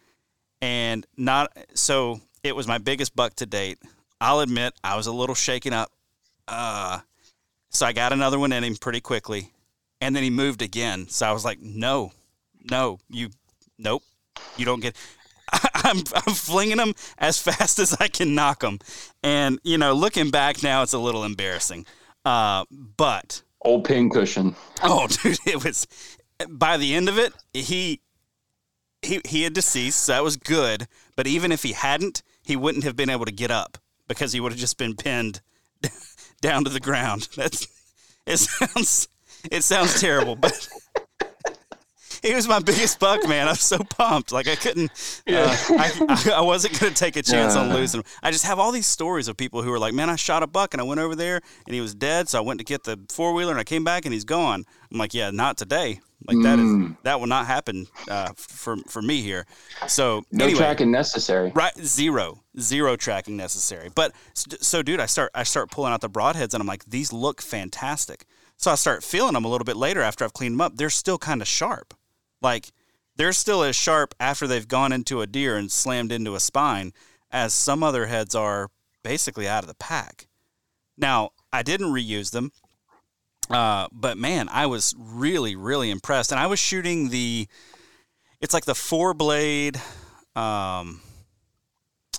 And 0.61 1.05
not 1.17 1.55
so 1.73 2.21
it 2.43 2.55
was 2.55 2.67
my 2.67 2.77
biggest 2.77 3.15
buck 3.15 3.35
to 3.35 3.45
date. 3.45 3.79
I'll 4.21 4.39
admit 4.39 4.73
I 4.83 4.95
was 4.95 5.07
a 5.07 5.11
little 5.11 5.35
shaken 5.35 5.73
up. 5.73 5.91
Uh, 6.47 6.99
so 7.69 7.85
I 7.85 7.93
got 7.93 8.13
another 8.13 8.39
one 8.39 8.51
in 8.51 8.63
him 8.63 8.75
pretty 8.75 9.01
quickly. 9.01 9.51
And 10.01 10.15
then 10.15 10.23
he 10.23 10.29
moved 10.29 10.61
again. 10.61 11.07
So 11.09 11.25
I 11.25 11.31
was 11.31 11.45
like, 11.45 11.59
no, 11.61 12.11
no, 12.69 12.99
you, 13.09 13.29
nope, 13.77 14.03
you 14.57 14.65
don't 14.65 14.79
get. 14.79 14.95
I'm, 15.73 15.97
I'm 16.13 16.33
flinging 16.33 16.77
them 16.77 16.93
as 17.17 17.39
fast 17.41 17.79
as 17.79 17.95
I 17.99 18.07
can 18.07 18.35
knock 18.35 18.59
them. 18.59 18.79
And, 19.23 19.59
you 19.63 19.77
know, 19.77 19.93
looking 19.93 20.29
back 20.29 20.63
now, 20.63 20.83
it's 20.83 20.93
a 20.93 20.99
little 20.99 21.23
embarrassing. 21.23 21.85
Uh, 22.23 22.65
but. 22.97 23.41
Old 23.61 23.85
pin 23.85 24.09
cushion. 24.09 24.55
Oh, 24.83 25.07
dude, 25.07 25.37
it 25.45 25.63
was. 25.63 25.87
By 26.49 26.77
the 26.77 26.93
end 26.93 27.09
of 27.09 27.17
it, 27.17 27.33
he. 27.53 28.01
He, 29.05 29.21
he 29.25 29.43
had 29.43 29.53
deceased, 29.53 30.03
so 30.03 30.13
that 30.13 30.23
was 30.23 30.37
good. 30.37 30.87
But 31.15 31.27
even 31.27 31.51
if 31.51 31.63
he 31.63 31.73
hadn't, 31.73 32.21
he 32.43 32.55
wouldn't 32.55 32.83
have 32.83 32.95
been 32.95 33.09
able 33.09 33.25
to 33.25 33.31
get 33.31 33.51
up 33.51 33.77
because 34.07 34.33
he 34.33 34.39
would 34.39 34.51
have 34.51 34.59
just 34.59 34.77
been 34.77 34.95
pinned 34.95 35.41
down 36.41 36.63
to 36.63 36.69
the 36.69 36.79
ground. 36.79 37.29
That's 37.35 37.67
it 38.25 38.37
sounds 38.37 39.07
it 39.51 39.63
sounds 39.63 39.99
terrible, 39.99 40.35
but 40.35 40.67
he 42.25 42.33
was 42.33 42.47
my 42.47 42.59
biggest 42.59 42.99
buck, 42.99 43.27
man. 43.27 43.47
I'm 43.47 43.55
so 43.55 43.77
pumped. 43.77 44.31
Like 44.31 44.47
I 44.47 44.55
couldn't, 44.55 44.91
uh, 45.27 45.55
I, 45.69 46.33
I, 46.35 46.41
wasn't 46.41 46.79
going 46.79 46.91
to 46.91 46.99
take 46.99 47.15
a 47.15 47.23
chance 47.23 47.55
on 47.55 47.73
losing 47.73 47.99
him. 47.99 48.05
I 48.23 48.31
just 48.31 48.45
have 48.45 48.57
all 48.57 48.71
these 48.71 48.87
stories 48.87 49.27
of 49.27 49.37
people 49.37 49.61
who 49.61 49.71
are 49.71 49.79
like, 49.79 49.93
man, 49.93 50.09
I 50.09 50.15
shot 50.15 50.41
a 50.43 50.47
buck 50.47 50.73
and 50.73 50.81
I 50.81 50.83
went 50.83 50.99
over 50.99 51.15
there 51.15 51.41
and 51.65 51.75
he 51.75 51.81
was 51.81 51.93
dead. 51.93 52.27
So 52.27 52.39
I 52.39 52.41
went 52.41 52.59
to 52.59 52.65
get 52.65 52.83
the 52.83 52.99
four 53.09 53.33
wheeler 53.33 53.51
and 53.51 53.59
I 53.59 53.63
came 53.63 53.83
back 53.83 54.05
and 54.05 54.13
he's 54.13 54.25
gone. 54.25 54.65
I'm 54.91 54.97
like, 54.97 55.13
yeah, 55.13 55.29
not 55.31 55.57
today. 55.57 56.01
Like 56.27 56.41
that 56.41 56.57
is 56.57 56.65
mm. 56.65 56.97
that 57.03 57.19
will 57.19 57.27
not 57.27 57.45
happen 57.45 57.85
uh, 58.09 58.31
for 58.35 58.77
for 58.87 59.01
me 59.01 59.21
here. 59.21 59.45
So 59.87 60.23
no 60.31 60.45
anyway, 60.45 60.59
tracking 60.59 60.89
necessary. 60.89 61.51
Right, 61.53 61.77
zero, 61.77 62.41
zero 62.59 62.95
tracking 62.95 63.37
necessary. 63.37 63.91
But 63.93 64.13
so, 64.33 64.81
dude, 64.81 64.99
I 64.99 65.05
start 65.05 65.29
I 65.35 65.43
start 65.43 65.69
pulling 65.69 65.93
out 65.93 66.01
the 66.01 66.09
broadheads 66.09 66.53
and 66.53 66.61
I'm 66.61 66.67
like, 66.67 66.85
these 66.85 67.13
look 67.13 67.41
fantastic. 67.43 68.25
So 68.57 68.71
I 68.71 68.75
start 68.75 69.03
feeling 69.03 69.33
them 69.33 69.45
a 69.45 69.49
little 69.49 69.65
bit 69.65 69.75
later 69.75 70.01
after 70.01 70.23
I've 70.23 70.33
cleaned 70.33 70.53
them 70.53 70.61
up. 70.61 70.77
They're 70.77 70.89
still 70.89 71.19
kind 71.19 71.41
of 71.41 71.47
sharp. 71.47 71.93
Like 72.45 72.71
they're 73.15 73.33
still 73.33 73.63
as 73.63 73.75
sharp 73.75 74.13
after 74.19 74.45
they've 74.45 74.67
gone 74.67 74.91
into 74.91 75.21
a 75.21 75.25
deer 75.25 75.57
and 75.57 75.71
slammed 75.71 76.11
into 76.11 76.35
a 76.35 76.39
spine 76.39 76.93
as 77.31 77.55
some 77.55 77.81
other 77.81 78.05
heads 78.05 78.35
are 78.35 78.69
basically 79.01 79.47
out 79.47 79.63
of 79.63 79.67
the 79.67 79.73
pack. 79.73 80.27
Now, 80.95 81.31
I 81.51 81.63
didn't 81.63 81.87
reuse 81.87 82.29
them, 82.29 82.51
uh, 83.49 83.87
but 83.91 84.19
man, 84.19 84.47
I 84.49 84.67
was 84.67 84.93
really, 84.95 85.55
really 85.55 85.89
impressed. 85.89 86.31
And 86.31 86.39
I 86.39 86.45
was 86.45 86.59
shooting 86.59 87.09
the, 87.09 87.47
it's 88.41 88.53
like 88.53 88.65
the 88.65 88.75
four 88.75 89.15
blade, 89.15 89.81
um, 90.35 91.01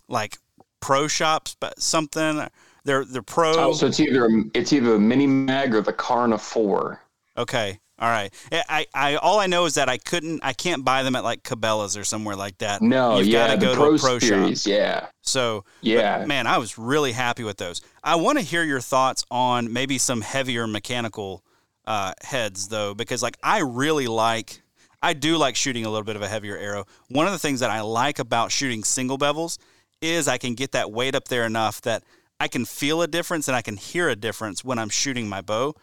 like 0.09 0.39
pro 0.81 1.07
shops, 1.07 1.57
but 1.61 1.81
something. 1.81 2.49
They're 2.85 3.05
they're 3.05 3.23
pro. 3.23 3.53
Oh, 3.55 3.73
so 3.73 3.87
it's 3.87 4.01
either 4.01 4.29
it's 4.55 4.73
either 4.73 4.95
a 4.95 4.99
mini 4.99 5.27
mag 5.27 5.75
or 5.75 5.83
the 5.83 5.93
Karna 5.93 6.39
four. 6.39 7.01
Okay. 7.37 7.81
All 7.99 8.09
right. 8.11 8.33
I, 8.53 8.87
I 8.93 9.17
all 9.17 9.41
I 9.41 9.47
know 9.47 9.65
is 9.65 9.75
that 9.75 9.89
I 9.89 9.97
couldn't 9.97 10.41
I 10.43 10.53
can't 10.53 10.85
buy 10.85 11.03
them 11.03 11.17
at 11.17 11.25
like 11.25 11.43
Cabela's 11.43 11.97
or 11.97 12.05
somewhere 12.05 12.37
like 12.37 12.59
that. 12.59 12.83
No, 12.83 13.17
You've 13.19 13.29
yeah, 13.29 13.49
got 13.49 13.55
to 13.55 13.67
go 13.67 13.75
Pro 13.75 13.89
to 13.91 13.95
a 13.95 13.99
pro 13.99 14.19
series, 14.19 14.63
shop. 14.63 14.71
Yeah. 14.71 15.07
So 15.23 15.65
yeah, 15.81 16.25
man, 16.27 16.47
I 16.47 16.59
was 16.59 16.77
really 16.77 17.13
happy 17.13 17.43
with 17.43 17.57
those. 17.57 17.81
I 18.05 18.17
want 18.17 18.39
to 18.39 18.45
hear 18.45 18.63
your 18.63 18.81
thoughts 18.81 19.25
on 19.31 19.73
maybe 19.73 19.97
some 19.97 20.21
heavier 20.21 20.67
mechanical 20.67 21.43
uh, 21.87 22.13
heads 22.23 22.69
though, 22.69 22.95
because 22.95 23.23
like 23.23 23.39
I 23.43 23.61
really 23.61 24.09
like 24.09 24.61
I 25.03 25.15
do 25.15 25.39
like 25.39 25.57
shooting 25.57 25.87
a 25.87 25.89
little 25.89 26.05
bit 26.05 26.17
of 26.17 26.23
a 26.23 26.29
heavier 26.29 26.59
arrow. 26.59 26.85
One 27.09 27.27
of 27.27 27.33
the 27.33 27.39
things 27.39 27.61
that 27.61 27.71
I 27.71 27.81
like 27.81 28.19
about 28.19 28.53
shooting 28.53 28.85
single 28.85 29.17
bevels 29.17 29.57
is 30.03 30.29
I 30.29 30.37
can 30.37 30.55
get 30.55 30.73
that 30.73 30.93
weight 30.93 31.15
up 31.15 31.29
there 31.29 31.47
enough 31.47 31.81
that 31.83 32.03
I 32.39 32.49
can 32.49 32.67
feel 32.67 33.01
a 33.01 33.07
difference 33.07 33.49
and 33.49 33.57
I 33.57 33.63
can 33.63 33.79
hear 33.79 34.11
a 34.11 34.17
difference 34.17 34.63
when 34.63 34.79
I'm 34.79 34.91
shooting 34.91 35.29
my 35.29 35.41
bow 35.41 35.75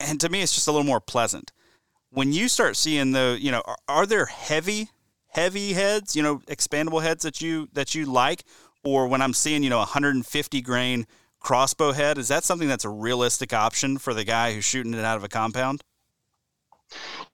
and 0.00 0.20
to 0.20 0.28
me, 0.28 0.42
it's 0.42 0.54
just 0.54 0.68
a 0.68 0.72
little 0.72 0.86
more 0.86 1.00
pleasant. 1.00 1.52
When 2.10 2.32
you 2.32 2.48
start 2.48 2.76
seeing 2.76 3.12
the, 3.12 3.36
you 3.40 3.50
know, 3.50 3.62
are, 3.66 3.78
are 3.88 4.06
there 4.06 4.26
heavy, 4.26 4.90
heavy 5.28 5.72
heads, 5.72 6.16
you 6.16 6.22
know, 6.22 6.38
expandable 6.48 7.02
heads 7.02 7.22
that 7.24 7.40
you 7.40 7.68
that 7.72 7.94
you 7.94 8.06
like, 8.06 8.44
or 8.84 9.06
when 9.08 9.20
I'm 9.20 9.34
seeing, 9.34 9.62
you 9.62 9.70
know, 9.70 9.78
150 9.78 10.60
grain 10.62 11.06
crossbow 11.40 11.92
head, 11.92 12.18
is 12.18 12.28
that 12.28 12.44
something 12.44 12.68
that's 12.68 12.84
a 12.84 12.88
realistic 12.88 13.52
option 13.52 13.98
for 13.98 14.14
the 14.14 14.24
guy 14.24 14.52
who's 14.52 14.64
shooting 14.64 14.94
it 14.94 15.04
out 15.04 15.16
of 15.16 15.24
a 15.24 15.28
compound? 15.28 15.82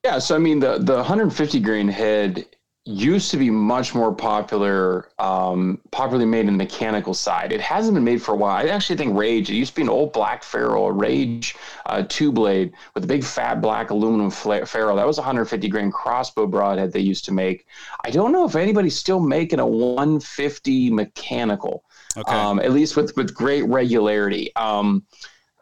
Yeah, 0.03 0.19
so 0.19 0.35
I 0.35 0.39
mean 0.39 0.59
the 0.59 0.79
the 0.79 0.95
150 0.95 1.59
grain 1.59 1.87
head 1.87 2.45
used 2.85 3.31
to 3.31 3.37
be 3.37 3.49
much 3.49 3.95
more 3.95 4.13
popular, 4.13 5.09
um, 5.17 5.79
popularly 5.91 6.25
made 6.25 6.41
in 6.41 6.47
the 6.47 6.51
mechanical 6.51 7.13
side. 7.13 7.53
It 7.53 7.61
hasn't 7.61 7.93
been 7.93 8.03
made 8.03 8.21
for 8.21 8.33
a 8.33 8.35
while. 8.35 8.57
I 8.57 8.69
actually 8.69 8.97
think 8.97 9.17
Rage, 9.17 9.49
it 9.49 9.55
used 9.55 9.71
to 9.71 9.75
be 9.77 9.83
an 9.83 9.89
old 9.89 10.11
black 10.11 10.43
ferrule, 10.43 10.87
a 10.87 10.91
Rage 10.91 11.55
uh, 11.85 12.03
two 12.09 12.31
blade 12.31 12.73
with 12.93 13.05
a 13.05 13.07
big 13.07 13.23
fat 13.23 13.61
black 13.61 13.89
aluminum 13.89 14.29
ferrule. 14.29 14.97
That 14.97 15.07
was 15.07 15.17
150 15.17 15.69
grain 15.69 15.91
crossbow 15.91 16.45
broadhead 16.45 16.91
they 16.91 16.99
used 16.99 17.23
to 17.25 17.31
make. 17.31 17.67
I 18.03 18.09
don't 18.09 18.33
know 18.33 18.45
if 18.45 18.55
anybody's 18.57 18.97
still 18.97 19.21
making 19.21 19.59
a 19.59 19.65
150 19.65 20.91
mechanical, 20.91 21.85
okay. 22.17 22.33
um, 22.33 22.59
at 22.59 22.73
least 22.73 22.97
with, 22.97 23.15
with 23.15 23.33
great 23.33 23.63
regularity. 23.63 24.53
Um, 24.57 25.05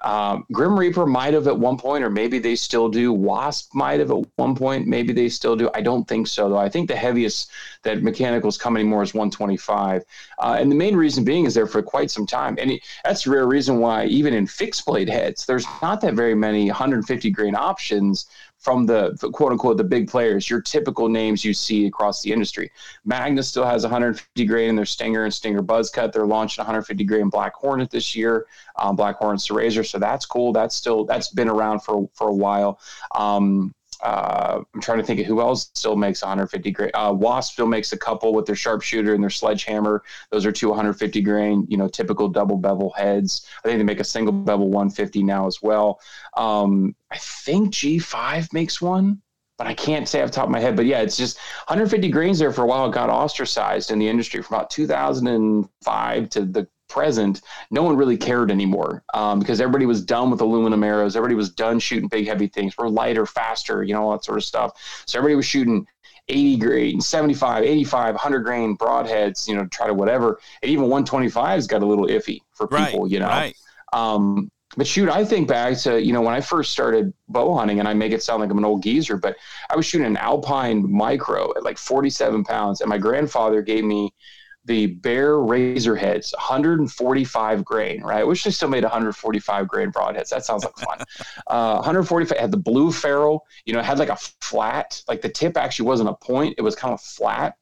um, 0.04 0.46
Grim 0.52 0.78
Reaper 0.78 1.06
might 1.06 1.34
have 1.34 1.48
at 1.48 1.58
one 1.58 1.78
point, 1.78 2.04
or 2.04 2.10
maybe 2.10 2.40
they 2.40 2.56
still 2.56 2.90
do. 2.90 3.14
Wasp 3.14 3.74
might 3.76 4.00
have 4.00 4.12
at 4.12 4.26
one 4.36 4.56
point, 4.56 4.88
maybe 4.88 5.14
they 5.14 5.30
still 5.30 5.56
do. 5.56 5.70
I 5.74 5.82
don't 5.82 6.08
think 6.08 6.28
so, 6.28 6.50
though. 6.50 6.58
I 6.58 6.70
think 6.70 6.88
the 6.88 6.96
heaviest 6.96 7.52
that 7.84 8.02
mechanicals 8.02 8.58
come 8.58 8.76
anymore 8.76 9.04
is 9.04 9.14
125. 9.14 10.04
Uh, 10.40 10.58
and 10.60 10.72
the 10.72 10.76
main 10.76 10.96
reason 10.96 11.24
being 11.24 11.46
is 11.46 11.54
there 11.54 11.68
for 11.68 11.82
quite 11.82 12.10
some 12.10 12.26
time. 12.26 12.58
And 12.60 12.72
it, 12.72 12.82
that's 13.04 13.24
the 13.24 13.32
rare 13.32 13.48
reason 13.48 13.80
why, 13.80 14.06
even 14.06 14.34
in 14.34 14.48
fixed 14.48 14.86
blade 14.86 15.10
heads, 15.10 15.46
there's 15.46 15.66
not 15.82 16.02
that 16.02 16.16
very 16.16 16.36
many 16.36 16.68
150 16.68 17.30
grain 17.30 17.56
options 17.56 18.26
from 18.62 18.86
the, 18.86 19.18
the, 19.20 19.30
quote 19.32 19.52
unquote 19.52 19.78
the 19.78 19.84
big 19.84 20.08
players, 20.08 20.50
your 20.50 20.62
typical 20.62 21.10
names 21.10 21.44
you 21.44 21.54
see 21.54 21.88
across 21.88 22.22
the 22.22 22.32
industry. 22.32 22.72
Magnus 23.04 23.48
still 23.48 23.66
has 23.66 23.82
150 23.82 24.46
grain 24.46 24.70
in 24.70 24.76
their 24.76 24.86
Stinger 24.86 25.24
and 25.24 25.34
Stinger 25.34 25.64
Buzz 25.64 25.90
Cut. 25.90 26.14
They're 26.14 26.28
launching 26.28 26.62
150 26.62 27.04
grain 27.04 27.30
Black 27.30 27.56
Hornet 27.56 27.90
this 27.90 28.16
year, 28.16 28.46
um, 28.78 28.96
Black 28.96 29.18
Hornet 29.18 29.50
Razor. 29.50 29.84
So 29.84 29.98
that's 29.98 30.28
cool. 30.28 30.54
That's 30.54 30.76
still 30.76 31.06
that's 31.06 31.30
been 31.30 31.50
around 31.50 31.80
for 31.80 32.08
for 32.14 32.30
a 32.30 32.34
while. 32.34 32.80
Um, 33.16 33.74
uh, 34.02 34.62
I'm 34.74 34.82
trying 34.82 34.98
to 34.98 35.04
think 35.04 35.20
of 35.20 35.26
who 35.26 35.42
else 35.42 35.70
still 35.76 35.96
makes 35.96 36.22
150 36.22 36.72
grain. 36.72 36.92
Uh, 36.94 37.14
Wasp 37.14 37.54
still 37.54 37.68
makes 37.68 37.94
a 37.94 37.98
couple 37.98 38.34
with 38.34 38.46
their 38.46 38.56
sharpshooter 38.56 39.14
and 39.14 39.24
their 39.24 39.30
sledgehammer. 39.30 40.04
Those 40.32 40.46
are 40.46 40.52
two 40.52 40.70
150 40.70 41.22
grain, 41.22 41.66
you 41.70 41.78
know, 41.78 41.88
typical 41.88 42.28
double 42.28 42.58
bevel 42.58 42.92
heads. 42.92 43.46
I 43.64 43.68
think 43.68 43.80
they 43.80 43.84
make 43.84 44.00
a 44.00 44.06
single 44.06 44.34
bevel 44.34 44.70
150 44.70 45.24
now 45.24 45.48
as 45.48 45.62
well. 45.62 46.00
Um, 46.36 46.96
I 47.12 47.18
think 47.18 47.74
G5 47.74 48.54
makes 48.54 48.82
one, 48.82 49.22
but 49.58 49.68
I 49.68 49.74
can't 49.74 50.08
say 50.08 50.22
off 50.22 50.30
the 50.30 50.36
top 50.36 50.46
of 50.46 50.52
my 50.52 50.60
head. 50.60 50.76
But 50.76 50.86
yeah, 50.86 51.02
it's 51.02 51.18
just 51.18 51.38
150 51.68 52.10
grains 52.10 52.40
there 52.40 52.52
for 52.52 52.64
a 52.64 52.68
while. 52.68 52.90
It 52.90 52.94
got 52.94 53.10
ostracized 53.10 53.92
in 53.92 54.00
the 54.00 54.08
industry 54.08 54.42
from 54.42 54.56
about 54.56 54.70
2005 54.72 56.30
to 56.30 56.46
the 56.46 56.68
present, 56.92 57.42
no 57.72 57.82
one 57.84 57.96
really 57.96 58.18
cared 58.18 58.52
anymore 58.52 59.04
um, 59.14 59.40
because 59.40 59.62
everybody 59.62 59.86
was 59.86 60.04
done 60.04 60.30
with 60.30 60.42
aluminum 60.42 60.84
arrows. 60.84 61.16
Everybody 61.16 61.36
was 61.36 61.50
done 61.50 61.80
shooting 61.80 62.10
big, 62.10 62.28
heavy 62.28 62.48
things. 62.48 62.78
We're 62.78 62.90
lighter, 62.90 63.26
faster, 63.26 63.84
you 63.84 63.94
know, 63.94 64.04
all 64.04 64.12
that 64.12 64.26
sort 64.26 64.38
of 64.38 64.44
stuff. 64.44 65.04
So 65.06 65.18
everybody 65.18 65.36
was 65.36 65.46
shooting 65.46 65.88
80 66.28 66.58
grain, 66.58 67.02
75, 67.02 67.64
85, 67.64 68.14
100 68.16 68.40
grain 68.40 68.78
broadheads, 68.78 69.48
you 69.48 69.56
know, 69.56 69.66
try 69.68 69.88
to 69.88 69.94
whatever. 69.94 70.40
And 70.62 70.70
even 70.72 70.86
125's 70.86 71.68
got 71.68 71.82
a 71.82 71.86
little 71.86 72.08
iffy 72.08 72.40
for 72.54 72.68
people, 72.68 73.04
right, 73.04 73.12
you 73.12 73.20
know. 73.20 73.28
Right. 73.28 73.56
Um, 73.94 74.52
but 74.78 74.88
shoot, 74.88 75.10
I 75.10 75.26
think 75.26 75.50
back 75.50 75.78
to, 75.80 76.02
you 76.02 76.14
know, 76.14 76.22
when 76.22 76.34
I 76.34 76.40
first 76.40 76.72
started 76.72 77.14
bow 77.28 77.54
hunting, 77.56 77.80
and 77.80 77.88
I 77.88 77.94
make 77.94 78.14
it 78.14 78.24
sound 78.24 78.40
like 78.40 78.50
I'm 78.50 78.58
an 78.58 78.66
old 78.66 78.84
geezer, 78.84 79.18
but 79.18 79.36
I 79.70 79.76
was 79.76 79.86
shooting 79.86 80.08
an 80.08 80.18
Alpine 80.18 80.90
micro 80.90 81.52
at 81.58 81.64
like 81.64 81.78
47 81.78 82.46
pounds. 82.46 82.80
And 82.80 82.90
my 82.90 82.98
grandfather 82.98 83.62
gave 83.62 83.84
me 83.84 84.14
the 84.66 84.88
Bear 84.88 85.40
Razor 85.40 85.96
Heads, 85.96 86.34
145 86.38 87.66
grain, 87.66 88.02
right? 88.02 88.20
I 88.20 88.24
wish 88.24 88.44
they 88.44 88.52
still 88.52 88.70
made 88.70 88.84
145 88.84 89.68
grain 89.68 89.92
broadheads. 89.92 90.30
That 90.30 90.46
sounds 90.46 90.64
like 90.64 90.78
fun. 90.78 91.00
uh, 91.48 91.76
145 91.76 92.38
had 92.38 92.52
the 92.52 92.58
blue 92.58 92.92
ferrule, 92.92 93.46
you 93.66 93.74
know, 93.74 93.80
it 93.80 93.86
had 93.86 94.00
like 94.00 94.10
a 94.10 94.18
flat, 94.42 95.02
like 95.08 95.22
the 95.22 95.30
tip 95.30 95.58
actually 95.58 95.88
wasn't 95.88 96.10
a 96.10 96.14
point, 96.14 96.56
it 96.58 96.62
was 96.62 96.76
kind 96.76 96.94
of 96.94 97.02
flat 97.02 97.56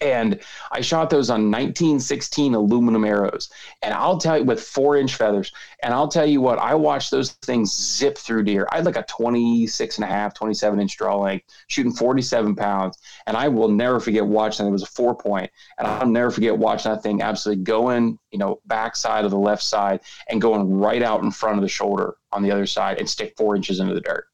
and 0.00 0.40
I 0.72 0.80
shot 0.80 1.10
those 1.10 1.30
on 1.30 1.50
1916 1.50 2.54
aluminum 2.54 3.04
arrows. 3.04 3.50
And 3.82 3.94
I'll 3.94 4.18
tell 4.18 4.38
you, 4.38 4.44
with 4.44 4.62
four 4.62 4.96
inch 4.96 5.14
feathers, 5.14 5.52
and 5.82 5.94
I'll 5.94 6.08
tell 6.08 6.26
you 6.26 6.40
what, 6.40 6.58
I 6.58 6.74
watched 6.74 7.10
those 7.10 7.32
things 7.32 7.72
zip 7.74 8.18
through 8.18 8.44
deer. 8.44 8.68
I 8.70 8.76
had 8.76 8.86
like 8.86 8.96
a 8.96 9.04
26 9.04 9.98
and 9.98 10.04
a 10.04 10.08
half, 10.08 10.34
27 10.34 10.80
inch 10.80 10.96
draw 10.96 11.16
length, 11.18 11.46
shooting 11.68 11.92
47 11.92 12.54
pounds. 12.56 12.98
And 13.26 13.36
I 13.36 13.48
will 13.48 13.68
never 13.68 14.00
forget 14.00 14.26
watching 14.26 14.66
it. 14.66 14.70
Was 14.70 14.82
a 14.82 14.86
four 14.86 15.14
point, 15.14 15.50
and 15.78 15.86
I'll 15.86 16.06
never 16.06 16.30
forget 16.30 16.56
watching 16.56 16.92
that 16.92 17.02
thing 17.02 17.22
absolutely 17.22 17.64
going, 17.64 18.18
you 18.30 18.38
know, 18.38 18.60
backside 18.66 19.24
of 19.24 19.30
the 19.30 19.38
left 19.38 19.62
side 19.62 20.00
and 20.28 20.40
going 20.40 20.70
right 20.70 21.02
out 21.02 21.22
in 21.22 21.30
front 21.30 21.56
of 21.56 21.62
the 21.62 21.68
shoulder 21.68 22.16
on 22.32 22.42
the 22.42 22.50
other 22.50 22.66
side 22.66 22.98
and 22.98 23.08
stick 23.08 23.34
four 23.36 23.56
inches 23.56 23.80
into 23.80 23.94
the 23.94 24.00
dirt. 24.00 24.26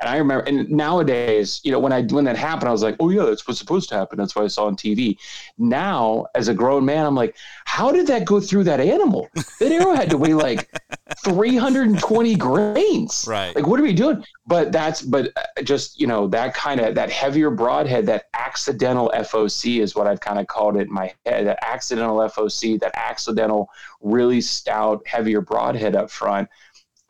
And 0.00 0.08
I 0.08 0.16
remember, 0.16 0.44
and 0.44 0.70
nowadays, 0.70 1.60
you 1.62 1.70
know, 1.70 1.78
when 1.78 1.92
I 1.92 2.02
when 2.02 2.24
that 2.24 2.36
happened, 2.36 2.68
I 2.68 2.72
was 2.72 2.82
like, 2.82 2.96
oh 3.00 3.10
yeah, 3.10 3.24
that's 3.24 3.46
what's 3.46 3.60
supposed 3.60 3.90
to 3.90 3.96
happen. 3.96 4.16
That's 4.16 4.34
what 4.34 4.44
I 4.44 4.48
saw 4.48 4.66
on 4.66 4.74
TV. 4.74 5.18
Now, 5.58 6.26
as 6.34 6.48
a 6.48 6.54
grown 6.54 6.86
man, 6.86 7.04
I'm 7.04 7.14
like, 7.14 7.36
how 7.66 7.92
did 7.92 8.06
that 8.06 8.24
go 8.24 8.40
through 8.40 8.64
that 8.64 8.80
animal? 8.80 9.28
That 9.58 9.72
arrow 9.72 9.94
had 9.94 10.08
to 10.10 10.16
weigh 10.16 10.32
like 10.32 10.70
320 11.24 12.34
grains. 12.36 13.26
Right. 13.28 13.54
Like, 13.54 13.66
what 13.66 13.78
are 13.78 13.82
we 13.82 13.92
doing? 13.92 14.24
But 14.46 14.72
that's, 14.72 15.02
but 15.02 15.32
uh, 15.36 15.62
just 15.62 16.00
you 16.00 16.06
know, 16.06 16.26
that 16.28 16.54
kind 16.54 16.80
of 16.80 16.94
that 16.94 17.10
heavier 17.10 17.50
broadhead, 17.50 18.06
that 18.06 18.24
accidental 18.32 19.12
FOC 19.14 19.80
is 19.80 19.94
what 19.94 20.06
I've 20.06 20.20
kind 20.20 20.38
of 20.38 20.46
called 20.46 20.76
it 20.76 20.88
in 20.88 20.92
my 20.94 21.12
head. 21.26 21.46
That 21.46 21.58
accidental 21.62 22.16
FOC, 22.16 22.80
that 22.80 22.92
accidental, 22.96 23.68
really 24.00 24.40
stout, 24.40 25.06
heavier 25.06 25.42
broadhead 25.42 25.94
up 25.94 26.10
front. 26.10 26.48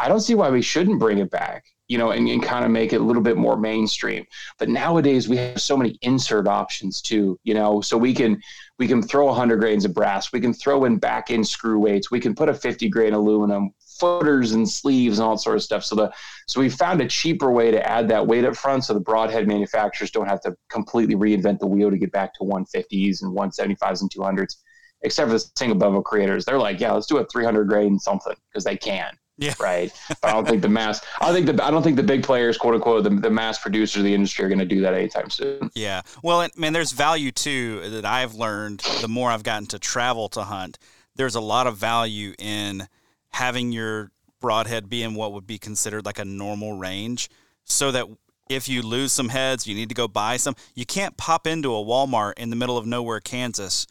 I 0.00 0.08
don't 0.08 0.20
see 0.20 0.34
why 0.34 0.50
we 0.50 0.62
shouldn't 0.62 0.98
bring 0.98 1.18
it 1.18 1.30
back 1.30 1.66
you 1.90 1.98
know, 1.98 2.12
and, 2.12 2.28
and 2.28 2.40
kind 2.40 2.64
of 2.64 2.70
make 2.70 2.92
it 2.92 3.00
a 3.00 3.04
little 3.04 3.20
bit 3.20 3.36
more 3.36 3.56
mainstream. 3.56 4.24
But 4.60 4.68
nowadays 4.68 5.28
we 5.28 5.36
have 5.38 5.60
so 5.60 5.76
many 5.76 5.98
insert 6.02 6.46
options 6.46 7.02
too, 7.02 7.36
you 7.42 7.52
know, 7.52 7.80
so 7.80 7.98
we 7.98 8.14
can 8.14 8.40
we 8.78 8.86
can 8.86 9.02
throw 9.02 9.26
100 9.26 9.58
grains 9.58 9.84
of 9.84 9.92
brass, 9.92 10.32
we 10.32 10.38
can 10.40 10.54
throw 10.54 10.84
in 10.84 10.98
back 10.98 11.32
end 11.32 11.48
screw 11.48 11.80
weights, 11.80 12.08
we 12.08 12.20
can 12.20 12.32
put 12.32 12.48
a 12.48 12.54
50 12.54 12.88
grain 12.90 13.12
aluminum, 13.12 13.70
footers 13.98 14.52
and 14.52 14.68
sleeves 14.70 15.18
and 15.18 15.26
all 15.26 15.36
sort 15.36 15.56
of 15.56 15.64
stuff. 15.64 15.82
So 15.82 15.96
the 15.96 16.12
so 16.46 16.60
we 16.60 16.68
found 16.68 17.00
a 17.00 17.08
cheaper 17.08 17.50
way 17.50 17.72
to 17.72 17.84
add 17.84 18.06
that 18.08 18.24
weight 18.24 18.44
up 18.44 18.54
front, 18.54 18.84
so 18.84 18.94
the 18.94 19.00
broadhead 19.00 19.48
manufacturers 19.48 20.12
don't 20.12 20.28
have 20.28 20.40
to 20.42 20.54
completely 20.70 21.16
reinvent 21.16 21.58
the 21.58 21.66
wheel 21.66 21.90
to 21.90 21.98
get 21.98 22.12
back 22.12 22.34
to 22.34 22.44
150s 22.44 23.22
and 23.22 23.36
175s 23.36 24.02
and 24.02 24.10
200s. 24.12 24.58
Except 25.02 25.28
for 25.28 25.32
the 25.32 25.44
single 25.56 25.76
bevel 25.76 26.02
creators, 26.02 26.44
they're 26.44 26.58
like, 26.58 26.78
yeah, 26.78 26.92
let's 26.92 27.06
do 27.06 27.18
a 27.18 27.26
300 27.26 27.66
grain 27.66 27.98
something 27.98 28.36
because 28.48 28.62
they 28.62 28.76
can. 28.76 29.10
Yeah. 29.40 29.54
Right. 29.58 29.90
I 30.22 30.32
don't 30.32 30.46
think 30.46 30.60
the 30.60 30.68
mass. 30.68 31.00
I 31.18 31.32
think 31.32 31.46
the. 31.46 31.64
I 31.64 31.70
don't 31.70 31.82
think 31.82 31.96
the 31.96 32.02
big 32.02 32.22
players, 32.22 32.58
quote 32.58 32.74
unquote, 32.74 33.04
the, 33.04 33.10
the 33.10 33.30
mass 33.30 33.58
producers 33.58 33.96
of 33.96 34.04
the 34.04 34.14
industry 34.14 34.44
are 34.44 34.48
going 34.48 34.58
to 34.58 34.66
do 34.66 34.82
that 34.82 34.92
anytime 34.92 35.30
soon. 35.30 35.70
Yeah. 35.74 36.02
Well, 36.22 36.42
and 36.42 36.56
man, 36.58 36.74
there's 36.74 36.92
value 36.92 37.32
too 37.32 37.88
that 37.88 38.04
I've 38.04 38.34
learned 38.34 38.80
the 39.00 39.08
more 39.08 39.30
I've 39.30 39.42
gotten 39.42 39.66
to 39.68 39.78
travel 39.78 40.28
to 40.30 40.42
hunt. 40.42 40.78
There's 41.16 41.36
a 41.36 41.40
lot 41.40 41.66
of 41.66 41.78
value 41.78 42.34
in 42.38 42.86
having 43.30 43.72
your 43.72 44.10
broadhead 44.40 44.90
be 44.90 45.02
in 45.02 45.14
what 45.14 45.32
would 45.32 45.46
be 45.46 45.56
considered 45.56 46.04
like 46.04 46.18
a 46.18 46.24
normal 46.24 46.76
range, 46.76 47.30
so 47.64 47.90
that 47.92 48.06
if 48.50 48.68
you 48.68 48.82
lose 48.82 49.10
some 49.10 49.30
heads, 49.30 49.66
you 49.66 49.74
need 49.74 49.88
to 49.88 49.94
go 49.94 50.06
buy 50.06 50.36
some. 50.36 50.54
You 50.74 50.84
can't 50.84 51.16
pop 51.16 51.46
into 51.46 51.74
a 51.74 51.82
Walmart 51.82 52.34
in 52.36 52.50
the 52.50 52.56
middle 52.56 52.76
of 52.76 52.84
nowhere, 52.84 53.20
Kansas, 53.20 53.86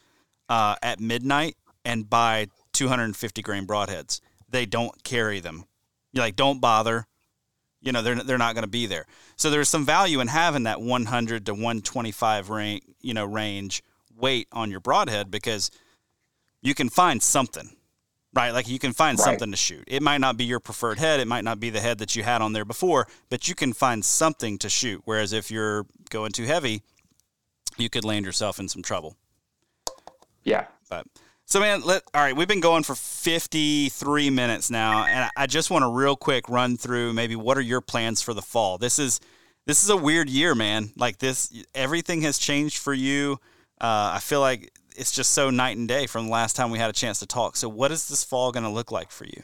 uh, 0.48 0.76
at 0.80 1.00
midnight 1.00 1.56
and 1.84 2.08
buy 2.08 2.46
250 2.72 3.42
grain 3.42 3.66
broadheads 3.66 4.20
they 4.50 4.66
don't 4.66 5.02
carry 5.04 5.40
them. 5.40 5.64
You're 6.12 6.24
like, 6.24 6.36
don't 6.36 6.60
bother. 6.60 7.06
You 7.80 7.92
know, 7.92 8.02
they're 8.02 8.16
they're 8.16 8.38
not 8.38 8.54
going 8.54 8.64
to 8.64 8.70
be 8.70 8.86
there. 8.86 9.06
So 9.36 9.48
there's 9.50 9.68
some 9.68 9.86
value 9.86 10.20
in 10.20 10.28
having 10.28 10.64
that 10.64 10.82
100 10.82 11.46
to 11.46 11.52
125 11.52 12.50
range, 12.50 12.82
you 13.00 13.14
know, 13.14 13.24
range 13.24 13.82
weight 14.14 14.48
on 14.52 14.70
your 14.70 14.80
broadhead 14.80 15.30
because 15.30 15.70
you 16.60 16.74
can 16.74 16.90
find 16.90 17.22
something, 17.22 17.74
right? 18.34 18.50
Like 18.50 18.68
you 18.68 18.78
can 18.78 18.92
find 18.92 19.18
right. 19.18 19.24
something 19.24 19.50
to 19.50 19.56
shoot. 19.56 19.84
It 19.86 20.02
might 20.02 20.20
not 20.20 20.36
be 20.36 20.44
your 20.44 20.60
preferred 20.60 20.98
head. 20.98 21.20
It 21.20 21.26
might 21.26 21.44
not 21.44 21.58
be 21.58 21.70
the 21.70 21.80
head 21.80 21.98
that 21.98 22.14
you 22.14 22.22
had 22.22 22.42
on 22.42 22.52
there 22.52 22.66
before, 22.66 23.06
but 23.30 23.48
you 23.48 23.54
can 23.54 23.72
find 23.72 24.04
something 24.04 24.58
to 24.58 24.68
shoot. 24.68 25.00
Whereas 25.06 25.32
if 25.32 25.50
you're 25.50 25.86
going 26.10 26.32
too 26.32 26.44
heavy, 26.44 26.82
you 27.78 27.88
could 27.88 28.04
land 28.04 28.26
yourself 28.26 28.58
in 28.60 28.68
some 28.68 28.82
trouble. 28.82 29.16
Yeah. 30.44 30.66
But 30.88 31.06
so, 31.50 31.60
man, 31.60 31.82
let 31.82 32.02
all 32.14 32.22
right. 32.22 32.34
We've 32.34 32.48
been 32.48 32.60
going 32.60 32.84
for 32.84 32.94
fifty-three 32.94 34.30
minutes 34.30 34.70
now, 34.70 35.04
and 35.04 35.30
I 35.36 35.46
just 35.46 35.70
want 35.70 35.82
to 35.82 35.88
real 35.88 36.16
quick 36.16 36.48
run 36.48 36.76
through 36.76 37.12
maybe 37.12 37.36
what 37.36 37.58
are 37.58 37.62
your 37.62 37.80
plans 37.80 38.22
for 38.22 38.32
the 38.32 38.42
fall. 38.42 38.78
This 38.78 38.98
is 38.98 39.20
this 39.66 39.82
is 39.82 39.90
a 39.90 39.96
weird 39.96 40.30
year, 40.30 40.54
man. 40.54 40.92
Like 40.96 41.18
this, 41.18 41.52
everything 41.74 42.22
has 42.22 42.38
changed 42.38 42.78
for 42.78 42.94
you. 42.94 43.38
Uh, 43.80 44.12
I 44.14 44.20
feel 44.20 44.40
like 44.40 44.72
it's 44.96 45.12
just 45.12 45.32
so 45.32 45.50
night 45.50 45.76
and 45.76 45.88
day 45.88 46.06
from 46.06 46.26
the 46.26 46.32
last 46.32 46.56
time 46.56 46.70
we 46.70 46.78
had 46.78 46.90
a 46.90 46.94
chance 46.94 47.18
to 47.18 47.26
talk. 47.26 47.56
So, 47.56 47.68
what 47.68 47.90
is 47.90 48.08
this 48.08 48.24
fall 48.24 48.52
going 48.52 48.64
to 48.64 48.70
look 48.70 48.92
like 48.92 49.10
for 49.10 49.24
you? 49.24 49.42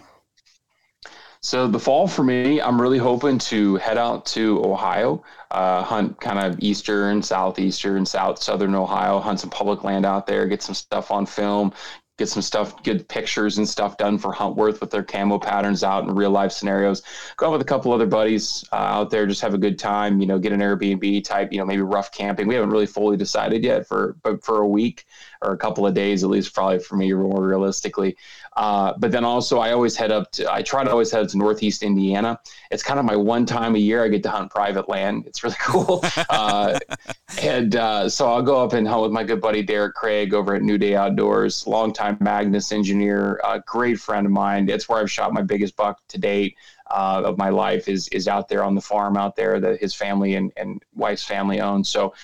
So 1.47 1.69
the 1.69 1.79
fall 1.79 2.09
for 2.09 2.25
me, 2.25 2.61
I'm 2.61 2.83
really 2.83 2.99
hoping 2.99 3.39
to 3.39 3.77
head 3.77 3.99
out 3.99 4.27
to 4.35 4.61
Ohio, 4.65 5.23
uh, 5.53 5.85
hunt 5.85 6.21
kind 6.21 6.41
of 6.41 6.59
eastern, 6.59 7.23
southeastern, 7.23 8.05
south, 8.05 8.43
southern 8.43 8.75
Ohio, 8.75 9.21
hunt 9.21 9.39
some 9.39 9.51
public 9.51 9.85
land 9.85 10.05
out 10.05 10.27
there, 10.27 10.49
get 10.49 10.61
some 10.61 10.75
stuff 10.75 11.13
on 11.13 11.25
film, 11.25 11.73
get 12.19 12.29
some 12.29 12.43
stuff, 12.43 12.83
good 12.83 13.09
pictures 13.09 13.59
and 13.59 13.69
stuff 13.69 13.97
done 13.97 14.19
for 14.19 14.33
Huntworth 14.33 14.81
with 14.81 14.91
their 14.91 15.05
camo 15.05 15.39
patterns 15.39 15.85
out 15.85 16.03
in 16.03 16.17
real 16.17 16.33
life 16.33 16.51
scenarios. 16.51 17.03
Go 17.37 17.47
out 17.47 17.53
with 17.53 17.61
a 17.61 17.65
couple 17.65 17.93
other 17.93 18.07
buddies 18.07 18.65
uh, 18.73 18.77
out 18.77 19.11
there, 19.11 19.25
just 19.25 19.43
have 19.43 19.55
a 19.55 19.59
good 19.59 19.79
time. 19.79 20.21
You 20.21 20.27
know, 20.27 20.41
get 20.41 20.53
an 20.53 20.59
Airbnb 20.59 21.23
type. 21.23 21.53
You 21.53 21.59
know, 21.59 21.65
maybe 21.65 21.83
rough 21.83 22.11
camping. 22.11 22.49
We 22.49 22.57
haven't 22.57 22.71
really 22.71 22.87
fully 22.87 23.17
decided 23.17 23.63
yet 23.63 23.87
for, 23.87 24.17
but 24.25 24.45
for 24.45 24.63
a 24.63 24.67
week 24.67 25.05
or 25.43 25.53
a 25.53 25.59
couple 25.59 25.87
of 25.87 25.95
days 25.95 26.25
at 26.25 26.31
least, 26.31 26.55
probably 26.55 26.79
for 26.79 26.97
me 26.97 27.13
more 27.13 27.45
realistically. 27.45 28.17
Uh, 28.57 28.95
but 28.99 29.11
then 29.13 29.25
also, 29.25 29.59
I 29.59 29.73
always 29.73 29.97
head 29.97 30.11
up 30.11 30.33
to, 30.33 30.51
I 30.51 30.63
try 30.63 30.83
to 30.83 30.91
always 30.91 31.11
head 31.11 31.29
to 31.29 31.39
Northeast 31.39 31.83
Indiana. 31.83 32.41
It's 32.71 32.83
kind 32.83 32.99
of 32.99 33.05
my 33.05 33.17
one 33.17 33.45
time 33.45 33.75
a 33.75 33.79
year 33.79 34.03
I 34.03 34.09
get 34.09 34.23
to 34.23 34.31
hunt 34.31 34.51
private 34.51 34.89
land. 34.89 35.27
It's 35.27 35.45
really 35.45 35.57
cool. 35.61 36.03
uh, 36.31 36.79
and 37.43 37.77
uh, 37.77 38.09
so 38.09 38.27
I'll 38.29 38.43
go 38.43 38.63
up 38.63 38.73
and 38.73 38.89
hunt 38.89 39.03
with 39.03 39.13
my 39.13 39.25
good 39.25 39.43
buddy 39.43 39.63
Derek 39.63 39.95
Craig 39.95 40.33
over 40.33 40.55
at 40.55 40.63
New 40.63 40.79
Day 40.79 40.97
Outdoors, 40.97 41.67
longtime 41.67 42.17
Magnus 42.21 42.73
engineer, 42.73 43.41
a 43.45 43.61
great 43.61 44.01
friend 44.01 44.27
of 44.27 44.33
mine. 44.33 44.69
It's 44.71 44.89
where 44.89 45.01
I've 45.01 45.11
shot 45.11 45.35
my 45.35 45.43
biggest 45.43 45.77
buck 45.77 46.01
to 46.09 46.19
date. 46.19 46.57
Uh, 46.89 47.21
of 47.25 47.37
my 47.37 47.49
life 47.49 47.89
is 47.89 48.07
is 48.09 48.29
out 48.29 48.49
there 48.49 48.63
on 48.63 48.77
the 48.77 48.81
farm 48.81 49.17
out 49.17 49.35
there 49.35 49.59
that 49.59 49.81
his 49.81 49.93
family 49.93 50.37
and, 50.37 50.53
and 50.57 50.81
wife's 50.95 51.25
family 51.25 51.61
owns. 51.61 51.89
So 51.89 52.15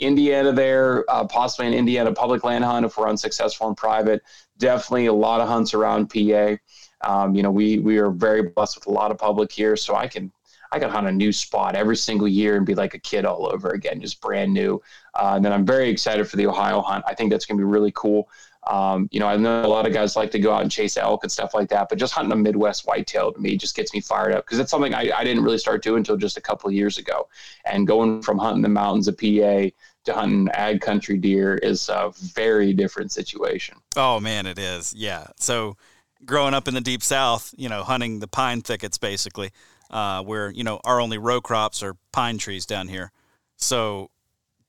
Indiana 0.00 0.52
there, 0.52 1.04
uh, 1.08 1.24
possibly 1.26 1.66
an 1.66 1.74
Indiana 1.74 2.12
public 2.12 2.44
land 2.44 2.64
hunt 2.64 2.86
if 2.86 2.96
we're 2.96 3.08
unsuccessful 3.08 3.68
in 3.68 3.74
private 3.74 4.22
definitely 4.60 5.06
a 5.06 5.12
lot 5.12 5.40
of 5.40 5.48
hunts 5.48 5.74
around 5.74 6.08
PA. 6.08 6.56
Um, 7.02 7.34
you 7.34 7.42
know, 7.42 7.50
we 7.50 7.78
we 7.78 7.98
are 7.98 8.10
very 8.10 8.42
blessed 8.42 8.76
with 8.76 8.86
a 8.86 8.92
lot 8.92 9.10
of 9.10 9.18
public 9.18 9.50
here, 9.50 9.74
so 9.74 9.96
I 9.96 10.06
can 10.06 10.30
I 10.70 10.78
can 10.78 10.90
hunt 10.90 11.08
a 11.08 11.12
new 11.12 11.32
spot 11.32 11.74
every 11.74 11.96
single 11.96 12.28
year 12.28 12.56
and 12.56 12.64
be 12.64 12.76
like 12.76 12.94
a 12.94 12.98
kid 12.98 13.24
all 13.24 13.52
over 13.52 13.70
again, 13.70 14.00
just 14.00 14.20
brand 14.20 14.54
new. 14.54 14.80
Uh, 15.14 15.32
and 15.34 15.44
then 15.44 15.52
I'm 15.52 15.66
very 15.66 15.88
excited 15.88 16.28
for 16.28 16.36
the 16.36 16.46
Ohio 16.46 16.80
hunt. 16.80 17.04
I 17.08 17.14
think 17.14 17.32
that's 17.32 17.44
going 17.44 17.58
to 17.58 17.60
be 17.60 17.68
really 17.68 17.92
cool. 17.96 18.28
Um, 18.66 19.08
you 19.10 19.18
know, 19.18 19.26
I 19.26 19.36
know 19.36 19.64
a 19.64 19.66
lot 19.66 19.86
of 19.86 19.92
guys 19.92 20.16
like 20.16 20.30
to 20.32 20.38
go 20.38 20.52
out 20.52 20.62
and 20.62 20.70
chase 20.70 20.96
elk 20.96 21.24
and 21.24 21.32
stuff 21.32 21.54
like 21.54 21.70
that, 21.70 21.88
but 21.88 21.98
just 21.98 22.12
hunting 22.12 22.32
a 22.32 22.36
Midwest 22.36 22.86
whitetail 22.86 23.32
to 23.32 23.40
me 23.40 23.56
just 23.56 23.74
gets 23.74 23.94
me 23.94 24.00
fired 24.00 24.32
up 24.32 24.44
because 24.44 24.58
it's 24.58 24.70
something 24.70 24.94
I, 24.94 25.10
I, 25.16 25.24
didn't 25.24 25.42
really 25.42 25.58
start 25.58 25.82
doing 25.82 25.98
until 25.98 26.18
just 26.18 26.36
a 26.36 26.42
couple 26.42 26.70
years 26.70 26.98
ago. 26.98 27.26
And 27.64 27.86
going 27.86 28.20
from 28.20 28.38
hunting 28.38 28.62
the 28.62 28.68
mountains 28.68 29.08
of 29.08 29.16
PA 29.16 29.70
to 30.04 30.14
hunting 30.14 30.48
ag 30.54 30.80
country 30.80 31.18
deer 31.18 31.56
is 31.56 31.88
a 31.88 32.12
very 32.16 32.72
different 32.72 33.12
situation. 33.12 33.76
Oh 33.96 34.20
man, 34.20 34.46
it 34.46 34.58
is. 34.58 34.94
Yeah. 34.94 35.28
So 35.36 35.76
growing 36.24 36.54
up 36.54 36.68
in 36.68 36.74
the 36.74 36.80
deep 36.80 37.02
south, 37.02 37.54
you 37.56 37.68
know, 37.68 37.82
hunting 37.82 38.20
the 38.20 38.28
pine 38.28 38.62
thickets 38.62 38.98
basically, 38.98 39.50
uh, 39.90 40.22
where 40.22 40.50
you 40.50 40.64
know 40.64 40.80
our 40.84 41.00
only 41.00 41.18
row 41.18 41.40
crops 41.40 41.82
are 41.82 41.96
pine 42.12 42.38
trees 42.38 42.66
down 42.66 42.88
here. 42.88 43.12
So 43.56 44.10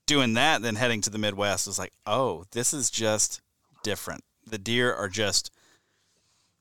doing 0.06 0.34
that, 0.34 0.62
then 0.62 0.76
heading 0.76 1.00
to 1.02 1.10
the 1.10 1.18
Midwest 1.18 1.66
is 1.66 1.78
like, 1.78 1.92
oh, 2.06 2.44
this 2.52 2.74
is 2.74 2.90
just 2.90 3.40
different. 3.82 4.22
The 4.46 4.58
deer 4.58 4.92
are 4.92 5.08
just 5.08 5.50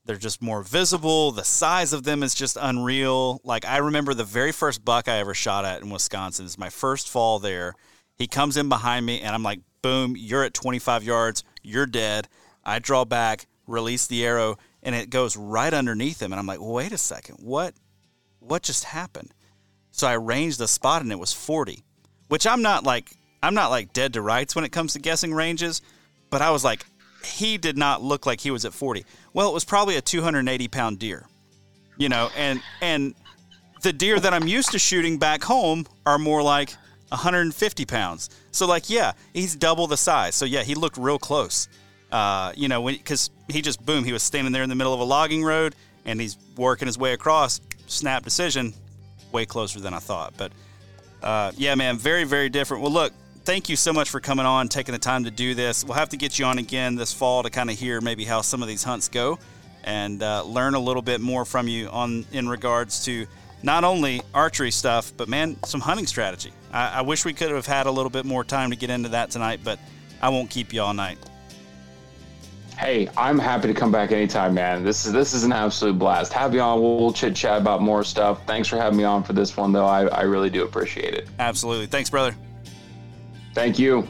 they're 0.06 0.16
just 0.16 0.42
more 0.42 0.64
visible. 0.64 1.32
The 1.32 1.44
size 1.44 1.94
of 1.94 2.04
them 2.04 2.24
is 2.24 2.34
just 2.34 2.58
unreal. 2.60 3.42
Like 3.44 3.66
I 3.66 3.78
remember 3.78 4.14
the 4.14 4.24
very 4.24 4.52
first 4.52 4.84
buck 4.84 5.08
I 5.08 5.18
ever 5.18 5.34
shot 5.34 5.66
at 5.66 5.82
in 5.82 5.90
Wisconsin 5.90 6.46
is 6.46 6.58
my 6.58 6.70
first 6.70 7.10
fall 7.10 7.40
there. 7.40 7.76
He 8.22 8.28
comes 8.28 8.56
in 8.56 8.70
behind 8.70 9.04
me 9.04 9.20
and 9.22 9.34
I'm 9.34 9.42
like, 9.42 9.62
boom, 9.82 10.14
you're 10.16 10.44
at 10.44 10.54
25 10.54 11.04
yards, 11.04 11.44
you're 11.64 11.88
dead. 11.88 12.28
I 12.64 12.78
draw 12.78 13.04
back, 13.04 13.48
release 13.66 14.06
the 14.06 14.24
arrow, 14.24 14.60
and 14.84 14.94
it 14.94 15.10
goes 15.10 15.36
right 15.36 15.74
underneath 15.74 16.22
him. 16.22 16.32
And 16.32 16.40
I'm 16.40 16.46
like, 16.46 16.60
wait 16.62 16.92
a 16.92 17.00
second, 17.00 17.38
what 17.42 17.74
what 18.38 18.62
just 18.62 18.84
happened? 18.84 19.34
So 19.90 20.06
I 20.06 20.14
ranged 20.14 20.60
the 20.60 20.68
spot 20.68 21.02
and 21.02 21.12
it 21.12 21.18
was 21.18 21.34
40, 21.34 21.84
which 22.28 22.46
I'm 22.46 22.62
not 22.62 22.84
like 22.84 23.12
I'm 23.42 23.56
not 23.56 23.72
like 23.72 23.92
dead 23.92 24.14
to 24.14 24.22
rights 24.22 24.56
when 24.56 24.66
it 24.66 24.72
comes 24.72 24.94
to 24.94 25.00
guessing 25.00 25.34
ranges, 25.34 25.82
but 26.30 26.44
I 26.44 26.52
was 26.52 26.64
like, 26.64 26.86
he 27.26 27.58
did 27.58 27.76
not 27.76 28.04
look 28.04 28.28
like 28.28 28.40
he 28.40 28.52
was 28.52 28.66
at 28.66 28.74
40. 28.74 29.04
Well, 29.34 29.50
it 29.50 29.54
was 29.54 29.66
probably 29.66 29.96
a 29.96 30.02
280 30.02 30.68
pound 30.68 31.00
deer, 31.00 31.26
you 31.98 32.08
know, 32.08 32.30
and 32.38 32.62
and 32.84 33.16
the 33.82 33.92
deer 33.92 34.20
that 34.20 34.32
I'm 34.32 34.48
used 34.48 34.74
to 34.74 34.80
shooting 34.80 35.18
back 35.18 35.44
home 35.44 35.88
are 36.06 36.20
more 36.20 36.44
like 36.44 36.76
150 37.12 37.86
pounds. 37.86 38.30
So 38.52 38.66
like, 38.66 38.90
yeah, 38.90 39.14
he's 39.34 39.56
double 39.56 39.88
the 39.88 39.98
size. 39.98 40.36
So 40.36 40.46
yeah, 40.46 40.64
he 40.64 40.76
looked 40.76 40.98
real 40.98 41.20
close. 41.20 41.68
Uh, 42.12 42.52
you 42.56 42.68
know, 42.68 42.86
because 42.86 43.30
he 43.48 43.62
just 43.62 43.86
boom, 43.86 44.04
he 44.04 44.12
was 44.12 44.24
standing 44.24 44.52
there 44.52 44.64
in 44.64 44.70
the 44.70 44.76
middle 44.76 44.94
of 44.94 45.00
a 45.00 45.04
logging 45.04 45.44
road 45.44 45.76
and 46.06 46.20
he's 46.20 46.38
working 46.58 46.86
his 46.86 46.98
way 46.98 47.14
across. 47.14 47.62
Snap 47.88 48.24
decision, 48.24 48.74
way 49.32 49.46
closer 49.46 49.80
than 49.80 49.94
I 49.94 50.00
thought. 50.00 50.34
But 50.38 50.52
uh, 51.22 51.52
yeah, 51.56 51.76
man, 51.76 51.98
very 51.98 52.24
very 52.24 52.50
different. 52.50 52.84
Well, 52.84 52.92
look, 52.92 53.14
thank 53.44 53.70
you 53.70 53.76
so 53.76 53.94
much 53.94 54.10
for 54.10 54.20
coming 54.20 54.46
on, 54.46 54.68
taking 54.68 54.94
the 54.94 55.00
time 55.00 55.24
to 55.24 55.32
do 55.32 55.54
this. 55.54 55.84
We'll 55.84 55.96
have 55.98 56.10
to 56.10 56.18
get 56.18 56.38
you 56.38 56.46
on 56.46 56.58
again 56.58 56.96
this 56.96 57.14
fall 57.14 57.44
to 57.44 57.50
kind 57.50 57.70
of 57.70 57.78
hear 57.78 58.02
maybe 58.02 58.26
how 58.26 58.42
some 58.42 58.62
of 58.62 58.68
these 58.68 58.84
hunts 58.84 59.08
go 59.08 59.40
and 59.84 60.22
uh, 60.22 60.44
learn 60.44 60.74
a 60.76 60.80
little 60.80 61.02
bit 61.02 61.22
more 61.22 61.46
from 61.46 61.68
you 61.68 61.88
on 61.90 62.26
in 62.32 62.48
regards 62.48 63.06
to 63.06 63.26
not 63.64 63.84
only 63.84 64.22
archery 64.34 64.72
stuff, 64.72 65.14
but 65.16 65.28
man, 65.28 65.62
some 65.64 65.82
hunting 65.82 66.08
strategy. 66.08 66.52
I, 66.72 67.00
I 67.00 67.02
wish 67.02 67.26
we 67.26 67.34
could 67.34 67.52
have 67.52 67.66
had 67.66 67.86
a 67.86 67.92
little 67.92 68.10
bit 68.10 68.26
more 68.26 68.44
time 68.44 68.72
to 68.72 68.76
get 68.76 68.90
into 68.90 69.10
that 69.10 69.32
tonight, 69.32 69.62
but 69.64 69.80
I 70.22 70.30
won't 70.30 70.50
keep 70.50 70.74
you 70.74 70.82
all 70.82 70.94
night. 70.94 71.18
Hey, 72.78 73.10
I'm 73.16 73.38
happy 73.38 73.68
to 73.68 73.74
come 73.76 73.92
back 73.92 74.12
anytime, 74.12 74.56
man. 74.56 74.84
This 74.84 75.06
is 75.06 75.12
this 75.12 75.34
is 75.34 75.44
an 75.44 75.52
absolute 75.52 76.00
blast. 76.00 76.34
Have 76.34 76.56
you 76.56 76.62
on. 76.62 76.82
We'll, 76.82 76.98
we'll 76.98 77.14
chit 77.14 77.36
chat 77.36 77.62
about 77.62 77.82
more 77.82 78.04
stuff. 78.04 78.46
Thanks 78.48 78.68
for 78.68 78.78
having 78.78 78.98
me 78.98 79.04
on 79.04 79.24
for 79.24 79.34
this 79.34 79.56
one, 79.56 79.72
though. 79.72 79.86
I, 79.86 80.06
I 80.08 80.22
really 80.22 80.50
do 80.50 80.64
appreciate 80.64 81.14
it. 81.14 81.28
Absolutely. 81.38 81.86
Thanks, 81.86 82.10
brother. 82.10 82.36
Thank 83.54 83.78
you. 83.78 84.08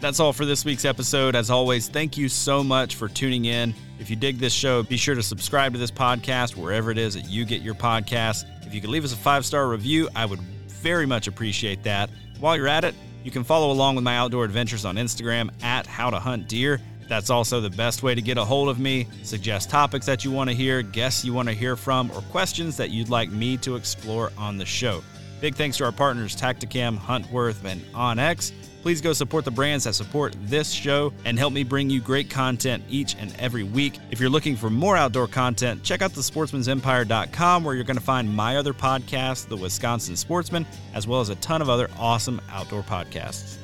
That's 0.00 0.20
all 0.20 0.32
for 0.32 0.44
this 0.44 0.64
week's 0.64 0.84
episode. 0.84 1.34
As 1.34 1.50
always, 1.50 1.88
thank 1.88 2.16
you 2.16 2.28
so 2.28 2.62
much 2.62 2.94
for 2.94 3.08
tuning 3.08 3.46
in. 3.46 3.74
If 3.98 4.08
you 4.08 4.14
dig 4.14 4.38
this 4.38 4.52
show, 4.52 4.84
be 4.84 4.96
sure 4.96 5.16
to 5.16 5.22
subscribe 5.22 5.72
to 5.72 5.78
this 5.78 5.90
podcast 5.90 6.56
wherever 6.56 6.92
it 6.92 6.98
is 6.98 7.14
that 7.14 7.28
you 7.28 7.44
get 7.44 7.62
your 7.62 7.74
podcasts. 7.74 8.44
If 8.64 8.72
you 8.72 8.80
could 8.80 8.90
leave 8.90 9.04
us 9.04 9.12
a 9.12 9.16
five 9.16 9.44
star 9.44 9.68
review, 9.68 10.08
I 10.14 10.24
would 10.24 10.40
very 10.68 11.04
much 11.04 11.26
appreciate 11.26 11.82
that. 11.82 12.10
While 12.38 12.56
you're 12.56 12.68
at 12.68 12.84
it, 12.84 12.94
you 13.24 13.32
can 13.32 13.42
follow 13.42 13.72
along 13.72 13.96
with 13.96 14.04
my 14.04 14.16
outdoor 14.16 14.44
adventures 14.44 14.84
on 14.84 14.94
Instagram 14.94 15.50
at 15.64 15.84
How 15.84 16.10
to 16.10 16.20
Hunt 16.20 16.48
Deer. 16.48 16.80
That's 17.08 17.30
also 17.30 17.60
the 17.60 17.70
best 17.70 18.04
way 18.04 18.14
to 18.14 18.22
get 18.22 18.38
a 18.38 18.44
hold 18.44 18.68
of 18.68 18.78
me. 18.78 19.08
Suggest 19.24 19.68
topics 19.68 20.06
that 20.06 20.24
you 20.24 20.30
want 20.30 20.48
to 20.48 20.54
hear, 20.54 20.82
guests 20.82 21.24
you 21.24 21.32
want 21.32 21.48
to 21.48 21.54
hear 21.54 21.74
from, 21.74 22.10
or 22.12 22.20
questions 22.30 22.76
that 22.76 22.90
you'd 22.90 23.08
like 23.08 23.30
me 23.30 23.56
to 23.58 23.74
explore 23.74 24.30
on 24.38 24.58
the 24.58 24.66
show. 24.66 25.02
Big 25.40 25.56
thanks 25.56 25.76
to 25.78 25.84
our 25.84 25.92
partners 25.92 26.36
Tactacam, 26.36 26.98
Huntworth, 26.98 27.64
and 27.64 27.80
onX. 27.92 28.52
Please 28.82 29.00
go 29.00 29.12
support 29.12 29.44
the 29.44 29.50
brands 29.50 29.84
that 29.84 29.94
support 29.94 30.34
this 30.42 30.70
show 30.70 31.12
and 31.24 31.38
help 31.38 31.52
me 31.52 31.64
bring 31.64 31.90
you 31.90 32.00
great 32.00 32.30
content 32.30 32.82
each 32.88 33.16
and 33.16 33.34
every 33.38 33.64
week. 33.64 33.98
If 34.10 34.20
you're 34.20 34.30
looking 34.30 34.56
for 34.56 34.70
more 34.70 34.96
outdoor 34.96 35.28
content, 35.28 35.82
check 35.82 36.00
out 36.00 36.14
the 36.14 36.20
sportsmensempire.com 36.20 37.64
where 37.64 37.74
you're 37.74 37.84
going 37.84 37.98
to 37.98 38.02
find 38.02 38.34
my 38.34 38.56
other 38.56 38.72
podcast, 38.72 39.48
The 39.48 39.56
Wisconsin 39.56 40.16
Sportsman, 40.16 40.64
as 40.94 41.06
well 41.06 41.20
as 41.20 41.28
a 41.28 41.34
ton 41.36 41.60
of 41.60 41.68
other 41.68 41.90
awesome 41.98 42.40
outdoor 42.50 42.82
podcasts. 42.82 43.57